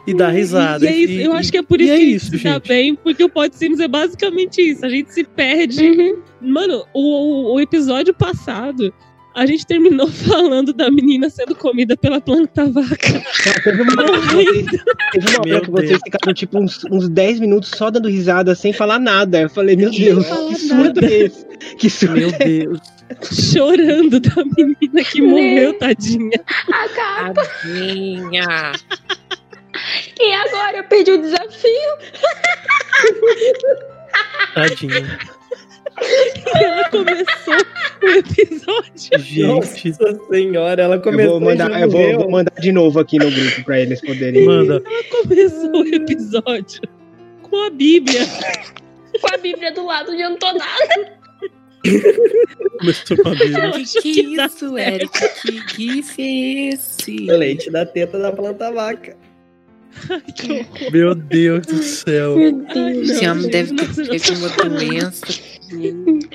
[0.08, 0.86] e dá risada.
[0.86, 2.38] E é isso, E- eu acho que é por isso é que a gente isso,
[2.38, 2.68] gente.
[2.68, 4.86] bem, porque o Pod Sims é basicamente isso.
[4.86, 5.84] A gente se perde.
[5.90, 6.22] Uhum.
[6.42, 8.94] Mano, o, o episódio passado,
[9.36, 13.24] a gente terminou falando da menina sendo comida pela planta vaca.
[13.64, 14.66] Teve uma hora que vocês,
[15.12, 18.72] teve uma hora que vocês ficaram tipo uns, uns 10 minutos só dando risada sem
[18.72, 19.42] falar nada.
[19.42, 21.46] Eu falei, meu Deus, que surto é esse?
[21.80, 22.80] Que surto Meu é Deus.
[23.32, 26.40] Chorando da menina que morreu, tadinha.
[26.72, 27.46] Acaba.
[27.46, 28.72] Tadinha.
[30.20, 31.98] E agora eu perdi o desafio.
[34.54, 35.20] Tadinha.
[36.56, 37.56] Ela começou
[38.04, 39.20] o episódio.
[39.20, 42.72] Gente, Nossa senhora, ela Eu começou vou e já mandar, eu vou, vou mandar de
[42.72, 44.46] novo aqui no grupo pra eles poderem.
[44.46, 44.82] manda.
[45.10, 46.82] Começou o episódio
[47.44, 48.22] com a Bíblia.
[49.22, 50.50] Com a Bíblia do lado, não adiantou
[51.86, 53.76] a.
[53.76, 55.10] Acho Que que isso, Eric?
[55.42, 57.12] Que gif é esse?
[57.26, 59.16] Leite da teta da planta vaca.
[60.10, 60.92] Horror.
[60.92, 62.36] Meu Deus do céu.
[62.36, 63.10] Meu Deus.
[63.12, 65.26] Esse homem deve ter pego uma doença.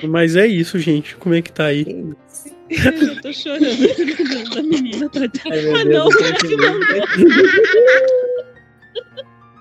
[0.07, 1.15] Mas é isso, gente.
[1.15, 1.85] Como é que tá aí?
[2.69, 5.75] Eu tô chorando da menina, tadinha.
[5.77, 6.87] Ai, meu Ah, Deus, não, não.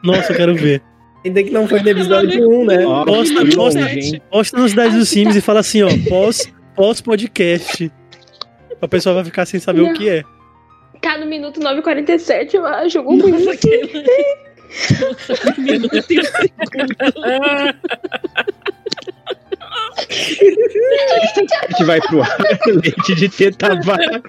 [0.02, 0.82] Nossa, eu quero ver.
[1.24, 2.86] Ainda que não foi no episódio 1, né?
[2.86, 4.22] Ó, Posta, fui posta, longe, hein?
[4.30, 7.92] posta na Cidade dos Sims e fala assim, ó, pós, pós podcast.
[8.80, 10.22] A pessoa vai ficar sem saber o que é.
[11.02, 12.98] Tá no minuto 9h47, eu acho.
[12.98, 14.02] Alguma coisa Nossa, assim.
[15.00, 16.20] Nossa, que minuto e.
[21.60, 22.36] A gente vai pro ar.
[22.66, 24.22] Leite de teta vaca.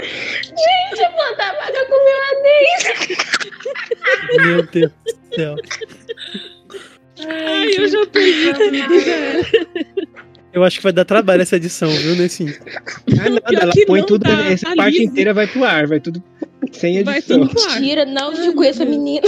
[0.00, 2.32] Gente, a planta vaca comeu a
[4.46, 5.56] Meu Deus do céu.
[10.68, 12.48] Acho que vai dar trabalho essa edição, viu, Nessim?
[12.50, 14.22] Ah, nada, Pior ela que põe não, tudo.
[14.22, 15.10] tá- essa tá parte liso.
[15.10, 16.22] inteira vai pro ar, vai tudo
[16.72, 17.40] sem Vai edição.
[17.40, 17.80] tudo pro ar.
[17.80, 19.26] Mentira, não, eu conheço a menina.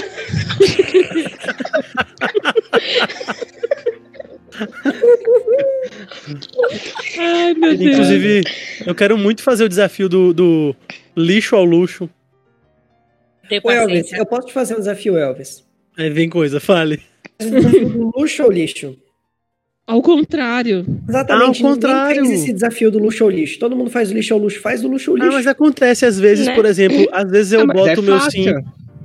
[7.18, 7.92] Ai, meu Deus.
[7.92, 8.42] Inclusive,
[8.86, 10.76] eu quero muito fazer o desafio do, do
[11.16, 12.08] lixo ao luxo.
[13.64, 15.64] Ô, Elvis, eu posso te fazer um desafio, Elvis?
[15.96, 17.00] Aí vem coisa, fale.
[17.40, 18.96] Um desafio do luxo ou lixo?
[19.90, 20.84] Ao contrário.
[21.08, 21.44] Exatamente.
[21.44, 22.22] Ah, ao contrário.
[22.22, 23.58] Ninguém fez esse desafio do luxo ou lixo.
[23.58, 24.60] Todo mundo faz o lixo ou luxo.
[24.60, 25.32] Faz do luxo ou Ah, lixo.
[25.36, 26.54] mas acontece às vezes, Né?
[26.54, 28.46] por exemplo, às vezes eu Ah, boto é o meu sim.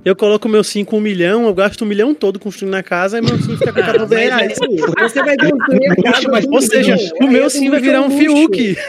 [0.03, 2.83] Eu coloco o meu sim com um milhão, eu gasto um milhão todo construindo na
[2.83, 4.59] casa e meu sim fica com 14 Mas reais.
[4.61, 4.77] aí,
[5.09, 6.27] Você vai construir a casa.
[6.31, 8.19] Mas, do Ou seja, o meu é do sim vai virar ao um luxo.
[8.19, 8.77] Fiuk.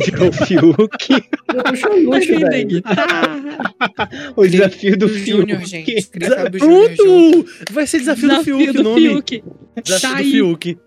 [0.00, 1.08] O Fiuk.
[1.46, 3.40] Do luxo ao guitarra.
[4.36, 5.68] O desafio do Do Júnior, Fiuk.
[5.70, 6.08] gente.
[6.54, 6.96] O junto.
[6.96, 7.46] Pronto!
[7.70, 9.00] Vai ser desafio, do Desafio Fiuk o do nome.
[9.08, 9.44] Fiuk.
[9.84, 10.24] Desafio Tá do.
[10.30, 10.78] Fiuk.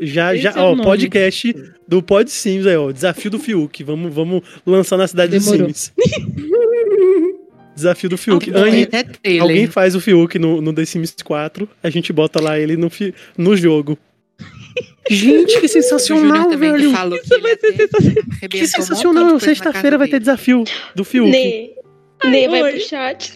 [0.00, 0.82] Já, Esse já, é o ó, nome.
[0.84, 1.54] podcast
[1.88, 2.92] do Pod Sims aí, ó.
[2.92, 3.82] Desafio do Fiuk.
[3.82, 5.66] Vamos, vamos lançar na cidade Demorou.
[5.66, 5.92] dos Sims.
[7.74, 8.50] Desafio do Fiuk.
[8.54, 9.42] Anne, até trailer.
[9.42, 12.88] alguém faz o Fiuk no, no The Sims 4, a gente bota lá ele no,
[12.90, 13.98] fi- no jogo.
[15.10, 16.92] Gente, que sensacional, velho!
[16.92, 18.24] falou que Isso vai ser sensacional.
[18.48, 19.40] Que sensacional!
[19.40, 20.64] Sexta-feira vai ter desafio
[20.94, 21.28] do Fiuk.
[21.30, 21.70] Nê.
[22.24, 22.70] Nê, vai oi.
[22.72, 23.32] pro chat.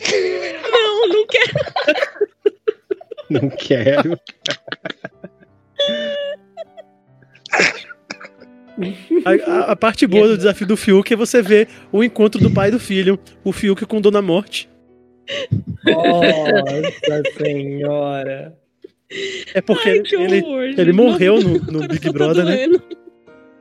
[0.70, 2.16] Não, não quero.
[3.28, 4.16] Não quero.
[9.24, 12.50] A, a- a parte boa do desafio do Fiuk é você ver o encontro do
[12.50, 14.68] pai e do filho, o Fiuk com Dona Morte.
[15.84, 18.54] Nossa senhora.
[19.54, 22.66] É porque Ai, ele, horror, ele morreu no, no Big tá Brother, né?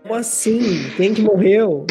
[0.02, 0.60] Como assim?
[0.98, 1.86] Quem que morreu?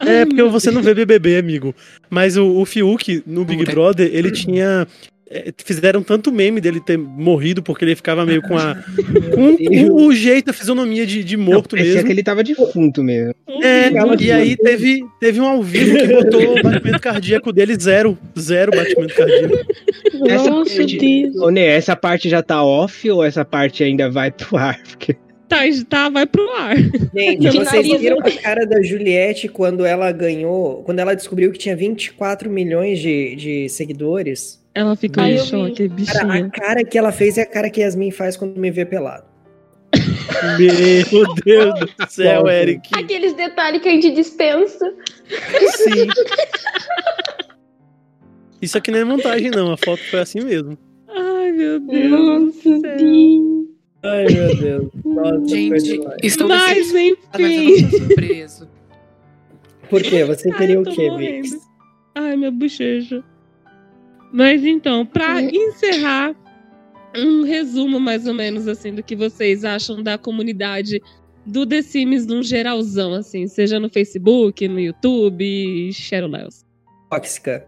[0.00, 1.74] É, porque você não vê BBB, amigo.
[2.08, 3.72] Mas o, o Fiuk, no Big Puta.
[3.72, 4.86] Brother, ele tinha.
[5.30, 8.74] É, Fizeram tanto meme dele ter morrido, porque ele ficava meio com a.
[9.30, 12.06] Com, com o jeito, a fisionomia de, de Não, morto parecia mesmo.
[12.06, 13.32] que ele tava defunto mesmo.
[13.62, 18.18] É, e aí teve, teve um ao vivo que botou o batimento cardíaco dele zero.
[18.38, 19.56] Zero batimento cardíaco.
[20.28, 21.36] Essa Nossa, parte- Deus.
[21.36, 24.82] Ô, Nê, essa parte já tá off ou essa parte ainda vai pro ar?
[24.82, 25.16] Porque
[25.48, 25.58] tá,
[25.88, 26.76] tá, vai pro ar.
[27.14, 31.76] Gente, vocês viram a cara da Juliette quando ela ganhou, quando ela descobriu que tinha
[31.76, 34.59] 24 milhões de, de seguidores?
[34.74, 37.80] Ela ficou Ai, em choque, Cara, a cara que ela fez é a cara que
[37.80, 39.24] Yasmin faz quando me vê pelado.
[40.58, 42.46] Meu Deus do céu.
[42.48, 42.88] Eric.
[42.94, 44.92] Aqueles detalhes que a gente dispensa.
[45.76, 46.06] Sim.
[48.62, 49.72] Isso aqui não é montagem, não.
[49.72, 50.78] A foto foi assim mesmo.
[51.08, 52.10] Ai, meu Deus.
[52.10, 52.96] Nossa, do céu.
[52.96, 53.66] Deus.
[54.02, 54.88] Ai, meu Deus.
[55.04, 57.82] Nossa, Gente, estou Mas, decepcionada, mas eu enfim.
[57.82, 58.68] não tô surpreso.
[59.90, 60.24] Por quê?
[60.24, 61.10] Você Ai, queria eu o quê.
[61.18, 61.56] Vix?
[62.14, 63.24] Ai, minha bochecha.
[64.32, 66.34] Mas então, pra encerrar,
[67.16, 71.00] um resumo mais ou menos assim do que vocês acham da comunidade
[71.44, 76.64] do The Sims num geralzão, assim, seja no Facebook, no YouTube, Shadows.
[77.10, 77.66] Tóxica.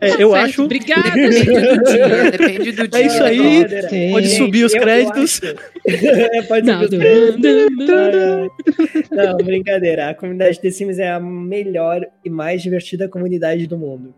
[0.00, 0.64] É, eu acho.
[0.64, 1.76] Obrigada, Depende gente.
[1.78, 3.00] do dia, depende do dia.
[3.00, 3.64] É isso aí.
[3.88, 4.10] Sim.
[4.10, 5.40] Pode subir os eu- créditos.
[5.86, 9.08] é, pode Não, subir os créditos.
[9.10, 10.10] Não, brincadeira.
[10.10, 14.14] A comunidade The Sims é a melhor e mais divertida comunidade do mundo.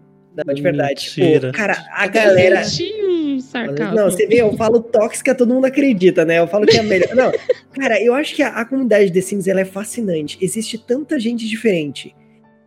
[0.46, 1.12] Não, de verdade.
[1.16, 2.62] Pô, cara, a galera.
[3.04, 3.94] Um sarcasmo.
[3.94, 6.38] Não, você vê, eu falo tóxica, todo mundo acredita, né?
[6.38, 7.14] Eu falo que é a melhor.
[7.14, 7.32] Não,
[7.72, 10.38] cara, eu acho que a, a comunidade The Sims ela é fascinante.
[10.40, 12.14] Existe tanta gente diferente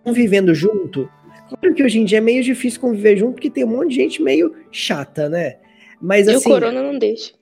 [0.04, 1.10] convivendo junto.
[1.50, 3.96] Claro que hoje em dia é meio difícil conviver junto, porque tem um monte de
[3.96, 5.58] gente meio chata, né?
[6.02, 6.50] Mas E o assim.
[6.50, 7.34] corona não deixa.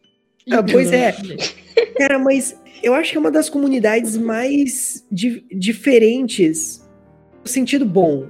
[0.52, 1.14] Ah, pois é.
[1.98, 6.84] Cara, mas eu acho que é uma das comunidades mais di- diferentes
[7.44, 8.26] no sentido bom.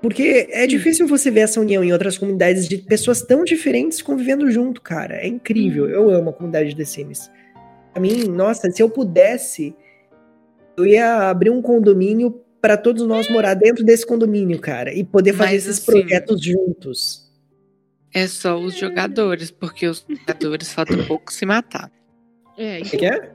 [0.00, 4.50] Porque é difícil você ver essa união em outras comunidades de pessoas tão diferentes convivendo
[4.50, 5.16] junto, cara.
[5.16, 5.88] É incrível.
[5.88, 7.30] Eu amo a comunidade de The Sims.
[7.92, 9.74] Pra mim, nossa, se eu pudesse,
[10.76, 15.32] eu ia abrir um condomínio pra todos nós morar dentro desse condomínio, cara, e poder
[15.32, 17.30] fazer Mas, esses assim, projetos juntos.
[18.12, 21.90] É só os jogadores, porque os jogadores faltam pouco se matar.
[22.58, 23.32] É, O que que é?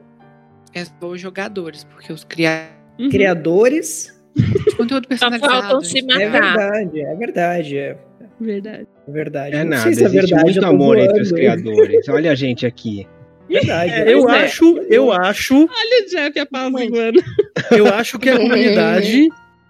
[0.74, 3.10] É só os jogadores, porque os criadores uhum.
[3.10, 4.15] Criadores.
[4.36, 5.52] De conteúdo personalizado.
[5.54, 6.70] faltam se em geral, É matar.
[6.72, 7.98] verdade, é verdade, é
[8.40, 8.88] Verdade.
[9.08, 9.56] é verdade.
[9.56, 11.36] É Não nada, sei se é existe verdade, muito amor entre os voando.
[11.42, 12.10] criadores.
[12.10, 13.08] Olha a gente aqui.
[13.50, 13.92] Verdade.
[13.94, 14.44] É, eu é.
[14.44, 17.24] acho, eu acho, Olha o Jeff apaziguando.
[17.72, 19.28] eu acho que a comunidade,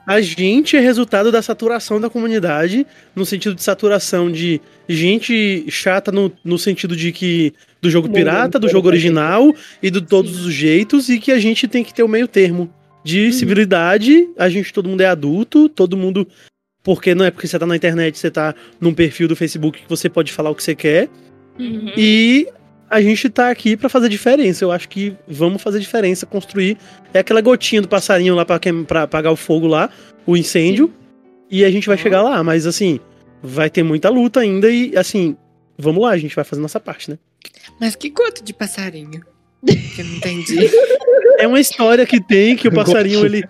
[0.07, 6.11] a gente é resultado da saturação da comunidade, no sentido de saturação de gente chata
[6.11, 9.53] no, no sentido de que do jogo pirata, do jogo original
[9.83, 12.73] e de todos os jeitos e que a gente tem que ter o meio termo
[13.05, 16.27] de civilidade, a gente todo mundo é adulto, todo mundo
[16.81, 19.87] porque não é porque você tá na internet, você tá num perfil do Facebook que
[19.87, 21.07] você pode falar o que você quer.
[21.59, 21.93] Uhum.
[21.95, 22.47] E
[22.89, 24.65] a gente tá aqui pra fazer diferença.
[24.65, 26.79] Eu acho que vamos fazer diferença, construir.
[27.13, 29.91] É aquela gotinha do passarinho lá pra apagar o fogo lá,
[30.25, 30.91] o incêndio.
[31.49, 32.99] E a gente vai chegar lá, mas assim,
[33.41, 35.37] vai ter muita luta ainda e assim,
[35.77, 37.19] vamos lá, a gente vai fazer nossa parte, né?
[37.79, 39.21] Mas que gota de passarinho?
[39.65, 40.69] Que eu não entendi.
[41.37, 43.43] É uma história que tem que o passarinho, ele.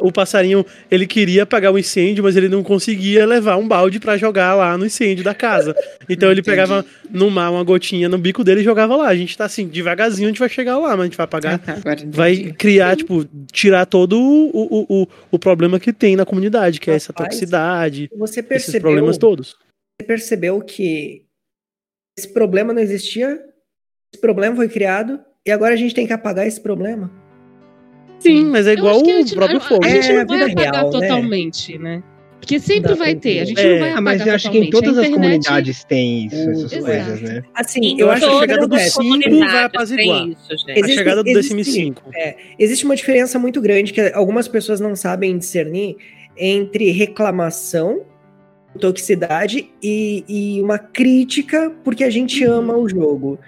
[0.00, 4.16] O passarinho, ele queria apagar o incêndio, mas ele não conseguia levar um balde pra
[4.18, 5.74] jogar lá no incêndio da casa.
[6.08, 6.50] Então ele Entendi.
[6.56, 9.08] pegava no mar uma gotinha no bico dele e jogava lá.
[9.08, 11.54] A gente tá assim, devagarzinho a gente vai chegar lá, mas a gente vai apagar
[11.54, 11.76] Ah, tá,
[12.08, 16.90] vai criar, tipo, tirar todo o, o, o, o problema que tem na comunidade, que
[16.90, 19.56] é essa toxicidade, Você esses percebeu, problemas todos.
[19.98, 21.24] você percebeu que
[22.18, 23.38] esse problema não existia,
[24.12, 27.10] esse problema foi criado, e agora a gente tem que apagar esse problema?
[28.18, 29.84] Sim, mas é Eu igual o próprio a- fogo.
[29.84, 30.90] A gente É, não a vai apagar real, né?
[31.00, 32.02] totalmente, né?
[32.40, 33.40] Porque sempre Dá vai ter.
[33.40, 33.72] A gente É.
[33.72, 34.84] não vai Ah, apagar mas eu acho que em totalmente.
[34.84, 35.44] todas a as internet...
[35.46, 36.84] comunidades tem isso, essas Exato.
[36.84, 37.42] coisas, né?
[37.54, 38.88] Assim, Em eu acho que a chegada não do as é.
[38.90, 40.28] 5 vai apaziguar.
[40.28, 40.70] isso, gente.
[40.70, 42.02] A Existe- chegada do The existe- Sims 5.
[42.58, 45.96] Existe uma diferença muito grande que algumas pessoas não sabem discernir
[46.36, 48.02] entre reclamação,
[48.78, 53.38] toxicidade e, e uma crítica porque a gente ama o jogo.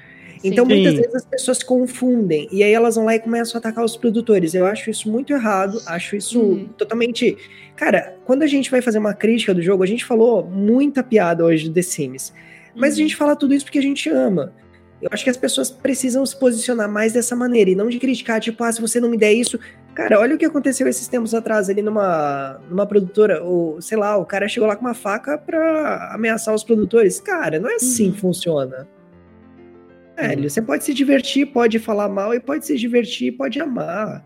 [0.47, 0.73] Então, Sim.
[0.75, 3.97] muitas vezes as pessoas confundem e aí elas vão lá e começam a atacar os
[3.97, 4.55] produtores.
[4.55, 6.69] Eu acho isso muito errado, acho isso Uhum.
[6.77, 7.37] totalmente.
[7.77, 11.45] Cara, quando a gente vai fazer uma crítica do jogo, a gente falou muita piada
[11.45, 12.33] hoje do The Sims,
[12.75, 14.53] mas a gente fala tudo isso porque a gente ama.
[15.01, 18.41] Eu acho que as pessoas precisam se posicionar mais dessa maneira e não de criticar,
[18.41, 19.59] tipo, ah, se você não me der isso.
[19.95, 24.17] Cara, olha o que aconteceu esses tempos atrás ali numa, numa produtora, ou sei lá,
[24.17, 27.21] o cara chegou lá com uma faca pra ameaçar os produtores.
[27.21, 28.13] Cara, não é assim Uhum.
[28.13, 28.89] que funciona.
[30.17, 34.25] Velho, você pode se divertir, pode falar mal e pode se divertir, pode amar.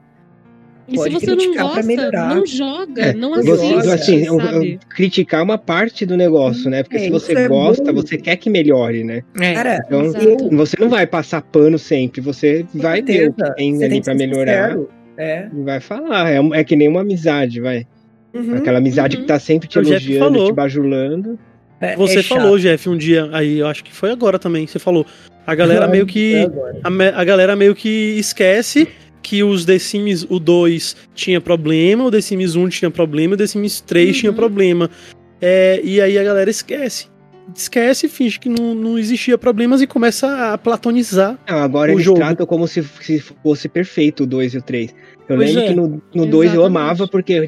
[0.88, 2.34] E se pode você não criticar pra gosta, melhorar.
[2.34, 4.80] não joga, É, não você- assiste, assim, eu- eu- sabe?
[4.88, 6.82] criticar é uma parte do negócio, né?
[6.82, 8.00] Porque É, se você é gosta, bom.
[8.02, 9.22] você quer que melhore, né?
[9.40, 9.54] É.
[9.54, 10.48] Cara, Então, Exato.
[10.50, 13.84] você não vai passar pano sempre, você com vai ver o que certeza, tem você
[13.84, 14.76] ali que pra melhorar.
[15.16, 15.48] É.
[15.54, 16.30] e vai falar.
[16.32, 17.86] É, é que nem uma amizade, vai.
[18.32, 18.56] Uhum.
[18.56, 19.22] Aquela amizade uhum.
[19.22, 21.38] que tá sempre te elogiando, te bajulando.
[21.80, 24.78] É- Você é falou, Jeff, um dia, aí eu acho que foi agora também, você
[24.78, 25.04] falou,
[25.50, 26.34] A galera meio que.
[26.36, 26.48] É.
[26.84, 27.88] A, a galera meio que
[28.18, 28.86] esquece
[29.22, 33.36] que os The Sims, o 2 tinha problema, o The Sims 1 tinha problema, o
[33.36, 34.36] The Sims 3 tinha Uhum.
[34.36, 34.88] problema.
[35.40, 37.08] É, e aí a galera esquece.
[37.54, 41.36] Esquece, finge que não, não existia problemas e começa a platonizar.
[41.48, 42.18] Não, agora O eles jogo.
[42.20, 44.94] tratam como se, se fosse perfeito o 2 e o 3.
[45.28, 45.66] Eu Pois lembro é.
[45.68, 47.46] que no, no 2 eu amava, porque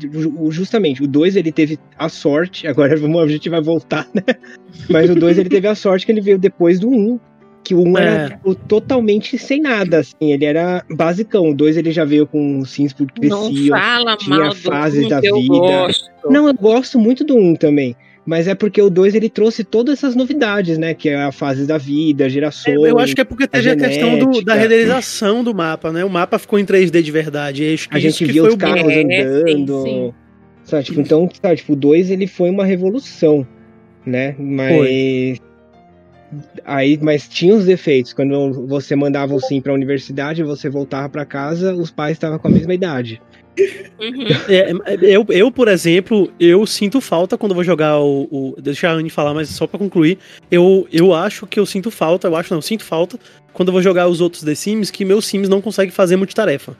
[0.50, 4.22] justamente o 2 ele teve a sorte, agora vamos, a gente vai voltar, né?
[4.90, 7.20] Mas o 2 ele teve a sorte que ele veio depois do 1.
[7.64, 8.02] Que o 1 É.
[8.02, 11.50] era tipo, totalmente sem nada, assim, ele era basicão.
[11.50, 15.08] O 2 ele já veio com sims que Não fala tinha mal do fases um
[15.08, 15.38] da vida.
[15.48, 16.10] gosto.
[16.28, 17.94] Não, eu gosto muito do 1 também.
[18.24, 20.94] Mas é porque o 2 ele trouxe todas essas novidades, né?
[20.94, 22.74] Que é a fase da vida, É, gerações.
[22.76, 26.04] eu acho que é porque teve a, questão do- da renderização do mapa, né?
[26.04, 27.74] O mapa ficou em 3D de verdade.
[27.74, 29.82] acho que A gente foi os o carros É, andando.
[29.82, 30.14] sim, sim.
[30.64, 33.44] Sabe, tipo, então, sabe, tipo, o 2 ele foi uma revolução,
[34.06, 34.36] né?
[34.38, 35.40] Mas.
[36.64, 38.12] Aí, mas tinha os defeitos.
[38.12, 42.48] Quando você mandava um sim pra universidade, você voltava pra casa, os pais estavam com
[42.48, 43.20] a mesma idade.
[44.00, 44.26] Uhum.
[44.48, 48.26] É, é, eu, eu, por exemplo, eu sinto falta quando eu vou jogar o.
[48.30, 50.18] o- deixa a Anne falar, mas só pra concluir.
[50.50, 53.18] Eu, eu acho que eu sinto falta, eu acho não, eu sinto falta
[53.52, 56.74] quando eu vou jogar os outros The Sims que meus Sims não conseguem fazer multitarefa.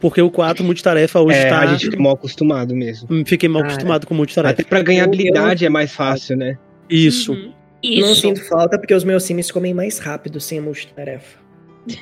[0.00, 1.60] Porque o 4 multitarefa hoje é, tá.
[1.60, 3.08] a gente fica mal acostumado mesmo.
[3.26, 4.52] Fiquei mal Cara, acostumado com multitarefa.
[4.54, 6.56] Até pra ganhar eu- habilidade é mais fácil, né?
[6.88, 7.32] Isso.
[7.32, 7.52] Uhum.
[7.84, 8.20] Não Isso.
[8.20, 11.38] sinto falta porque os meus sims comem mais rápido sem a multitarefa.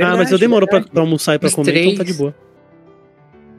[0.00, 0.92] ah, mas eu demoro pra, verdade.
[0.92, 2.16] pra almoçar e pra Os comer, então tá três.
[2.16, 2.34] de boa.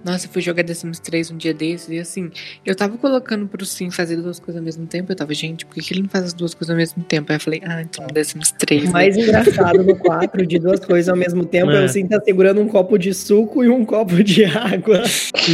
[0.04, 2.32] Nossa, eu fui jogar The Sims 3 um dia desses e assim,
[2.66, 5.12] eu tava colocando pro Sim fazer duas coisas ao mesmo tempo.
[5.12, 7.32] Eu tava, gente, por que, ele não faz as duas coisas ao mesmo tempo?
[7.32, 8.84] Aí eu falei, ah, então The Sims 3.
[8.84, 8.92] O né?
[8.92, 11.86] mais engraçado no 4 de duas coisas ao mesmo tempo é, É.
[11.86, 15.04] o Sim tá segurando um copo de suco e um copo de água.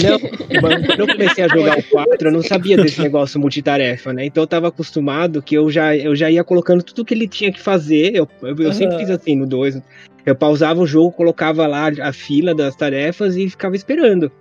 [0.04, 4.14] Não, mas quando eu comecei a jogar o 4, eu não sabia desse negócio multitarefa,
[4.14, 4.26] né?
[4.26, 7.52] Então eu tava acostumado que eu já, eu já ia colocando tudo que ele tinha
[7.52, 8.16] que fazer.
[8.16, 9.00] Eu, eu, eu sempre Aham.
[9.00, 9.82] fiz assim no 2.
[10.26, 14.32] Eu pausava o jogo, colocava lá a fila das tarefas e ficava esperando.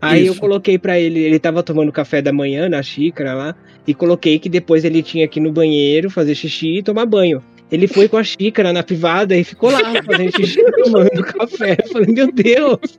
[0.00, 0.40] Aí eu Isso.
[0.40, 3.54] coloquei pra ele, ele tava tomando café da manhã na xícara lá,
[3.86, 7.42] e coloquei que depois ele tinha que ir no banheiro, fazer xixi e tomar banho.
[7.70, 11.76] Ele foi com a xícara na privada e ficou lá fazendo xixi tomando café.
[11.84, 12.98] Eu falei, meu Deus!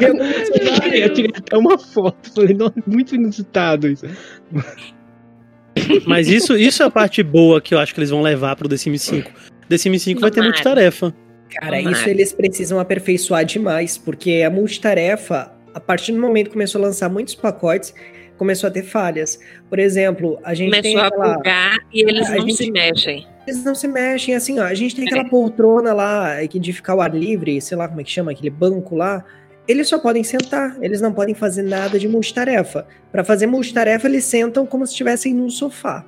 [0.00, 0.16] Eu,
[0.94, 2.32] eu tirei até uma foto.
[2.34, 4.06] Falei, nossa, muito inusitado isso.
[6.06, 8.68] Mas isso, isso é a parte boa que eu acho que eles vão levar pro
[8.68, 9.30] The Sims 5.
[9.74, 10.50] The Sims 5 vai ter Tomara.
[10.52, 11.14] multitarefa.
[11.54, 11.96] Cara, Tomara.
[11.96, 16.86] isso eles precisam aperfeiçoar demais, porque a multitarefa, a partir do momento que começou a
[16.86, 17.94] lançar muitos pacotes,
[18.36, 19.38] começou a ter falhas.
[19.68, 21.34] Por exemplo, a gente tem Começou a aquela...
[21.36, 23.26] bugar e eles A não gente- se mexem.
[23.46, 24.64] Eles não se mexem, assim, ó.
[24.64, 28.00] A gente tem aquela poltrona lá, que de ficar ao ar livre, sei lá como
[28.00, 29.22] é que chama, aquele banco lá.
[29.68, 32.86] Eles só podem sentar, eles não podem fazer nada de multitarefa.
[33.12, 36.04] Para fazer multitarefa, eles sentam como se estivessem num sofá.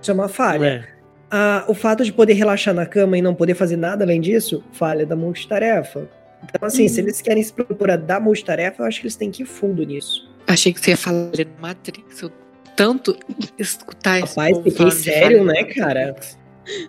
[0.00, 0.66] Isso é uma falha.
[0.88, 0.95] É.
[1.30, 4.62] Ah, o fato de poder relaxar na cama e não poder fazer nada além disso,
[4.72, 6.08] falha da multitarefa.
[6.44, 9.30] Então, assim, se eles querem se propor a dar multitarefa, eu acho que eles têm
[9.30, 10.30] que ir fundo nisso.
[10.46, 12.22] Achei que você ia falar de Matrix.
[12.22, 12.30] Eu
[12.76, 13.16] tanto
[13.58, 16.16] escutar esse Rapaz, fiquei sério, né, da cara?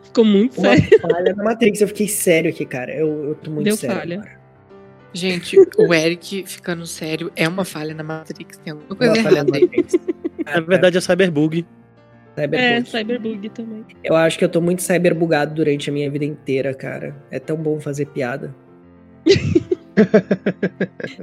[0.03, 0.99] Ficou muito Uma sério.
[0.99, 1.81] falha da Matrix.
[1.81, 2.93] Eu fiquei sério aqui, cara.
[2.93, 3.95] Eu, eu tô muito Deu sério.
[3.97, 4.15] falha.
[4.19, 4.37] agora.
[5.13, 8.57] Gente, o Eric ficando sério é uma falha na Matrix.
[8.57, 9.61] Tem alguma coisa errada da aí.
[9.63, 9.93] Matrix.
[10.45, 11.65] Na verdade é Cyberbug.
[12.37, 12.61] Cyberbug.
[12.61, 13.85] É, Cyberbug também.
[14.03, 17.15] Eu acho que eu tô muito cyberbugado durante a minha vida inteira, cara.
[17.31, 18.53] É tão bom fazer piada.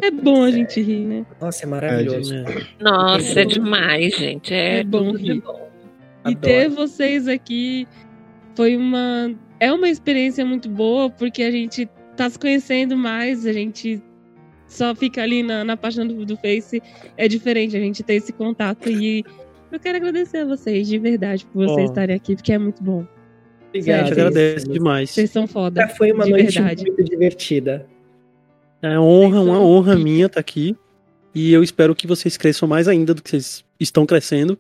[0.02, 1.26] É bom a gente rir, né?
[1.40, 2.34] Nossa, é maravilhoso.
[2.34, 2.44] É.
[2.80, 4.52] Nossa, é demais, gente.
[4.52, 5.40] É, É bom rir.
[5.40, 5.70] bom.
[6.26, 7.86] E ter vocês aqui
[8.56, 9.32] foi uma.
[9.60, 14.02] É uma experiência muito boa, porque a gente tá se conhecendo mais, a gente
[14.66, 16.82] só fica ali na, na página do, do Face.
[17.16, 18.90] É diferente a gente ter esse contato.
[18.90, 19.24] E
[19.74, 23.00] eu quero agradecer a vocês, de verdade, por vocês estarem aqui, porque é muito bom.
[23.02, 24.06] A Obrigado.
[24.06, 25.10] gente agradece demais.
[25.10, 25.80] Vocês são foda.
[25.82, 26.84] Já foi uma noite verdade.
[26.84, 27.86] muito divertida.
[28.80, 30.76] É honra, uma honra minha estar aqui.
[31.34, 34.56] E eu espero que vocês cresçam mais ainda do que vocês estão crescendo.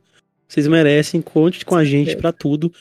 [0.48, 2.72] Vocês merecem, conte com a gente pra tudo.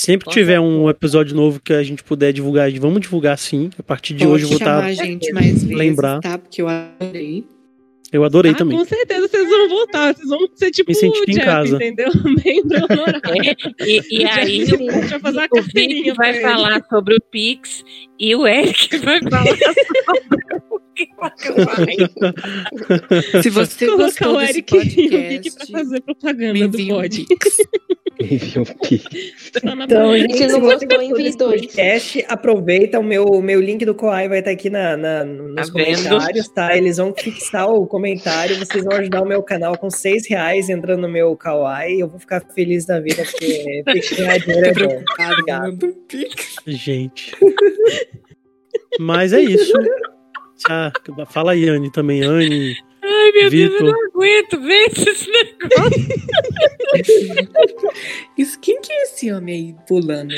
[0.00, 3.68] Sempre que tiver um episódio novo que a gente puder divulgar, vamos divulgar sim.
[3.78, 4.92] A partir de Pode hoje eu vou estar.
[4.94, 6.20] gente mais vezes, lembrar.
[6.20, 6.38] tá?
[6.38, 7.44] Porque eu adorei.
[8.12, 8.76] Eu adorei Ah, também.
[8.78, 10.14] com certeza vocês vão voltar.
[10.14, 11.76] Vocês vão ser tipo Me senti o em Jeff, casa.
[11.76, 12.08] entendeu?
[12.24, 13.56] Membro honorário.
[13.86, 16.40] E, e aí Jeff, a gente vai fazer o Vic vai ele.
[16.40, 17.84] falar sobre o Pix
[18.18, 19.80] e o Eric vai falar sobre
[20.70, 21.06] o que.
[23.42, 26.86] Se você Colocar gostou o desse Eric e o Vic pra podcast, fazer propaganda do
[26.86, 27.24] pod.
[27.26, 27.56] Pix.
[28.20, 29.04] Envia pix.
[29.64, 31.60] Na Então, gente, não gostou, envie dois.
[31.62, 35.54] podcast, aproveita o meu, o meu link do Koai vai estar aqui na, na- nos
[35.54, 35.96] Tá vendo?
[36.04, 36.76] comentários, tá?
[36.76, 37.99] Eles vão fixar o comentário,
[38.58, 42.00] vocês vão ajudar o meu canal com seis reais entrando no meu Kawaii.
[42.00, 43.82] Eu vou ficar feliz da vida, porque
[44.16, 45.02] ganhar dinheiro é bom.
[45.24, 45.96] Obrigado.
[46.08, 46.56] pix.
[46.66, 47.32] Gente.
[48.98, 49.72] Mas é isso.
[50.56, 51.26] Tchau.
[51.26, 52.22] Fala aí, Anne, também.
[52.22, 53.92] Anne, Ai, meu Deus, eu Vitor.
[53.92, 56.06] não aguento ver esses negócios.
[58.36, 60.34] Isso, quem que é esse homem aí pulando?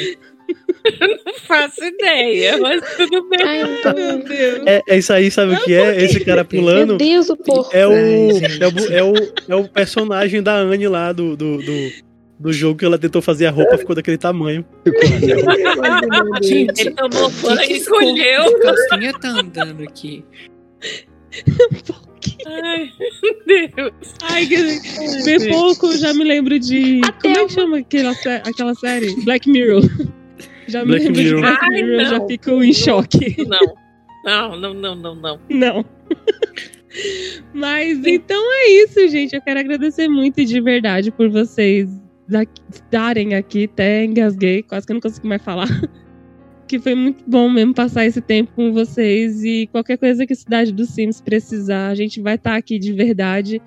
[1.27, 3.41] Não faço ideia, mas tudo bem.
[3.47, 3.69] Ai, eu.
[3.95, 4.63] Meu Deus.
[4.67, 6.03] É, é isso aí, sabe o que é?
[6.03, 6.89] Esse cara pulando.
[6.89, 7.71] Meu Deus, o porco.
[7.77, 8.63] É o, gente.
[8.63, 11.91] é, o, é, o, é o personagem da Anne lá do, do, do,
[12.41, 14.65] do jogo que ela tentou fazer a roupa, ficou daquele tamanho.
[16.43, 18.45] Gente, Ele tomou banho e encolheu.
[18.45, 20.25] de calcinha tá andando aqui?
[22.47, 22.91] Ai,
[23.23, 23.93] meu Deus.
[24.23, 25.23] Ai, que...
[25.25, 27.01] Ver pouco, já me lembro de.
[27.21, 29.15] Como é que chama aquela, sé- aquela série?
[29.25, 29.83] Black Mirror.
[30.73, 31.59] Já me Black lembro Mirror.
[31.61, 32.27] Ai, Mirror, já não.
[32.27, 33.37] fico em choque.
[34.25, 35.41] Não, não, não, não, não, não.
[35.51, 35.85] Não.
[37.53, 39.35] Mas então é isso, gente.
[39.37, 41.91] Eu quero agradecer muito de verdade por vocês
[42.73, 43.65] estarem aqui.
[43.65, 45.69] Até engasguei, quase que eu não consegui mais falar.
[46.65, 49.45] Que foi muito bom mesmo passar esse tempo com vocês.
[49.45, 52.95] E qualquer coisa que a Cidade dos Sims precisar, a gente vai estar aqui de
[52.95, 53.61] verdade.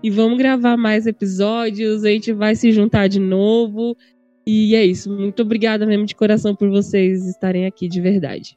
[0.00, 2.04] E vamos gravar mais episódios.
[2.04, 3.96] A gente vai se juntar de novo.
[4.46, 5.10] E é isso.
[5.10, 8.56] Muito obrigada mesmo de coração por vocês estarem aqui de verdade.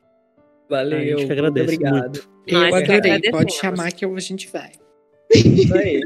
[0.69, 2.21] Valeu, A gente que muito agradece obrigado.
[2.47, 4.71] Eu Nós que adorei, pode chamar que a gente vai.
[5.33, 6.01] Isso aí.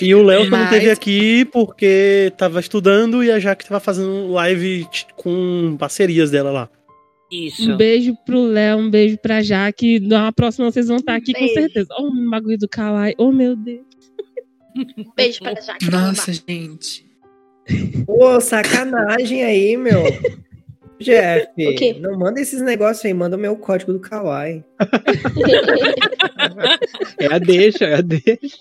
[0.00, 3.80] E o Léo só não Mas- teve aqui porque tava estudando e a Jaque tava
[3.80, 4.86] fazendo live
[5.16, 6.70] com parcerias dela lá.
[7.32, 7.70] Isso.
[7.72, 9.98] Um beijo pro Léo, um beijo pra Jaque.
[10.00, 11.54] Na próxima vocês vão estar aqui com Beijo.
[11.54, 11.88] certeza.
[11.98, 13.14] Oh, o bagulho do Kawaii.
[13.18, 13.84] Oh, meu Deus.
[15.16, 15.90] Beijo para Jaque.
[15.90, 17.04] Nossa, gente.
[18.06, 20.02] Pô, sacanagem aí, meu.
[21.00, 21.48] Jeff,
[22.00, 24.64] não manda esses negócios aí, manda o meu código do Kawaii.
[27.18, 28.58] É a deixa, é a deixa.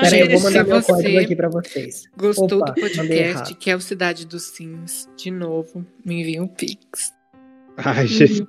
[0.00, 2.04] Peraí, eu vou mandar meu código aqui pra vocês.
[2.16, 6.46] Gostou Opa, do podcast, que é o Cidade dos Sims, de novo, me envia um
[6.46, 7.12] pix.
[7.78, 8.46] Ai, Jesus.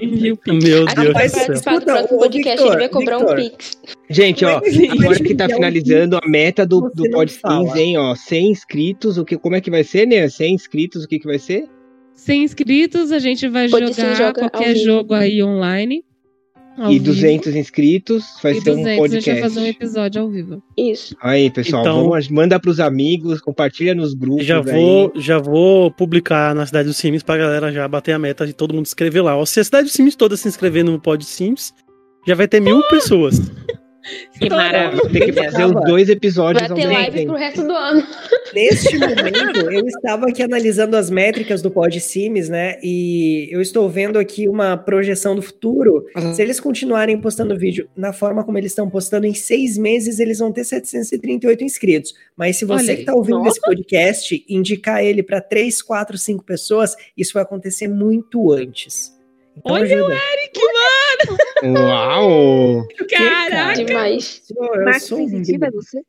[0.00, 1.12] Meu Deus do céu.
[1.12, 3.36] participar do Escuta, próximo podcast Victor, ele vai cobrar um Victor.
[3.36, 3.70] pix.
[4.10, 7.64] Gente, ó, agora que tá É um finalizando a meta do, do não Pod fala.
[7.64, 10.28] Skins, hein, ó, 100 inscritos, o que, como é que vai ser, né?
[10.28, 11.64] 100 inscritos, o que que vai ser?
[12.14, 14.84] Sem inscritos, a gente vai Pode jogar joga qualquer vivo.
[14.84, 16.02] jogo aí online.
[16.78, 17.04] Ao E vivo.
[17.06, 19.40] 200 inscritos, vai E ser 200 um a gente vai podcast.
[19.42, 20.62] fazer um episódio ao vivo.
[20.76, 21.16] Isso.
[21.20, 24.62] Aí, pessoal, Então- vamos, manda pros amigos, compartilha nos grupos Já aí.
[24.64, 28.52] vou, já vou publicar na Cidade dos Sims pra galera já bater a meta de
[28.52, 29.36] todo mundo se inscrever lá.
[29.36, 31.72] Ó, Se a Cidade dos Sims toda se inscrever no Pod Sims,
[32.26, 33.40] já vai ter mil pessoas.
[34.38, 35.02] Que maravilha.
[35.10, 37.28] Tem que fazer os dois episódios Vai ao ter mesmo live tempo.
[37.32, 38.06] pro resto do ano.
[38.54, 42.78] Neste momento, eu estava aqui analisando as métricas do Pod Sims, né?
[42.82, 46.06] E eu estou vendo aqui uma projeção do futuro.
[46.34, 50.38] Se eles continuarem postando vídeo na forma como eles estão postando, em seis meses eles
[50.38, 52.14] vão ter 738 inscritos.
[52.36, 56.44] Mas se você Olha que está ouvindo esse podcast indicar ele para 3, 4, 5
[56.44, 59.17] pessoas, isso vai acontecer muito antes.
[59.58, 60.14] Então Olha ajuda.
[60.32, 60.60] Eric,
[61.64, 61.78] mano!
[61.80, 62.86] Uau!
[63.10, 63.84] Caraca!
[63.84, 64.42] Demais.
[64.50, 66.00] Eu, sou um Positivo é você?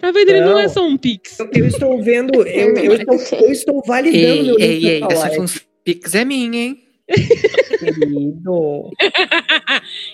[0.00, 0.28] Tá vendo?
[0.30, 0.58] Ele não, Não.
[0.60, 1.38] é só um pix.
[1.40, 5.02] Eu, eu estou vendo, eu, eu estou, eu estou validando meu Ei, link ei, ei,
[5.10, 6.78] essa função pix é minha, hein?
[7.78, 8.90] querido.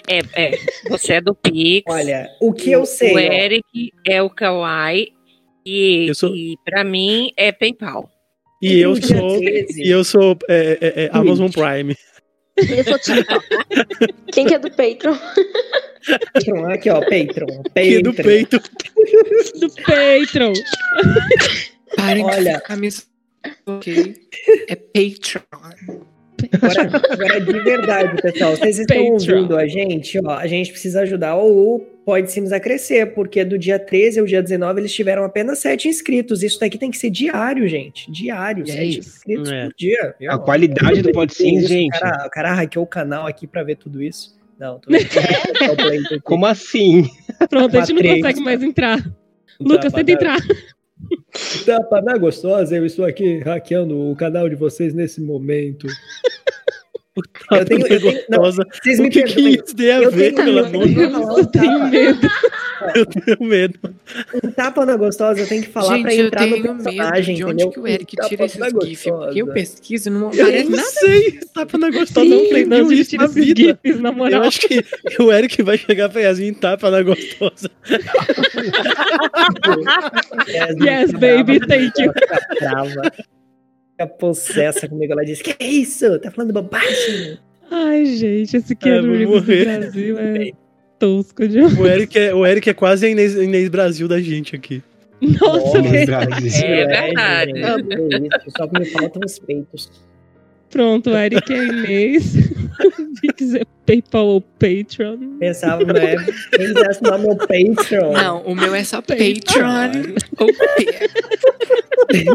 [0.07, 1.85] É, é, você é do Pix.
[1.93, 5.09] Olha, o que eu sei, O ó, Eric é o Kawaii.
[5.67, 8.09] E, Eu sou- e pra mim é PayPal.
[8.63, 11.97] E eu sou, 13, e eu sou é, é, é, Amazon Prime.
[12.57, 13.47] Eu sou TikTok.
[14.33, 15.17] Quem que é do Patreon?
[16.33, 18.61] Patreon, aqui ó, Patreon, Que do Patreon.
[19.61, 20.53] Do Patreon.
[21.97, 22.63] Parem Olha.
[22.77, 22.89] me...
[23.67, 24.15] Ok.
[24.69, 26.05] É Patreon.
[26.53, 29.13] Agora, agora, de verdade, pessoal, vocês estão Patreon.
[29.37, 33.59] ouvindo a gente, ó, a gente precisa ajudar o Pod Sims a crescer, porque do
[33.59, 36.43] dia 13 ao dia 19 eles tiveram apenas 7 inscritos.
[36.43, 38.11] Isso daqui tem que ser diário, gente.
[38.11, 39.09] Diário, É 7 isso.
[39.09, 39.65] inscritos É.
[39.65, 40.15] por dia.
[40.21, 40.31] viu?
[40.33, 41.97] A qualidade do Pod Que Sims, isso, gente.
[41.97, 44.35] O cara, o cara hackeou o canal aqui pra ver tudo isso.
[44.59, 44.91] Não, tô.
[46.23, 47.09] Como assim?
[47.49, 48.99] Pronto, a gente não consegue mais entrar.
[49.61, 50.39] Não Lucas, tenta entrar.
[51.67, 55.87] Dá pra dar gostosa, eu estou aqui hackeando o canal de vocês nesse momento.
[57.53, 58.67] Eu tenho- eu tenho- não, Gostosa.
[58.83, 59.55] Vocês O me que, que perdoem.
[59.55, 61.39] isso tem a Eu ver, tenho- pelo eu amor de tenho- Deus?
[61.39, 62.29] Eu tenho medo.
[62.95, 63.79] Eu tenho medo.
[64.43, 67.37] Um tapa na gostosa tem que falar pra Gente, eu entrar no tenho medo personagem,
[67.37, 67.71] de onde entendeu?
[67.71, 69.05] que o Eric Um tapa tira esses GIFs.
[69.13, 70.89] Porque eu pesquiso e não Eu aparece não nada.
[70.91, 71.41] sei.
[71.55, 73.79] Tapa na gostosa não tem de não onde existe tira na esses vida.
[73.85, 74.43] gifs, na Eu moral.
[74.43, 74.85] acho que
[75.21, 77.71] o Eric vai chegar pra Yasmin e tapa na gostosa.
[80.81, 82.13] Yes, baby, thank you.
[82.61, 83.13] Ela
[83.95, 85.13] fica possessa comigo.
[85.13, 86.19] Ela diz: Que é isso?
[86.19, 87.39] Tá falando bobagem?
[87.71, 89.79] Ai, gente, esse Ah, vou Reeves do.
[89.81, 90.51] Brasil é
[90.99, 91.79] tosco demais.
[91.79, 94.83] O Eric é, o Eric é quase a Inês, Inês Brasil da gente aqui.
[95.21, 96.07] Nossa, Nossa, velho.
[96.07, 96.65] Brasil.
[96.65, 97.53] É verdade.
[97.53, 98.09] gente.
[98.09, 99.91] Que isso, Só que me faltam os peitos.
[100.71, 102.35] Pronto, o Eric é Inês.
[103.23, 105.39] Vix é PayPal ou Patreon.
[105.39, 106.17] Pensava, né?
[106.51, 108.13] Quem quiser assinar meu Patreon.
[108.13, 109.35] Não, o meu é só Patreon.
[109.41, 110.15] Patreon.
[110.41, 112.27] ou P.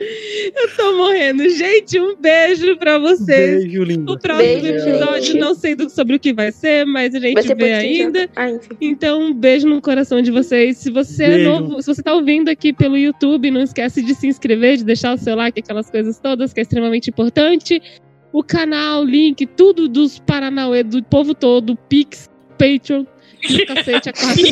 [0.00, 1.46] Eu tô morrendo.
[1.50, 3.64] Gente, um beijo pra vocês.
[3.64, 4.10] Beijo, lindo.
[4.12, 5.38] O próximo Beijo, episódio, gente.
[5.38, 8.28] não sei do- sobre o que vai ser, mas a gente vê ainda.
[8.34, 8.48] Ah.
[8.80, 10.78] Então, um beijo no coração de vocês.
[10.78, 11.50] Se você é Beijo.
[11.50, 15.14] novo, se você tá ouvindo aqui pelo YouTube, não esquece de se inscrever, de deixar
[15.14, 17.82] o seu like, aquelas coisas todas, que é extremamente importante.
[18.32, 24.44] O canal, link, tudo dos Paranauê, do povo todo, Pix, Patreon, do cacete, a quatro.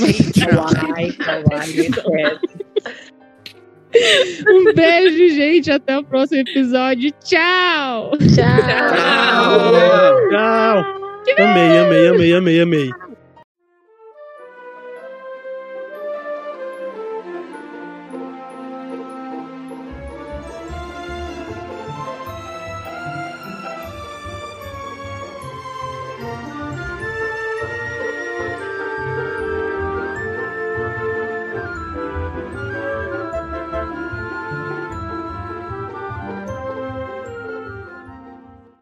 [4.49, 5.71] Um beijo, gente.
[5.71, 7.11] Até o próximo episódio.
[7.25, 8.13] Tchau!
[8.35, 8.59] Tchau.
[10.31, 10.99] Tchau.
[11.39, 13.08] Amei, amei, amei, amei, amei.